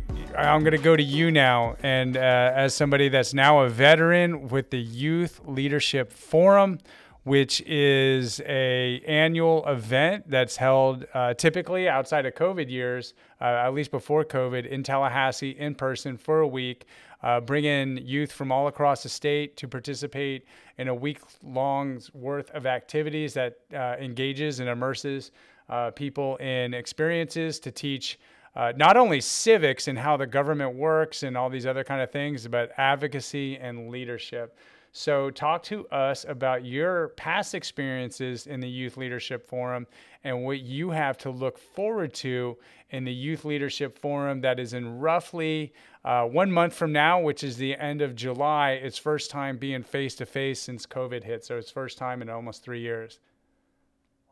I'm 0.43 0.61
going 0.61 0.73
to 0.73 0.79
go 0.79 0.97
to 0.97 1.03
you 1.03 1.31
now. 1.31 1.77
And 1.83 2.17
uh, 2.17 2.21
as 2.55 2.75
somebody 2.75 3.09
that's 3.09 3.33
now 3.33 3.61
a 3.61 3.69
veteran 3.69 4.49
with 4.49 4.71
the 4.71 4.81
Youth 4.81 5.41
Leadership 5.45 6.13
Forum, 6.13 6.81
which 7.23 7.61
is 7.61 8.41
a 8.41 9.01
annual 9.07 9.65
event 9.69 10.29
that's 10.29 10.57
held 10.57 11.07
uh, 11.15 11.35
typically 11.35 11.89
outside 11.89 12.27
of 12.27 12.35
COVID 12.35 12.69
years, 12.69 13.15
uh, 13.41 13.45
at 13.45 13.73
least 13.73 13.93
before 13.93 14.25
COVID, 14.25 14.67
in 14.67 14.83
Tallahassee 14.83 15.51
in 15.51 15.77
person 15.77 16.17
for 16.17 16.41
a 16.41 16.49
week, 16.49 16.87
uh, 17.23 17.39
bring 17.39 17.65
in 17.65 17.99
youth 17.99 18.33
from 18.33 18.51
all 18.51 18.67
across 18.67 19.05
the 19.05 19.09
state 19.09 19.57
to 19.59 19.69
participate 19.69 20.45
in 20.79 20.89
a 20.89 20.95
week 20.95 21.21
long 21.45 22.01
worth 22.15 22.51
of 22.51 22.67
activities 22.67 23.33
that 23.35 23.59
uh, 23.73 23.95
engages 24.01 24.59
and 24.59 24.69
immerses 24.69 25.31
uh, 25.69 25.93
people 25.93 26.37
in 26.39 26.75
experiences 26.75 27.61
to 27.61 27.71
teach 27.71 28.19
uh, 28.55 28.73
not 28.77 28.97
only 28.97 29.21
civics 29.21 29.89
and 29.89 29.99
how 29.99 30.17
the 30.17 30.27
government 30.27 30.75
works 30.75 31.23
and 31.23 31.37
all 31.37 31.49
these 31.49 31.67
other 31.67 31.85
kind 31.85 32.03
of 32.03 32.11
things, 32.11 32.47
but 32.49 32.71
advocacy 32.77 33.57
and 33.57 33.89
leadership. 33.89 34.57
So, 34.95 35.31
talk 35.31 35.63
to 35.65 35.89
us 35.89 36.27
about 36.29 36.67
your 36.67 37.09
past 37.17 37.55
experiences 37.55 38.47
in 38.47 38.61
the 38.61 38.69
Youth 38.69 38.99
Leadership 38.99 39.43
Forum 39.43 39.87
and 40.23 40.45
what 40.45 40.61
you 40.61 40.91
have 40.91 41.17
to 41.19 41.31
look 41.31 41.57
forward 41.57 42.13
to 42.15 42.59
in 42.91 43.05
the 43.05 43.13
Youth 43.13 43.47
Leadership 43.47 43.99
Forum 43.99 44.43
that 44.43 44.61
is 44.61 44.75
in 44.75 44.99
roughly 44.99 45.73
uh, 46.05 46.25
one 46.25 46.53
month 46.53 46.75
from 46.75 46.93
now, 46.93 47.19
which 47.19 47.43
is 47.43 47.57
the 47.57 47.75
end 47.77 48.03
of 48.03 48.15
July. 48.15 48.73
It's 48.73 48.99
first 48.99 49.31
time 49.31 49.57
being 49.57 49.83
face 49.83 50.15
to 50.17 50.27
face 50.27 50.61
since 50.61 50.85
COVID 50.85 51.25
hit. 51.25 51.43
So, 51.43 51.57
it's 51.57 51.71
first 51.71 51.97
time 51.97 52.21
in 52.21 52.29
almost 52.29 52.63
three 52.63 52.81
years. 52.81 53.19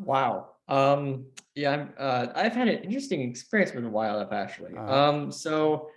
Wow. 0.01 0.51
Um, 0.69 1.27
yeah, 1.55 1.73
I'm, 1.73 1.93
uh, 1.99 2.27
I've 2.35 2.55
had 2.55 2.69
an 2.69 2.83
interesting 2.85 3.23
experience 3.23 3.73
with 3.75 3.85
YLF 3.85 4.33
actually. 4.33 4.77
Uh-huh. 4.77 5.09
Um, 5.09 5.33
so 5.33 5.89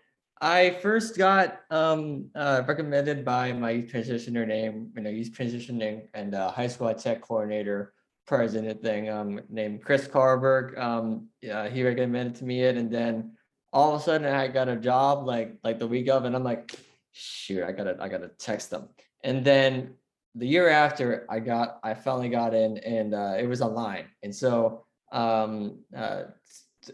I 0.41 0.72
first 0.82 1.18
got 1.18 1.62
um, 1.70 2.30
uh, 2.36 2.64
recommended 2.68 3.24
by 3.24 3.54
my 3.54 3.72
youth 3.72 3.91
transitioner 3.91 4.45
name, 4.45 4.91
you 4.95 5.01
know, 5.01 5.10
youth 5.10 5.32
transitioning 5.32 6.08
and 6.14 6.36
uh, 6.36 6.51
high 6.51 6.68
school 6.68 6.93
tech 6.93 7.22
coordinator 7.22 7.93
president 8.26 8.82
thing 8.82 9.10
um, 9.10 9.39
named 9.49 9.84
Chris 9.84 10.08
Carberg. 10.08 10.78
Um, 10.78 11.30
yeah, 11.41 11.70
he 11.70 11.84
recommended 11.84 12.36
to 12.36 12.45
me 12.45 12.64
it, 12.64 12.78
and 12.78 12.91
then 12.91 13.38
all 13.72 13.95
of 13.95 14.01
a 14.01 14.04
sudden 14.04 14.28
I 14.28 14.47
got 14.47 14.70
a 14.70 14.76
job 14.76 15.26
like 15.26 15.58
like 15.64 15.80
the 15.80 15.88
week 15.88 16.10
of, 16.10 16.26
and 16.26 16.36
I'm 16.36 16.43
like, 16.43 16.76
shoot, 17.12 17.64
I 17.64 17.72
gotta 17.72 17.97
I 17.99 18.10
gotta 18.10 18.32
text 18.39 18.70
them, 18.70 18.89
and 19.24 19.45
then 19.45 19.95
the 20.36 20.47
year 20.47 20.69
after 20.69 21.25
I 21.29 21.39
got 21.39 21.79
I 21.84 21.93
finally 21.93 22.29
got 22.29 22.53
in 22.53 22.77
and 22.79 23.13
uh, 23.13 23.36
it 23.38 23.47
was 23.47 23.61
online. 23.61 24.05
And 24.23 24.34
so 24.34 24.86
um, 25.11 25.79
uh, 25.95 26.23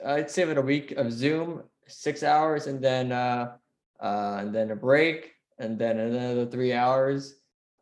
I'd 0.06 0.30
say 0.30 0.44
about 0.44 0.58
a 0.58 0.62
week 0.62 0.92
of 0.92 1.12
Zoom 1.12 1.64
six 1.88 2.24
hours 2.24 2.68
and 2.68 2.82
then 2.82 3.12
uh, 3.12 3.54
uh, 4.02 4.38
and 4.40 4.54
then 4.54 4.72
a 4.72 4.76
break 4.76 5.34
and 5.58 5.78
then 5.80 6.00
another 6.00 6.46
three 6.46 6.74
hours. 6.74 7.36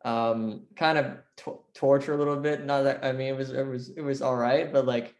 Um, 0.04 0.62
kind 0.76 0.96
of 0.96 1.18
t- 1.36 1.60
torture 1.74 2.14
a 2.14 2.16
little 2.16 2.36
bit 2.36 2.64
not 2.64 2.82
that 2.82 3.04
I 3.04 3.10
mean 3.10 3.34
it 3.34 3.36
was 3.36 3.50
it 3.50 3.66
was 3.66 3.88
it 3.90 4.00
was 4.00 4.22
all 4.22 4.36
right 4.36 4.72
but 4.72 4.86
like 4.86 5.16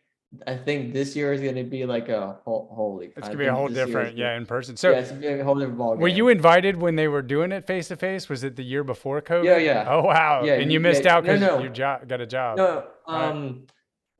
I 0.46 0.56
think 0.56 0.92
this 0.92 1.16
year 1.16 1.32
is 1.32 1.40
going 1.40 1.54
to 1.54 1.64
be 1.64 1.86
like 1.86 2.10
a 2.10 2.38
whole, 2.44 2.70
holy. 2.70 3.12
It's 3.16 3.28
gonna 3.28 3.38
be 3.38 3.46
a 3.46 3.54
whole 3.54 3.68
this 3.68 3.76
year 3.76 3.84
is 3.84 3.88
different, 3.88 4.16
yeah, 4.18 4.36
in 4.36 4.44
person. 4.44 4.76
So, 4.76 4.90
yeah, 4.90 4.98
it's 4.98 5.08
gonna 5.08 5.20
be 5.22 5.26
a 5.28 5.44
whole 5.44 5.54
different 5.54 5.78
ball 5.78 5.96
Were 5.96 6.06
you 6.06 6.28
invited 6.28 6.76
when 6.76 6.96
they 6.96 7.08
were 7.08 7.22
doing 7.22 7.50
it 7.50 7.66
face 7.66 7.88
to 7.88 7.96
face? 7.96 8.28
Was 8.28 8.44
it 8.44 8.54
the 8.54 8.62
year 8.62 8.84
before 8.84 9.22
COVID? 9.22 9.44
Yeah, 9.44 9.56
yeah. 9.56 9.86
Oh 9.88 10.02
wow! 10.02 10.42
Yeah, 10.44 10.54
and 10.54 10.70
you 10.70 10.74
you- 10.74 10.80
missed 10.80 11.04
yeah, 11.04 11.16
out 11.16 11.24
no, 11.24 11.32
because 11.32 11.40
no. 11.40 11.58
you 11.60 11.70
jo- 11.70 12.00
got 12.06 12.20
a 12.20 12.26
job. 12.26 12.58
No, 12.58 12.84
Right. 13.08 13.24
um, 13.24 13.66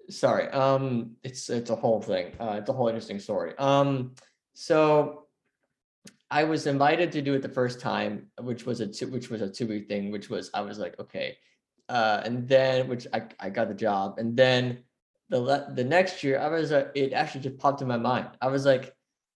sorry. 0.09 0.49
Um, 0.49 1.17
it's 1.23 1.51
it's 1.51 1.69
a 1.69 1.77
whole 1.77 2.01
thing. 2.01 2.33
Uh, 2.41 2.57
it's 2.59 2.71
a 2.71 2.73
whole 2.73 2.89
interesting 2.89 3.19
story. 3.21 3.53
Um, 3.59 4.15
so 4.55 5.27
I 6.31 6.45
was 6.45 6.67
invited 6.67 7.13
to 7.13 7.23
do 7.23 7.35
it 7.35 7.43
the 7.43 7.51
first 7.51 7.81
time, 7.81 8.29
which 8.41 8.65
was 8.65 8.81
a 8.81 8.87
two, 8.87 9.09
which 9.09 9.29
was 9.29 9.43
a 9.43 9.51
two 9.51 9.67
week 9.67 9.89
thing. 9.89 10.11
Which 10.11 10.31
was 10.31 10.51
I 10.55 10.63
was 10.63 10.79
like, 10.79 10.99
okay, 10.99 11.37
uh, 11.91 12.23
and 12.25 12.49
then 12.49 12.89
which 12.89 13.07
I 13.13 13.25
I 13.39 13.51
got 13.51 13.69
the 13.69 13.75
job, 13.75 14.19
and 14.19 14.35
then 14.35 14.85
the 15.29 15.41
le- 15.41 15.73
the 15.75 15.85
next 15.85 16.25
year 16.25 16.39
I 16.39 16.49
was 16.49 16.73
uh, 16.73 16.89
it 16.95 17.13
actually 17.13 17.43
just 17.43 17.59
popped 17.59 17.83
in 17.83 17.89
my 17.89 17.99
mind. 17.99 18.29
I 18.41 18.49
was 18.49 18.65
like, 18.65 18.95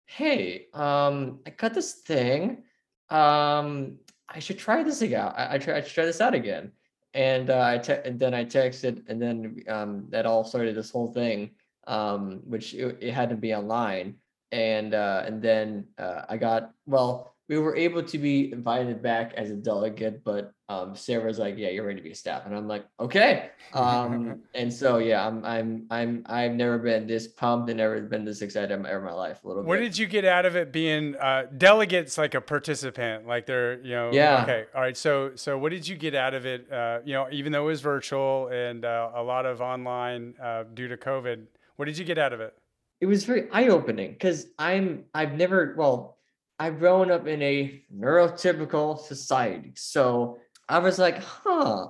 hey, 0.05 0.67
um, 0.73 1.39
I 1.45 1.51
got 1.51 1.73
this 1.73 1.93
thing. 1.93 2.63
Um, 3.09 3.97
I 4.27 4.39
should 4.39 4.59
try 4.59 4.83
this 4.83 5.01
again. 5.01 5.31
I, 5.35 5.55
I 5.55 5.57
try 5.57 5.77
I 5.77 5.81
should 5.81 5.93
try 5.93 6.05
this 6.05 6.21
out 6.21 6.35
again 6.35 6.71
and 7.13 7.49
uh, 7.49 7.63
I 7.65 7.77
te- 7.77 8.01
and 8.05 8.19
then 8.19 8.33
I 8.33 8.45
texted, 8.45 9.03
and 9.07 9.21
then 9.21 9.63
um, 9.67 10.05
that 10.09 10.25
all 10.25 10.43
started 10.43 10.75
this 10.75 10.91
whole 10.91 11.11
thing, 11.11 11.51
um, 11.87 12.41
which 12.45 12.73
it, 12.73 12.97
it 13.01 13.13
had 13.13 13.29
to 13.29 13.35
be 13.35 13.53
online, 13.53 14.15
and 14.51 14.93
uh, 14.93 15.23
and 15.25 15.41
then 15.41 15.87
uh, 15.97 16.23
I 16.29 16.37
got 16.37 16.71
well, 16.85 17.35
we 17.47 17.57
were 17.57 17.75
able 17.75 18.03
to 18.03 18.17
be 18.17 18.51
invited 18.51 19.01
back 19.01 19.33
as 19.33 19.49
a 19.49 19.55
delegate, 19.55 20.23
but 20.23 20.53
um, 20.69 20.95
Sarah's 20.95 21.39
like, 21.39 21.57
yeah, 21.57 21.69
you're 21.69 21.83
ready 21.85 21.97
to 21.97 22.03
be 22.03 22.11
a 22.11 22.15
staff, 22.15 22.43
and 22.45 22.55
I'm 22.55 22.67
like, 22.67 22.85
okay, 22.99 23.49
um, 23.73 24.41
and 24.53 24.71
so 24.71 24.99
yeah, 24.99 25.25
I'm 25.27 25.43
I'm 25.43 25.87
I'm 25.89 26.23
I've 26.27 26.51
never 26.53 26.77
been 26.77 27.07
this 27.07 27.27
pumped 27.27 27.69
and 27.69 27.77
never 27.77 27.99
been 28.01 28.23
this 28.23 28.41
excited 28.43 28.71
in 28.71 28.83
my, 28.83 28.95
in 28.95 29.03
my 29.03 29.11
life. 29.11 29.43
A 29.43 29.47
little 29.47 29.63
What 29.63 29.79
bit. 29.79 29.85
did 29.85 29.97
you 29.97 30.05
get 30.05 30.25
out 30.25 30.45
of 30.45 30.55
it 30.55 30.71
being 30.71 31.15
uh, 31.15 31.47
delegates 31.57 32.17
like 32.19 32.35
a 32.35 32.41
participant? 32.41 33.27
Like 33.27 33.47
they're, 33.47 33.81
you 33.81 33.95
know, 33.95 34.11
Yeah. 34.13 34.43
okay. 34.43 34.65
All 34.75 34.81
right. 34.81 34.95
So, 34.95 35.31
so 35.35 35.57
what 35.57 35.71
did 35.71 35.87
you 35.87 35.95
get 35.95 36.13
out 36.13 36.35
of 36.35 36.45
it? 36.45 36.71
Uh, 36.71 36.99
you 37.03 37.13
know, 37.13 37.27
even 37.31 37.51
though 37.51 37.63
it 37.63 37.71
was 37.71 37.81
virtual 37.81 38.47
and 38.49 38.85
uh, 38.85 39.09
a 39.15 39.23
lot 39.23 39.45
of 39.47 39.61
online 39.61 40.35
uh, 40.41 40.63
due 40.73 40.87
to 40.87 40.97
COVID, 40.97 41.47
what 41.77 41.85
did 41.85 41.97
you 41.97 42.05
get 42.05 42.17
out 42.19 42.31
of 42.33 42.41
it? 42.41 42.53
it 43.01 43.05
was 43.05 43.23
very 43.23 43.49
eye-opening 43.53 44.11
because 44.11 44.47
I'm 44.59 45.05
I've 45.13 45.33
never 45.33 45.73
well 45.77 46.17
I've 46.59 46.79
grown 46.79 47.09
up 47.09 47.27
in 47.27 47.41
a 47.41 47.81
neurotypical 47.97 48.99
society. 48.99 49.71
So 49.75 50.37
I 50.69 50.79
was 50.79 50.99
like, 50.99 51.17
huh, 51.21 51.87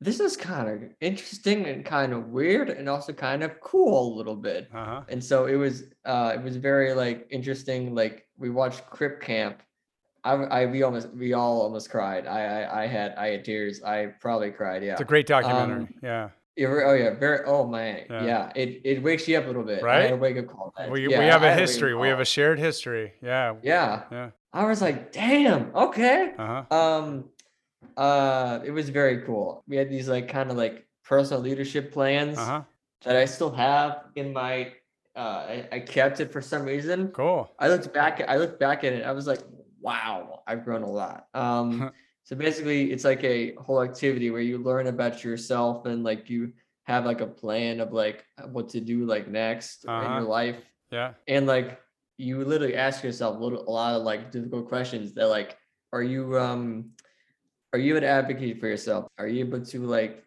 this 0.00 0.20
is 0.20 0.36
kind 0.36 0.68
of 0.68 0.90
interesting 1.00 1.66
and 1.66 1.84
kind 1.84 2.12
of 2.12 2.28
weird 2.28 2.68
and 2.70 2.88
also 2.88 3.12
kind 3.12 3.42
of 3.42 3.60
cool 3.60 4.12
a 4.12 4.16
little 4.16 4.36
bit. 4.36 4.68
Uh 4.74 4.84
huh. 4.84 5.00
And 5.08 5.22
so 5.22 5.46
it 5.46 5.56
was 5.56 5.84
uh 6.04 6.32
it 6.34 6.42
was 6.42 6.56
very 6.56 6.92
like 6.94 7.26
interesting. 7.30 7.94
Like 7.94 8.26
we 8.36 8.50
watched 8.50 8.86
Crip 8.90 9.20
Camp. 9.22 9.62
I, 10.24 10.32
I 10.32 10.66
we 10.66 10.82
almost 10.82 11.08
we 11.14 11.34
all 11.34 11.62
almost 11.62 11.88
cried. 11.90 12.26
I 12.26 12.40
I, 12.62 12.82
I 12.82 12.86
had 12.86 13.14
I 13.14 13.28
had 13.28 13.44
tears. 13.44 13.82
I 13.82 14.06
probably 14.20 14.50
cried. 14.50 14.82
Yeah. 14.82 14.92
It's 14.92 15.00
a 15.00 15.04
great 15.04 15.26
documentary. 15.26 15.82
Um, 15.82 15.94
yeah. 16.02 16.28
Oh 16.58 16.94
yeah, 16.94 17.14
very. 17.18 17.44
Oh 17.46 17.66
man, 17.66 18.06
Yeah. 18.10 18.24
yeah. 18.24 18.52
It 18.54 18.80
it 18.84 19.02
wakes 19.02 19.28
you 19.28 19.36
up 19.38 19.44
a 19.44 19.46
little 19.46 19.62
bit. 19.62 19.82
Had 19.82 19.82
a 19.82 19.84
Right? 20.14 20.18
wake 20.18 20.38
up 20.38 20.46
call. 20.46 20.74
We, 20.90 21.08
yeah, 21.08 21.18
we 21.18 21.26
have 21.26 21.42
a 21.42 21.54
history. 21.54 21.94
We 21.94 22.08
have 22.08 22.20
a 22.20 22.24
shared 22.24 22.58
history. 22.58 23.12
Yeah. 23.22 23.54
Yeah, 23.62 24.02
Yeah. 24.10 24.30
I 24.52 24.64
was 24.64 24.80
like, 24.80 25.12
damn, 25.12 25.70
okay. 25.74 26.32
Uh 26.38 26.64
huh. 26.70 26.76
Um, 26.76 27.24
uh, 27.96 28.60
it 28.64 28.70
was 28.70 28.88
very 28.90 29.22
cool. 29.22 29.64
We 29.66 29.76
had 29.76 29.90
these 29.90 30.08
like 30.08 30.28
kind 30.28 30.50
of 30.50 30.56
like 30.56 30.86
personal 31.04 31.40
leadership 31.42 31.92
plans 31.92 32.38
Uh 32.38 32.44
huh. 32.46 32.62
that 33.04 33.16
I 33.16 33.24
still 33.24 33.50
have 33.52 34.04
in 34.16 34.32
my. 34.32 34.72
Uh, 35.14 35.18
I, 35.48 35.68
I 35.72 35.80
kept 35.80 36.20
it 36.20 36.30
for 36.30 36.42
some 36.42 36.62
reason. 36.64 37.08
Cool. 37.08 37.50
I 37.58 37.68
looked 37.68 37.92
back. 37.94 38.22
I 38.28 38.36
looked 38.36 38.60
back 38.60 38.84
at 38.84 38.92
it. 38.92 39.04
I 39.04 39.12
was 39.12 39.26
like, 39.26 39.40
wow, 39.80 40.42
I've 40.46 40.62
grown 40.64 40.82
a 40.82 40.90
lot. 40.90 41.26
Um, 41.32 41.90
so 42.24 42.36
basically, 42.36 42.92
it's 42.92 43.04
like 43.04 43.24
a 43.24 43.54
whole 43.54 43.82
activity 43.82 44.30
where 44.30 44.42
you 44.42 44.58
learn 44.58 44.88
about 44.88 45.24
yourself 45.24 45.86
and 45.86 46.04
like 46.04 46.28
you 46.28 46.52
have 46.84 47.06
like 47.06 47.22
a 47.22 47.26
plan 47.26 47.80
of 47.80 47.92
like 47.94 48.24
what 48.52 48.68
to 48.70 48.80
do 48.80 49.06
like 49.06 49.26
next 49.26 49.84
in 49.84 49.90
Uh-huh. 49.90 50.14
your 50.16 50.22
life, 50.28 50.60
Yeah. 50.92 51.14
and 51.26 51.46
like 51.46 51.80
you 52.18 52.44
literally 52.44 52.76
ask 52.76 53.02
yourself 53.02 53.36
a, 53.36 53.38
little, 53.42 53.62
a 53.68 53.70
lot 53.70 53.94
of 53.94 54.02
like 54.02 54.30
difficult 54.30 54.68
questions 54.68 55.12
that 55.14 55.28
like, 55.28 55.56
are 55.92 56.02
you 56.02 56.38
um, 56.38 56.90
are 57.72 57.78
you 57.78 57.96
an 57.96 58.04
advocate 58.04 58.60
for 58.60 58.68
yourself? 58.68 59.06
Are 59.18 59.28
you 59.28 59.40
able 59.40 59.64
to 59.64 59.86
like, 59.86 60.24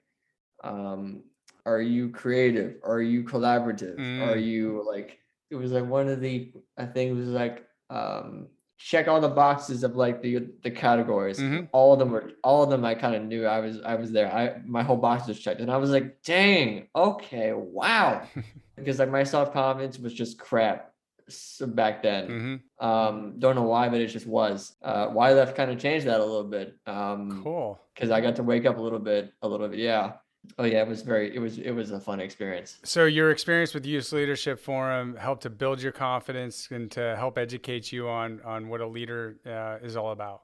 um, 0.64 1.24
are 1.66 1.82
you 1.82 2.10
creative? 2.10 2.76
Are 2.84 3.02
you 3.02 3.24
collaborative? 3.24 3.98
Are 4.22 4.36
Mm. 4.36 4.44
you 4.44 4.84
like? 4.88 5.20
It 5.50 5.56
was 5.56 5.72
like 5.72 5.86
one 5.86 6.08
of 6.08 6.22
the 6.22 6.52
I 6.78 6.86
think 6.86 7.12
it 7.12 7.16
was 7.16 7.30
like 7.30 7.66
um 7.90 8.48
check 8.78 9.08
all 9.08 9.20
the 9.20 9.28
boxes 9.30 9.84
of 9.84 9.96
like 9.96 10.22
the 10.22 10.48
the 10.64 10.72
categories. 10.72 11.40
Mhm. 11.40 11.68
All 11.72 11.94
of 11.94 12.00
them 12.00 12.12
were 12.12 12.32
all 12.44 12.64
of 12.64 12.70
them 12.70 12.86
I 12.86 12.96
kind 12.96 13.16
of 13.16 13.24
knew 13.24 13.46
I 13.46 13.60
was 13.60 13.82
I 13.82 13.96
was 13.96 14.12
there. 14.12 14.32
I 14.34 14.62
my 14.66 14.84
whole 14.84 14.98
box 14.98 15.28
was 15.28 15.40
checked 15.40 15.60
and 15.62 15.72
I 15.72 15.78
was 15.78 15.90
like, 15.90 16.22
dang, 16.24 16.88
okay, 16.96 17.54
wow. 17.54 18.22
because 18.78 19.00
like 19.00 19.10
my 19.10 19.24
self-confidence 19.24 20.00
was 20.00 20.14
just 20.14 20.40
crap 20.40 20.94
back 21.68 22.02
then. 22.04 22.28
Mm-hmm. 22.28 22.86
Um, 22.88 23.36
don't 23.40 23.56
know 23.56 23.64
why, 23.64 23.90
but 23.90 24.00
it 24.02 24.08
just 24.08 24.28
was. 24.28 24.76
Uh 24.82 25.08
YLF 25.10 25.56
kind 25.56 25.72
of 25.72 25.80
changed 25.80 26.06
that 26.08 26.20
a 26.20 26.26
little 26.26 26.44
bit. 26.50 26.76
Um 26.86 27.42
Cool. 27.44 27.80
because 27.94 28.12
I 28.12 28.22
got 28.22 28.36
to 28.38 28.44
wake 28.44 28.66
up 28.66 28.78
a 28.78 28.82
little 28.82 29.00
bit, 29.00 29.34
a 29.42 29.48
little 29.48 29.68
bit, 29.68 29.80
yeah. 29.80 30.14
Oh 30.58 30.64
yeah, 30.64 30.82
it 30.82 30.88
was 30.88 31.02
very 31.02 31.36
it 31.36 31.40
was 31.40 31.60
it 31.60 31.72
was 31.72 31.92
a 31.92 32.00
fun 32.00 32.20
experience. 32.20 32.80
So 32.84 33.06
your 33.06 33.30
experience 33.32 33.74
with 33.74 33.86
Youth 33.86 34.12
Leadership 34.14 34.60
Forum 34.60 35.16
helped 35.18 35.44
to 35.44 35.50
build 35.50 35.82
your 35.82 35.92
confidence 35.92 36.70
and 36.72 36.90
to 36.92 37.16
help 37.18 37.38
educate 37.38 37.92
you 37.92 38.08
on 38.08 38.42
on 38.46 38.70
what 38.70 38.80
a 38.82 38.88
leader 38.88 39.38
uh, 39.46 39.86
is 39.86 39.96
all 39.98 40.12
about. 40.12 40.42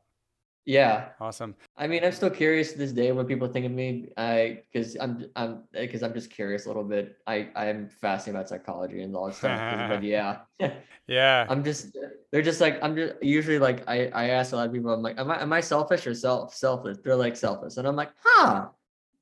Yeah. 0.66 1.10
Awesome. 1.22 1.56
I 1.78 1.86
mean, 1.86 2.04
I'm 2.04 2.12
still 2.12 2.30
curious 2.30 2.72
to 2.72 2.78
this 2.78 2.92
day 2.92 3.12
what 3.12 3.28
people 3.28 3.48
think 3.48 3.68
of 3.68 3.72
me. 3.72 4.10
I 4.18 4.64
because 4.72 4.98
I'm 5.00 5.26
I'm 5.36 5.64
because 5.72 6.02
I'm 6.02 6.14
just 6.14 6.32
curious 6.32 6.66
a 6.66 6.70
little 6.70 6.84
bit. 6.84 7.18
I 7.28 7.50
I'm 7.56 7.88
fascinated 7.88 8.36
about 8.36 8.50
psychology 8.50 9.02
and 9.04 9.16
all 9.16 9.28
that 9.28 9.36
stuff. 9.36 9.90
but 9.90 10.04
yeah. 10.04 10.40
yeah. 11.08 11.46
I'm 11.50 11.64
just 11.64 11.96
they're 12.32 12.42
just 12.42 12.62
like 12.62 12.84
I'm 12.84 12.96
just 12.96 13.14
usually 13.22 13.60
like 13.60 13.88
I 13.88 14.08
I 14.08 14.30
ask 14.30 14.54
a 14.54 14.56
lot 14.56 14.68
of 14.68 14.74
people 14.74 14.92
I'm 14.92 15.04
like 15.04 15.20
am 15.20 15.30
I 15.30 15.42
am 15.42 15.54
I 15.54 15.62
selfish 15.62 16.08
or 16.08 16.16
self 16.16 16.56
selfless? 16.56 16.98
They're 17.04 17.16
like 17.16 17.36
selfless, 17.36 17.78
and 17.78 17.88
I'm 17.88 17.96
like, 17.96 18.12
huh. 18.24 18.68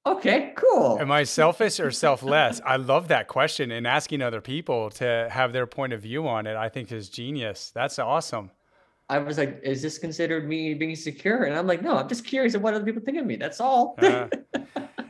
Okay, 0.06 0.52
cool. 0.58 1.00
Am 1.00 1.14
I 1.14 1.24
selfish 1.24 1.80
or 1.80 1.90
selfless? 1.90 2.60
I 2.66 2.76
love 2.76 3.08
that 3.08 3.30
question 3.30 3.72
and 3.72 3.88
asking 3.88 4.22
other 4.22 4.42
people 4.42 4.90
to 4.92 5.30
have 5.32 5.54
their 5.54 5.66
point 5.66 5.94
of 5.94 6.02
view 6.02 6.28
on 6.28 6.46
it. 6.46 6.58
I 6.58 6.68
think 6.68 6.92
is 6.92 7.08
genius. 7.08 7.72
That's 7.74 7.98
awesome. 8.00 8.52
I 9.10 9.20
was 9.20 9.38
like, 9.38 9.60
is 9.64 9.82
this 9.82 9.98
considered 9.98 10.48
me 10.48 10.74
being 10.74 10.96
secure? 10.96 11.44
And 11.44 11.56
I'm 11.56 11.68
like, 11.68 11.82
no, 11.82 11.98
I'm 11.98 12.08
just 12.08 12.26
curious 12.26 12.56
of 12.56 12.62
what 12.62 12.74
other 12.74 12.86
people 12.86 13.02
think 13.04 13.18
of 13.18 13.26
me. 13.26 13.36
That's 13.36 13.60
all. 13.60 13.96
uh, 14.02 14.28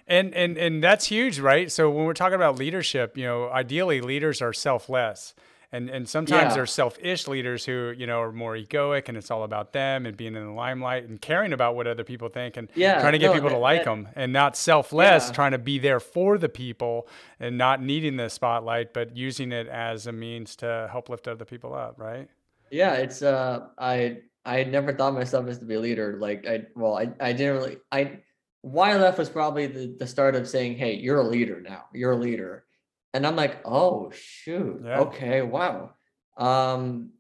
and 0.08 0.34
and 0.34 0.58
and 0.58 0.84
that's 0.84 1.06
huge, 1.06 1.40
right? 1.40 1.72
So 1.72 1.90
when 1.90 2.06
we're 2.06 2.14
talking 2.14 2.36
about 2.36 2.58
leadership, 2.58 3.18
you 3.18 3.26
know, 3.26 3.50
ideally 3.50 4.02
leaders 4.02 4.42
are 4.42 4.54
selfless. 4.54 5.34
And 5.72 5.90
and 5.90 6.08
sometimes 6.08 6.50
yeah. 6.50 6.54
there's 6.54 6.72
selfish 6.72 7.28
leaders 7.28 7.66
who, 7.66 7.94
you 7.98 8.06
know, 8.06 8.22
are 8.22 8.32
more 8.32 8.54
egoic 8.56 9.10
and 9.10 9.18
it's 9.18 9.32
all 9.32 9.44
about 9.44 9.74
them 9.74 10.06
and 10.06 10.16
being 10.16 10.36
in 10.36 10.46
the 10.46 10.52
limelight 10.52 11.06
and 11.06 11.20
caring 11.20 11.52
about 11.52 11.76
what 11.76 11.88
other 11.88 12.04
people 12.04 12.30
think 12.30 12.58
and 12.58 12.70
yeah, 12.76 13.02
trying 13.02 13.14
to 13.14 13.18
get 13.18 13.28
no, 13.28 13.34
people 13.34 13.50
that, 13.50 13.56
to 13.56 13.60
like 13.60 13.80
that, 13.80 13.86
them 13.86 14.08
and 14.16 14.32
not 14.32 14.56
selfless, 14.56 15.28
yeah. 15.28 15.34
trying 15.34 15.52
to 15.52 15.58
be 15.58 15.80
there 15.80 16.00
for 16.00 16.38
the 16.38 16.50
people 16.50 17.08
and 17.40 17.58
not 17.58 17.82
needing 17.82 18.18
the 18.18 18.30
spotlight, 18.30 18.94
but 18.94 19.18
using 19.18 19.52
it 19.52 19.68
as 19.68 20.06
a 20.06 20.12
means 20.12 20.56
to 20.58 20.88
help 20.92 21.10
lift 21.10 21.28
other 21.28 21.46
people 21.46 21.74
up, 21.74 21.96
right? 21.98 22.30
Yeah, 22.72 22.94
it's 22.94 23.22
uh 23.22 23.68
I 23.78 24.18
I 24.46 24.64
never 24.64 24.94
thought 24.94 25.14
myself 25.14 25.48
as 25.48 25.60
to 25.60 25.66
be 25.66 25.76
a 25.76 25.80
leader. 25.80 26.18
Like 26.20 26.48
I 26.48 26.66
well, 26.76 26.98
I, 26.98 27.10
I 27.20 27.34
didn't 27.34 27.56
really 27.56 27.78
I 27.92 28.20
YLF 28.66 29.18
was 29.18 29.30
probably 29.30 29.68
the, 29.68 29.96
the 30.00 30.08
start 30.08 30.36
of 30.36 30.48
saying, 30.48 30.78
Hey, 30.78 30.96
you're 30.96 31.20
a 31.20 31.28
leader 31.28 31.62
now. 31.62 31.86
You're 31.94 32.14
a 32.14 32.18
leader. 32.18 32.66
And 33.14 33.28
I'm 33.28 33.36
like, 33.36 33.62
oh 33.66 34.12
shoot. 34.12 34.82
Yeah. 34.84 35.00
Okay, 35.02 35.42
wow. 35.42 35.92
Um 36.38 37.12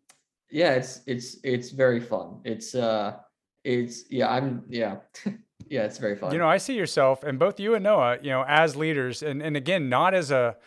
yeah, 0.51 0.73
it's 0.73 1.01
it's 1.07 1.37
it's 1.43 1.71
very 1.71 1.99
fun. 1.99 2.41
It's 2.45 2.75
uh 2.75 3.17
it's 3.63 4.05
yeah, 4.09 4.29
I'm 4.29 4.63
yeah. 4.69 4.97
yeah, 5.69 5.83
it's 5.83 5.97
very 5.97 6.15
fun. 6.15 6.31
You 6.31 6.39
know, 6.39 6.47
I 6.47 6.57
see 6.57 6.75
yourself 6.75 7.23
and 7.23 7.39
both 7.39 7.59
you 7.59 7.75
and 7.75 7.83
Noah, 7.83 8.17
you 8.21 8.29
know, 8.29 8.43
as 8.47 8.75
leaders 8.75 9.23
and, 9.23 9.41
and 9.41 9.55
again, 9.55 9.89
not 9.89 10.13
as 10.13 10.31
a 10.31 10.57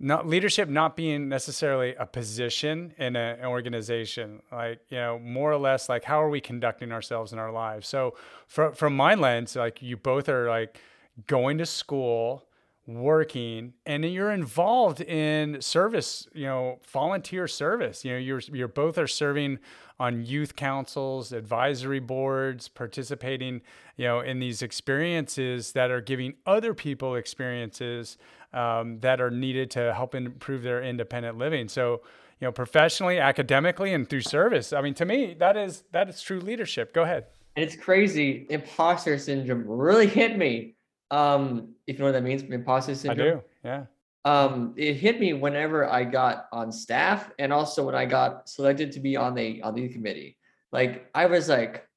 not 0.00 0.26
leadership 0.26 0.68
not 0.68 0.96
being 0.96 1.28
necessarily 1.28 1.94
a 1.96 2.06
position 2.06 2.94
in 2.98 3.16
a, 3.16 3.36
an 3.40 3.46
organization 3.46 4.40
like 4.52 4.80
you 4.90 4.96
know 4.96 5.18
more 5.18 5.50
or 5.50 5.58
less 5.58 5.88
like 5.88 6.04
how 6.04 6.22
are 6.22 6.28
we 6.28 6.40
conducting 6.40 6.92
ourselves 6.92 7.32
in 7.32 7.38
our 7.38 7.52
lives? 7.52 7.88
So 7.88 8.14
from 8.46 8.72
from 8.74 8.96
my 8.96 9.14
lens 9.14 9.56
like 9.56 9.82
you 9.82 9.96
both 9.96 10.28
are 10.28 10.48
like 10.48 10.78
going 11.26 11.58
to 11.58 11.66
school 11.66 12.44
working 12.86 13.74
and 13.84 14.02
you're 14.04 14.30
involved 14.30 15.00
in 15.02 15.60
service 15.60 16.26
you 16.32 16.46
know 16.46 16.78
volunteer 16.90 17.48
service. 17.48 18.04
You 18.04 18.12
know 18.12 18.18
you're 18.18 18.40
you're 18.52 18.68
both 18.68 18.98
are 18.98 19.08
serving 19.08 19.58
on 20.00 20.24
youth 20.24 20.54
councils 20.54 21.32
advisory 21.32 21.98
boards 21.98 22.68
participating 22.68 23.62
you 23.96 24.06
know 24.06 24.20
in 24.20 24.38
these 24.38 24.62
experiences 24.62 25.72
that 25.72 25.90
are 25.90 26.00
giving 26.00 26.34
other 26.46 26.72
people 26.72 27.16
experiences 27.16 28.16
um, 28.52 29.00
that 29.00 29.20
are 29.20 29.30
needed 29.30 29.70
to 29.72 29.92
help 29.94 30.14
improve 30.14 30.62
their 30.62 30.82
independent 30.82 31.38
living. 31.38 31.68
So, 31.68 32.02
you 32.40 32.46
know, 32.46 32.52
professionally, 32.52 33.18
academically, 33.18 33.92
and 33.92 34.08
through 34.08 34.22
service. 34.22 34.72
I 34.72 34.80
mean, 34.80 34.94
to 34.94 35.04
me, 35.04 35.34
that 35.38 35.56
is 35.56 35.84
that 35.92 36.08
is 36.08 36.22
true 36.22 36.40
leadership. 36.40 36.94
Go 36.94 37.02
ahead. 37.02 37.26
And 37.56 37.64
it's 37.64 37.76
crazy. 37.76 38.46
Imposter 38.50 39.18
syndrome 39.18 39.64
really 39.66 40.06
hit 40.06 40.38
me. 40.38 40.76
Um, 41.10 41.74
if 41.86 41.96
you 41.96 42.00
know 42.00 42.06
what 42.06 42.12
that 42.12 42.22
means, 42.22 42.42
imposter 42.42 42.94
syndrome. 42.94 43.28
I 43.28 43.30
do. 43.30 43.42
Yeah. 43.64 43.84
Um, 44.24 44.74
it 44.76 44.94
hit 44.94 45.18
me 45.20 45.32
whenever 45.32 45.88
I 45.88 46.04
got 46.04 46.48
on 46.52 46.70
staff, 46.70 47.30
and 47.38 47.52
also 47.52 47.84
when 47.86 47.94
I 47.94 48.04
got 48.04 48.48
selected 48.48 48.92
to 48.92 49.00
be 49.00 49.16
on 49.16 49.34
the 49.34 49.62
on 49.62 49.74
the 49.74 49.88
committee. 49.88 50.36
Like 50.70 51.08
I 51.14 51.26
was 51.26 51.48
like, 51.48 51.88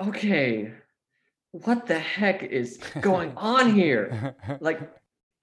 okay, 0.00 0.72
what 1.50 1.86
the 1.86 1.98
heck 1.98 2.42
is 2.42 2.78
going 3.00 3.32
on 3.36 3.74
here? 3.74 4.34
like 4.60 4.80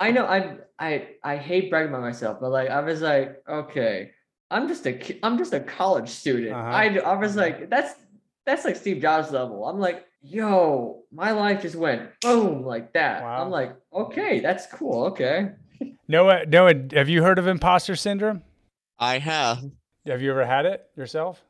I 0.01 0.11
know 0.11 0.25
I 0.25 0.57
I 0.79 1.09
I 1.23 1.37
hate 1.37 1.69
bragging 1.69 1.89
about 1.89 2.01
myself, 2.01 2.39
but 2.41 2.49
like 2.49 2.69
I 2.69 2.81
was 2.81 3.01
like, 3.01 3.41
okay, 3.47 4.11
I'm 4.49 4.67
just 4.67 4.87
a 4.87 5.19
I'm 5.23 5.37
just 5.37 5.53
a 5.53 5.59
college 5.59 6.09
student. 6.09 6.53
Uh-huh. 6.53 6.67
I 6.67 6.85
I 6.97 7.15
was 7.15 7.35
like, 7.35 7.69
that's 7.69 7.93
that's 8.45 8.65
like 8.65 8.75
Steve 8.75 8.99
Jobs 8.99 9.31
level. 9.31 9.63
I'm 9.67 9.79
like, 9.79 10.07
yo, 10.23 11.03
my 11.11 11.31
life 11.31 11.61
just 11.61 11.75
went 11.75 12.09
boom 12.19 12.65
like 12.65 12.93
that. 12.93 13.21
Wow. 13.21 13.43
I'm 13.43 13.51
like, 13.51 13.75
okay, 13.93 14.39
that's 14.39 14.65
cool. 14.73 15.05
Okay. 15.05 15.51
Noah, 16.07 16.47
Noah, 16.47 16.73
have 16.93 17.07
you 17.07 17.21
heard 17.21 17.37
of 17.37 17.45
imposter 17.45 17.95
syndrome? 17.95 18.41
I 18.97 19.19
have. 19.19 19.63
Have 20.07 20.23
you 20.23 20.31
ever 20.31 20.45
had 20.45 20.65
it 20.65 20.89
yourself? 20.97 21.43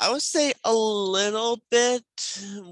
I 0.00 0.10
would 0.10 0.22
say 0.22 0.52
a 0.64 0.74
little 0.74 1.60
bit 1.70 2.04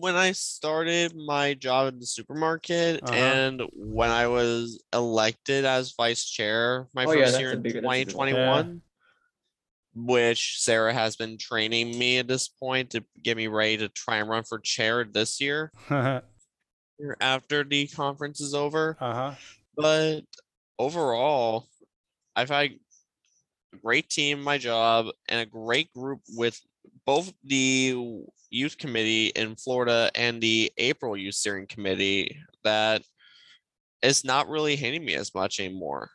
when 0.00 0.16
I 0.16 0.32
started 0.32 1.14
my 1.14 1.54
job 1.54 1.92
in 1.92 2.00
the 2.00 2.06
supermarket 2.06 3.00
uh-huh. 3.02 3.14
and 3.14 3.62
when 3.74 4.10
I 4.10 4.26
was 4.26 4.82
elected 4.92 5.64
as 5.64 5.94
vice 5.96 6.24
chair 6.24 6.88
my 6.94 7.04
oh, 7.04 7.12
first 7.12 7.34
yeah, 7.34 7.38
year 7.38 7.52
in 7.52 7.62
2021, 7.62 8.82
which 9.94 10.56
Sarah 10.58 10.92
has 10.92 11.14
been 11.16 11.38
training 11.38 11.96
me 11.96 12.18
at 12.18 12.26
this 12.26 12.48
point 12.48 12.90
to 12.90 13.04
get 13.22 13.36
me 13.36 13.46
ready 13.46 13.76
to 13.78 13.88
try 13.88 14.16
and 14.16 14.28
run 14.28 14.42
for 14.42 14.58
chair 14.58 15.04
this 15.04 15.40
year 15.40 15.70
after 17.20 17.62
the 17.62 17.86
conference 17.86 18.40
is 18.40 18.52
over. 18.52 18.96
Uh-huh. 19.00 19.34
But 19.76 20.22
overall, 20.78 21.68
I've 22.34 22.50
had 22.50 22.72
a 22.72 23.76
great 23.82 24.10
team 24.10 24.42
my 24.42 24.58
job 24.58 25.06
and 25.28 25.40
a 25.40 25.46
great 25.46 25.92
group 25.92 26.20
with 26.36 26.60
both 27.04 27.32
the 27.44 27.96
youth 28.50 28.78
committee 28.78 29.28
in 29.28 29.56
Florida 29.56 30.10
and 30.14 30.40
the 30.40 30.72
April 30.76 31.16
youth 31.16 31.34
steering 31.34 31.66
committee 31.66 32.38
that 32.64 33.02
is 34.02 34.24
not 34.24 34.48
really 34.48 34.76
hitting 34.76 35.04
me 35.04 35.14
as 35.14 35.34
much 35.34 35.60
anymore. 35.60 36.10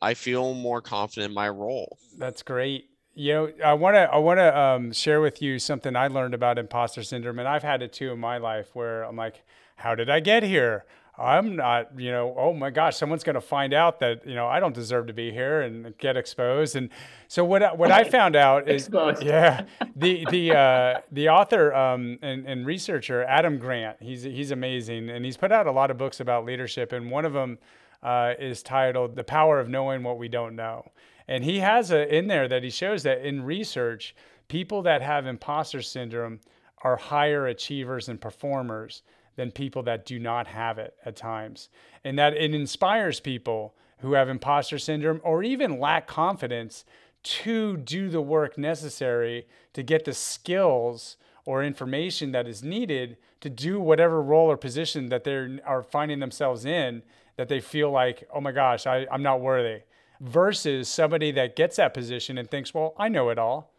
I 0.00 0.14
feel 0.14 0.54
more 0.54 0.80
confident 0.80 1.30
in 1.30 1.34
my 1.34 1.48
role. 1.48 1.98
That's 2.18 2.42
great. 2.42 2.90
You 3.14 3.32
know, 3.32 3.52
I 3.64 3.72
want 3.72 3.94
to 3.94 4.00
I 4.12 4.18
want 4.18 4.38
to 4.38 4.58
um, 4.58 4.92
share 4.92 5.22
with 5.22 5.40
you 5.40 5.58
something 5.58 5.96
I 5.96 6.08
learned 6.08 6.34
about 6.34 6.58
imposter 6.58 7.02
syndrome, 7.02 7.38
and 7.38 7.48
I've 7.48 7.62
had 7.62 7.82
it 7.82 7.92
too 7.94 8.12
in 8.12 8.18
my 8.18 8.36
life, 8.36 8.74
where 8.74 9.04
I'm 9.04 9.16
like, 9.16 9.42
"How 9.76 9.94
did 9.94 10.10
I 10.10 10.20
get 10.20 10.42
here? 10.42 10.84
I'm 11.18 11.56
not, 11.56 11.98
you 11.98 12.10
know, 12.10 12.34
oh 12.36 12.52
my 12.52 12.70
gosh, 12.70 12.96
someone's 12.96 13.24
going 13.24 13.34
to 13.34 13.40
find 13.40 13.72
out 13.72 14.00
that, 14.00 14.26
you 14.26 14.34
know, 14.34 14.46
I 14.46 14.60
don't 14.60 14.74
deserve 14.74 15.06
to 15.06 15.14
be 15.14 15.30
here 15.30 15.62
and 15.62 15.96
get 15.96 16.16
exposed. 16.16 16.76
And 16.76 16.90
so 17.28 17.44
what, 17.44 17.78
what 17.78 17.90
I 17.90 18.04
found 18.04 18.36
out 18.36 18.68
is, 18.68 18.86
exposed. 18.86 19.22
yeah, 19.24 19.64
the, 19.94 20.26
the, 20.30 20.54
uh, 20.54 21.00
the 21.10 21.30
author 21.30 21.74
um, 21.74 22.18
and, 22.20 22.46
and 22.46 22.66
researcher, 22.66 23.24
Adam 23.24 23.58
Grant, 23.58 23.96
he's, 24.00 24.24
he's 24.24 24.50
amazing. 24.50 25.08
And 25.08 25.24
he's 25.24 25.38
put 25.38 25.52
out 25.52 25.66
a 25.66 25.72
lot 25.72 25.90
of 25.90 25.96
books 25.96 26.20
about 26.20 26.44
leadership. 26.44 26.92
And 26.92 27.10
one 27.10 27.24
of 27.24 27.32
them 27.32 27.58
uh, 28.02 28.34
is 28.38 28.62
titled 28.62 29.16
The 29.16 29.24
Power 29.24 29.58
of 29.58 29.68
Knowing 29.68 30.02
What 30.02 30.18
We 30.18 30.28
Don't 30.28 30.54
Know. 30.54 30.90
And 31.28 31.42
he 31.42 31.60
has 31.60 31.90
a, 31.90 32.14
in 32.14 32.26
there 32.26 32.46
that 32.46 32.62
he 32.62 32.70
shows 32.70 33.02
that 33.04 33.26
in 33.26 33.42
research, 33.42 34.14
people 34.48 34.82
that 34.82 35.02
have 35.02 35.26
imposter 35.26 35.80
syndrome 35.80 36.40
are 36.82 36.96
higher 36.96 37.46
achievers 37.46 38.08
and 38.08 38.20
performers 38.20 39.02
than 39.36 39.50
people 39.50 39.82
that 39.84 40.04
do 40.04 40.18
not 40.18 40.46
have 40.48 40.78
it 40.78 40.94
at 41.04 41.16
times. 41.16 41.68
And 42.04 42.18
that 42.18 42.34
it 42.34 42.54
inspires 42.54 43.20
people 43.20 43.74
who 43.98 44.14
have 44.14 44.28
imposter 44.28 44.78
syndrome 44.78 45.20
or 45.22 45.42
even 45.42 45.78
lack 45.78 46.06
confidence 46.06 46.84
to 47.22 47.76
do 47.76 48.08
the 48.08 48.20
work 48.20 48.58
necessary 48.58 49.46
to 49.72 49.82
get 49.82 50.04
the 50.04 50.12
skills 50.12 51.16
or 51.44 51.62
information 51.62 52.32
that 52.32 52.46
is 52.46 52.62
needed 52.62 53.16
to 53.40 53.50
do 53.50 53.80
whatever 53.80 54.20
role 54.22 54.50
or 54.50 54.56
position 54.56 55.08
that 55.08 55.24
they 55.24 55.58
are 55.64 55.82
finding 55.82 56.18
themselves 56.18 56.64
in 56.64 57.02
that 57.36 57.48
they 57.48 57.60
feel 57.60 57.90
like, 57.90 58.28
oh 58.32 58.40
my 58.40 58.52
gosh, 58.52 58.86
I, 58.86 59.06
I'm 59.10 59.22
not 59.22 59.40
worthy. 59.40 59.82
Versus 60.20 60.88
somebody 60.88 61.30
that 61.32 61.56
gets 61.56 61.76
that 61.76 61.92
position 61.92 62.38
and 62.38 62.50
thinks, 62.50 62.72
well, 62.72 62.94
I 62.98 63.08
know 63.08 63.28
it 63.28 63.38
all 63.38 63.72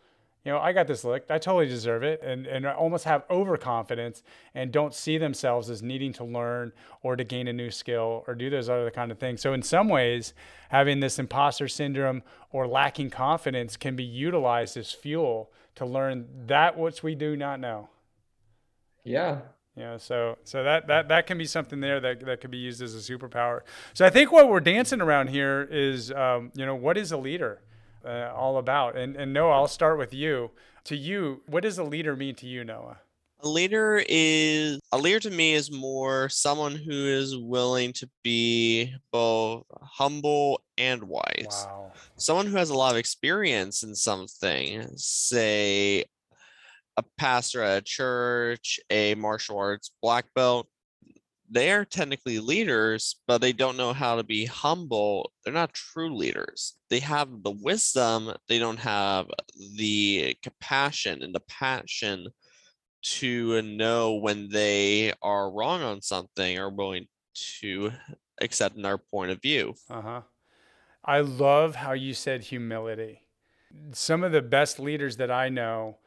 you 0.46 0.52
know, 0.54 0.60
I 0.60 0.72
got 0.72 0.88
this 0.88 1.04
licked. 1.04 1.30
I 1.30 1.40
totally 1.40 1.68
deserve 1.68 2.04
it. 2.04 2.22
And, 2.24 2.48
and 2.48 2.66
almost 2.66 3.04
have 3.04 3.24
overconfidence 3.30 4.24
and 4.54 4.72
don't 4.72 4.94
see 4.94 5.18
themselves 5.18 5.70
as 5.70 5.84
needing 5.84 6.14
to 6.14 6.24
learn 6.24 6.72
or 7.04 7.18
to 7.18 7.24
gain 7.24 7.48
a 7.50 7.54
new 7.54 7.70
skill 7.70 8.24
or 8.28 8.34
do 8.34 8.50
those 8.50 8.70
other 8.70 8.90
kind 8.90 9.12
of 9.12 9.20
things. 9.20 9.42
So, 9.42 9.52
in 9.52 9.62
some 9.62 9.90
ways, 9.90 10.34
having 10.70 11.02
this 11.02 11.20
imposter 11.20 11.68
syndrome 11.68 12.24
or 12.52 12.66
lacking 12.66 13.10
confidence 13.10 13.76
can 13.76 13.96
be 13.98 14.06
utilized 14.06 14.78
as 14.78 14.92
fuel 14.94 15.52
to 15.76 15.86
learn 15.86 16.28
that 16.46 16.78
which 16.78 17.04
we 17.04 17.14
do 17.14 17.36
not 17.36 17.60
know. 17.60 17.90
Yeah. 19.04 19.40
You 19.76 19.84
know, 19.84 19.98
so 19.98 20.38
so 20.44 20.64
that 20.64 20.88
that 20.88 21.10
that 21.10 21.28
can 21.28 21.38
be 21.38 21.46
something 21.46 21.82
there 21.82 22.00
that 22.00 22.26
that 22.26 22.42
could 22.42 22.50
be 22.50 22.58
used 22.58 22.82
as 22.82 22.96
a 22.96 23.00
superpower. 23.00 23.62
So 23.94 24.06
I 24.06 24.10
think 24.10 24.32
what 24.32 24.50
we're 24.50 24.60
dancing 24.60 25.02
around 25.02 25.28
here 25.28 25.68
is, 25.70 26.12
um, 26.12 26.52
you 26.56 26.66
know, 26.66 26.74
what 26.74 26.98
is 26.98 27.12
a 27.12 27.18
leader 27.18 27.62
uh, 28.08 28.34
all 28.36 28.58
about? 28.58 28.96
And 28.98 29.16
and 29.16 29.34
Noah, 29.34 29.54
I'll 29.54 29.68
start 29.68 29.98
with 29.98 30.14
you. 30.14 30.52
To 30.86 30.96
you, 30.96 31.42
what 31.48 31.64
does 31.64 31.78
a 31.78 31.84
leader 31.84 32.16
mean 32.16 32.36
to 32.36 32.48
you, 32.48 32.64
Noah? 32.64 33.00
A 33.42 33.48
leader 33.48 34.04
is 34.08 34.80
a 34.92 34.98
leader 34.98 35.20
to 35.20 35.30
me 35.30 35.54
is 35.54 35.70
more 35.70 36.28
someone 36.30 36.76
who 36.76 36.92
is 36.92 37.38
willing 37.38 37.94
to 37.94 38.10
be 38.24 38.96
both 39.12 39.66
humble 39.82 40.62
and 40.78 41.04
wise. 41.04 41.68
Wow. 41.68 41.92
Someone 42.16 42.48
who 42.48 42.58
has 42.58 42.72
a 42.72 42.76
lot 42.76 42.92
of 42.92 42.98
experience 42.98 43.84
in 43.84 43.94
something, 43.94 44.88
say 44.96 46.06
a 46.98 47.04
pastor 47.18 47.62
at 47.62 47.78
a 47.78 47.82
church, 47.82 48.80
a 48.90 49.14
martial 49.16 49.60
arts 49.60 49.92
black 50.02 50.26
belt, 50.34 50.68
they 51.50 51.72
are 51.72 51.86
technically 51.86 52.40
leaders, 52.40 53.22
but 53.28 53.40
they 53.40 53.54
don't 53.54 53.78
know 53.78 53.94
how 53.94 54.16
to 54.16 54.24
be 54.24 54.46
humble. 54.46 55.32
They're 55.44 55.54
not 55.54 55.74
true 55.74 56.16
leaders. 56.16 56.74
They 56.90 57.00
have 57.00 57.44
the 57.44 57.52
wisdom, 57.52 58.34
they 58.48 58.60
don't 58.60 58.80
have 58.80 59.28
the 59.76 60.36
compassion 60.44 61.24
and 61.24 61.34
the 61.34 61.42
passion 61.42 62.28
to 63.02 63.62
know 63.62 64.16
when 64.16 64.50
they 64.50 65.14
are 65.22 65.52
wrong 65.52 65.82
on 65.82 66.02
something 66.02 66.58
or 66.58 66.70
willing 66.70 67.08
to 67.62 67.92
accept 68.42 68.82
their 68.82 68.98
point 68.98 69.32
of 69.32 69.42
view. 69.42 69.74
Uh 69.90 70.02
huh. 70.02 70.22
I 71.06 71.22
love 71.22 71.76
how 71.76 71.94
you 71.94 72.14
said 72.14 72.44
humility. 72.44 73.22
Some 73.94 74.24
of 74.24 74.32
the 74.32 74.42
best 74.42 74.80
leaders 74.80 75.18
that 75.18 75.32
I 75.32 75.50
know 75.50 75.98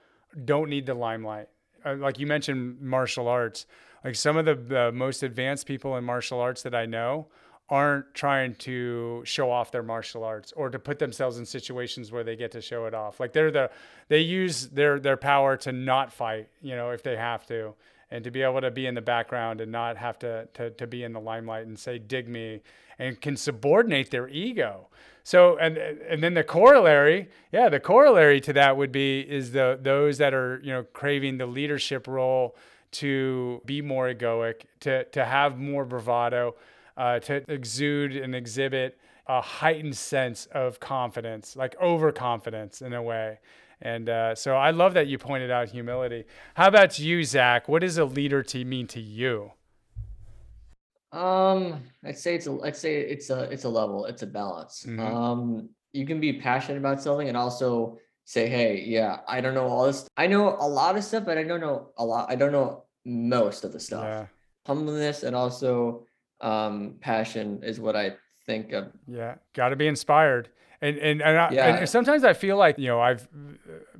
don't 0.44 0.68
need 0.68 0.86
the 0.86 0.94
limelight. 0.94 1.48
Uh, 1.84 1.94
like 1.96 2.18
you 2.18 2.26
mentioned, 2.26 2.80
martial 2.80 3.28
arts. 3.28 3.66
Like 4.04 4.14
some 4.14 4.36
of 4.36 4.46
the, 4.46 4.54
the 4.54 4.92
most 4.92 5.22
advanced 5.22 5.66
people 5.66 5.96
in 5.96 6.04
martial 6.04 6.40
arts 6.40 6.62
that 6.62 6.74
I 6.74 6.86
know 6.86 7.26
aren't 7.70 8.12
trying 8.14 8.54
to 8.56 9.22
show 9.24 9.50
off 9.50 9.70
their 9.70 9.82
martial 9.82 10.24
arts 10.24 10.52
or 10.56 10.70
to 10.70 10.78
put 10.78 10.98
themselves 10.98 11.38
in 11.38 11.46
situations 11.46 12.10
where 12.10 12.24
they 12.24 12.34
get 12.34 12.50
to 12.50 12.60
show 12.60 12.86
it 12.86 12.94
off. 12.94 13.20
Like 13.20 13.32
they're 13.32 13.52
the 13.52 13.70
they 14.08 14.20
use 14.20 14.68
their 14.68 14.98
their 14.98 15.16
power 15.16 15.56
to 15.58 15.72
not 15.72 16.12
fight, 16.12 16.48
you 16.60 16.74
know, 16.74 16.90
if 16.90 17.02
they 17.02 17.16
have 17.16 17.46
to, 17.46 17.74
and 18.10 18.24
to 18.24 18.30
be 18.30 18.42
able 18.42 18.60
to 18.60 18.72
be 18.72 18.86
in 18.86 18.94
the 18.94 19.00
background 19.00 19.60
and 19.60 19.70
not 19.70 19.96
have 19.96 20.18
to 20.20 20.48
to 20.54 20.70
to 20.70 20.86
be 20.86 21.04
in 21.04 21.12
the 21.12 21.20
limelight 21.20 21.66
and 21.66 21.78
say 21.78 21.98
dig 21.98 22.28
me 22.28 22.60
and 22.98 23.20
can 23.20 23.36
subordinate 23.36 24.10
their 24.10 24.28
ego. 24.28 24.88
So 25.22 25.56
and 25.58 25.76
and 25.78 26.24
then 26.24 26.34
the 26.34 26.42
corollary, 26.42 27.28
yeah, 27.52 27.68
the 27.68 27.78
corollary 27.78 28.40
to 28.40 28.52
that 28.54 28.76
would 28.76 28.90
be 28.90 29.20
is 29.20 29.52
the 29.52 29.78
those 29.80 30.18
that 30.18 30.34
are, 30.34 30.60
you 30.64 30.72
know, 30.72 30.82
craving 30.82 31.38
the 31.38 31.46
leadership 31.46 32.08
role 32.08 32.56
to 32.92 33.62
be 33.64 33.82
more 33.82 34.12
egoic, 34.12 34.62
to 34.80 35.04
to 35.04 35.24
have 35.24 35.58
more 35.58 35.84
bravado 35.84 36.54
uh, 36.96 37.18
to 37.20 37.50
exude 37.50 38.16
and 38.16 38.34
exhibit 38.34 38.98
a 39.26 39.40
heightened 39.40 39.96
sense 39.96 40.46
of 40.46 40.80
confidence, 40.80 41.56
like 41.56 41.80
overconfidence 41.80 42.82
in 42.82 42.92
a 42.92 43.02
way. 43.02 43.38
And 43.80 44.08
uh, 44.08 44.34
so 44.34 44.56
I 44.56 44.72
love 44.72 44.94
that 44.94 45.06
you 45.06 45.18
pointed 45.18 45.50
out 45.50 45.70
humility. 45.70 46.24
How 46.54 46.68
about 46.68 46.98
you, 46.98 47.24
Zach? 47.24 47.68
What 47.68 47.80
does 47.80 47.96
a 47.96 48.04
leader 48.04 48.42
to 48.42 48.64
mean 48.64 48.86
to 48.88 49.00
you? 49.00 49.52
Um, 51.12 51.82
I'd 52.04 52.18
say 52.18 52.34
it's 52.34 52.46
a 52.46 52.58
I'd 52.62 52.76
say 52.76 53.00
it's 53.00 53.30
a 53.30 53.42
it's 53.44 53.64
a 53.64 53.68
level, 53.68 54.04
it's 54.06 54.22
a 54.22 54.26
balance. 54.26 54.84
Mhm. 54.86 55.00
Um, 55.00 55.68
you 55.92 56.06
can 56.06 56.20
be 56.20 56.34
passionate 56.40 56.78
about 56.78 57.02
something 57.02 57.28
and 57.28 57.36
also 57.36 57.98
say, 58.30 58.48
hey, 58.48 58.80
yeah, 58.86 59.18
I 59.26 59.40
don't 59.40 59.54
know 59.54 59.66
all 59.66 59.86
this. 59.86 60.08
I 60.16 60.28
know 60.28 60.56
a 60.60 60.68
lot 60.68 60.96
of 60.96 61.02
stuff, 61.02 61.24
but 61.24 61.36
I 61.36 61.42
don't 61.42 61.60
know 61.60 61.88
a 61.98 62.04
lot. 62.04 62.30
I 62.30 62.36
don't 62.36 62.52
know 62.52 62.84
most 63.04 63.64
of 63.64 63.72
the 63.72 63.80
stuff. 63.80 64.04
Yeah, 64.04 64.26
Humbleness 64.68 65.24
and 65.24 65.34
also 65.34 66.06
um 66.40 66.94
passion 67.00 67.60
is 67.64 67.80
what 67.80 67.96
I 67.96 68.14
think 68.46 68.72
of. 68.72 68.92
yeah. 69.08 69.34
Got 69.54 69.70
to 69.70 69.76
be 69.76 69.88
inspired. 69.88 70.48
And 70.82 70.96
and 70.98 71.20
and, 71.22 71.38
I, 71.38 71.52
Yeah. 71.52 71.76
and 71.76 71.88
sometimes 71.88 72.24
I 72.24 72.32
feel 72.32 72.56
like 72.56 72.78
you 72.78 72.86
know 72.88 73.00
I've 73.00 73.28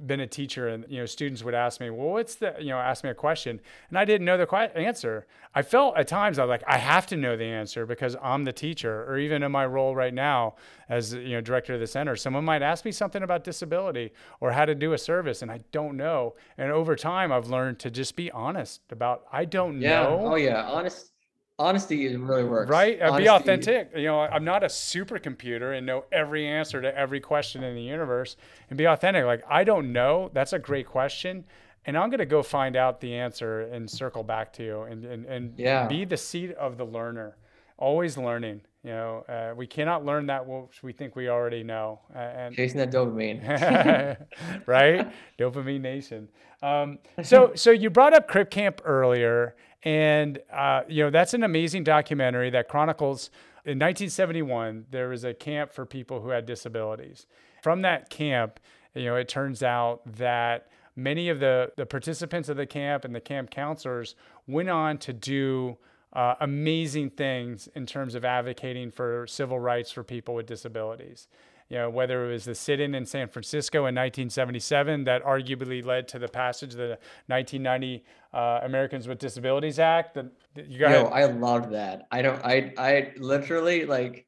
been 0.07 0.20
a 0.20 0.26
teacher 0.26 0.68
and 0.68 0.87
you 0.89 0.99
know 1.01 1.07
students 1.07 1.45
would 1.45 1.53
ask 1.55 1.78
me, 1.81 1.91
well, 1.91 2.09
what's 2.11 2.37
the 2.37 2.55
you 2.59 2.68
know 2.70 2.78
ask 2.78 3.05
me 3.05 3.11
a 3.11 3.14
question 3.14 3.61
and 3.91 3.99
I 3.99 4.05
didn't 4.07 4.24
know 4.24 4.39
the 4.39 4.51
answer. 4.76 5.26
I 5.55 5.62
felt 5.62 5.99
at 5.99 6.09
times 6.09 6.39
I 6.39 6.45
was 6.45 6.49
like 6.49 6.62
I 6.66 6.78
have 6.78 7.07
to 7.09 7.16
know 7.16 7.37
the 7.37 7.45
answer 7.45 7.85
because 7.85 8.16
I'm 8.22 8.45
the 8.45 8.53
teacher, 8.53 9.05
or 9.05 9.18
even 9.18 9.43
in 9.43 9.53
my 9.53 9.66
role 9.66 9.95
right 9.95 10.14
now 10.14 10.55
as 10.89 11.12
you 11.12 11.31
know 11.33 11.41
director 11.43 11.74
of 11.74 11.81
the 11.81 11.87
center, 11.87 12.16
someone 12.16 12.45
might 12.47 12.62
ask 12.62 12.85
me 12.87 12.93
something 12.93 13.22
about 13.22 13.45
disability 13.45 14.12
or 14.41 14.53
how 14.53 14.64
to 14.64 14.74
do 14.74 14.95
a 14.95 14.99
service, 14.99 15.43
and 15.43 15.51
I 15.51 15.61
don't 15.72 15.97
know. 15.99 16.35
And 16.57 16.72
over 16.72 16.97
time, 16.97 17.31
I've 17.31 17.49
learned 17.49 17.78
to 17.81 17.91
just 17.91 18.16
be 18.16 18.31
honest 18.31 18.81
about 18.91 19.24
I 19.31 19.45
don't 19.45 19.81
Yeah. 19.81 20.03
know. 20.03 20.20
Oh 20.33 20.35
yeah. 20.37 20.62
Honest 20.66 21.12
honesty 21.61 22.07
is 22.07 22.17
really 22.17 22.43
works. 22.45 22.71
Right? 22.71 23.01
Uh, 23.01 23.17
be 23.17 23.29
authentic. 23.29 23.91
You 23.95 24.05
know, 24.07 24.21
I'm 24.21 24.45
not 24.45 24.65
a 24.65 24.67
supercomputer 24.67 25.77
and 25.77 25.87
know 25.87 26.05
every 26.11 26.49
answer 26.49 26.81
to 26.81 26.97
every 26.97 27.21
question 27.21 27.63
in 27.63 27.75
the 27.75 27.83
universe. 27.83 28.37
And 28.71 28.79
be 28.79 28.87
authentic. 28.87 29.25
Like, 29.25 29.43
I 29.49 29.63
don't 29.65 29.93
know. 29.93 30.31
That's 30.33 30.53
a 30.53 30.59
great 30.59 30.87
question. 30.87 31.45
And 31.87 31.97
I'm 31.97 32.11
going 32.11 32.19
to 32.19 32.27
go 32.27 32.43
find 32.43 32.77
out 32.77 33.01
the 33.01 33.15
answer 33.15 33.63
and 33.63 33.89
circle 33.89 34.23
back 34.23 34.53
to 34.55 34.65
you 34.65 34.83
and, 34.83 35.05
and, 35.05 35.27
and 35.27 35.55
Yeah. 35.59 35.87
be 35.87 36.05
the 36.05 36.17
seat 36.17 36.53
of 36.53 36.77
the 36.77 36.85
learner. 36.85 37.37
Always 37.79 38.17
learning. 38.19 38.63
You 38.83 38.91
know, 38.91 39.25
uh, 39.29 39.55
we 39.55 39.67
cannot 39.67 40.07
learn 40.07 40.27
that 40.27 40.47
which 40.47 40.83
we 40.83 40.93
think 40.93 41.15
we 41.15 41.29
already 41.29 41.63
know. 41.63 42.01
Uh, 42.15 42.19
and 42.19 42.55
Chasing 42.55 42.79
that 42.79 42.91
dopamine. 42.91 43.41
right? 44.67 45.11
Dopamine 45.39 45.83
Nation. 45.83 46.29
Um, 46.63 46.99
so, 47.23 47.53
so 47.55 47.71
you 47.71 47.91
brought 47.91 48.15
up 48.15 48.27
Crip 48.29 48.51
Camp 48.51 48.81
earlier, 48.85 49.55
and 49.83 50.39
uh, 50.53 50.83
you 50.89 51.05
know 51.05 51.11
that's 51.11 51.35
an 51.35 51.43
amazing 51.43 51.85
documentary 51.85 52.51
that 52.51 52.68
chronicles. 52.68 53.31
In 53.66 53.78
1971, 53.78 54.87
there 54.91 55.11
was 55.11 55.22
a 55.22 55.35
camp 55.35 55.72
for 55.72 55.85
people 55.85 56.22
who 56.22 56.31
had 56.31 56.47
disabilities. 56.47 57.26
From 57.62 57.83
that 57.83 58.09
camp, 58.09 58.59
you 58.95 59.05
know, 59.05 59.16
it 59.16 59.28
turns 59.28 59.62
out 59.62 60.01
that 60.16 60.68
many 60.97 61.28
of 61.28 61.41
the 61.41 61.72
the 61.76 61.87
participants 61.87 62.49
of 62.49 62.57
the 62.57 62.66
camp 62.66 63.05
and 63.05 63.14
the 63.14 63.20
camp 63.20 63.51
counselors 63.51 64.14
went 64.47 64.68
on 64.68 64.99
to 64.99 65.12
do 65.12 65.76
uh, 66.12 66.35
amazing 66.41 67.11
things 67.11 67.68
in 67.74 67.87
terms 67.87 68.14
of 68.14 68.24
advocating 68.24 68.91
for 68.91 69.26
civil 69.26 69.61
rights 69.61 69.93
for 69.93 70.03
people 70.03 70.35
with 70.35 70.47
disabilities. 70.47 71.28
You 71.71 71.79
know, 71.79 71.91
whether 71.91 72.29
it 72.29 72.33
was 72.33 72.45
the 72.45 72.55
sit-in 72.55 72.97
in 72.97 73.07
San 73.07 73.29
Francisco 73.29 73.79
in 73.79 73.95
1977 73.95 75.05
that 75.05 75.25
arguably 75.25 75.85
led 75.85 76.09
to 76.09 76.18
the 76.18 76.27
passage 76.27 76.73
of 76.73 76.79
the 76.79 76.99
1990 77.29 78.05
uh, 78.35 78.61
Americans 78.64 79.07
with 79.07 79.21
Disabilities 79.21 79.79
Act. 79.79 80.14
That 80.14 80.27
that 80.55 80.66
you 80.66 80.81
got 80.81 80.91
Yo, 80.91 81.05
I 81.05 81.27
loved 81.27 81.73
that. 81.73 82.09
I 82.11 82.23
don't 82.23 82.45
I 82.45 82.73
I 82.77 83.12
literally 83.18 83.87
like 83.87 84.27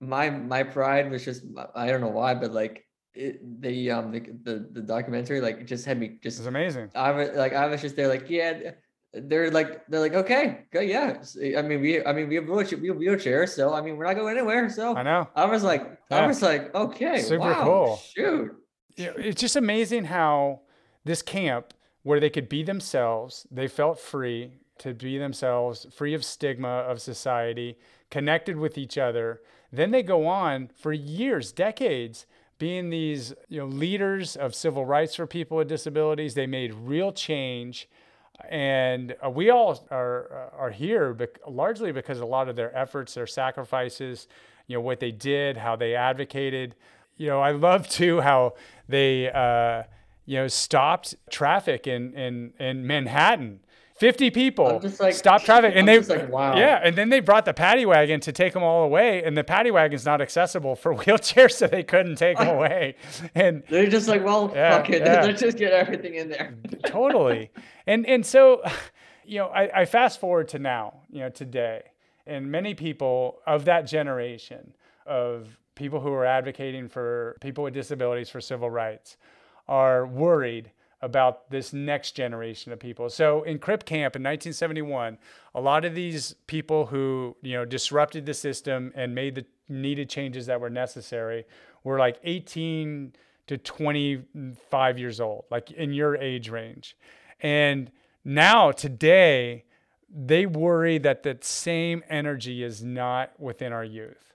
my 0.00 0.28
my 0.28 0.62
pride 0.62 1.10
was 1.10 1.24
just 1.24 1.44
I 1.74 1.86
don't 1.86 2.02
know 2.02 2.08
why, 2.08 2.34
but 2.34 2.52
like 2.52 2.86
it, 3.14 3.40
the 3.62 3.90
um 3.90 4.12
the, 4.12 4.20
the 4.42 4.68
the 4.72 4.82
documentary 4.82 5.40
like 5.40 5.64
just 5.66 5.86
had 5.86 5.98
me 5.98 6.06
it 6.06 6.22
just 6.22 6.38
was 6.38 6.46
amazing. 6.46 6.90
I 6.94 7.10
was 7.12 7.30
like 7.30 7.54
I 7.54 7.66
was 7.68 7.80
just 7.80 7.96
there 7.96 8.08
like 8.08 8.28
yeah 8.28 8.72
they're 9.14 9.50
like 9.50 9.86
they're 9.88 10.00
like 10.00 10.14
okay 10.14 10.64
good 10.72 10.88
yeah 10.88 11.22
i 11.58 11.62
mean 11.62 11.80
we 11.80 12.04
I 12.04 12.12
mean 12.12 12.28
we 12.28 12.36
have 12.36 12.48
wheelchair 12.48 12.78
we 12.78 12.88
have 12.88 12.96
wheelchairs 12.96 13.50
so 13.50 13.74
I 13.74 13.82
mean 13.82 13.96
we're 13.96 14.06
not 14.06 14.14
going 14.16 14.36
anywhere 14.36 14.70
so 14.70 14.96
I 14.96 15.02
know. 15.02 15.28
I 15.34 15.44
was 15.44 15.62
like 15.62 15.82
Yeah. 16.10 16.24
I 16.24 16.26
was 16.26 16.40
like 16.40 16.74
okay 16.74 17.18
Super 17.20 17.40
wow, 17.40 17.64
cool. 17.64 17.96
shoot 18.14 18.56
know, 18.98 19.12
it's 19.16 19.40
just 19.40 19.56
amazing 19.56 20.04
how 20.06 20.60
this 21.04 21.22
camp 21.22 21.74
where 22.02 22.20
they 22.20 22.30
could 22.30 22.48
be 22.48 22.62
themselves, 22.62 23.46
they 23.50 23.68
felt 23.68 23.98
free 23.98 24.52
to 24.78 24.94
be 24.94 25.18
themselves, 25.18 25.86
free 25.94 26.14
of 26.14 26.24
stigma 26.24 26.68
of 26.68 27.00
society, 27.00 27.78
connected 28.10 28.56
with 28.56 28.76
each 28.76 28.98
other. 28.98 29.40
Then 29.70 29.90
they 29.92 30.02
go 30.02 30.26
on 30.26 30.70
for 30.74 30.92
years, 30.92 31.52
decades, 31.52 32.26
being 32.58 32.90
these 32.90 33.34
you 33.48 33.60
know 33.60 33.66
leaders 33.66 34.36
of 34.36 34.54
civil 34.54 34.84
rights 34.84 35.14
for 35.14 35.26
people 35.26 35.56
with 35.56 35.68
disabilities. 35.68 36.34
They 36.34 36.46
made 36.46 36.74
real 36.74 37.12
change. 37.12 37.88
And 38.48 39.14
uh, 39.24 39.30
we 39.30 39.50
all 39.50 39.86
are 39.90 40.50
are 40.56 40.70
here 40.70 41.16
largely 41.46 41.92
because 41.92 42.20
a 42.20 42.26
lot 42.26 42.48
of 42.48 42.56
their 42.56 42.76
efforts, 42.76 43.14
their 43.14 43.26
sacrifices, 43.26 44.26
you 44.66 44.76
know, 44.76 44.80
what 44.80 45.00
they 45.00 45.10
did, 45.10 45.56
how 45.56 45.76
they 45.76 45.94
advocated. 45.94 46.74
You 47.16 47.28
know, 47.28 47.40
I 47.40 47.52
love 47.52 47.88
too 47.88 48.20
how 48.20 48.54
they, 48.88 49.30
uh, 49.30 49.84
you 50.26 50.38
know, 50.38 50.48
stopped 50.48 51.14
traffic 51.30 51.86
in 51.86 52.14
in 52.14 52.52
in 52.58 52.86
Manhattan. 52.86 53.60
Fifty 54.02 54.30
people 54.30 54.80
just 54.80 54.98
like- 54.98 55.14
stopped 55.14 55.44
traffic, 55.44 55.74
and 55.76 55.86
they 55.86 55.96
just 55.98 56.10
like, 56.10 56.28
wow. 56.28 56.56
yeah, 56.56 56.80
and 56.82 56.96
then 56.96 57.08
they 57.08 57.20
brought 57.20 57.44
the 57.44 57.54
paddy 57.54 57.86
wagon 57.86 58.18
to 58.20 58.32
take 58.32 58.52
them 58.52 58.62
all 58.64 58.82
away, 58.82 59.22
and 59.22 59.38
the 59.38 59.44
paddy 59.44 59.70
wagon's 59.70 60.04
not 60.04 60.20
accessible 60.20 60.74
for 60.74 60.92
wheelchairs, 60.96 61.52
so 61.52 61.68
they 61.68 61.84
couldn't 61.84 62.16
take 62.16 62.36
them 62.36 62.48
away. 62.56 62.96
And 63.34 63.62
they're 63.70 63.88
just 63.88 64.08
like 64.08 64.24
well 64.24 64.50
Yeah, 64.52 64.76
fuck 64.76 64.90
it 64.90 65.02
yeah. 65.06 65.22
let's 65.22 65.40
just 65.40 65.56
get 65.56 65.72
everything 65.72 66.16
in 66.16 66.28
there 66.28 66.54
totally. 66.84 67.50
And 67.86 68.04
and 68.06 68.26
so, 68.26 68.62
you 69.24 69.38
know, 69.38 69.46
I, 69.46 69.82
I 69.82 69.84
fast 69.84 70.18
forward 70.20 70.48
to 70.48 70.58
now, 70.58 70.94
you 71.10 71.20
know, 71.20 71.28
today, 71.30 71.82
and 72.26 72.50
many 72.50 72.74
people 72.74 73.38
of 73.46 73.64
that 73.66 73.82
generation 73.86 74.74
of 75.06 75.58
people 75.74 76.00
who 76.00 76.12
are 76.12 76.26
advocating 76.26 76.88
for 76.88 77.36
people 77.40 77.64
with 77.64 77.74
disabilities 77.74 78.28
for 78.28 78.40
civil 78.40 78.68
rights 78.68 79.16
are 79.68 80.06
worried 80.06 80.70
about 81.02 81.50
this 81.50 81.72
next 81.72 82.12
generation 82.12 82.72
of 82.72 82.78
people. 82.78 83.10
So 83.10 83.42
in 83.42 83.58
Crip 83.58 83.84
Camp 83.84 84.16
in 84.16 84.22
1971, 84.22 85.18
a 85.54 85.60
lot 85.60 85.84
of 85.84 85.94
these 85.94 86.34
people 86.46 86.86
who 86.86 87.36
you 87.42 87.54
know 87.54 87.64
disrupted 87.64 88.24
the 88.24 88.34
system 88.34 88.92
and 88.94 89.14
made 89.14 89.34
the 89.34 89.44
needed 89.68 90.08
changes 90.08 90.46
that 90.46 90.60
were 90.60 90.70
necessary 90.70 91.44
were 91.84 91.98
like 91.98 92.18
18 92.22 93.12
to 93.48 93.58
25 93.58 94.98
years 94.98 95.20
old, 95.20 95.44
like 95.50 95.70
in 95.72 95.92
your 95.92 96.16
age 96.16 96.48
range. 96.48 96.96
And 97.40 97.90
now 98.24 98.70
today, 98.70 99.64
they 100.08 100.46
worry 100.46 100.98
that 100.98 101.22
that 101.24 101.42
same 101.44 102.04
energy 102.08 102.62
is 102.62 102.82
not 102.82 103.32
within 103.40 103.72
our 103.72 103.84
youth. 103.84 104.31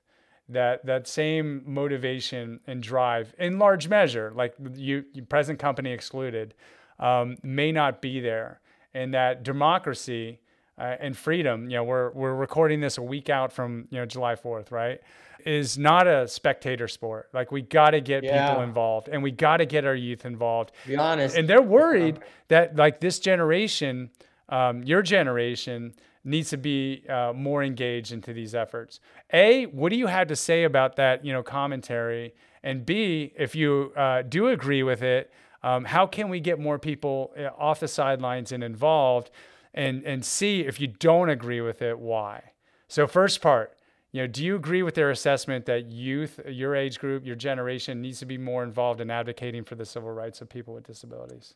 That 0.50 0.86
that 0.86 1.08
same 1.08 1.62
motivation 1.66 2.62
and 2.68 2.82
drive, 2.82 3.34
in 3.38 3.60
large 3.60 3.90
measure, 3.90 4.32
like 4.34 4.56
you, 4.76 5.04
present 5.28 5.60
company 5.60 5.92
excluded, 5.92 6.54
um, 7.00 7.36
may 7.44 7.74
not 7.74 8.02
be 8.02 8.22
there, 8.22 8.62
and 8.94 9.14
that 9.14 9.44
democracy 9.44 10.40
uh, 10.80 10.96
and 11.02 11.18
freedom. 11.18 11.70
You 11.70 11.78
know, 11.78 11.84
we're 11.84 12.12
we're 12.12 12.34
recording 12.34 12.80
this 12.80 12.98
a 12.98 13.02
week 13.02 13.30
out 13.30 13.52
from 13.52 13.88
you 13.92 14.00
know 14.00 14.06
July 14.06 14.36
Fourth, 14.38 14.72
right? 14.72 15.02
Is 15.46 15.78
not 15.78 16.08
a 16.08 16.28
spectator 16.30 16.88
sport. 16.88 17.30
Like 17.34 17.52
we 17.52 17.62
got 17.62 17.92
to 17.92 18.00
get 18.00 18.24
Yeah. 18.24 18.48
people 18.48 18.64
involved, 18.64 19.10
and 19.10 19.22
we 19.22 19.32
got 19.32 19.58
to 19.58 19.66
get 19.66 19.84
our 19.86 19.96
youth 19.96 20.26
involved. 20.26 20.72
Be 20.86 20.96
honest, 20.96 21.36
And 21.36 21.50
they're 21.50 21.62
worried 21.62 22.20
that 22.48 22.76
like 22.78 23.02
this 23.02 23.20
generation, 23.20 24.12
um, 24.48 24.82
your 24.84 25.02
generation, 25.02 25.94
needs 26.28 26.50
to 26.50 26.58
be 26.58 27.04
uh, 27.10 27.34
more 27.34 27.64
engaged 27.64 28.12
into 28.12 28.34
these 28.34 28.54
efforts. 28.54 29.00
A, 29.32 29.66
what 29.68 29.90
do 29.90 29.96
you 29.96 30.08
have 30.08 30.28
to 30.28 30.36
say 30.36 30.64
about 30.64 30.96
that? 30.98 31.26
You 31.26 31.34
know, 31.34 31.42
commentary. 31.42 32.34
And 32.64 32.86
B, 32.86 33.34
if 33.38 33.56
you 33.56 33.94
uh, 33.96 34.24
do 34.24 34.50
agree 34.50 34.84
with 34.84 35.02
it, 35.02 35.32
um, 35.64 35.86
how 35.86 36.06
can 36.06 36.30
we 36.30 36.40
get 36.40 36.60
more 36.60 36.78
people 36.78 37.34
uh, 37.38 37.50
off 37.58 37.80
the 37.80 37.88
sidelines 37.88 38.52
and 38.52 38.64
involved? 38.64 39.32
And 39.74 40.04
and 40.04 40.24
C, 40.26 40.62
if 40.62 40.80
you 40.80 40.88
don't 40.88 41.30
agree 41.30 41.62
with 41.62 41.82
it, 41.82 41.98
why? 41.98 42.52
So 42.88 43.08
first 43.08 43.42
part, 43.42 43.78
you 44.12 44.22
know, 44.22 44.28
do 44.28 44.44
you 44.44 44.56
agree 44.56 44.84
with 44.84 44.96
their 44.96 45.12
assessment 45.12 45.66
that 45.66 45.92
youth, 45.92 46.40
your 46.48 46.76
age 46.76 47.00
group, 47.00 47.26
your 47.26 47.36
generation 47.36 48.02
needs 48.02 48.20
to 48.20 48.26
be 48.26 48.38
more 48.38 48.64
involved 48.64 49.02
in 49.02 49.12
advocating 49.12 49.64
for 49.64 49.76
the 49.76 49.86
civil 49.86 50.12
rights 50.12 50.42
of 50.42 50.50
people 50.50 50.74
with 50.74 50.86
disabilities? 50.86 51.56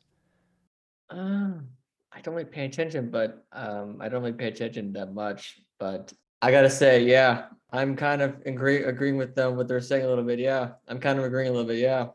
Um, 1.10 1.70
I 2.14 2.22
don't 2.22 2.34
really 2.36 2.50
pay 2.50 2.66
attention, 2.66 3.10
but 3.10 3.46
um, 3.54 3.98
I 4.02 4.10
don't 4.10 4.22
really 4.22 4.34
pay 4.34 4.48
attention 4.48 4.94
that 4.94 5.14
much. 5.14 5.62
But 5.80 6.14
I 6.42 6.52
gotta 6.52 6.70
say, 6.70 7.04
yeah, 7.04 7.46
I'm 7.72 7.96
kind 7.96 8.22
of 8.22 8.36
agree 8.46 8.84
agreeing 8.84 9.18
with 9.18 9.36
them 9.36 9.56
what 9.56 9.68
they're 9.68 9.82
saying 9.82 10.06
a 10.06 10.08
little 10.08 10.24
bit. 10.24 10.40
Yeah, 10.40 10.72
I'm 10.88 11.00
kind 11.00 11.20
of 11.20 11.26
agreeing 11.26 11.50
a 11.50 11.52
little 11.52 11.68
bit. 11.68 11.78
Yeah. 11.78 12.08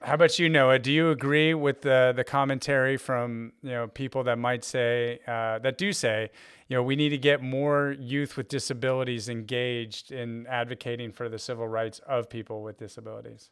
How 0.00 0.14
about 0.14 0.38
you, 0.38 0.48
Noah? 0.48 0.78
Do 0.78 0.92
you 0.92 1.10
agree 1.10 1.54
with 1.54 1.80
the 1.80 2.12
the 2.14 2.24
commentary 2.24 2.96
from 2.96 3.52
you 3.62 3.70
know 3.70 3.88
people 3.88 4.22
that 4.24 4.38
might 4.38 4.64
say 4.64 5.18
uh, 5.26 5.58
that 5.60 5.76
do 5.76 5.92
say 5.92 6.30
you 6.68 6.76
know 6.76 6.82
we 6.82 6.94
need 6.94 7.08
to 7.08 7.18
get 7.18 7.42
more 7.42 7.96
youth 7.98 8.36
with 8.36 8.48
disabilities 8.48 9.28
engaged 9.28 10.12
in 10.12 10.46
advocating 10.46 11.10
for 11.10 11.28
the 11.28 11.38
civil 11.38 11.66
rights 11.66 12.00
of 12.06 12.30
people 12.30 12.62
with 12.62 12.78
disabilities? 12.78 13.50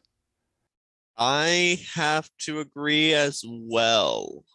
I 1.17 1.79
have 1.95 2.29
to 2.41 2.59
agree 2.59 3.13
as 3.13 3.43
well. 3.45 4.45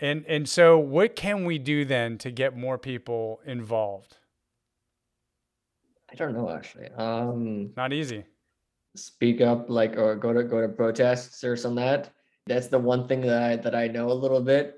And 0.00 0.24
and 0.26 0.48
so 0.48 0.78
what 0.78 1.14
can 1.16 1.44
we 1.44 1.58
do 1.58 1.84
then 1.84 2.18
to 2.18 2.30
get 2.30 2.56
more 2.56 2.78
people 2.78 3.40
involved? 3.46 4.16
I 6.10 6.14
don't 6.16 6.34
know 6.34 6.50
actually. 6.50 6.88
Um, 6.90 7.72
Not 7.76 7.92
easy. 7.92 8.24
speak 8.96 9.40
up 9.40 9.68
like 9.68 9.96
or 9.96 10.14
go 10.16 10.32
to 10.32 10.44
go 10.44 10.60
to 10.60 10.68
protests 10.68 11.42
or 11.44 11.56
some 11.56 11.74
that. 11.76 12.10
That's 12.46 12.68
the 12.68 12.78
one 12.78 13.08
thing 13.08 13.20
that 13.22 13.42
I 13.42 13.56
that 13.56 13.74
I 13.74 13.88
know 13.88 14.10
a 14.10 14.14
little 14.14 14.40
bit 14.40 14.76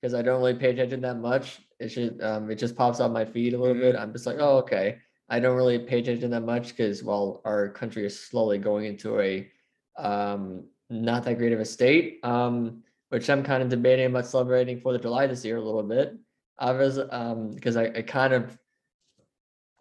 because 0.00 0.14
I 0.14 0.22
don't 0.22 0.38
really 0.40 0.54
pay 0.54 0.70
attention 0.70 1.00
that 1.02 1.18
much. 1.18 1.60
It 1.80 1.88
should 1.90 2.22
um 2.22 2.50
it 2.50 2.56
just 2.56 2.76
pops 2.76 3.00
on 3.00 3.12
my 3.12 3.24
feed 3.24 3.54
a 3.54 3.58
little 3.58 3.74
bit. 3.80 3.96
I'm 3.96 4.12
just 4.12 4.26
like, 4.26 4.36
oh 4.38 4.58
okay. 4.58 4.98
I 5.28 5.40
don't 5.40 5.56
really 5.56 5.78
pay 5.78 6.00
attention 6.00 6.30
that 6.30 6.42
much 6.44 6.68
because 6.68 7.02
well 7.02 7.40
our 7.44 7.68
country 7.70 8.04
is 8.06 8.18
slowly 8.18 8.58
going 8.58 8.84
into 8.86 9.20
a 9.20 9.50
um 9.98 10.64
not 10.90 11.24
that 11.24 11.38
great 11.38 11.52
of 11.52 11.60
a 11.60 11.64
state. 11.64 12.20
Um 12.22 12.82
which 13.12 13.28
I'm 13.28 13.42
kind 13.42 13.62
of 13.62 13.68
debating 13.68 14.06
about 14.06 14.26
celebrating 14.26 14.80
Fourth 14.80 14.96
of 14.96 15.02
July 15.02 15.26
this 15.26 15.44
year 15.44 15.58
a 15.58 15.62
little 15.62 15.82
bit. 15.82 16.16
I 16.58 16.72
was 16.72 16.98
um 17.10 17.50
because 17.50 17.76
I, 17.76 17.84
I 17.84 18.02
kind 18.02 18.32
of 18.32 18.56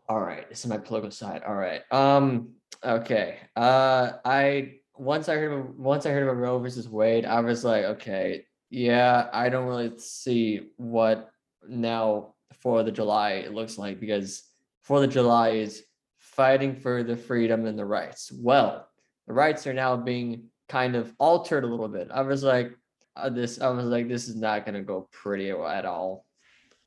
all 0.10 0.20
right, 0.20 0.50
this 0.50 0.60
is 0.60 0.68
my 0.68 0.78
political 0.78 1.12
side. 1.12 1.44
All 1.48 1.56
right. 1.56 1.82
Um 1.92 2.56
Okay. 2.84 3.38
Uh, 3.56 4.14
I 4.26 4.80
once 4.98 5.30
I 5.30 5.36
heard 5.36 5.52
of, 5.54 5.78
once 5.78 6.06
I 6.06 6.12
heard 6.12 6.24
about 6.24 6.38
Roe 6.38 6.60
versus 6.60 6.90
Wade, 6.90 7.26
I 7.26 7.40
was 7.40 7.64
like, 7.64 7.86
okay, 7.86 8.46
yeah, 8.70 9.30
I 9.32 9.50
don't 9.50 9.68
really 9.68 9.98
see 9.98 10.72
what 10.78 11.30
now 11.68 12.34
Fourth 12.62 12.88
of 12.88 12.94
July 12.94 13.32
it 13.32 13.54
looks 13.54 13.78
like 13.78 14.00
because 14.00 14.44
Fourth 14.82 15.06
of 15.06 15.14
July 15.14 15.50
is 15.52 15.84
fighting 16.18 16.76
for 16.76 17.04
the 17.04 17.16
freedom 17.16 17.66
and 17.66 17.80
the 17.80 17.86
rights. 17.86 18.32
Well, 18.32 18.88
the 19.28 19.34
rights 19.34 19.66
are 19.68 19.74
now 19.74 19.96
being 19.96 20.50
kind 20.70 20.96
of 20.96 21.14
altered 21.20 21.64
a 21.64 21.68
little 21.68 21.88
bit. 21.88 22.10
I 22.12 22.22
was 22.22 22.44
like, 22.44 22.76
uh, 23.16 23.30
this. 23.30 23.60
I 23.62 23.70
was 23.70 23.86
like, 23.86 24.08
this 24.08 24.28
is 24.28 24.36
not 24.36 24.66
going 24.66 24.76
to 24.76 24.82
go 24.82 25.08
pretty 25.12 25.50
at 25.52 25.86
all. 25.86 26.26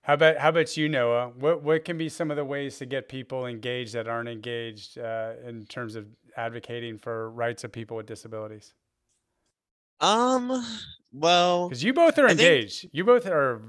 How 0.03 0.15
about 0.15 0.37
how 0.37 0.51
about 0.51 0.77
you, 0.77 0.89
Noah? 0.89 1.33
What 1.39 1.63
what 1.63 1.85
can 1.85 1.97
be 1.97 2.09
some 2.11 2.31
of 2.31 2.37
the 2.37 2.45
ways 2.45 2.77
to 2.79 2.87
get 2.87 3.09
people 3.09 3.47
engaged 3.47 3.95
that 3.95 4.07
aren't 4.07 4.29
engaged 4.29 4.99
uh, 4.99 5.33
in 5.47 5.65
terms 5.67 5.97
of 5.97 6.07
advocating 6.37 6.99
for 6.99 7.31
rights 7.31 7.65
of 7.65 7.73
people 7.73 7.97
with 7.97 8.07
disabilities? 8.07 8.75
Um, 10.01 10.65
well, 11.13 11.69
Because 11.69 11.83
you 11.85 11.93
both 11.95 12.19
are 12.19 12.27
I 12.27 12.35
think- 12.35 12.41
engaged. 12.41 12.89
You 12.93 13.05
both 13.05 13.27
are 13.27 13.63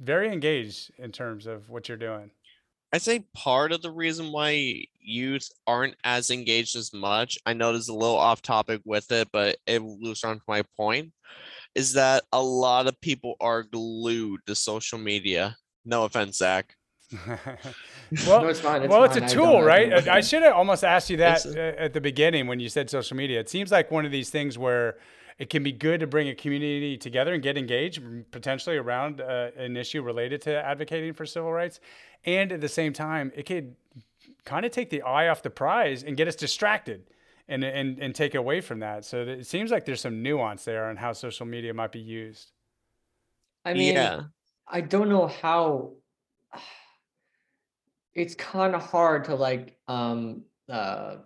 very 0.00 0.30
engaged 0.32 0.90
in 0.98 1.12
terms 1.12 1.46
of 1.46 1.70
what 1.70 1.88
you're 1.88 1.96
doing. 1.96 2.30
I'd 2.92 3.00
say 3.00 3.24
part 3.34 3.72
of 3.72 3.80
the 3.80 3.90
reason 3.90 4.32
why 4.32 4.84
youth 5.00 5.48
aren't 5.66 5.96
as 6.04 6.30
engaged 6.30 6.76
as 6.76 6.92
much, 6.92 7.38
I 7.46 7.54
know 7.54 7.72
this 7.72 7.82
is 7.82 7.88
a 7.88 7.94
little 7.94 8.18
off 8.18 8.42
topic 8.42 8.82
with 8.84 9.10
it, 9.10 9.28
but 9.32 9.56
it 9.66 9.80
loops 9.80 10.22
around 10.24 10.38
to 10.40 10.42
my 10.46 10.62
point, 10.76 11.12
is 11.74 11.94
that 11.94 12.24
a 12.32 12.42
lot 12.42 12.86
of 12.86 13.00
people 13.00 13.34
are 13.40 13.62
glued 13.62 14.40
to 14.46 14.54
social 14.54 14.98
media. 14.98 15.56
No 15.84 16.04
offense, 16.04 16.38
Zach. 16.38 16.76
well, 18.26 18.42
No, 18.42 18.48
it's 18.48 18.60
fine. 18.60 18.82
It's 18.82 18.90
well, 18.90 19.04
it's 19.04 19.14
fine. 19.14 19.22
a 19.22 19.26
I 19.26 19.28
tool, 19.28 19.56
I 19.58 19.62
right? 19.62 20.08
I 20.08 20.16
I 20.16 20.20
should 20.20 20.42
have 20.42 20.54
almost 20.54 20.84
asked 20.84 21.10
you 21.10 21.18
that 21.18 21.44
It's 21.44 21.56
uh, 21.56 21.74
at 21.78 21.92
the 21.92 22.00
beginning 22.00 22.46
when 22.46 22.60
you 22.60 22.68
said 22.68 22.88
social 22.88 23.16
media. 23.16 23.40
It 23.40 23.48
seems 23.48 23.70
like 23.70 23.90
one 23.90 24.06
of 24.06 24.12
these 24.12 24.30
things 24.30 24.56
where 24.56 24.96
it 25.38 25.50
can 25.50 25.62
be 25.62 25.72
good 25.72 26.00
to 26.00 26.06
bring 26.06 26.28
a 26.28 26.34
community 26.34 26.96
together 26.96 27.34
and 27.34 27.42
get 27.42 27.56
engaged 27.58 28.00
potentially 28.30 28.76
around 28.76 29.20
uh, 29.20 29.50
an 29.56 29.76
issue 29.76 30.02
related 30.02 30.42
to 30.42 30.54
advocating 30.64 31.12
for 31.14 31.26
civil 31.26 31.52
rights. 31.52 31.80
And 32.24 32.52
at 32.52 32.60
the 32.60 32.68
same 32.68 32.92
time, 32.92 33.32
it 33.34 33.44
could 33.46 33.74
kind 34.44 34.64
of 34.64 34.72
take 34.72 34.90
the 34.90 35.02
eye 35.02 35.28
off 35.28 35.42
the 35.42 35.50
prize 35.50 36.02
and 36.02 36.16
get 36.16 36.28
us 36.28 36.36
distracted 36.36 37.04
and, 37.52 37.62
and, 37.62 37.98
and 37.98 38.14
take 38.14 38.34
away 38.34 38.60
from 38.60 38.80
that. 38.80 39.04
So 39.04 39.22
it 39.22 39.46
seems 39.46 39.70
like 39.70 39.84
there's 39.84 40.00
some 40.00 40.22
nuance 40.22 40.64
there 40.64 40.86
on 40.86 40.96
how 40.96 41.12
social 41.12 41.46
media 41.46 41.74
might 41.74 41.92
be 41.92 42.00
used. 42.00 42.50
I 43.64 43.74
mean, 43.74 43.94
yeah. 43.94 44.22
I 44.66 44.80
don't 44.80 45.08
know 45.08 45.26
how 45.26 45.92
it's 48.14 48.34
kind 48.34 48.74
of 48.74 48.82
hard 48.82 49.24
to 49.24 49.34
like 49.34 49.76
um 49.88 50.42
uh 50.68 51.16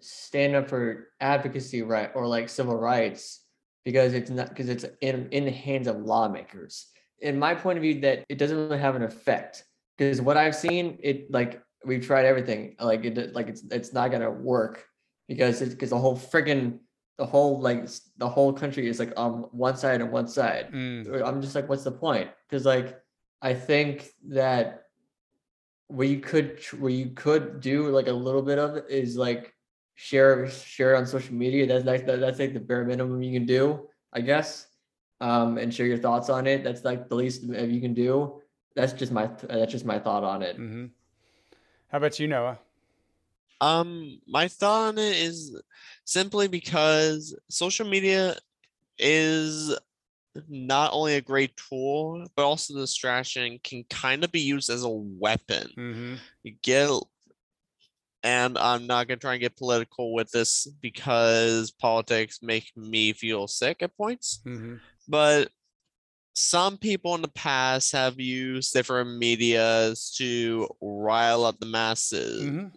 stand 0.00 0.54
up 0.54 0.68
for 0.68 1.08
advocacy 1.20 1.82
right 1.82 2.10
or 2.14 2.26
like 2.26 2.48
civil 2.48 2.76
rights 2.76 3.44
because 3.84 4.14
it's 4.14 4.30
not 4.30 4.48
because 4.48 4.68
it's 4.68 4.84
in 5.00 5.28
in 5.30 5.44
the 5.44 5.50
hands 5.50 5.86
of 5.86 5.96
lawmakers. 6.00 6.86
In 7.20 7.38
my 7.38 7.54
point 7.54 7.78
of 7.78 7.82
view, 7.82 8.00
that 8.00 8.24
it 8.28 8.38
doesn't 8.38 8.56
really 8.56 8.78
have 8.78 8.96
an 8.96 9.02
effect 9.02 9.64
because 9.96 10.20
what 10.20 10.36
I've 10.36 10.54
seen, 10.54 10.98
it 11.02 11.30
like 11.30 11.62
we've 11.84 12.06
tried 12.06 12.24
everything, 12.26 12.76
like 12.80 13.04
it 13.04 13.34
like 13.34 13.48
it's 13.48 13.62
it's 13.70 13.92
not 13.92 14.10
gonna 14.10 14.30
work 14.30 14.84
because 15.28 15.62
it's 15.62 15.74
because 15.74 15.90
the 15.90 15.98
whole 15.98 16.16
friggin' 16.16 16.78
the 17.18 17.26
whole 17.26 17.60
like 17.60 17.88
the 18.18 18.28
whole 18.28 18.52
country 18.52 18.88
is 18.88 18.98
like 18.98 19.12
on 19.16 19.46
one 19.52 19.76
side 19.76 20.00
and 20.00 20.10
one 20.10 20.26
side. 20.28 20.72
Mm. 20.72 21.24
I'm 21.24 21.40
just 21.40 21.54
like, 21.54 21.68
what's 21.68 21.84
the 21.84 21.92
point? 21.92 22.30
Because 22.48 22.66
like, 22.66 23.00
I 23.40 23.54
think 23.54 24.08
that 24.28 24.84
what 25.88 26.08
you 26.08 26.18
could 26.20 26.60
what 26.78 26.92
you 26.92 27.10
could 27.14 27.60
do 27.60 27.88
like 27.88 28.08
a 28.08 28.12
little 28.12 28.42
bit 28.42 28.58
of 28.58 28.76
it 28.76 28.86
is 28.88 29.16
like 29.16 29.54
share 29.94 30.48
share 30.48 30.96
on 30.96 31.06
social 31.06 31.34
media. 31.34 31.66
That's 31.66 31.84
like 31.84 32.06
that, 32.06 32.20
that's 32.20 32.38
like 32.38 32.54
the 32.54 32.60
bare 32.60 32.84
minimum 32.84 33.22
you 33.22 33.38
can 33.38 33.46
do, 33.46 33.88
I 34.12 34.20
guess. 34.20 34.66
Um, 35.20 35.58
and 35.58 35.72
share 35.72 35.86
your 35.86 35.98
thoughts 35.98 36.28
on 36.28 36.46
it. 36.46 36.64
That's 36.64 36.84
like 36.84 37.08
the 37.08 37.14
least 37.14 37.44
you 37.44 37.80
can 37.80 37.94
do. 37.94 38.42
That's 38.74 38.92
just 38.92 39.12
my 39.12 39.30
that's 39.48 39.70
just 39.70 39.84
my 39.84 39.98
thought 39.98 40.24
on 40.24 40.42
it. 40.42 40.56
hmm 40.56 40.86
How 41.88 41.98
about 41.98 42.18
you, 42.18 42.26
Noah? 42.26 42.58
Um, 43.60 44.20
my 44.26 44.48
thought 44.48 44.88
on 44.88 44.98
it 44.98 45.16
is 45.16 45.60
simply 46.04 46.48
because 46.48 47.34
social 47.48 47.86
media 47.86 48.36
is 48.98 49.76
not 50.48 50.92
only 50.92 51.14
a 51.14 51.20
great 51.20 51.56
tool, 51.56 52.26
but 52.34 52.44
also 52.44 52.74
the 52.74 52.80
distraction 52.80 53.58
can 53.62 53.84
kind 53.84 54.24
of 54.24 54.32
be 54.32 54.40
used 54.40 54.68
as 54.70 54.82
a 54.82 54.88
weapon. 54.88 55.68
hmm 55.76 56.14
You 56.42 56.54
get, 56.62 56.90
and 58.22 58.56
I'm 58.58 58.86
not 58.86 59.06
gonna 59.06 59.18
try 59.18 59.34
and 59.34 59.40
get 59.40 59.56
political 59.56 60.12
with 60.14 60.30
this 60.30 60.66
because 60.80 61.70
politics 61.70 62.40
make 62.42 62.72
me 62.76 63.12
feel 63.12 63.46
sick 63.46 63.82
at 63.82 63.96
points. 63.96 64.40
hmm 64.44 64.76
but 65.06 65.50
some 66.36 66.78
people 66.78 67.14
in 67.14 67.22
the 67.22 67.28
past 67.28 67.92
have 67.92 68.18
used 68.18 68.72
different 68.72 69.18
medias 69.18 70.12
to 70.16 70.66
rile 70.80 71.44
up 71.44 71.60
the 71.60 71.66
masses. 71.66 72.42
Mhm. 72.42 72.72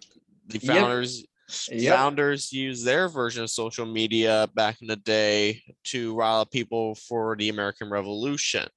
The 0.47 0.59
Yep. 0.59 0.75
founders 0.75 1.25
Yep. 1.69 1.95
founders 1.95 2.51
used 2.51 2.83
their 2.85 3.07
version 3.07 3.43
of 3.43 3.49
social 3.49 3.85
media 3.85 4.49
back 4.53 4.81
in 4.81 4.87
the 4.87 4.97
day 4.97 5.63
to 5.85 6.13
rile 6.13 6.41
up 6.41 6.51
people 6.51 6.95
for 6.95 7.37
the 7.37 7.47
American 7.47 7.89
Revolution. 7.89 8.67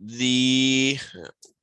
The 0.00 0.98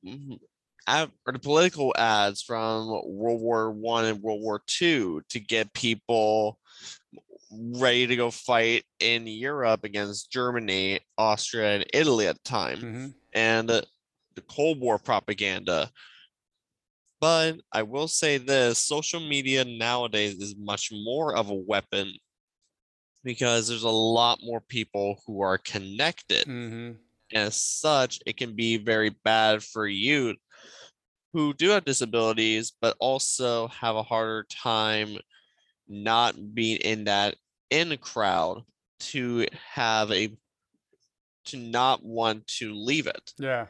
mm, 0.04 0.38
ad- 0.86 1.12
or 1.26 1.32
the 1.32 1.38
political 1.38 1.94
ads 1.96 2.42
from 2.42 2.88
World 3.06 3.40
War 3.40 3.70
One 3.70 4.06
and 4.06 4.20
World 4.22 4.40
War 4.42 4.62
Two 4.66 5.22
to 5.28 5.38
get 5.38 5.72
people 5.74 6.58
ready 7.52 8.06
to 8.06 8.16
go 8.16 8.30
fight 8.30 8.84
in 8.98 9.26
Europe 9.26 9.84
against 9.84 10.32
Germany, 10.32 11.00
Austria, 11.18 11.76
and 11.76 11.86
Italy 11.92 12.26
at 12.26 12.36
the 12.36 12.48
time 12.48 12.78
Mhm. 12.80 13.14
and 13.32 13.70
uh, 13.70 13.82
the 14.34 14.42
Cold 14.42 14.80
War 14.80 14.98
propaganda. 14.98 15.90
But 17.20 17.60
I 17.72 17.82
will 17.82 18.08
say 18.08 18.38
this 18.38 18.78
social 18.78 19.20
media 19.20 19.64
nowadays 19.64 20.38
is 20.38 20.56
much 20.56 20.90
more 20.92 21.36
of 21.36 21.50
a 21.50 21.54
weapon 21.54 22.14
because 23.22 23.68
there's 23.68 23.82
a 23.82 23.90
lot 23.90 24.40
more 24.42 24.60
people 24.60 25.22
who 25.26 25.42
are 25.42 25.58
connected. 25.58 26.46
Mhm. 26.46 26.98
As 27.32 27.60
such, 27.60 28.18
it 28.26 28.36
can 28.36 28.56
be 28.56 28.76
very 28.76 29.10
bad 29.10 29.62
for 29.62 29.86
youth 29.86 30.36
who 31.32 31.54
do 31.54 31.70
have 31.70 31.84
disabilities, 31.84 32.72
but 32.80 32.96
also 32.98 33.68
have 33.68 33.94
a 33.96 34.02
harder 34.02 34.44
time 34.44 35.18
not 35.88 36.54
being 36.54 36.78
in 36.78 37.04
that 37.04 37.36
in 37.70 37.96
crowd 37.98 38.64
to 38.98 39.46
have 39.74 40.10
a 40.10 40.36
to 41.44 41.56
not 41.56 42.04
want 42.04 42.46
to 42.46 42.72
leave 42.72 43.06
it. 43.06 43.32
Yeah. 43.38 43.66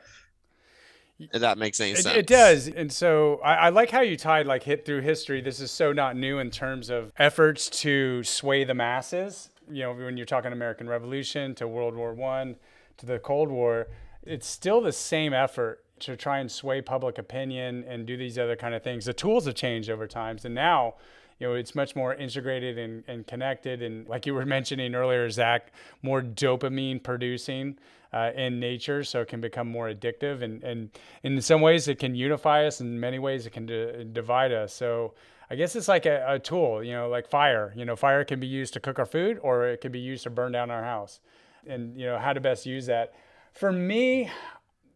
If 1.33 1.41
that 1.41 1.59
makes 1.59 1.81
any 1.81 1.93
It, 1.93 1.99
sense. 1.99 2.17
it 2.17 2.27
does. 2.27 2.69
And 2.69 2.91
so 2.91 3.41
I, 3.45 3.55
I 3.55 3.69
like 3.69 3.91
how 3.91 4.01
you 4.01 4.17
tied 4.17 4.47
like 4.47 4.63
hit 4.63 4.85
through 4.87 5.03
history. 5.03 5.41
This 5.41 5.61
is 5.61 5.71
so 5.71 5.93
not 5.93 6.17
new 6.17 6.39
in 6.39 6.51
terms 6.51 6.91
of 6.91 7.13
efforts 7.19 7.69
to 7.81 8.23
sway 8.25 8.65
the 8.65 8.75
masses. 8.75 9.51
You 9.71 9.83
know, 9.85 9.93
when 9.93 10.17
you're 10.17 10.27
talking 10.27 10.53
American 10.53 10.89
Revolution 10.89 11.55
to 11.57 11.69
World 11.69 11.95
War 11.95 12.15
One 12.15 12.57
to 12.99 13.07
the 13.07 13.19
Cold 13.19 13.51
War, 13.51 13.89
it's 14.25 14.47
still 14.47 14.81
the 14.81 14.93
same 14.93 15.33
effort 15.33 15.85
to 16.01 16.17
try 16.17 16.39
and 16.39 16.51
sway 16.51 16.81
public 16.81 17.19
opinion 17.19 17.85
and 17.87 18.07
do 18.07 18.17
these 18.17 18.39
other 18.39 18.57
kind 18.57 18.75
of 18.75 18.83
things. 18.83 19.05
The 19.05 19.13
tools 19.13 19.45
have 19.45 19.55
changed 19.55 19.91
over 19.91 20.07
times, 20.07 20.45
and 20.45 20.55
now 20.55 20.95
you 21.41 21.49
know 21.49 21.55
it's 21.55 21.75
much 21.75 21.97
more 21.97 22.15
integrated 22.15 22.79
and, 22.79 23.03
and 23.09 23.27
connected. 23.27 23.83
And 23.83 24.07
like 24.07 24.27
you 24.27 24.35
were 24.35 24.47
mentioning 24.47 24.95
earlier 24.95 25.29
zach 25.31 25.73
more 26.03 26.23
dopamine 26.23 27.03
producing 27.03 27.79
uh, 28.13 28.31
in 28.37 28.61
nature 28.61 29.03
so 29.03 29.23
it 29.23 29.29
can 29.29 29.41
become 29.41 29.67
more 29.67 29.89
addictive. 29.89 30.43
And, 30.43 30.63
and 30.63 30.91
in 31.23 31.41
some 31.41 31.61
ways 31.61 31.89
it 31.89 31.99
can 31.99 32.15
unify 32.15 32.67
us. 32.67 32.81
In 32.81 33.01
many 33.01 33.19
ways 33.19 33.47
it 33.47 33.51
can 33.51 33.67
d- 33.67 34.05
divide 34.13 34.53
us. 34.53 34.73
So 34.73 35.15
i 35.53 35.57
guess 35.57 35.75
it's 35.75 35.89
like 35.89 36.07
a, 36.07 36.25
a 36.29 36.39
tool 36.39 36.85
you 36.85 36.93
know 36.93 37.09
like 37.09 37.27
fire. 37.29 37.73
You 37.75 37.85
know 37.87 37.97
fire 37.97 38.25
can 38.25 38.39
be 38.39 38.47
used 38.47 38.75
to 38.75 38.81
cook 38.81 38.99
our 38.99 39.07
food 39.07 39.41
or 39.43 39.67
it 39.67 39.81
can 39.81 39.91
be 39.91 40.01
used 40.01 40.23
to 40.25 40.31
burn 40.31 40.53
down 40.53 40.71
our 40.71 40.85
house. 40.85 41.21
And 41.67 41.99
you 41.99 42.07
know 42.07 42.19
how 42.19 42.33
to 42.33 42.41
best 42.41 42.67
use 42.67 42.87
that. 42.87 43.15
For 43.55 43.73
me 43.73 44.31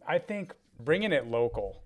i 0.06 0.18
think 0.18 0.52
bringing 0.80 1.12
it 1.12 1.26
local 1.26 1.83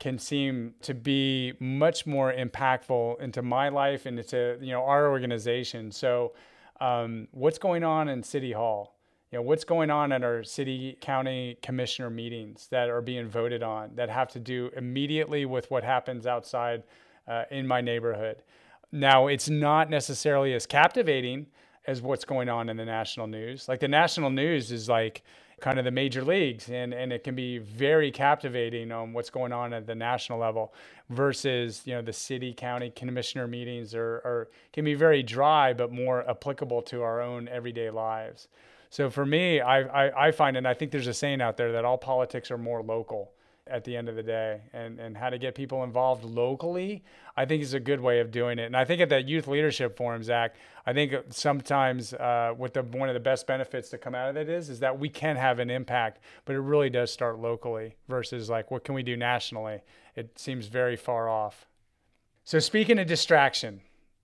can 0.00 0.18
seem 0.18 0.74
to 0.82 0.94
be 0.94 1.54
much 1.60 2.06
more 2.06 2.32
impactful 2.32 3.20
into 3.20 3.42
my 3.42 3.68
life 3.68 4.06
and 4.06 4.18
into 4.18 4.58
you 4.60 4.72
know 4.72 4.82
our 4.82 5.10
organization. 5.10 5.90
So, 5.90 6.32
um, 6.80 7.28
what's 7.32 7.58
going 7.58 7.84
on 7.84 8.08
in 8.08 8.22
City 8.22 8.52
Hall? 8.52 8.96
You 9.32 9.38
know, 9.38 9.42
what's 9.42 9.64
going 9.64 9.90
on 9.90 10.12
at 10.12 10.22
our 10.22 10.44
city 10.44 10.96
county 11.00 11.58
commissioner 11.62 12.10
meetings 12.10 12.68
that 12.70 12.88
are 12.88 13.02
being 13.02 13.28
voted 13.28 13.62
on 13.62 13.90
that 13.96 14.08
have 14.08 14.28
to 14.32 14.38
do 14.38 14.70
immediately 14.76 15.44
with 15.46 15.70
what 15.70 15.82
happens 15.82 16.26
outside 16.26 16.84
uh, 17.26 17.44
in 17.50 17.66
my 17.66 17.80
neighborhood. 17.80 18.42
Now, 18.92 19.26
it's 19.26 19.48
not 19.48 19.90
necessarily 19.90 20.54
as 20.54 20.64
captivating 20.64 21.46
as 21.86 22.00
what's 22.00 22.24
going 22.24 22.48
on 22.48 22.68
in 22.68 22.76
the 22.76 22.84
national 22.84 23.26
news. 23.26 23.68
Like 23.68 23.80
the 23.80 23.88
national 23.88 24.30
news 24.30 24.70
is 24.70 24.88
like 24.88 25.22
kind 25.60 25.78
of 25.78 25.86
the 25.86 25.90
major 25.90 26.22
leagues 26.22 26.68
and, 26.68 26.92
and 26.92 27.12
it 27.12 27.24
can 27.24 27.34
be 27.34 27.58
very 27.58 28.10
captivating 28.10 28.92
on 28.92 29.14
what's 29.14 29.30
going 29.30 29.52
on 29.52 29.72
at 29.72 29.86
the 29.86 29.94
national 29.94 30.38
level 30.38 30.74
versus 31.08 31.82
you 31.86 31.94
know 31.94 32.02
the 32.02 32.12
city 32.12 32.52
county 32.52 32.90
commissioner 32.90 33.46
meetings 33.46 33.94
are, 33.94 34.16
are 34.24 34.48
can 34.72 34.84
be 34.84 34.92
very 34.92 35.22
dry 35.22 35.72
but 35.72 35.90
more 35.90 36.28
applicable 36.28 36.82
to 36.82 37.02
our 37.02 37.22
own 37.22 37.48
everyday 37.48 37.88
lives. 37.88 38.48
So 38.90 39.08
for 39.08 39.24
me 39.24 39.60
I, 39.60 39.80
I, 40.08 40.26
I 40.28 40.30
find 40.30 40.58
and 40.58 40.68
i 40.68 40.74
think 40.74 40.90
there's 40.90 41.06
a 41.06 41.14
saying 41.14 41.40
out 41.40 41.56
there 41.56 41.72
that 41.72 41.86
all 41.86 41.98
politics 41.98 42.50
are 42.50 42.58
more 42.58 42.82
local 42.82 43.32
at 43.68 43.84
the 43.84 43.96
end 43.96 44.08
of 44.08 44.16
the 44.16 44.22
day 44.22 44.60
and, 44.72 44.98
and 44.98 45.16
how 45.16 45.28
to 45.28 45.38
get 45.38 45.54
people 45.54 45.82
involved 45.82 46.24
locally 46.24 47.02
i 47.36 47.44
think 47.44 47.62
is 47.62 47.74
a 47.74 47.80
good 47.80 48.00
way 48.00 48.20
of 48.20 48.30
doing 48.30 48.58
it. 48.58 48.64
And 48.66 48.76
i 48.76 48.84
think 48.84 49.00
at 49.00 49.08
that 49.08 49.28
youth 49.28 49.46
leadership 49.48 49.96
forum 49.96 50.22
zach 50.22 50.54
i 50.86 50.92
think 50.92 51.14
sometimes 51.30 52.14
uh, 52.14 52.52
what 52.56 52.74
the 52.74 52.82
one 52.82 53.08
of 53.08 53.14
the 53.14 53.20
best 53.20 53.46
benefits 53.46 53.88
to 53.90 53.98
come 53.98 54.14
out 54.14 54.30
of 54.30 54.36
it 54.36 54.48
is 54.48 54.68
is 54.68 54.80
that 54.80 54.98
we 54.98 55.08
can 55.08 55.36
have 55.36 55.58
an 55.58 55.70
impact 55.70 56.20
but 56.44 56.54
it 56.54 56.60
really 56.60 56.90
does 56.90 57.12
start 57.12 57.38
locally 57.38 57.96
versus 58.08 58.48
like 58.48 58.70
what 58.70 58.84
can 58.84 58.94
we 58.94 59.02
do 59.02 59.16
nationally? 59.16 59.80
It 60.14 60.38
seems 60.38 60.66
very 60.66 60.96
far 60.96 61.28
off. 61.28 61.66
So 62.44 62.58
speaking 62.58 62.98
of 62.98 63.06
distraction 63.06 63.80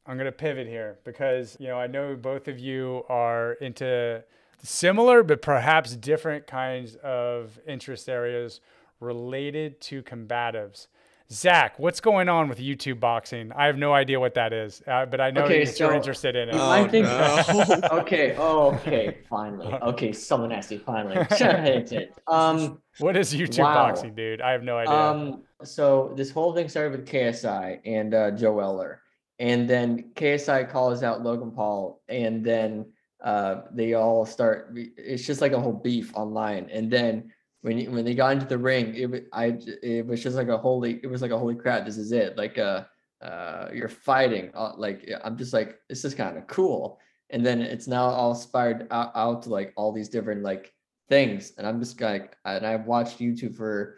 i'm 0.06 0.16
going 0.16 0.26
to 0.26 0.32
pivot 0.32 0.66
here 0.66 0.98
because 1.04 1.56
you 1.60 1.68
know 1.68 1.78
i 1.78 1.86
know 1.86 2.16
both 2.16 2.48
of 2.48 2.58
you 2.58 3.04
are 3.08 3.52
into 3.54 4.22
similar 4.62 5.22
but 5.22 5.42
perhaps 5.42 5.96
different 5.96 6.46
kinds 6.46 6.96
of 6.96 7.58
interest 7.66 8.08
areas 8.08 8.60
related 9.02 9.80
to 9.82 10.02
combatives. 10.02 10.86
Zach, 11.32 11.78
what's 11.78 12.00
going 12.00 12.28
on 12.28 12.48
with 12.48 12.58
YouTube 12.58 13.00
boxing? 13.00 13.52
I 13.56 13.64
have 13.64 13.78
no 13.78 13.94
idea 13.94 14.20
what 14.20 14.34
that 14.34 14.52
is, 14.52 14.82
uh, 14.86 15.06
but 15.06 15.18
I 15.18 15.30
know 15.30 15.44
Okay, 15.44 15.64
that 15.64 15.78
you're 15.80 15.90
so- 15.90 15.94
interested 15.94 16.36
in 16.36 16.50
it. 16.50 16.54
Oh, 16.54 16.70
I 16.70 16.86
think- 16.86 17.06
no. 17.06 17.80
okay. 18.00 18.36
Oh, 18.38 18.74
okay. 18.74 19.18
Finally. 19.30 19.72
Okay. 19.82 20.12
Someone 20.12 20.52
asked 20.52 20.70
me 20.70 20.78
finally. 20.78 21.16
um. 22.26 22.80
what 22.98 23.16
is 23.16 23.34
YouTube 23.34 23.60
wow. 23.60 23.74
boxing, 23.74 24.14
dude? 24.14 24.42
I 24.42 24.52
have 24.52 24.62
no 24.62 24.76
idea. 24.76 24.94
Um. 24.94 25.42
So 25.64 26.12
this 26.16 26.30
whole 26.30 26.52
thing 26.52 26.68
started 26.68 26.92
with 26.92 27.08
KSI 27.08 27.80
and 27.86 28.14
uh, 28.14 28.30
Joe 28.32 28.52
Weller, 28.52 29.00
and 29.38 29.68
then 29.68 30.10
KSI 30.14 30.70
calls 30.70 31.02
out 31.02 31.22
Logan 31.22 31.50
Paul, 31.52 32.02
and 32.08 32.44
then 32.44 32.86
uh, 33.24 33.62
they 33.72 33.94
all 33.94 34.26
start. 34.26 34.74
It's 34.76 35.26
just 35.26 35.40
like 35.40 35.52
a 35.52 35.60
whole 35.60 35.72
beef 35.72 36.12
online, 36.14 36.68
and 36.70 36.90
then 36.90 37.32
when 37.62 37.78
you, 37.78 37.90
when 37.90 38.04
they 38.04 38.14
got 38.14 38.32
into 38.32 38.46
the 38.46 38.58
ring, 38.58 38.94
it 38.94 39.28
I 39.32 39.58
it 39.82 40.06
was 40.06 40.22
just 40.22 40.36
like 40.36 40.48
a 40.48 40.58
holy. 40.58 41.00
It 41.02 41.06
was 41.06 41.22
like 41.22 41.30
a 41.30 41.38
holy 41.38 41.54
crap. 41.54 41.86
This 41.86 41.96
is 41.96 42.12
it. 42.12 42.36
Like 42.36 42.58
uh, 42.58 42.84
uh, 43.22 43.68
you're 43.72 43.88
fighting. 43.88 44.50
Uh, 44.54 44.72
like 44.76 45.08
I'm 45.24 45.38
just 45.38 45.52
like 45.52 45.78
this 45.88 46.04
is 46.04 46.14
kind 46.14 46.36
of 46.36 46.46
cool. 46.48 46.98
And 47.30 47.46
then 47.46 47.62
it's 47.62 47.86
now 47.86 48.04
all 48.04 48.32
inspired 48.32 48.88
out, 48.90 49.12
out 49.14 49.42
to 49.44 49.48
like 49.48 49.72
all 49.76 49.92
these 49.92 50.08
different 50.08 50.42
like 50.42 50.72
things, 51.08 51.52
and 51.56 51.66
I'm 51.66 51.80
just 51.80 52.00
like, 52.00 52.36
and 52.44 52.66
I've 52.66 52.86
watched 52.86 53.20
YouTube 53.20 53.56
for 53.56 53.96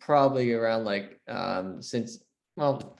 probably 0.00 0.52
around 0.52 0.84
like 0.84 1.20
um 1.28 1.80
since 1.80 2.18
well 2.56 2.98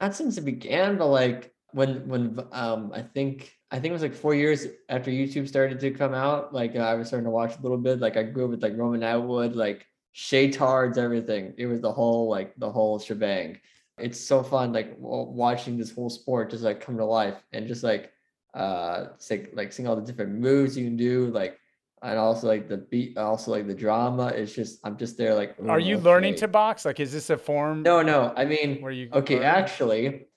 not 0.00 0.16
since 0.16 0.36
it 0.36 0.44
began 0.44 0.98
but 0.98 1.06
like 1.06 1.54
when 1.78 2.08
when 2.08 2.40
um 2.52 2.90
i 2.92 3.00
think 3.00 3.52
i 3.70 3.76
think 3.78 3.90
it 3.90 3.92
was 3.92 4.02
like 4.02 4.14
four 4.14 4.34
years 4.34 4.66
after 4.88 5.10
youtube 5.12 5.46
started 5.46 5.78
to 5.78 5.90
come 5.92 6.12
out 6.12 6.52
like 6.52 6.74
i 6.74 6.94
was 6.94 7.06
starting 7.06 7.24
to 7.24 7.30
watch 7.30 7.56
a 7.56 7.62
little 7.62 7.78
bit 7.78 8.00
like 8.00 8.16
i 8.16 8.22
grew 8.22 8.44
up 8.46 8.50
with 8.50 8.62
like 8.62 8.76
roman 8.76 9.02
atwood 9.04 9.54
like 9.54 9.86
shaytards 10.14 10.98
everything 10.98 11.54
it 11.56 11.66
was 11.66 11.80
the 11.80 11.92
whole 11.92 12.28
like 12.28 12.52
the 12.56 12.70
whole 12.70 12.98
shebang 12.98 13.56
it's 13.98 14.18
so 14.18 14.42
fun 14.42 14.72
like 14.72 14.96
watching 14.98 15.78
this 15.78 15.94
whole 15.94 16.10
sport 16.10 16.50
just 16.50 16.64
like 16.64 16.80
come 16.80 16.96
to 16.96 17.04
life 17.04 17.36
and 17.52 17.68
just 17.68 17.84
like 17.84 18.10
uh 18.54 19.06
say, 19.18 19.46
like 19.52 19.72
seeing 19.72 19.86
all 19.86 19.94
the 19.94 20.02
different 20.02 20.32
moves 20.32 20.76
you 20.76 20.84
can 20.84 20.96
do 20.96 21.26
like 21.28 21.58
and 22.02 22.18
also 22.18 22.46
like 22.48 22.68
the 22.68 22.78
beat 22.78 23.16
also 23.18 23.50
like 23.50 23.66
the 23.66 23.74
drama 23.74 24.28
it's 24.28 24.52
just 24.52 24.80
i'm 24.84 24.96
just 24.96 25.16
there 25.18 25.34
like 25.34 25.54
Are 25.68 25.78
"Ooh, 25.78 25.82
you 25.82 25.98
learning 25.98 26.34
to 26.36 26.48
box? 26.48 26.84
Like, 26.84 26.98
is 27.00 27.12
this 27.12 27.30
a 27.30 27.36
form 27.36 27.82
no 27.82 28.02
no 28.02 28.32
i 28.36 28.44
mean 28.44 28.80
where 28.80 28.92
you 28.92 29.08
okay 29.12 29.36
learn? 29.36 29.44
actually 29.44 30.27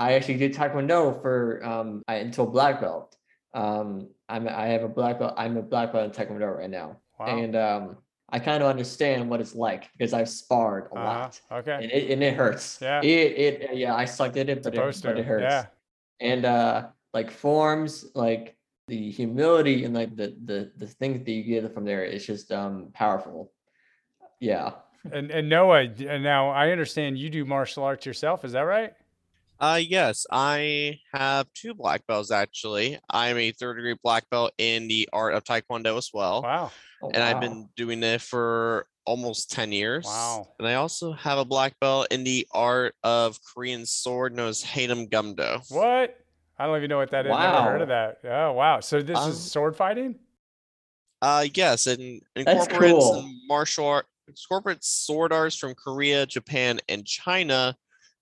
i 0.00 0.14
actually 0.14 0.38
did 0.42 0.52
taekwondo 0.54 1.20
for 1.22 1.62
um 1.64 2.02
I, 2.08 2.14
until 2.16 2.46
black 2.46 2.80
belt 2.80 3.16
um 3.54 4.08
i'm 4.28 4.48
i 4.48 4.66
have 4.74 4.82
a 4.82 4.88
black 4.88 5.18
belt 5.20 5.34
i'm 5.36 5.56
a 5.56 5.62
black 5.62 5.92
belt 5.92 6.04
in 6.06 6.10
taekwondo 6.10 6.48
right 6.56 6.70
now 6.70 6.96
Wow. 7.18 7.26
and 7.36 7.54
um 7.54 7.96
i 8.30 8.38
kind 8.38 8.62
of 8.62 8.68
understand 8.70 9.28
what 9.28 9.40
it's 9.40 9.54
like 9.54 9.82
because 9.92 10.12
i've 10.14 10.28
sparred 10.28 10.84
a 10.92 10.94
Uh-huh. 10.96 11.04
lot 11.04 11.40
Okay. 11.52 11.76
and 11.82 11.90
it, 11.92 12.10
and 12.12 12.22
it 12.22 12.34
hurts 12.34 12.78
Yeah. 12.80 13.02
it, 13.02 13.30
it 13.44 13.76
yeah 13.76 13.94
i 13.94 14.04
sucked 14.06 14.36
at 14.36 14.48
it 14.48 14.62
but, 14.62 14.74
it, 14.74 15.00
but 15.04 15.18
it 15.18 15.24
hurts 15.26 15.42
Yeah. 15.42 15.66
and 16.20 16.44
uh 16.44 16.88
like 17.12 17.30
forms 17.30 18.06
like 18.14 18.56
the 18.88 19.10
humility 19.10 19.84
and 19.84 19.94
like 19.94 20.16
the 20.16 20.28
the 20.46 20.72
the 20.78 20.86
things 20.86 21.24
that 21.24 21.30
you 21.30 21.42
get 21.44 21.72
from 21.74 21.84
there 21.84 22.04
is 22.04 22.26
just 22.26 22.50
um 22.52 22.88
powerful 22.94 23.52
yeah 24.40 24.72
And 25.12 25.30
and 25.30 25.48
Noah, 25.48 25.88
now 26.18 26.50
I 26.50 26.70
understand 26.70 27.18
you 27.18 27.30
do 27.30 27.44
martial 27.44 27.84
arts 27.84 28.04
yourself. 28.06 28.44
Is 28.44 28.52
that 28.52 28.62
right? 28.62 28.92
Uh, 29.60 29.80
yes, 29.80 30.26
I 30.32 30.98
have 31.12 31.46
two 31.54 31.74
black 31.74 32.06
belts 32.06 32.30
actually. 32.30 32.98
I'm 33.10 33.36
a 33.36 33.52
third 33.52 33.74
degree 33.76 33.94
black 34.02 34.28
belt 34.30 34.52
in 34.56 34.88
the 34.88 35.08
art 35.12 35.34
of 35.34 35.44
Taekwondo 35.44 35.98
as 35.98 36.10
well. 36.14 36.42
Wow. 36.42 36.72
Oh, 37.02 37.10
And 37.12 37.22
I've 37.22 37.40
been 37.40 37.68
doing 37.76 38.02
it 38.02 38.22
for 38.22 38.86
almost 39.04 39.50
10 39.50 39.72
years. 39.72 40.06
Wow. 40.06 40.48
And 40.58 40.66
I 40.66 40.74
also 40.74 41.12
have 41.12 41.38
a 41.38 41.44
black 41.44 41.78
belt 41.78 42.06
in 42.10 42.24
the 42.24 42.46
art 42.52 42.94
of 43.02 43.38
Korean 43.42 43.84
sword 43.84 44.34
known 44.34 44.48
as 44.48 44.62
Haidong 44.64 45.10
Gumdo. 45.10 45.62
What? 45.70 46.16
I 46.58 46.66
don't 46.66 46.76
even 46.78 46.88
know 46.88 46.98
what 46.98 47.10
that 47.10 47.26
is. 47.26 47.32
I 47.32 47.52
never 47.52 47.62
heard 47.70 47.82
of 47.82 47.88
that. 47.88 48.18
Oh 48.24 48.52
wow. 48.52 48.80
So 48.80 49.02
this 49.02 49.18
Um, 49.18 49.30
is 49.30 49.50
sword 49.50 49.76
fighting? 49.76 50.18
Uh, 51.22 51.46
yes, 51.52 51.86
and 51.86 52.22
That's 52.34 52.48
incorporates 52.48 52.92
cool. 52.94 53.14
some 53.14 53.40
martial 53.46 53.86
art, 53.86 54.06
incorporates 54.26 54.88
sword 54.88 55.32
arts 55.34 55.54
from 55.56 55.74
Korea, 55.74 56.24
Japan, 56.24 56.80
and 56.88 57.04
China 57.06 57.76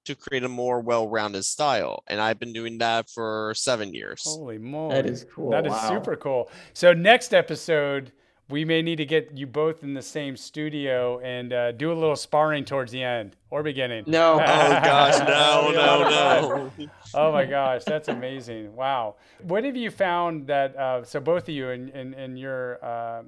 to 0.04 0.14
create 0.14 0.44
a 0.44 0.48
more 0.48 0.80
well-rounded 0.80 1.44
style. 1.44 2.02
And 2.06 2.20
I've 2.20 2.38
been 2.38 2.52
doing 2.52 2.78
that 2.78 3.10
for 3.10 3.52
seven 3.54 3.94
years. 3.94 4.22
Holy 4.24 4.58
moly. 4.58 4.94
That 4.94 5.06
is 5.06 5.26
cool. 5.34 5.50
That 5.50 5.66
is 5.66 5.72
wow. 5.72 5.88
super 5.88 6.16
cool. 6.16 6.50
So 6.72 6.92
next 6.92 7.34
episode, 7.34 8.12
we 8.50 8.64
may 8.64 8.80
need 8.80 8.96
to 8.96 9.04
get 9.04 9.36
you 9.36 9.46
both 9.46 9.82
in 9.82 9.92
the 9.92 10.02
same 10.02 10.36
studio 10.36 11.20
and 11.20 11.52
uh, 11.52 11.72
do 11.72 11.92
a 11.92 11.94
little 11.94 12.16
sparring 12.16 12.64
towards 12.64 12.90
the 12.92 13.02
end 13.02 13.36
or 13.50 13.62
beginning. 13.62 14.04
No. 14.06 14.34
Oh 14.34 14.38
gosh, 14.38 15.18
no, 15.28 15.68
be 15.68 15.76
a 15.76 15.80
lot 15.80 16.10
no, 16.10 16.72
no. 16.78 16.90
Oh 17.14 17.32
my 17.32 17.44
gosh, 17.44 17.84
that's 17.84 18.08
amazing! 18.08 18.74
Wow. 18.74 19.16
What 19.42 19.64
have 19.64 19.76
you 19.76 19.90
found 19.90 20.46
that 20.46 20.76
uh, 20.76 21.04
so 21.04 21.20
both 21.20 21.44
of 21.44 21.50
you 21.50 21.68
in 21.68 21.90
in, 21.90 22.14
in 22.14 22.36
your 22.36 22.82
uh, 22.82 23.22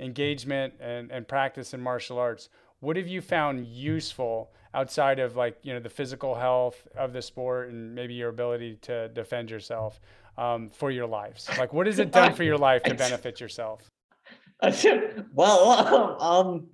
engagement 0.00 0.74
and, 0.80 1.10
and 1.10 1.26
practice 1.28 1.72
in 1.72 1.80
martial 1.80 2.18
arts, 2.18 2.48
what 2.80 2.96
have 2.96 3.06
you 3.06 3.20
found 3.20 3.66
useful 3.66 4.50
outside 4.76 5.18
of 5.18 5.34
like 5.36 5.56
you 5.62 5.72
know 5.72 5.80
the 5.80 5.88
physical 5.88 6.34
health 6.34 6.86
of 6.96 7.12
the 7.12 7.22
sport 7.22 7.70
and 7.70 7.94
maybe 7.94 8.14
your 8.14 8.28
ability 8.28 8.78
to 8.82 9.08
defend 9.08 9.50
yourself 9.50 9.98
um, 10.38 10.70
for 10.70 10.90
your 10.90 11.06
lives? 11.06 11.48
Like, 11.58 11.72
what 11.72 11.86
has 11.86 11.98
it 11.98 12.12
done 12.12 12.34
for 12.34 12.44
your 12.44 12.58
life 12.58 12.82
to 12.84 12.94
benefit 13.06 13.40
yourself? 13.40 13.90
well, 15.34 16.20
um, 16.20 16.68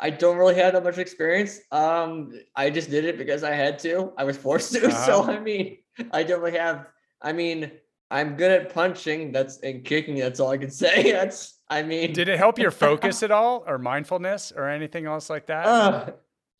I 0.00 0.10
don't 0.10 0.38
really 0.38 0.54
have 0.54 0.72
that 0.72 0.84
much 0.84 0.98
experience. 0.98 1.60
Um, 1.72 2.32
I 2.56 2.70
just 2.70 2.88
did 2.90 3.04
it 3.04 3.18
because 3.18 3.42
I 3.42 3.52
had 3.52 3.78
to. 3.80 4.12
I 4.16 4.24
was 4.24 4.36
forced 4.36 4.72
to. 4.74 4.90
So 4.92 5.20
Uh-huh. 5.20 5.32
I 5.32 5.40
mean, 5.40 5.78
I 6.12 6.22
don't 6.22 6.40
really 6.40 6.58
have. 6.58 6.86
I 7.20 7.32
mean, 7.32 7.70
I'm 8.10 8.36
good 8.36 8.50
at 8.50 8.72
punching. 8.72 9.32
That's 9.32 9.58
and 9.58 9.84
kicking. 9.84 10.16
That's 10.16 10.40
all 10.40 10.50
I 10.50 10.56
can 10.58 10.70
say. 10.70 11.12
That's. 11.12 11.58
I 11.68 11.82
mean, 11.82 12.12
Did 12.12 12.28
it 12.28 12.38
help 12.38 12.58
your 12.58 12.72
focus 12.72 13.22
at 13.22 13.30
all, 13.30 13.62
or 13.66 13.78
mindfulness, 13.78 14.52
or 14.56 14.68
anything 14.68 15.06
else 15.06 15.30
like 15.30 15.46
that? 15.46 15.66
uh, 15.66 16.10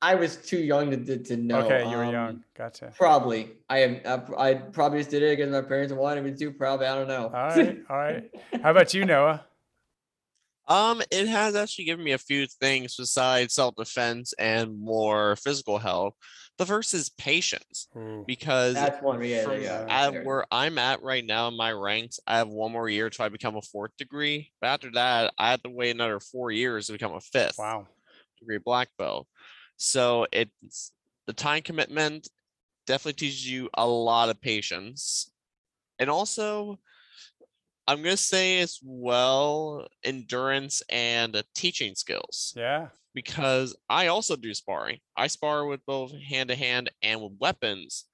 I 0.03 0.15
was 0.15 0.37
too 0.37 0.59
young 0.59 0.91
to 0.91 0.97
to, 0.97 1.19
to 1.19 1.37
know. 1.37 1.61
okay, 1.61 1.89
you 1.91 1.97
were 1.97 2.05
um, 2.05 2.13
young. 2.13 2.45
Gotcha. 2.57 2.93
Probably. 2.97 3.53
I 3.69 3.79
am. 3.81 4.01
I, 4.07 4.51
I 4.51 4.55
probably 4.55 5.01
just 5.01 5.11
did 5.11 5.23
it 5.23 5.37
because 5.37 5.53
my 5.53 5.63
parents 5.63 5.93
wanted 5.93 6.25
me 6.25 6.35
to. 6.35 6.51
Probably. 6.53 6.87
I 6.87 6.95
don't 6.95 7.09
know. 7.09 7.27
All 7.27 7.33
right, 7.33 7.79
all 7.91 7.97
right. 7.97 8.31
How 8.63 8.71
about 8.71 8.95
you, 8.95 9.05
Noah? 9.05 9.45
Um, 10.69 11.03
it 11.11 11.27
has 11.27 11.57
actually 11.57 11.87
given 11.87 12.05
me 12.05 12.13
a 12.13 12.19
few 12.19 12.47
things 12.47 12.95
besides 12.95 13.55
self-defense 13.55 14.35
and 14.39 14.79
more 14.79 15.35
physical 15.35 15.79
health. 15.79 16.15
The 16.59 16.67
first 16.67 16.95
is 16.95 17.09
patience, 17.09 17.89
Ooh. 17.97 18.23
because 18.25 18.75
That's 18.75 19.03
one. 19.03 19.21
Yeah. 19.25 19.43
from 19.43 19.61
yeah, 19.61 19.87
at 19.89 20.13
yeah. 20.13 20.23
where 20.23 20.47
I'm 20.53 20.79
at 20.79 21.03
right 21.03 21.25
now 21.25 21.49
in 21.49 21.57
my 21.57 21.73
ranks, 21.73 22.21
I 22.25 22.39
have 22.39 22.49
one 22.49 22.71
more 22.71 22.89
year 22.89 23.11
till 23.11 23.25
I 23.25 23.31
become 23.31 23.57
a 23.57 23.63
fourth 23.63 23.97
degree. 23.97 24.53
But 24.61 24.69
after 24.69 24.93
that, 24.93 25.35
I 25.37 25.51
have 25.51 25.63
to 25.65 25.71
wait 25.71 25.91
another 25.91 26.21
four 26.21 26.53
years 26.53 26.87
to 26.87 26.93
become 26.93 27.15
a 27.15 27.21
fifth 27.21 27.59
Wow. 27.59 27.89
degree 28.39 28.59
black 28.59 28.91
belt. 28.97 29.27
So 29.81 30.27
it's 30.31 30.93
the 31.27 31.33
time 31.33 31.63
commitment 31.63 32.29
definitely 32.87 33.15
teaches 33.15 33.51
you 33.51 33.71
a 33.75 33.87
lot 33.87 34.29
of 34.29 34.41
patience. 34.41 35.33
And 35.99 36.11
also, 36.11 36.79
I'm 37.87 38.03
gonna 38.03 38.17
say 38.17 38.61
as 38.61 38.79
well 38.83 39.89
endurance 40.05 40.83
and 40.89 41.35
uh, 41.35 41.43
teaching 41.55 41.95
skills 41.95 42.57
Yeah. 42.57 42.89
because 43.15 43.77
I 43.89 44.07
also 44.09 44.37
do 44.37 44.55
sparring. 44.55 45.01
I 45.17 45.27
spar 45.27 45.67
with 45.67 45.85
both 45.87 46.13
hand 46.13 46.51
to 46.51 46.57
hand 46.57 46.91
and 47.03 47.21
with 47.23 47.33
weapons. 47.41 48.07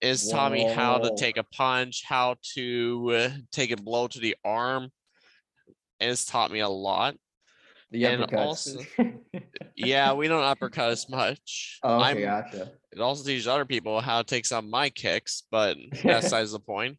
It's 0.00 0.28
taught 0.28 0.52
me 0.52 0.64
how 0.64 0.98
to 0.98 1.10
take 1.10 1.36
a 1.36 1.44
punch, 1.44 2.04
how 2.04 2.36
to 2.54 3.10
uh, 3.14 3.30
take 3.52 3.70
a 3.70 3.76
blow 3.76 4.08
to 4.08 4.20
the 4.20 4.36
arm, 4.44 4.90
and 6.00 6.10
it's 6.10 6.24
taught 6.24 6.50
me 6.50 6.60
a 6.60 6.68
lot. 6.68 7.16
The 7.92 8.04
and 8.06 8.22
uppercuts. 8.22 8.36
also- 8.38 8.84
Yeah, 9.76 10.12
we 10.12 10.28
don't 10.28 10.42
uppercut 10.44 10.90
as 10.90 11.08
much. 11.08 11.78
oh, 11.82 11.96
okay, 12.00 12.04
I'm, 12.10 12.20
gotcha. 12.20 12.72
it 12.92 13.00
also 13.00 13.24
teaches 13.24 13.48
other 13.48 13.64
people 13.64 14.00
how 14.00 14.20
to 14.22 14.26
take 14.26 14.44
some 14.46 14.64
of 14.66 14.70
my 14.70 14.90
kicks, 14.90 15.44
but 15.50 15.76
that's 16.02 16.02
besides 16.26 16.52
the 16.52 16.60
point. 16.60 16.98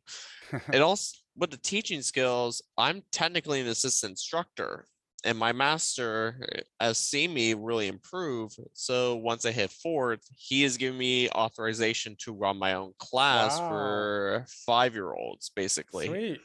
It 0.73 0.81
also 0.81 1.17
with 1.37 1.51
the 1.51 1.57
teaching 1.57 2.01
skills, 2.01 2.61
I'm 2.77 3.03
technically 3.11 3.59
an 3.61 3.67
assistant 3.67 4.11
instructor, 4.11 4.85
and 5.25 5.37
my 5.37 5.51
master 5.51 6.47
uh, 6.57 6.61
has 6.85 6.97
seen 6.97 7.33
me 7.33 7.53
really 7.53 7.87
improve. 7.87 8.51
So 8.73 9.15
once 9.15 9.45
I 9.45 9.51
hit 9.51 9.71
fourth, 9.71 10.21
he 10.35 10.63
has 10.63 10.77
given 10.77 10.97
me 10.97 11.29
authorization 11.29 12.15
to 12.23 12.33
run 12.33 12.57
my 12.57 12.73
own 12.73 12.93
class 12.99 13.57
Wow. 13.59 13.69
for 13.69 14.45
five 14.65 14.93
year 14.93 15.13
olds, 15.13 15.49
basically. 15.55 16.07
Sweet. 16.07 16.41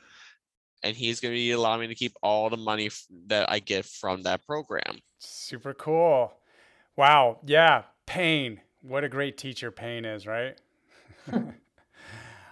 And 0.82 0.96
he's 0.96 1.20
going 1.20 1.32
to 1.32 1.36
be 1.36 1.50
allowing 1.50 1.80
me 1.80 1.86
to 1.88 1.94
keep 1.94 2.14
all 2.22 2.50
the 2.50 2.56
money 2.56 2.86
f- 2.86 3.06
that 3.26 3.50
I 3.50 3.58
get 3.58 3.84
from 3.84 4.22
that 4.22 4.46
program. 4.46 4.98
Super 5.18 5.74
cool. 5.74 6.32
Wow. 6.96 7.40
Yeah. 7.44 7.82
Pain. 8.06 8.60
What 8.82 9.02
a 9.04 9.08
great 9.08 9.36
teacher 9.36 9.70
Pain 9.70 10.04
is, 10.04 10.26
right? 10.26 10.56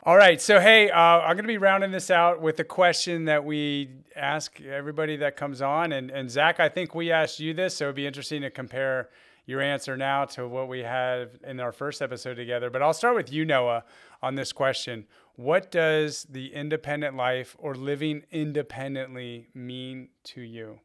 All 0.06 0.16
right. 0.16 0.40
So, 0.40 0.60
hey, 0.60 0.88
uh, 0.88 0.96
I'm 1.00 1.34
going 1.34 1.38
to 1.38 1.48
be 1.48 1.58
rounding 1.58 1.90
this 1.90 2.12
out 2.12 2.40
with 2.40 2.60
a 2.60 2.64
question 2.64 3.24
that 3.24 3.44
we 3.44 3.90
ask 4.14 4.60
everybody 4.60 5.16
that 5.16 5.36
comes 5.36 5.60
on. 5.60 5.90
And, 5.90 6.12
and 6.12 6.30
Zach, 6.30 6.60
I 6.60 6.68
think 6.68 6.94
we 6.94 7.10
asked 7.10 7.40
you 7.40 7.54
this. 7.54 7.76
So 7.76 7.86
it'd 7.86 7.96
be 7.96 8.06
interesting 8.06 8.42
to 8.42 8.50
compare 8.50 9.08
your 9.46 9.60
answer 9.60 9.96
now 9.96 10.24
to 10.24 10.46
what 10.46 10.68
we 10.68 10.80
had 10.80 11.30
in 11.44 11.58
our 11.58 11.72
first 11.72 12.02
episode 12.02 12.34
together. 12.34 12.70
But 12.70 12.82
I'll 12.82 12.92
start 12.92 13.16
with 13.16 13.32
you, 13.32 13.44
Noah, 13.44 13.82
on 14.22 14.36
this 14.36 14.52
question. 14.52 15.06
What 15.36 15.70
does 15.70 16.26
the 16.30 16.52
independent 16.54 17.16
life 17.16 17.56
or 17.58 17.74
living 17.74 18.24
independently 18.30 19.48
mean 19.54 20.08
to 20.24 20.40
you? 20.40 20.80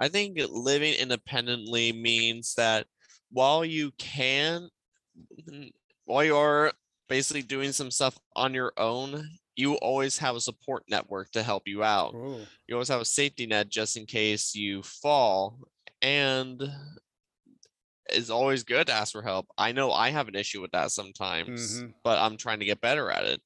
I 0.00 0.08
think 0.08 0.38
living 0.50 0.94
independently 0.94 1.92
means 1.92 2.54
that 2.54 2.86
while 3.30 3.64
you 3.64 3.90
can, 3.98 4.68
while 6.04 6.24
you 6.24 6.36
are 6.36 6.72
basically 7.08 7.42
doing 7.42 7.72
some 7.72 7.90
stuff 7.90 8.18
on 8.36 8.54
your 8.54 8.72
own, 8.76 9.28
you 9.56 9.74
always 9.76 10.18
have 10.18 10.36
a 10.36 10.40
support 10.40 10.84
network 10.88 11.30
to 11.32 11.42
help 11.42 11.64
you 11.66 11.82
out. 11.82 12.14
Ooh. 12.14 12.40
You 12.66 12.74
always 12.74 12.88
have 12.88 13.00
a 13.00 13.04
safety 13.04 13.46
net 13.46 13.68
just 13.68 13.96
in 13.96 14.06
case 14.06 14.54
you 14.54 14.82
fall. 14.82 15.58
And 16.02 16.62
it's 18.10 18.30
always 18.30 18.62
good 18.64 18.86
to 18.88 18.92
ask 18.92 19.12
for 19.12 19.22
help. 19.22 19.46
I 19.56 19.72
know 19.72 19.92
I 19.92 20.10
have 20.10 20.28
an 20.28 20.34
issue 20.34 20.60
with 20.60 20.72
that 20.72 20.90
sometimes, 20.90 21.82
Mhm. 21.82 21.94
but 22.02 22.18
I'm 22.18 22.36
trying 22.36 22.60
to 22.60 22.64
get 22.66 22.80
better 22.80 23.10
at 23.10 23.24
it. 23.24 23.42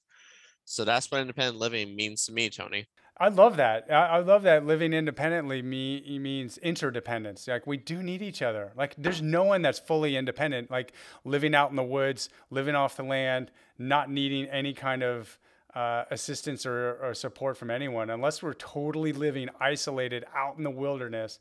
So 0.65 0.85
that's 0.85 1.11
what 1.11 1.21
independent 1.21 1.59
living 1.59 1.97
means 1.97 2.27
to 2.27 2.33
me, 2.33 2.51
Tony. 2.51 2.87
I 3.21 3.29
love 3.29 3.57
that. 3.57 3.87
I, 3.91 4.07
I 4.07 4.19
love 4.19 4.43
that 4.43 4.65
living 4.65 4.93
independently 4.93 5.61
me 5.61 6.19
means 6.21 6.57
interdependence. 6.59 7.49
Like 7.49 7.67
we 7.67 7.77
do 7.77 8.03
need 8.03 8.23
each 8.23 8.43
other. 8.43 8.73
Like 8.77 8.95
there's 8.97 9.21
no 9.21 9.45
one 9.45 9.63
that's 9.63 9.79
fully 9.81 10.17
independent. 10.17 10.71
Like 10.71 10.93
living 11.25 11.55
out 11.55 11.71
in 11.71 11.77
the 11.77 11.83
woods, 11.83 12.29
living 12.51 12.77
off 12.77 12.97
the 12.97 13.03
land, 13.03 13.51
not 13.77 14.09
needing 14.11 14.47
any 14.47 14.73
kind 14.73 15.03
of 15.03 15.39
uh, 15.75 16.05
assistance 16.11 16.65
or, 16.65 16.99
or 17.03 17.15
support 17.15 17.57
from 17.57 17.71
anyone, 17.71 18.11
unless 18.11 18.43
we're 18.43 18.55
totally 18.55 19.13
living 19.13 19.49
isolated 19.61 20.25
out 20.35 20.57
in 20.57 20.65
the 20.65 20.71
wilderness. 20.71 21.39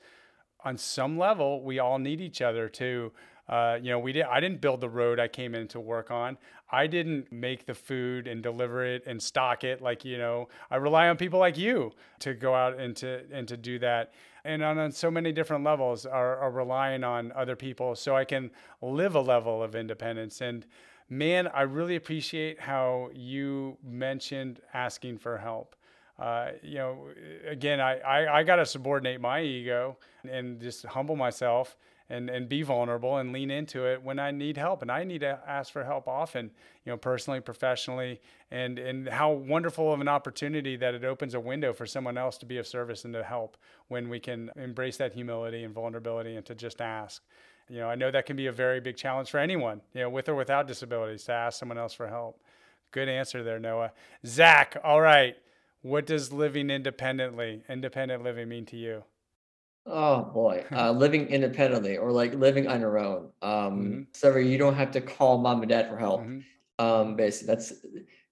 On 0.67 0.77
some 0.77 1.17
level, 1.17 1.63
we 1.63 1.79
all 1.79 1.97
need 1.97 2.19
each 2.19 2.41
other 2.41 2.67
to. 2.67 3.13
Uh, 3.47 3.77
you 3.81 3.89
know, 3.89 3.99
we 3.99 4.11
did. 4.11 4.23
I 4.23 4.41
didn't 4.41 4.59
build 4.59 4.81
the 4.81 4.89
road 4.89 5.17
I 5.17 5.29
came 5.29 5.55
in 5.55 5.69
to 5.69 5.79
work 5.79 6.11
on. 6.11 6.37
I 6.69 6.87
didn't 6.87 7.31
make 7.31 7.65
the 7.65 7.73
food 7.73 8.27
and 8.27 8.43
deliver 8.43 8.83
it 8.83 9.03
and 9.07 9.23
stock 9.23 9.63
it. 9.63 9.81
Like 9.81 10.03
you 10.03 10.17
know, 10.17 10.49
I 10.69 10.75
rely 10.75 11.07
on 11.07 11.15
people 11.15 11.39
like 11.39 11.57
you 11.57 11.93
to 12.19 12.33
go 12.33 12.53
out 12.53 12.77
and 12.77 12.93
to 12.97 13.21
and 13.31 13.47
to 13.47 13.55
do 13.55 13.79
that. 13.79 14.13
And 14.43 14.61
on, 14.61 14.77
on 14.77 14.91
so 14.91 15.09
many 15.09 15.31
different 15.31 15.63
levels, 15.63 16.05
are, 16.05 16.35
are 16.35 16.51
relying 16.51 17.05
on 17.05 17.31
other 17.31 17.55
people 17.55 17.95
so 17.95 18.17
I 18.17 18.25
can 18.25 18.51
live 18.81 19.15
a 19.15 19.21
level 19.21 19.63
of 19.63 19.73
independence. 19.73 20.41
And 20.41 20.65
man, 21.09 21.47
I 21.47 21.61
really 21.61 21.95
appreciate 21.95 22.59
how 22.59 23.09
you 23.13 23.77
mentioned 23.81 24.59
asking 24.73 25.19
for 25.19 25.37
help. 25.37 25.76
Uh, 26.19 26.49
you 26.63 26.75
know, 26.75 27.07
again, 27.47 27.79
I, 27.79 27.99
I, 27.99 28.39
I 28.39 28.43
got 28.43 28.55
to 28.57 28.65
subordinate 28.65 29.21
my 29.21 29.41
ego 29.41 29.97
and 30.29 30.59
just 30.59 30.85
humble 30.85 31.15
myself 31.15 31.77
and, 32.09 32.29
and 32.29 32.47
be 32.47 32.61
vulnerable 32.61 33.17
and 33.17 33.33
lean 33.33 33.51
into 33.51 33.85
it 33.85 34.01
when 34.01 34.17
I 34.17 34.31
need 34.31 34.57
help. 34.57 34.81
And 34.81 34.91
I 34.91 35.03
need 35.03 35.19
to 35.19 35.39
ask 35.45 35.71
for 35.71 35.83
help 35.83 36.07
often, 36.07 36.51
you 36.85 36.91
know, 36.91 36.97
personally, 36.97 37.39
professionally, 37.39 38.21
and, 38.49 38.79
and 38.79 39.09
how 39.09 39.31
wonderful 39.31 39.93
of 39.93 39.99
an 39.99 40.07
opportunity 40.07 40.75
that 40.77 40.95
it 40.95 41.03
opens 41.03 41.33
a 41.33 41.39
window 41.39 41.73
for 41.73 41.85
someone 41.85 42.17
else 42.17 42.37
to 42.39 42.45
be 42.45 42.57
of 42.57 42.65
service 42.65 43.05
and 43.05 43.13
to 43.13 43.23
help 43.23 43.57
when 43.89 44.09
we 44.09 44.19
can 44.19 44.49
embrace 44.55 44.97
that 44.97 45.13
humility 45.13 45.63
and 45.63 45.73
vulnerability 45.73 46.35
and 46.35 46.45
to 46.45 46.55
just 46.55 46.81
ask. 46.81 47.21
You 47.69 47.79
know, 47.79 47.89
I 47.89 47.95
know 47.95 48.09
that 48.09 48.25
can 48.25 48.37
be 48.37 48.47
a 48.47 48.51
very 48.53 48.79
big 48.79 48.95
challenge 48.95 49.29
for 49.29 49.39
anyone, 49.39 49.81
you 49.93 50.01
know, 50.01 50.09
with 50.09 50.29
or 50.29 50.35
without 50.35 50.67
disabilities 50.67 51.25
to 51.25 51.33
ask 51.33 51.59
someone 51.59 51.77
else 51.77 51.93
for 51.93 52.07
help. 52.07 52.41
Good 52.91 53.09
answer 53.09 53.43
there, 53.43 53.59
Noah. 53.59 53.91
Zach, 54.25 54.77
all 54.83 55.01
right. 55.01 55.35
What 55.87 56.05
does 56.05 56.33
living 56.33 56.69
independently, 56.69 57.63
independent 57.69 58.21
living 58.21 58.49
mean 58.49 58.65
to 58.65 58.75
you? 58.75 59.05
Oh 59.85 60.23
boy, 60.33 60.65
uh, 60.73 60.91
living 60.91 61.27
independently 61.29 61.97
or 61.97 62.11
like 62.11 62.33
living 62.33 62.67
on 62.67 62.81
your 62.81 62.97
own. 62.97 63.31
Um, 63.41 63.77
Mhm. 63.79 64.07
so 64.13 64.35
you 64.37 64.57
don't 64.57 64.73
have 64.75 64.91
to 64.91 65.01
call 65.01 65.37
mom 65.37 65.61
and 65.61 65.69
dad 65.69 65.89
for 65.89 65.97
help. 65.97 66.21
Mhm. 66.21 66.43
Um, 66.79 67.15
basically, 67.15 67.47
that's 67.55 67.73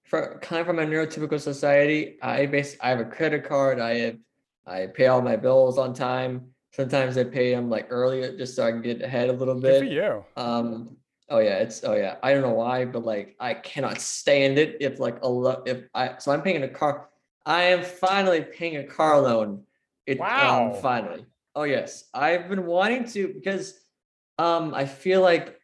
for 0.04 0.38
kind 0.40 0.60
of 0.60 0.66
from 0.66 0.78
a 0.78 0.84
neurotypical 0.86 1.40
society. 1.40 2.18
I 2.22 2.46
base 2.46 2.76
I 2.80 2.90
have 2.90 3.00
a 3.00 3.04
credit 3.06 3.44
card. 3.44 3.80
I 3.80 3.94
have 3.98 4.18
I 4.66 4.86
pay 4.88 5.06
all 5.06 5.22
my 5.22 5.36
bills 5.36 5.78
on 5.78 5.94
time. 5.94 6.54
Sometimes 6.72 7.16
I 7.16 7.24
pay 7.24 7.54
them 7.54 7.70
like 7.70 7.86
early 7.88 8.36
just 8.36 8.54
so 8.54 8.66
I 8.66 8.70
can 8.70 8.82
get 8.82 9.00
ahead 9.00 9.30
a 9.30 9.32
little 9.32 9.58
Good 9.58 9.78
for 9.78 9.84
you. 9.84 10.24
Um, 10.36 10.98
oh 11.30 11.38
yeah, 11.38 11.58
it's 11.58 11.82
oh 11.84 11.94
yeah. 11.94 12.18
I 12.22 12.34
don't 12.34 12.42
know 12.42 12.52
why, 12.52 12.84
but 12.84 13.04
like 13.04 13.34
I 13.40 13.54
cannot 13.54 14.00
stand 14.02 14.58
it 14.58 14.76
if 14.80 14.98
like 15.00 15.22
a 15.22 15.28
lo- 15.28 15.62
if 15.66 15.88
I 15.94 16.18
so 16.18 16.32
I'm 16.32 16.42
paying 16.42 16.62
a 16.62 16.68
car. 16.68 17.08
I 17.46 17.62
am 17.64 17.82
finally 17.84 18.42
paying 18.42 18.76
a 18.76 18.84
car 18.84 19.20
loan. 19.20 19.62
It 20.06 20.18
Wow. 20.18 20.72
um 20.74 20.82
finally. 20.82 21.26
Oh 21.54 21.62
yes, 21.62 22.04
I've 22.12 22.48
been 22.48 22.66
wanting 22.66 23.04
to 23.10 23.28
because 23.32 23.80
um 24.38 24.74
I 24.74 24.84
feel 24.84 25.22
like 25.22 25.58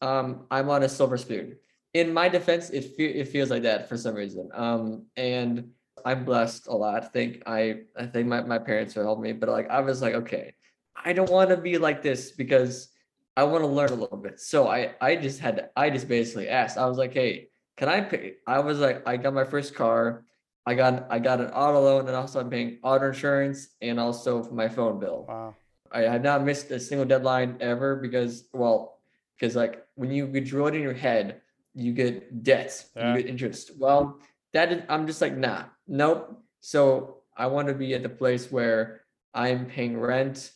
um 0.00 0.46
I'm 0.50 0.68
on 0.70 0.82
a 0.82 0.88
silver 0.88 1.16
spoon. 1.16 1.56
In 1.92 2.12
my 2.14 2.28
defense, 2.28 2.70
it 2.70 2.96
fe- 2.96 3.14
it 3.20 3.28
feels 3.28 3.50
like 3.50 3.62
that 3.62 3.88
for 3.88 3.96
some 3.96 4.14
reason. 4.14 4.48
Um 4.54 5.06
and 5.16 5.70
I'm 6.04 6.24
blessed 6.24 6.66
a 6.68 6.74
lot. 6.74 7.04
I 7.04 7.06
think 7.06 7.42
I 7.46 7.82
I 7.96 8.06
think 8.06 8.26
my, 8.28 8.40
my 8.42 8.58
parents 8.58 8.94
have 8.94 9.04
helped 9.04 9.22
me, 9.22 9.32
but 9.32 9.48
like 9.48 9.68
I 9.70 9.80
was 9.80 10.00
like, 10.00 10.14
okay, 10.14 10.54
I 10.96 11.12
don't 11.12 11.30
want 11.30 11.50
to 11.50 11.56
be 11.56 11.78
like 11.78 12.02
this 12.02 12.32
because 12.32 12.88
I 13.36 13.44
want 13.44 13.62
to 13.62 13.66
learn 13.68 13.90
a 13.90 13.94
little 13.94 14.16
bit. 14.18 14.40
So 14.40 14.68
I 14.68 14.94
I 15.00 15.16
just 15.16 15.40
had 15.40 15.56
to, 15.56 15.70
I 15.76 15.90
just 15.90 16.08
basically 16.08 16.48
asked. 16.48 16.78
I 16.78 16.86
was 16.86 16.98
like, 16.98 17.12
hey, 17.12 17.48
can 17.76 17.88
I 17.88 18.00
pay? 18.00 18.34
I 18.46 18.60
was 18.60 18.78
like, 18.78 19.06
I 19.06 19.16
got 19.16 19.34
my 19.34 19.44
first 19.44 19.74
car. 19.74 20.24
I 20.66 20.74
got 20.74 21.06
I 21.10 21.18
got 21.18 21.40
an 21.40 21.48
auto 21.48 21.80
loan 21.80 22.06
and 22.06 22.16
also 22.16 22.40
I'm 22.40 22.50
paying 22.50 22.78
auto 22.82 23.08
insurance 23.08 23.68
and 23.80 23.98
also 23.98 24.42
for 24.42 24.54
my 24.54 24.68
phone 24.68 25.00
bill. 25.00 25.26
Wow. 25.28 25.54
I 25.92 26.02
have 26.02 26.22
not 26.22 26.44
missed 26.44 26.70
a 26.70 26.78
single 26.78 27.06
deadline 27.06 27.56
ever 27.60 27.96
because, 27.96 28.44
well, 28.52 28.98
because 29.38 29.56
like 29.56 29.84
when 29.96 30.10
you 30.12 30.26
get 30.26 30.44
drilled 30.44 30.74
in 30.74 30.82
your 30.82 30.94
head, 30.94 31.40
you 31.74 31.92
get 31.92 32.44
debts, 32.44 32.90
Yeah. 32.94 33.14
you 33.14 33.22
get 33.22 33.28
interest. 33.28 33.72
Well, 33.78 34.20
that 34.52 34.70
is, 34.72 34.82
I'm 34.88 35.06
just 35.06 35.20
like, 35.20 35.36
nah, 35.36 35.64
nope. 35.88 36.42
So 36.60 37.22
I 37.36 37.46
want 37.46 37.68
to 37.68 37.74
be 37.74 37.94
at 37.94 38.02
the 38.02 38.08
place 38.08 38.52
where 38.52 39.02
I'm 39.34 39.66
paying 39.66 39.98
rent, 39.98 40.52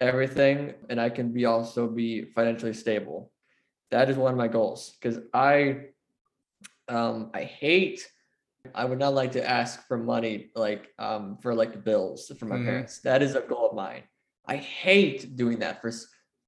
everything, 0.00 0.74
and 0.88 1.00
I 1.00 1.10
can 1.10 1.32
be 1.32 1.44
also 1.44 1.86
be 1.88 2.24
financially 2.34 2.74
stable. 2.74 3.32
That 3.90 4.08
is 4.08 4.16
one 4.16 4.32
of 4.32 4.38
my 4.38 4.48
goals 4.48 4.96
because 5.00 5.18
I, 5.34 5.88
um, 6.88 7.30
I 7.34 7.42
hate. 7.44 8.06
I 8.74 8.84
would 8.84 8.98
not 8.98 9.14
like 9.14 9.32
to 9.32 9.48
ask 9.48 9.86
for 9.86 9.96
money 9.98 10.50
like 10.54 10.92
um 10.98 11.38
for 11.38 11.54
like 11.54 11.84
bills 11.84 12.30
from 12.38 12.48
my 12.48 12.56
Mhm. 12.56 12.64
parents. 12.64 13.00
That 13.00 13.22
is 13.22 13.34
a 13.34 13.40
goal 13.40 13.70
of 13.70 13.76
mine. 13.76 14.02
I 14.46 14.56
hate 14.56 15.36
doing 15.36 15.58
that 15.60 15.80
for 15.80 15.92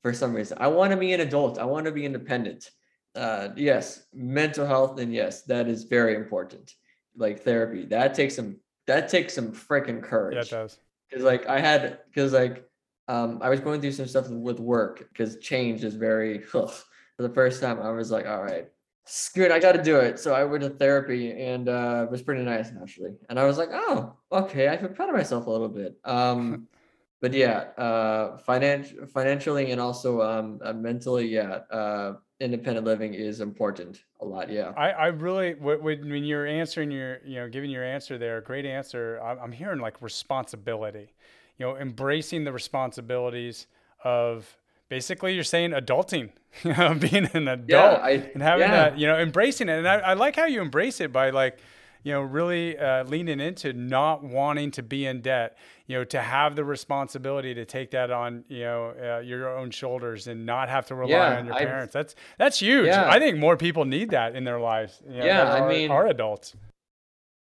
for 0.02 0.12
some 0.12 0.34
reason. 0.34 0.58
I 0.60 0.68
want 0.68 0.90
to 0.92 0.96
be 0.96 1.12
an 1.12 1.20
adult. 1.20 1.58
I 1.58 1.64
want 1.64 1.86
to 1.86 1.92
be 1.92 2.04
independent. 2.04 2.70
Uh, 3.14 3.48
yes, 3.56 4.06
mental 4.14 4.66
health, 4.66 4.98
and 5.00 5.12
yes, 5.12 5.42
that 5.42 5.68
is 5.68 5.84
very 5.84 6.14
important. 6.14 6.72
Like 7.16 7.40
therapy, 7.42 7.84
that 7.86 8.14
takes 8.14 8.36
some 8.36 8.60
that 8.86 9.08
takes 9.08 9.34
some 9.34 9.52
freaking 9.52 10.02
courage. 10.02 10.36
Yeah, 10.36 10.42
it 10.42 10.50
does. 10.50 10.78
Because 11.08 11.24
like 11.24 11.46
I 11.46 11.58
had, 11.60 11.98
because 12.06 12.32
like 12.32 12.64
um, 13.08 13.40
I 13.42 13.48
was 13.48 13.60
going 13.60 13.80
through 13.80 13.92
some 13.92 14.06
stuff 14.06 14.28
with 14.30 14.60
work 14.60 15.08
because 15.08 15.38
change 15.38 15.84
is 15.84 15.94
very. 15.96 16.44
Ugh. 16.54 16.72
For 17.16 17.28
the 17.28 17.34
first 17.34 17.60
time, 17.60 17.80
I 17.82 17.90
was 17.90 18.10
like, 18.10 18.26
all 18.26 18.42
right, 18.42 18.70
screw 19.10 19.44
it, 19.44 19.50
I 19.50 19.58
got 19.58 19.72
to 19.72 19.82
do 19.82 19.96
it. 19.96 20.20
So 20.20 20.34
I 20.34 20.44
went 20.44 20.62
to 20.62 20.70
therapy, 20.70 21.32
and 21.32 21.68
uh, 21.68 22.04
it 22.06 22.10
was 22.10 22.22
pretty 22.22 22.44
nice 22.44 22.70
actually. 22.80 23.12
And 23.28 23.38
I 23.40 23.44
was 23.44 23.58
like, 23.58 23.70
oh, 23.72 24.14
okay, 24.30 24.68
I 24.68 24.76
feel 24.76 24.88
proud 24.88 25.08
of 25.08 25.16
myself 25.16 25.46
a 25.46 25.50
little 25.50 25.68
bit. 25.68 25.98
Um, 26.04 26.68
but 27.20 27.32
yeah, 27.32 27.58
uh, 27.76 28.38
financial, 28.38 29.06
financially, 29.06 29.72
and 29.72 29.80
also 29.80 30.22
um, 30.22 30.60
uh, 30.62 30.72
mentally, 30.72 31.26
yeah, 31.26 31.60
uh, 31.72 32.14
independent 32.38 32.86
living 32.86 33.12
is 33.12 33.40
important 33.40 34.04
a 34.20 34.24
lot. 34.24 34.48
Yeah. 34.48 34.72
I, 34.76 34.90
I 34.90 35.06
really, 35.08 35.54
wh- 35.54 35.82
when 35.82 36.08
when 36.08 36.24
you're 36.24 36.46
answering 36.46 36.92
your, 36.92 37.18
you 37.26 37.34
know, 37.34 37.48
giving 37.48 37.70
your 37.70 37.84
answer 37.84 38.16
there, 38.16 38.40
great 38.40 38.64
answer. 38.64 39.20
I'm, 39.22 39.38
I'm 39.40 39.52
hearing 39.52 39.80
like 39.80 40.00
responsibility, 40.00 41.12
you 41.58 41.66
know, 41.66 41.76
embracing 41.76 42.44
the 42.44 42.52
responsibilities 42.52 43.66
of 44.04 44.56
basically 44.90 45.34
you're 45.34 45.42
saying 45.44 45.70
adulting, 45.70 46.28
you 46.62 46.74
know, 46.74 46.92
being 46.94 47.26
an 47.32 47.48
adult 47.48 47.68
Yeah, 47.70 47.92
I, 48.02 48.10
and 48.34 48.42
having 48.42 48.68
yeah. 48.68 48.90
that, 48.90 48.98
you 48.98 49.06
know, 49.06 49.18
embracing 49.18 49.70
it. 49.70 49.78
And 49.78 49.88
I, 49.88 50.00
I 50.00 50.12
like 50.12 50.36
how 50.36 50.44
you 50.44 50.60
embrace 50.60 51.00
it 51.00 51.10
by 51.12 51.30
like, 51.30 51.58
you 52.02 52.12
know, 52.12 52.20
really 52.22 52.78
uh, 52.78 53.04
leaning 53.04 53.40
into 53.40 53.72
not 53.74 54.22
wanting 54.24 54.70
to 54.72 54.82
be 54.82 55.04
in 55.06 55.20
debt, 55.20 55.56
you 55.86 55.98
know, 55.98 56.04
to 56.04 56.20
have 56.20 56.56
the 56.56 56.64
responsibility 56.64 57.52
to 57.54 57.64
take 57.66 57.90
that 57.90 58.10
on, 58.10 58.42
you 58.48 58.60
know, 58.64 58.94
uh, 59.18 59.20
your 59.20 59.54
own 59.56 59.70
shoulders 59.70 60.26
and 60.26 60.44
not 60.46 60.68
have 60.70 60.86
to 60.86 60.94
rely 60.94 61.10
Yeah, 61.10 61.38
on 61.38 61.46
your 61.46 61.54
I've- 61.54 61.64
parents. 61.66 61.92
That's 61.94 62.14
that's 62.38 62.58
huge. 62.60 62.88
I 62.88 63.18
think 63.18 63.38
more 63.38 63.56
people 63.56 63.84
need 63.84 64.10
that 64.10 64.34
in 64.34 64.44
their 64.44 64.58
lives. 64.60 65.02
you 65.08 65.18
know, 65.18 65.26
Yeah, 65.26 65.42
I 65.52 65.60
are, 65.60 65.68
mean- 65.68 65.90
are 65.90 66.06
adults. 66.06 66.54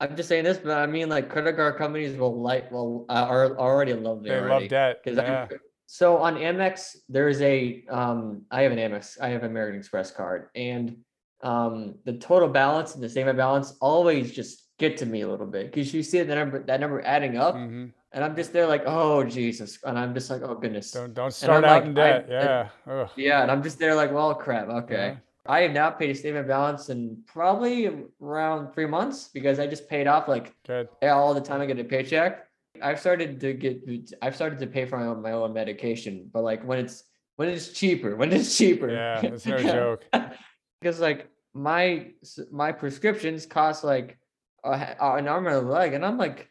I'm 0.01 0.16
just 0.16 0.28
saying 0.28 0.43
this, 0.45 0.59
but 0.59 0.76
I 0.76 0.86
mean, 0.86 1.09
like 1.09 1.28
credit 1.30 1.55
card 1.57 1.76
companies 1.76 2.16
will 2.18 2.38
like, 2.43 2.70
will 2.72 3.07
uh, 3.09 3.12
are 3.28 3.57
already 3.57 3.95
love 3.95 4.22
They 4.24 4.38
love 4.40 4.68
debt. 4.68 5.01
Because 5.03 5.16
Yeah. 5.16 5.47
So 5.93 6.16
on 6.16 6.36
Amex, 6.36 6.97
there 7.11 7.28
is 7.28 7.43
a 7.43 7.84
um, 7.90 8.47
I 8.51 8.62
have 8.62 8.72
an 8.72 8.78
Amex, 8.78 9.20
I 9.20 9.28
have 9.28 9.43
an 9.43 9.51
American 9.51 9.78
Express 9.78 10.11
card, 10.11 10.49
and 10.55 10.97
um, 11.43 11.97
the 12.07 12.14
total 12.14 12.49
balance 12.49 12.95
and 12.95 13.05
the 13.05 13.11
statement 13.11 13.36
balance 13.36 13.76
always 13.78 14.32
just 14.32 14.70
get 14.78 14.97
to 14.97 15.05
me 15.05 15.20
a 15.20 15.28
little 15.28 15.47
bit 15.47 15.66
because 15.66 15.93
you 15.93 16.03
see 16.03 16.22
that 16.22 16.34
number 16.34 16.62
that 16.62 16.80
number 16.80 17.03
adding 17.03 17.36
up, 17.36 17.57
hmm 17.57 17.88
and 18.14 18.24
I'm 18.24 18.34
just 18.34 18.55
there 18.55 18.66
like, 18.66 18.84
oh 18.86 19.22
Jesus, 19.22 19.78
and 19.84 19.99
I'm 19.99 20.14
just 20.14 20.30
like, 20.30 20.40
oh 20.40 20.55
goodness, 20.55 20.93
Don't 20.93 21.12
don't 21.12 21.30
start 21.30 21.62
out 21.62 21.70
like, 21.70 21.84
in 21.84 21.93
debt. 21.95 22.26
I- 22.26 22.32
yeah. 22.32 22.68
Ugh. 22.86 23.11
yeah, 23.16 23.43
and 23.43 23.51
I'm 23.51 23.62
just 23.62 23.78
there 23.78 23.95
like, 23.95 24.12
well, 24.12 24.34
crap, 24.34 24.68
okay. 24.68 25.09
Yeah. 25.09 25.16
I 25.45 25.61
have 25.61 25.72
now 25.72 25.90
paid 25.90 26.09
a 26.09 26.14
statement 26.14 26.49
balance 26.49 26.88
in 26.88 27.22
probably 27.26 27.90
around 28.22 28.72
three 28.72 28.86
months 28.86 29.28
because 29.28 29.59
I 29.59 29.66
just 29.66 29.90
paid 29.90 30.07
off 30.07 30.26
like 30.26 30.55
Good. 30.66 30.88
all 31.03 31.34
the 31.34 31.40
time 31.43 31.61
I 31.61 31.66
get 31.66 31.78
a 31.78 31.84
paycheck. 31.84 32.47
I've 32.81 33.01
started 33.01 33.41
to 33.41 33.53
get 33.53 33.83
I've 34.23 34.35
started 34.35 34.59
to 34.61 34.66
pay 34.66 34.87
for 34.87 34.99
my 34.99 35.07
own, 35.07 35.20
my 35.23 35.33
own 35.33 35.53
medication, 35.53 36.31
but 36.33 36.43
like 36.43 36.64
when 36.64 36.79
it's 36.79 37.05
when 37.37 37.49
it's 37.49 37.68
cheaper, 37.68 38.16
when 38.16 38.33
it's 38.33 38.57
cheaper. 38.57 38.91
Yeah, 38.91 39.20
it's 39.20 39.45
no 39.47 39.59
joke. 39.62 40.05
Because 40.81 41.01
like 41.01 41.29
my 41.55 42.11
my 42.51 42.73
prescriptions 42.73 43.45
cost 43.47 43.85
like 43.85 44.18
a, 44.64 44.97
an 45.01 45.29
arm 45.29 45.47
and 45.47 45.57
a 45.57 45.61
leg, 45.61 45.93
and 45.93 46.05
I'm 46.05 46.16
like, 46.16 46.49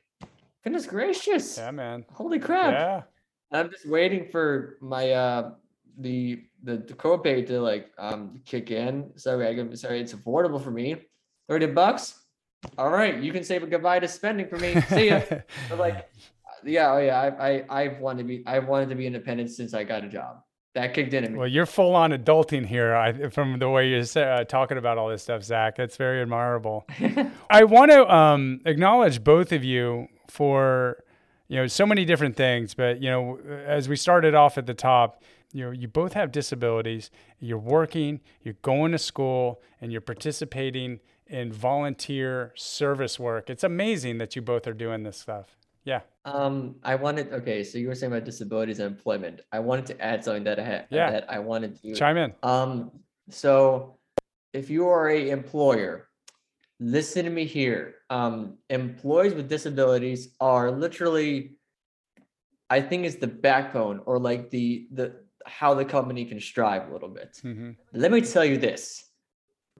goodness 0.64 0.86
gracious, 0.86 1.58
Yeah, 1.58 1.72
man. 1.72 2.06
holy 2.12 2.40
crap! 2.40 2.74
Yeah. 2.74 3.02
I'm 3.52 3.70
just 3.70 3.88
waiting 3.88 4.28
for 4.32 4.78
my 4.82 5.12
uh 5.12 5.52
the 5.98 6.44
the, 6.64 6.78
the 6.78 6.94
copay 6.94 7.46
to 7.48 7.60
like 7.60 7.92
um 7.98 8.42
kick 8.46 8.70
in. 8.72 9.12
Sorry, 9.18 9.48
I 9.48 9.56
can 9.56 9.76
sorry, 9.76 10.00
it's 10.02 10.14
affordable 10.14 10.62
for 10.64 10.72
me. 10.72 10.96
30 11.50 11.68
bucks. 11.68 12.21
All 12.78 12.90
right, 12.90 13.18
you 13.22 13.32
can 13.32 13.44
say 13.44 13.60
goodbye 13.60 14.00
to 14.00 14.08
spending 14.08 14.48
for 14.48 14.58
me. 14.58 14.80
See 14.82 15.10
ya. 15.10 15.22
But 15.70 15.80
like, 15.80 16.10
yeah, 16.64 16.94
oh 16.94 17.00
yeah, 17.00 17.20
I, 17.20 17.50
I 17.50 17.66
I've 17.70 18.00
wanted 18.00 18.24
to 18.24 18.28
be 18.28 18.44
I've 18.46 18.68
wanted 18.68 18.90
to 18.90 18.96
be 18.96 19.08
independent 19.08 19.50
since 19.50 19.74
I 19.74 19.84
got 19.84 20.04
a 20.04 20.10
job. 20.10 20.44
That 20.74 20.94
kicked 20.94 21.14
in 21.14 21.26
at 21.26 21.32
me. 21.32 21.38
Well, 21.38 21.50
you're 21.50 21.66
full 21.66 21.96
on 21.96 22.12
adulting 22.12 22.66
here 22.66 22.96
I, 22.96 23.30
from 23.30 23.60
the 23.60 23.70
way 23.70 23.90
you're 23.90 24.06
uh, 24.16 24.46
talking 24.46 24.78
about 24.78 24.98
all 24.98 25.10
this 25.10 25.22
stuff, 25.22 25.44
Zach. 25.44 25.76
That's 25.76 25.98
very 25.98 26.22
admirable. 26.22 26.86
I 27.50 27.66
want 27.66 27.92
to 27.92 28.10
um, 28.14 28.62
acknowledge 28.66 29.22
both 29.22 29.52
of 29.52 29.66
you 29.66 30.08
for 30.30 31.04
you 31.50 31.58
know 31.58 31.68
so 31.68 31.86
many 31.86 32.06
different 32.06 32.38
things, 32.38 32.74
but 32.74 33.02
you 33.02 33.10
know 33.10 33.40
as 33.66 33.90
we 33.90 33.98
started 33.98 34.34
off 34.34 34.58
at 34.58 34.66
the 34.66 34.74
top, 34.74 35.24
you 35.52 35.66
know 35.66 35.72
you 35.72 35.90
both 35.90 36.14
have 36.14 36.32
disabilities. 36.32 37.12
You're 37.40 37.58
working, 37.58 38.22
you're 38.44 38.56
going 38.62 38.94
to 38.94 38.98
school, 38.98 39.62
and 39.82 39.92
you're 39.92 40.00
participating 40.00 41.02
in 41.32 41.52
volunteer 41.52 42.52
service 42.56 43.18
work. 43.20 43.50
It's 43.50 43.64
amazing 43.64 44.18
that 44.20 44.36
you 44.36 44.42
both 44.42 44.68
are 44.68 44.74
doing 44.74 45.04
this 45.04 45.18
stuff. 45.18 45.58
Yeah, 45.84 46.02
um, 46.26 46.76
I 46.84 46.94
wanted 46.94 47.34
okay, 47.34 47.64
so 47.64 47.80
you 47.80 47.88
were 47.88 47.96
saying 47.96 48.12
about 48.12 48.26
disabilities 48.26 48.78
and 48.80 48.96
employment. 48.96 49.42
I 49.52 49.60
wanted 49.60 49.88
to 49.88 50.00
add 50.00 50.24
something 50.24 50.44
that 50.44 50.60
I 50.60 50.64
had 50.64 50.88
Yeah. 50.92 51.10
that 51.10 51.32
I 51.32 51.40
wanted 51.40 51.82
to 51.82 51.96
chime 51.96 52.18
in. 52.18 52.34
Um, 52.44 52.92
so 53.30 53.98
if 54.54 54.70
you 54.70 54.88
are 54.90 55.10
a 55.10 55.30
employer, 55.32 56.10
listen 56.80 57.26
to 57.26 57.32
me 57.32 57.46
here. 57.46 57.96
Um, 58.12 58.58
employees 58.70 59.34
with 59.34 59.50
disabilities 59.50 60.36
are 60.40 60.70
literally, 60.70 61.56
I 62.70 62.82
think, 62.82 63.06
is 63.06 63.16
the 63.16 63.28
backbone 63.28 64.02
or 64.06 64.20
like 64.20 64.52
the 64.52 64.88
the 64.92 65.16
how 65.48 65.74
the 65.74 65.86
company 65.86 66.26
can 66.26 66.40
strive 66.40 66.90
a 66.90 66.94
little 66.94 67.10
bit. 67.10 67.40
hmm 67.42 67.72
Let 67.94 68.12
me 68.12 68.22
tell 68.22 68.46
you 68.46 68.58
this, 68.58 69.10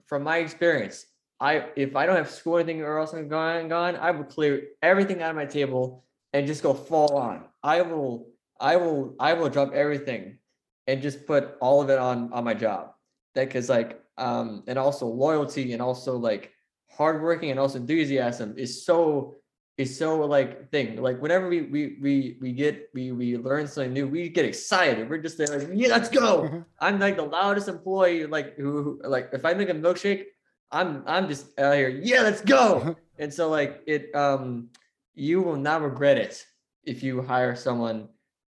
from 0.06 0.24
my 0.24 0.38
experience, 0.38 1.06
I 1.42 1.66
if 1.74 1.96
I 1.96 2.06
don't 2.06 2.14
have 2.14 2.30
school 2.30 2.54
or 2.54 2.60
anything 2.60 2.82
or 2.82 2.98
else 3.00 3.12
I'm 3.12 3.26
going 3.26 3.72
on, 3.72 3.96
I 3.96 4.12
will 4.12 4.24
clear 4.24 4.62
everything 4.80 5.22
out 5.22 5.30
of 5.30 5.36
my 5.36 5.44
table 5.44 6.04
and 6.32 6.46
just 6.46 6.62
go 6.62 6.72
fall 6.72 7.16
on. 7.16 7.44
I 7.64 7.82
will, 7.82 8.28
I 8.60 8.76
will, 8.76 9.16
I 9.18 9.34
will 9.34 9.48
drop 9.48 9.72
everything 9.74 10.38
and 10.86 11.02
just 11.02 11.26
put 11.26 11.56
all 11.60 11.82
of 11.82 11.90
it 11.90 11.98
on 11.98 12.32
on 12.32 12.44
my 12.44 12.54
job. 12.54 12.92
That 13.34 13.48
because 13.48 13.68
like 13.68 14.00
um 14.18 14.62
and 14.68 14.78
also 14.78 15.06
loyalty 15.06 15.72
and 15.72 15.82
also 15.82 16.16
like 16.16 16.52
hardworking 16.88 17.50
and 17.50 17.58
also 17.58 17.78
enthusiasm 17.78 18.54
is 18.56 18.86
so 18.86 19.34
is 19.78 19.98
so 19.98 20.20
like 20.20 20.70
thing 20.70 21.00
like 21.00 21.20
whenever 21.20 21.48
we 21.48 21.62
we 21.62 21.96
we 22.00 22.38
we 22.42 22.52
get 22.52 22.90
we 22.92 23.10
we 23.10 23.38
learn 23.38 23.66
something 23.66 23.94
new 23.94 24.06
we 24.06 24.28
get 24.28 24.44
excited 24.44 25.08
we're 25.08 25.16
just 25.16 25.38
there 25.38 25.48
like 25.48 25.66
yeah 25.72 25.88
let's 25.88 26.10
go 26.10 26.62
i'm 26.80 27.00
like 27.00 27.16
the 27.16 27.22
loudest 27.22 27.68
employee 27.68 28.26
like 28.26 28.54
who, 28.58 28.82
who 28.82 29.00
like 29.08 29.30
if 29.32 29.46
i 29.46 29.54
make 29.54 29.70
a 29.70 29.74
milkshake 29.74 30.24
i'm 30.72 31.02
i'm 31.06 31.28
just 31.28 31.58
out 31.58 31.74
here 31.74 31.88
yeah 31.88 32.22
let's 32.22 32.40
go 32.40 32.96
and 33.18 33.32
so 33.32 33.48
like 33.48 33.82
it 33.86 34.14
um 34.14 34.68
you 35.14 35.40
will 35.42 35.56
not 35.56 35.82
regret 35.82 36.18
it 36.18 36.44
if 36.84 37.02
you 37.02 37.22
hire 37.22 37.54
someone 37.54 38.08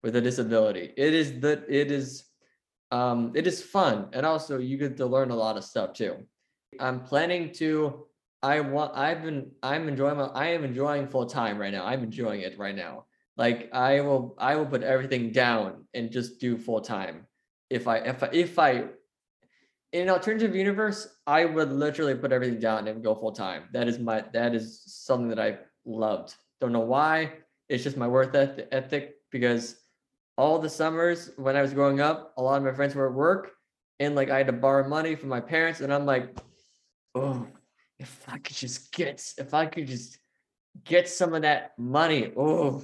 with 0.04 0.16
a 0.16 0.22
disability 0.22 0.94
it 0.98 1.14
is 1.14 1.40
the 1.40 1.64
it 1.70 1.92
is 1.92 2.26
um 2.92 3.32
it 3.36 3.46
is 3.46 3.62
fun 3.62 4.08
and 4.14 4.26
also 4.26 4.58
you 4.58 4.78
get 4.78 4.96
to 4.98 5.06
learn 5.06 5.32
a 5.32 5.36
lot 5.36 5.58
of 5.58 5.64
stuff 5.64 5.94
too 5.94 6.16
i'm 6.80 7.02
planning 7.02 7.52
to 7.52 8.06
I 8.46 8.60
want 8.60 8.96
I've 8.96 9.24
been 9.24 9.50
I'm 9.64 9.88
enjoying 9.88 10.18
my 10.18 10.26
I 10.26 10.48
am 10.50 10.64
enjoying 10.64 11.08
full 11.08 11.26
time 11.26 11.58
right 11.58 11.74
now. 11.74 11.84
I'm 11.84 12.04
enjoying 12.04 12.42
it 12.42 12.60
right 12.60 12.76
now. 12.76 13.06
Like 13.38 13.70
I 13.74 14.02
will 14.02 14.36
I 14.38 14.56
will 14.56 14.68
put 14.68 14.84
everything 14.84 15.32
down 15.32 15.86
and 15.96 16.12
just 16.12 16.40
do 16.40 16.56
full 16.56 16.82
time. 16.82 17.26
If 17.72 17.88
I 17.88 17.98
if 17.98 18.22
I 18.22 18.30
if 18.32 18.60
I 18.60 18.84
in 19.96 20.02
an 20.02 20.10
alternative 20.10 20.54
universe, 20.54 21.08
I 21.26 21.46
would 21.46 21.72
literally 21.72 22.16
put 22.16 22.34
everything 22.34 22.60
down 22.60 22.90
and 22.90 23.02
go 23.02 23.16
full 23.16 23.32
time. 23.32 23.64
That 23.72 23.88
is 23.88 23.98
my 23.98 24.26
that 24.34 24.54
is 24.54 24.84
something 24.86 25.30
that 25.30 25.40
I 25.40 25.58
loved. 25.86 26.36
Don't 26.60 26.74
know 26.74 26.82
why. 26.82 27.32
It's 27.70 27.82
just 27.82 27.96
my 27.96 28.08
worth 28.08 28.36
ethic 28.36 29.16
because 29.32 29.78
all 30.38 30.60
the 30.60 30.70
summers 30.70 31.32
when 31.38 31.56
I 31.56 31.62
was 31.62 31.74
growing 31.74 32.02
up, 32.02 32.34
a 32.36 32.42
lot 32.42 32.58
of 32.58 32.64
my 32.64 32.74
friends 32.74 32.94
were 32.94 33.08
at 33.08 33.14
work 33.14 33.52
and 34.02 34.16
like 34.16 34.30
I 34.30 34.38
had 34.38 34.48
to 34.48 34.54
borrow 34.54 34.86
money 34.86 35.16
from 35.16 35.30
my 35.30 35.40
parents 35.40 35.80
and 35.80 35.94
I'm 35.94 36.06
like, 36.06 36.38
oh, 37.16 37.48
if 37.98 38.28
I 38.28 38.38
could 38.40 38.58
just 38.58 38.92
get, 38.92 39.24
if 39.38 39.54
I 39.54 39.66
could 39.66 39.88
just 39.88 40.18
get 40.84 41.08
some 41.08 41.34
of 41.34 41.44
that 41.44 41.72
money, 41.78 42.34
oh, 42.36 42.84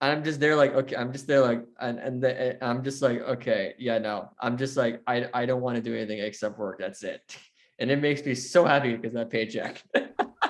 I'm 0.00 0.24
just 0.24 0.40
there 0.40 0.56
like, 0.56 0.74
okay, 0.74 0.96
I'm 0.96 1.12
just 1.12 1.26
there 1.26 1.40
like, 1.40 1.64
and 1.80 1.98
and 1.98 2.22
the, 2.22 2.40
eh, 2.40 2.56
I'm 2.62 2.82
just 2.82 3.02
like, 3.02 3.20
okay, 3.20 3.74
yeah, 3.78 3.98
no, 3.98 4.30
I'm 4.40 4.56
just 4.56 4.76
like, 4.76 5.02
I 5.06 5.28
I 5.34 5.46
don't 5.46 5.60
want 5.60 5.76
to 5.76 5.82
do 5.82 5.94
anything 5.94 6.20
except 6.20 6.58
work. 6.58 6.78
That's 6.78 7.02
it, 7.02 7.36
and 7.78 7.90
it 7.90 8.00
makes 8.00 8.24
me 8.24 8.34
so 8.34 8.64
happy 8.64 8.96
because 8.96 9.14
that 9.14 9.30
paycheck. 9.30 9.82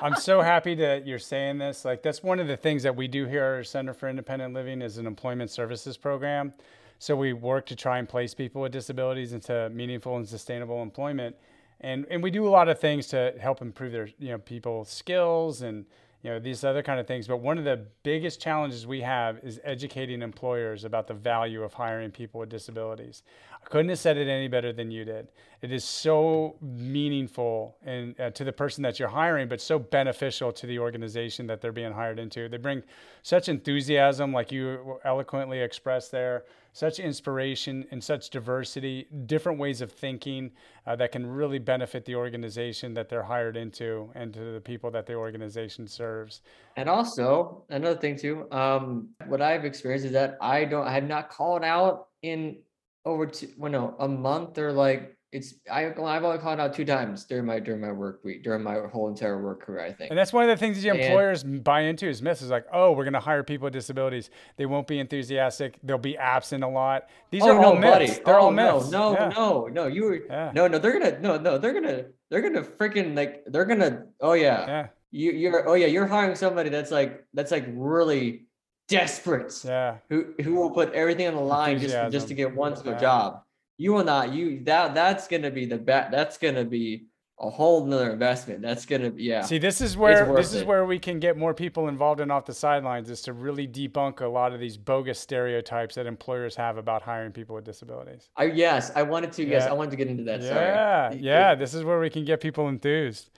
I'm 0.03 0.17
so 0.17 0.41
happy 0.41 0.75
that 0.77 1.07
you're 1.07 1.19
saying 1.19 1.59
this. 1.59 1.85
Like 1.85 2.03
that's 2.03 2.23
one 2.23 2.41
of 2.41 2.49
the 2.49 2.57
things 2.57 2.83
that 2.85 2.95
we 2.97 3.07
do 3.07 3.27
here 3.27 3.43
at 3.43 3.55
our 3.57 3.65
Center 3.65 3.93
for 3.93 4.09
Independent 4.09 4.55
Living 4.55 4.81
is 4.81 4.97
an 4.97 5.07
employment 5.07 5.51
services 5.51 5.99
program. 5.99 6.55
So 6.99 7.17
we 7.17 7.35
work 7.35 7.67
to 7.67 7.77
try 7.77 7.99
and 7.99 8.09
place 8.09 8.35
people 8.35 8.63
with 8.63 8.73
disabilities 8.73 9.33
into 9.35 9.69
meaningful 9.71 10.17
and 10.17 10.27
sustainable 10.27 10.83
employment 10.83 11.37
and 11.81 12.07
and 12.11 12.23
we 12.23 12.31
do 12.31 12.47
a 12.47 12.51
lot 12.51 12.69
of 12.69 12.79
things 12.79 13.07
to 13.09 13.35
help 13.41 13.63
improve 13.63 13.93
their 13.93 14.09
you 14.19 14.29
know 14.29 14.39
people's 14.39 14.91
skills 14.91 15.63
and 15.63 15.87
you 16.23 16.31
know 16.31 16.39
these 16.39 16.65
other 16.65 16.83
kind 16.83 17.01
of 17.01 17.07
things. 17.07 17.27
But 17.27 17.39
one 17.39 17.59
of 17.59 17.65
the 17.65 17.87
biggest 18.03 18.41
challenges 18.41 18.87
we 18.87 19.01
have 19.01 19.39
is 19.43 19.61
educating 19.65 20.23
employers 20.23 20.85
about 20.85 21.07
the 21.07 21.15
value 21.15 21.63
of 21.63 21.73
hiring 21.73 22.11
people 22.11 22.41
with 22.41 22.51
disabilities. 22.51 23.23
I 23.63 23.69
couldn't 23.69 23.89
have 23.89 23.99
said 23.99 24.17
it 24.17 24.29
any 24.29 24.49
better 24.49 24.73
than 24.73 24.91
you 24.91 25.05
did. 25.05 25.29
It 25.63 25.73
is 25.73 25.85
so 25.85 26.57
meaningful 26.61 27.77
and 27.85 28.19
uh, 28.21 28.31
to 28.31 28.45
the 28.45 28.53
person 28.53 28.83
that 28.83 28.99
you're 28.99 29.09
hiring 29.09 29.49
but 29.49 29.61
so 29.61 29.79
beneficial 29.79 30.53
to 30.53 30.67
the 30.67 30.79
organization 30.79 31.47
that 31.49 31.61
they're 31.61 31.73
being 31.73 31.93
hired 31.93 32.19
into. 32.19 32.49
They 32.49 32.57
bring 32.57 32.83
such 33.23 33.49
enthusiasm 33.49 34.33
like 34.33 34.53
you 34.53 34.99
eloquently 35.05 35.61
expressed 35.61 36.11
there 36.11 36.45
such 36.73 36.99
inspiration 36.99 37.85
and 37.91 38.03
such 38.03 38.31
diversity, 38.31 39.07
different 39.27 39.59
ways 39.59 39.81
of 39.81 39.93
thinking 39.93 40.51
uh, 40.87 40.97
that 40.97 41.13
can 41.13 41.27
really 41.27 41.59
benefit 41.59 42.05
the 42.05 42.15
organization 42.15 42.95
that 42.95 43.09
they're 43.09 43.23
hired 43.23 43.57
into 43.57 44.11
and 44.15 44.33
to 44.35 44.53
the 44.53 44.61
people 44.61 44.91
that 44.91 45.07
the 45.07 45.15
organization 45.15 45.87
serves. 45.87 46.43
And 46.77 46.89
also 46.89 47.65
another 47.71 47.99
thing 47.99 48.17
too, 48.17 48.51
um, 48.53 49.09
what 49.27 49.43
I've 49.43 49.65
experienced 49.65 50.07
is 50.07 50.13
that 50.13 50.37
I 50.41 50.65
don't, 50.65 50.87
I 50.87 50.93
have 50.93 51.05
not 51.05 51.31
called 51.31 51.65
out 51.65 52.09
in 52.23 52.59
over 53.05 53.27
two, 53.27 53.49
well, 53.57 53.73
no, 53.73 53.97
a 53.99 54.09
month 54.09 54.59
or 54.59 54.73
like 54.73 55.17
it's 55.33 55.55
I 55.71 55.87
I've 55.87 56.25
only 56.25 56.39
called 56.39 56.59
out 56.59 56.75
two 56.75 56.85
times 56.85 57.25
during 57.25 57.47
my 57.47 57.61
during 57.61 57.81
my 57.81 57.93
work 57.93 58.21
week 58.25 58.43
during 58.43 58.65
my 58.65 58.81
whole 58.93 59.09
entire 59.09 59.41
work 59.41 59.63
career. 59.63 59.85
I 59.85 59.93
think, 59.93 60.11
and 60.11 60.19
that's 60.19 60.33
one 60.33 60.43
of 60.43 60.49
the 60.49 60.57
things 60.57 60.77
that 60.77 60.83
your 60.83 60.97
employers 60.97 61.45
and, 61.45 61.63
buy 61.63 61.83
into 61.83 62.09
is 62.09 62.21
myths 62.21 62.43
is 62.43 62.51
like, 62.51 62.67
oh, 62.73 62.93
we're 62.93 63.05
going 63.05 63.15
to 63.15 63.21
hire 63.21 63.45
people 63.45 63.67
with 63.67 63.73
disabilities. 63.73 64.31
They 64.57 64.67
won't 64.67 64.89
be 64.89 64.99
enthusiastic. 64.99 65.79
They'll 65.85 65.99
be 65.99 66.19
absent 66.19 66.65
a 66.65 66.69
lot. 66.69 67.09
These 67.31 67.43
oh, 67.43 67.57
are 67.57 67.61
no, 67.61 67.75
all 67.75 67.81
buddy. 67.81 68.07
myths. 68.07 68.21
They're 68.25 68.41
oh, 68.41 68.45
all 68.45 68.51
myths. 68.51 68.91
No, 68.91 69.13
no, 69.13 69.19
yeah. 69.21 69.29
no, 69.29 69.67
no. 69.67 69.87
You 69.87 70.05
were 70.05 70.21
yeah. 70.27 70.51
no, 70.53 70.67
no. 70.67 70.79
They're 70.79 70.99
gonna 70.99 71.21
no, 71.21 71.39
no. 71.39 71.59
They're 71.59 71.75
gonna 71.75 72.07
they're 72.29 72.43
gonna 72.43 72.63
freaking 72.63 73.15
like 73.15 73.45
they're 73.47 73.67
gonna. 73.67 74.07
Oh 74.21 74.33
yeah. 74.33 74.67
Yeah. 74.67 74.87
You 75.13 75.33
you're 75.33 75.69
oh 75.69 75.75
yeah 75.75 75.87
you're 75.87 76.07
hiring 76.07 76.35
somebody 76.35 76.71
that's 76.71 76.91
like 76.91 77.25
that's 77.35 77.53
like 77.53 77.67
really 77.69 78.47
desperate. 78.89 79.55
Yeah. 79.65 79.99
Who 80.09 80.35
who 80.43 80.55
will 80.55 80.71
put 80.71 80.93
everything 80.93 81.29
on 81.29 81.35
the 81.35 81.41
line 81.41 81.79
just 81.79 81.95
just 82.11 82.29
to 82.29 82.35
get 82.35 82.53
one 82.53 82.77
yeah. 82.85 82.99
job 82.99 83.43
you 83.81 83.95
will 83.95 84.05
not 84.05 84.31
you 84.35 84.63
that 84.65 84.95
that's 84.95 85.27
gonna 85.27 85.51
be 85.51 85.65
the 85.65 85.79
bet 85.79 86.11
that's 86.11 86.37
gonna 86.37 86.65
be 86.65 87.07
a 87.41 87.49
whole 87.49 87.87
nother 87.87 88.11
investment. 88.11 88.61
That's 88.61 88.85
gonna 88.85 89.11
be 89.11 89.25
yeah. 89.25 89.41
See, 89.41 89.57
this 89.57 89.81
is 89.81 89.97
where 89.97 90.31
this 90.37 90.53
is 90.53 90.63
where 90.63 90.85
we 90.85 90.99
can 90.99 91.19
get 91.19 91.39
more 91.39 91.55
people 91.55 91.89
involved 91.89 92.21
and 92.21 92.31
off 92.31 92.45
the 92.45 92.53
sidelines 92.53 93.09
is 93.09 93.23
to 93.23 93.33
really 93.33 93.67
debunk 93.67 94.21
a 94.21 94.27
lot 94.27 94.53
of 94.53 94.61
these 94.61 94.77
bogus 94.77 95.19
stereotypes 95.19 95.95
that 95.95 96.07
employers 96.07 96.55
have 96.57 96.77
about 96.77 97.01
hiring 97.01 97.33
people 97.33 97.55
with 97.55 97.65
disabilities. 97.65 98.29
I 98.37 98.45
yes, 98.45 98.93
I 98.95 99.03
wanted 99.03 99.33
to. 99.33 99.45
Yeah. 99.45 99.53
Yes, 99.53 99.67
I 99.69 99.73
wanted 99.73 99.93
to 99.93 99.97
get 99.97 100.09
into 100.09 100.25
that. 100.25 100.43
Yeah, 100.43 101.09
Sorry. 101.11 101.21
yeah. 101.23 101.55
This 101.55 101.73
is 101.73 101.83
where 101.83 101.99
we 101.99 102.11
can 102.11 102.27
get 102.27 102.43
people 102.43 102.69
enthused. 102.69 103.31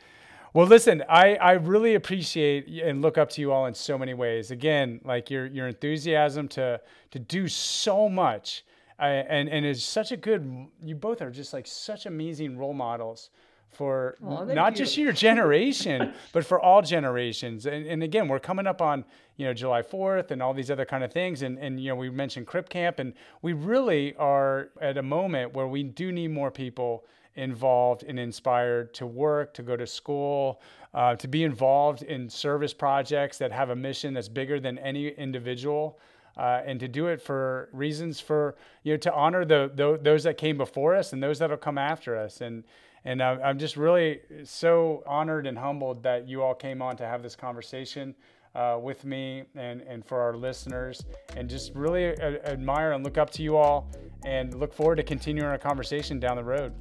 Well, 0.55 0.67
listen, 0.67 1.05
I, 1.09 1.37
I 1.37 1.53
really 1.53 1.95
appreciate 1.95 2.67
and 2.83 3.01
look 3.01 3.17
up 3.17 3.31
to 3.31 3.41
you 3.41 3.53
all 3.53 3.67
in 3.67 3.75
so 3.75 3.97
many 3.97 4.15
ways. 4.15 4.51
Again, 4.51 5.01
like 5.05 5.31
your 5.31 5.47
your 5.47 5.69
enthusiasm 5.69 6.49
to 6.49 6.81
to 7.13 7.19
do 7.21 7.47
so 7.47 8.09
much 8.09 8.65
I, 8.99 9.09
and 9.09 9.49
and 9.49 9.65
it's 9.67 9.83
such 9.85 10.13
a 10.13 10.17
good. 10.17 10.69
You 10.83 10.95
both 10.95 11.23
are 11.23 11.31
just 11.31 11.53
like 11.53 11.67
such 11.67 12.07
amazing 12.07 12.59
role 12.59 12.75
models 12.75 13.31
for 13.73 14.17
oh, 14.23 14.45
not 14.45 14.73
you. 14.73 14.85
just 14.85 14.97
your 14.97 15.13
generation, 15.13 16.13
but 16.33 16.45
for 16.45 16.61
all 16.61 16.83
generations. 16.83 17.67
And, 17.67 17.87
and 17.87 18.03
again, 18.03 18.29
we're 18.29 18.39
coming 18.39 18.67
up 18.67 18.83
on 18.83 19.05
you 19.37 19.47
know 19.47 19.55
July 19.55 19.83
Fourth 19.83 20.31
and 20.31 20.43
all 20.43 20.55
these 20.55 20.71
other 20.71 20.85
kind 20.85 21.03
of 21.03 21.13
things. 21.13 21.43
And 21.43 21.59
and 21.59 21.81
you 21.81 21.89
know 21.89 21.97
we 21.97 22.11
mentioned 22.11 22.47
Crip 22.47 22.69
Camp, 22.69 22.99
and 22.99 23.15
we 23.41 23.53
really 23.55 24.15
are 24.17 24.71
at 24.81 24.99
a 24.99 25.03
moment 25.03 25.55
where 25.55 25.67
we 25.67 25.83
do 25.83 26.13
need 26.13 26.29
more 26.29 26.51
people 26.51 27.05
involved 27.35 28.03
and 28.03 28.19
inspired 28.19 28.93
to 28.93 29.07
work, 29.07 29.55
to 29.55 29.63
go 29.63 29.75
to 29.75 29.87
school, 29.87 30.61
uh, 30.93 31.17
to 31.17 31.27
be 31.27 31.45
involved 31.45 32.03
in 32.03 32.29
service 32.29 32.75
projects 32.75 33.39
that 33.39 33.51
have 33.51 33.71
a 33.71 33.77
mission 33.77 34.13
that's 34.13 34.29
bigger 34.29 34.61
than 34.61 34.79
any 34.79 35.09
individual 35.09 35.99
uh, 36.37 36.63
and 36.65 36.81
to 36.81 36.89
do 36.89 37.07
it 37.07 37.21
for 37.21 37.69
reasons 37.73 38.21
for 38.21 38.57
you 38.83 38.93
know 38.93 38.97
to 38.97 39.13
honor 39.13 39.45
the, 39.45 39.71
the, 39.75 39.99
those 40.03 40.25
that 40.25 40.37
came 40.37 40.57
before 40.57 40.95
us 40.95 41.13
and 41.13 41.23
those 41.23 41.39
that 41.39 41.51
will 41.51 41.57
come 41.57 41.79
after 41.79 42.17
us 42.17 42.41
and 42.41 42.65
and 43.05 43.21
I'm 43.21 43.59
just 43.59 43.77
really 43.77 44.21
so 44.45 45.03
honored 45.07 45.49
and 45.49 45.59
humbled 45.59 46.05
that 46.05 46.29
you 46.29 46.41
all 46.41 46.55
came 46.55 46.81
on 46.81 46.97
to 46.99 47.05
have 47.05 47.21
this 47.21 47.35
conversation 47.35 48.15
uh, 48.55 48.79
with 48.81 49.05
me 49.05 49.45
and, 49.57 49.81
and 49.83 50.05
for 50.05 50.21
our 50.21 50.37
listeners 50.37 51.05
and 51.37 51.49
just 51.49 51.75
really 51.75 52.05
a- 52.05 52.45
admire 52.47 52.93
and 52.93 53.03
look 53.03 53.19
up 53.19 53.31
to 53.31 53.43
you 53.43 53.57
all 53.57 53.91
and 54.25 54.55
look 54.55 54.73
forward 54.73 54.97
to 54.97 55.03
continuing 55.03 55.49
our 55.49 55.59
conversation 55.59 56.21
down 56.21 56.37
the 56.37 56.45
road. 56.45 56.73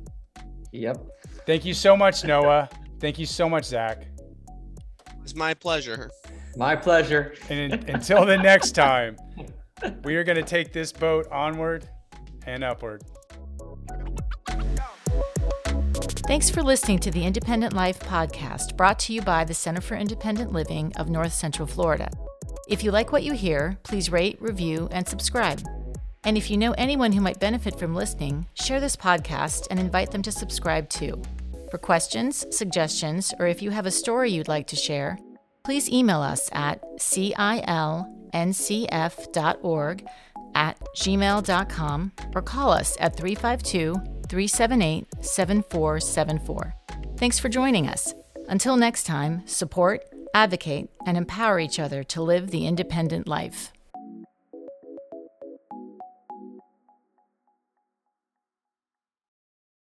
Yep. 0.73 0.97
Thank 1.45 1.65
you 1.65 1.73
so 1.73 1.97
much, 1.97 2.23
Noah. 2.23 2.69
Thank 2.99 3.17
you 3.17 3.25
so 3.25 3.49
much, 3.49 3.65
Zach. 3.65 4.05
It's 5.23 5.35
my 5.35 5.53
pleasure. 5.53 6.11
My 6.55 6.75
pleasure. 6.75 7.33
And 7.49 7.73
until 7.89 8.25
the 8.25 8.37
next 8.37 8.71
time, 8.71 9.17
we 10.03 10.15
are 10.15 10.23
going 10.23 10.37
to 10.37 10.43
take 10.43 10.73
this 10.73 10.91
boat 10.91 11.27
onward 11.31 11.87
and 12.45 12.63
upward. 12.63 13.03
Thanks 16.27 16.49
for 16.49 16.63
listening 16.63 16.99
to 16.99 17.11
the 17.11 17.25
Independent 17.25 17.73
Life 17.73 17.99
podcast 17.99 18.77
brought 18.77 18.99
to 18.99 19.13
you 19.13 19.21
by 19.21 19.43
the 19.43 19.53
Center 19.53 19.81
for 19.81 19.95
Independent 19.95 20.53
Living 20.53 20.93
of 20.95 21.09
North 21.09 21.33
Central 21.33 21.67
Florida. 21.67 22.09
If 22.69 22.83
you 22.83 22.91
like 22.91 23.11
what 23.11 23.23
you 23.23 23.33
hear, 23.33 23.77
please 23.83 24.11
rate, 24.11 24.41
review, 24.41 24.87
and 24.91 25.05
subscribe. 25.05 25.61
And 26.23 26.37
if 26.37 26.49
you 26.49 26.57
know 26.57 26.73
anyone 26.77 27.11
who 27.11 27.19
might 27.19 27.39
benefit 27.39 27.77
from 27.77 27.95
listening, 27.95 28.45
share 28.53 28.79
this 28.79 28.95
podcast 28.95 29.67
and 29.71 29.79
invite 29.79 30.11
them 30.11 30.21
to 30.21 30.31
subscribe 30.31 30.87
too. 30.87 31.21
For 31.69 31.77
questions, 31.77 32.45
suggestions, 32.55 33.33
or 33.39 33.47
if 33.47 33.61
you 33.61 33.71
have 33.71 33.85
a 33.85 33.91
story 33.91 34.31
you'd 34.31 34.47
like 34.47 34.67
to 34.67 34.75
share, 34.75 35.17
please 35.63 35.89
email 35.89 36.21
us 36.21 36.49
at 36.51 36.81
cilncf.org 36.97 37.65
at 40.53 40.77
gmail.com 40.97 42.11
or 42.35 42.41
call 42.41 42.71
us 42.71 42.97
at 42.99 43.15
352 43.15 43.93
378 44.27 45.07
7474. 45.21 46.75
Thanks 47.17 47.39
for 47.39 47.49
joining 47.49 47.87
us. 47.87 48.13
Until 48.47 48.75
next 48.75 49.03
time, 49.03 49.43
support, 49.45 50.03
advocate, 50.33 50.89
and 51.05 51.17
empower 51.17 51.59
each 51.59 51.79
other 51.79 52.03
to 52.05 52.21
live 52.21 52.51
the 52.51 52.65
independent 52.65 53.27
life. 53.27 53.71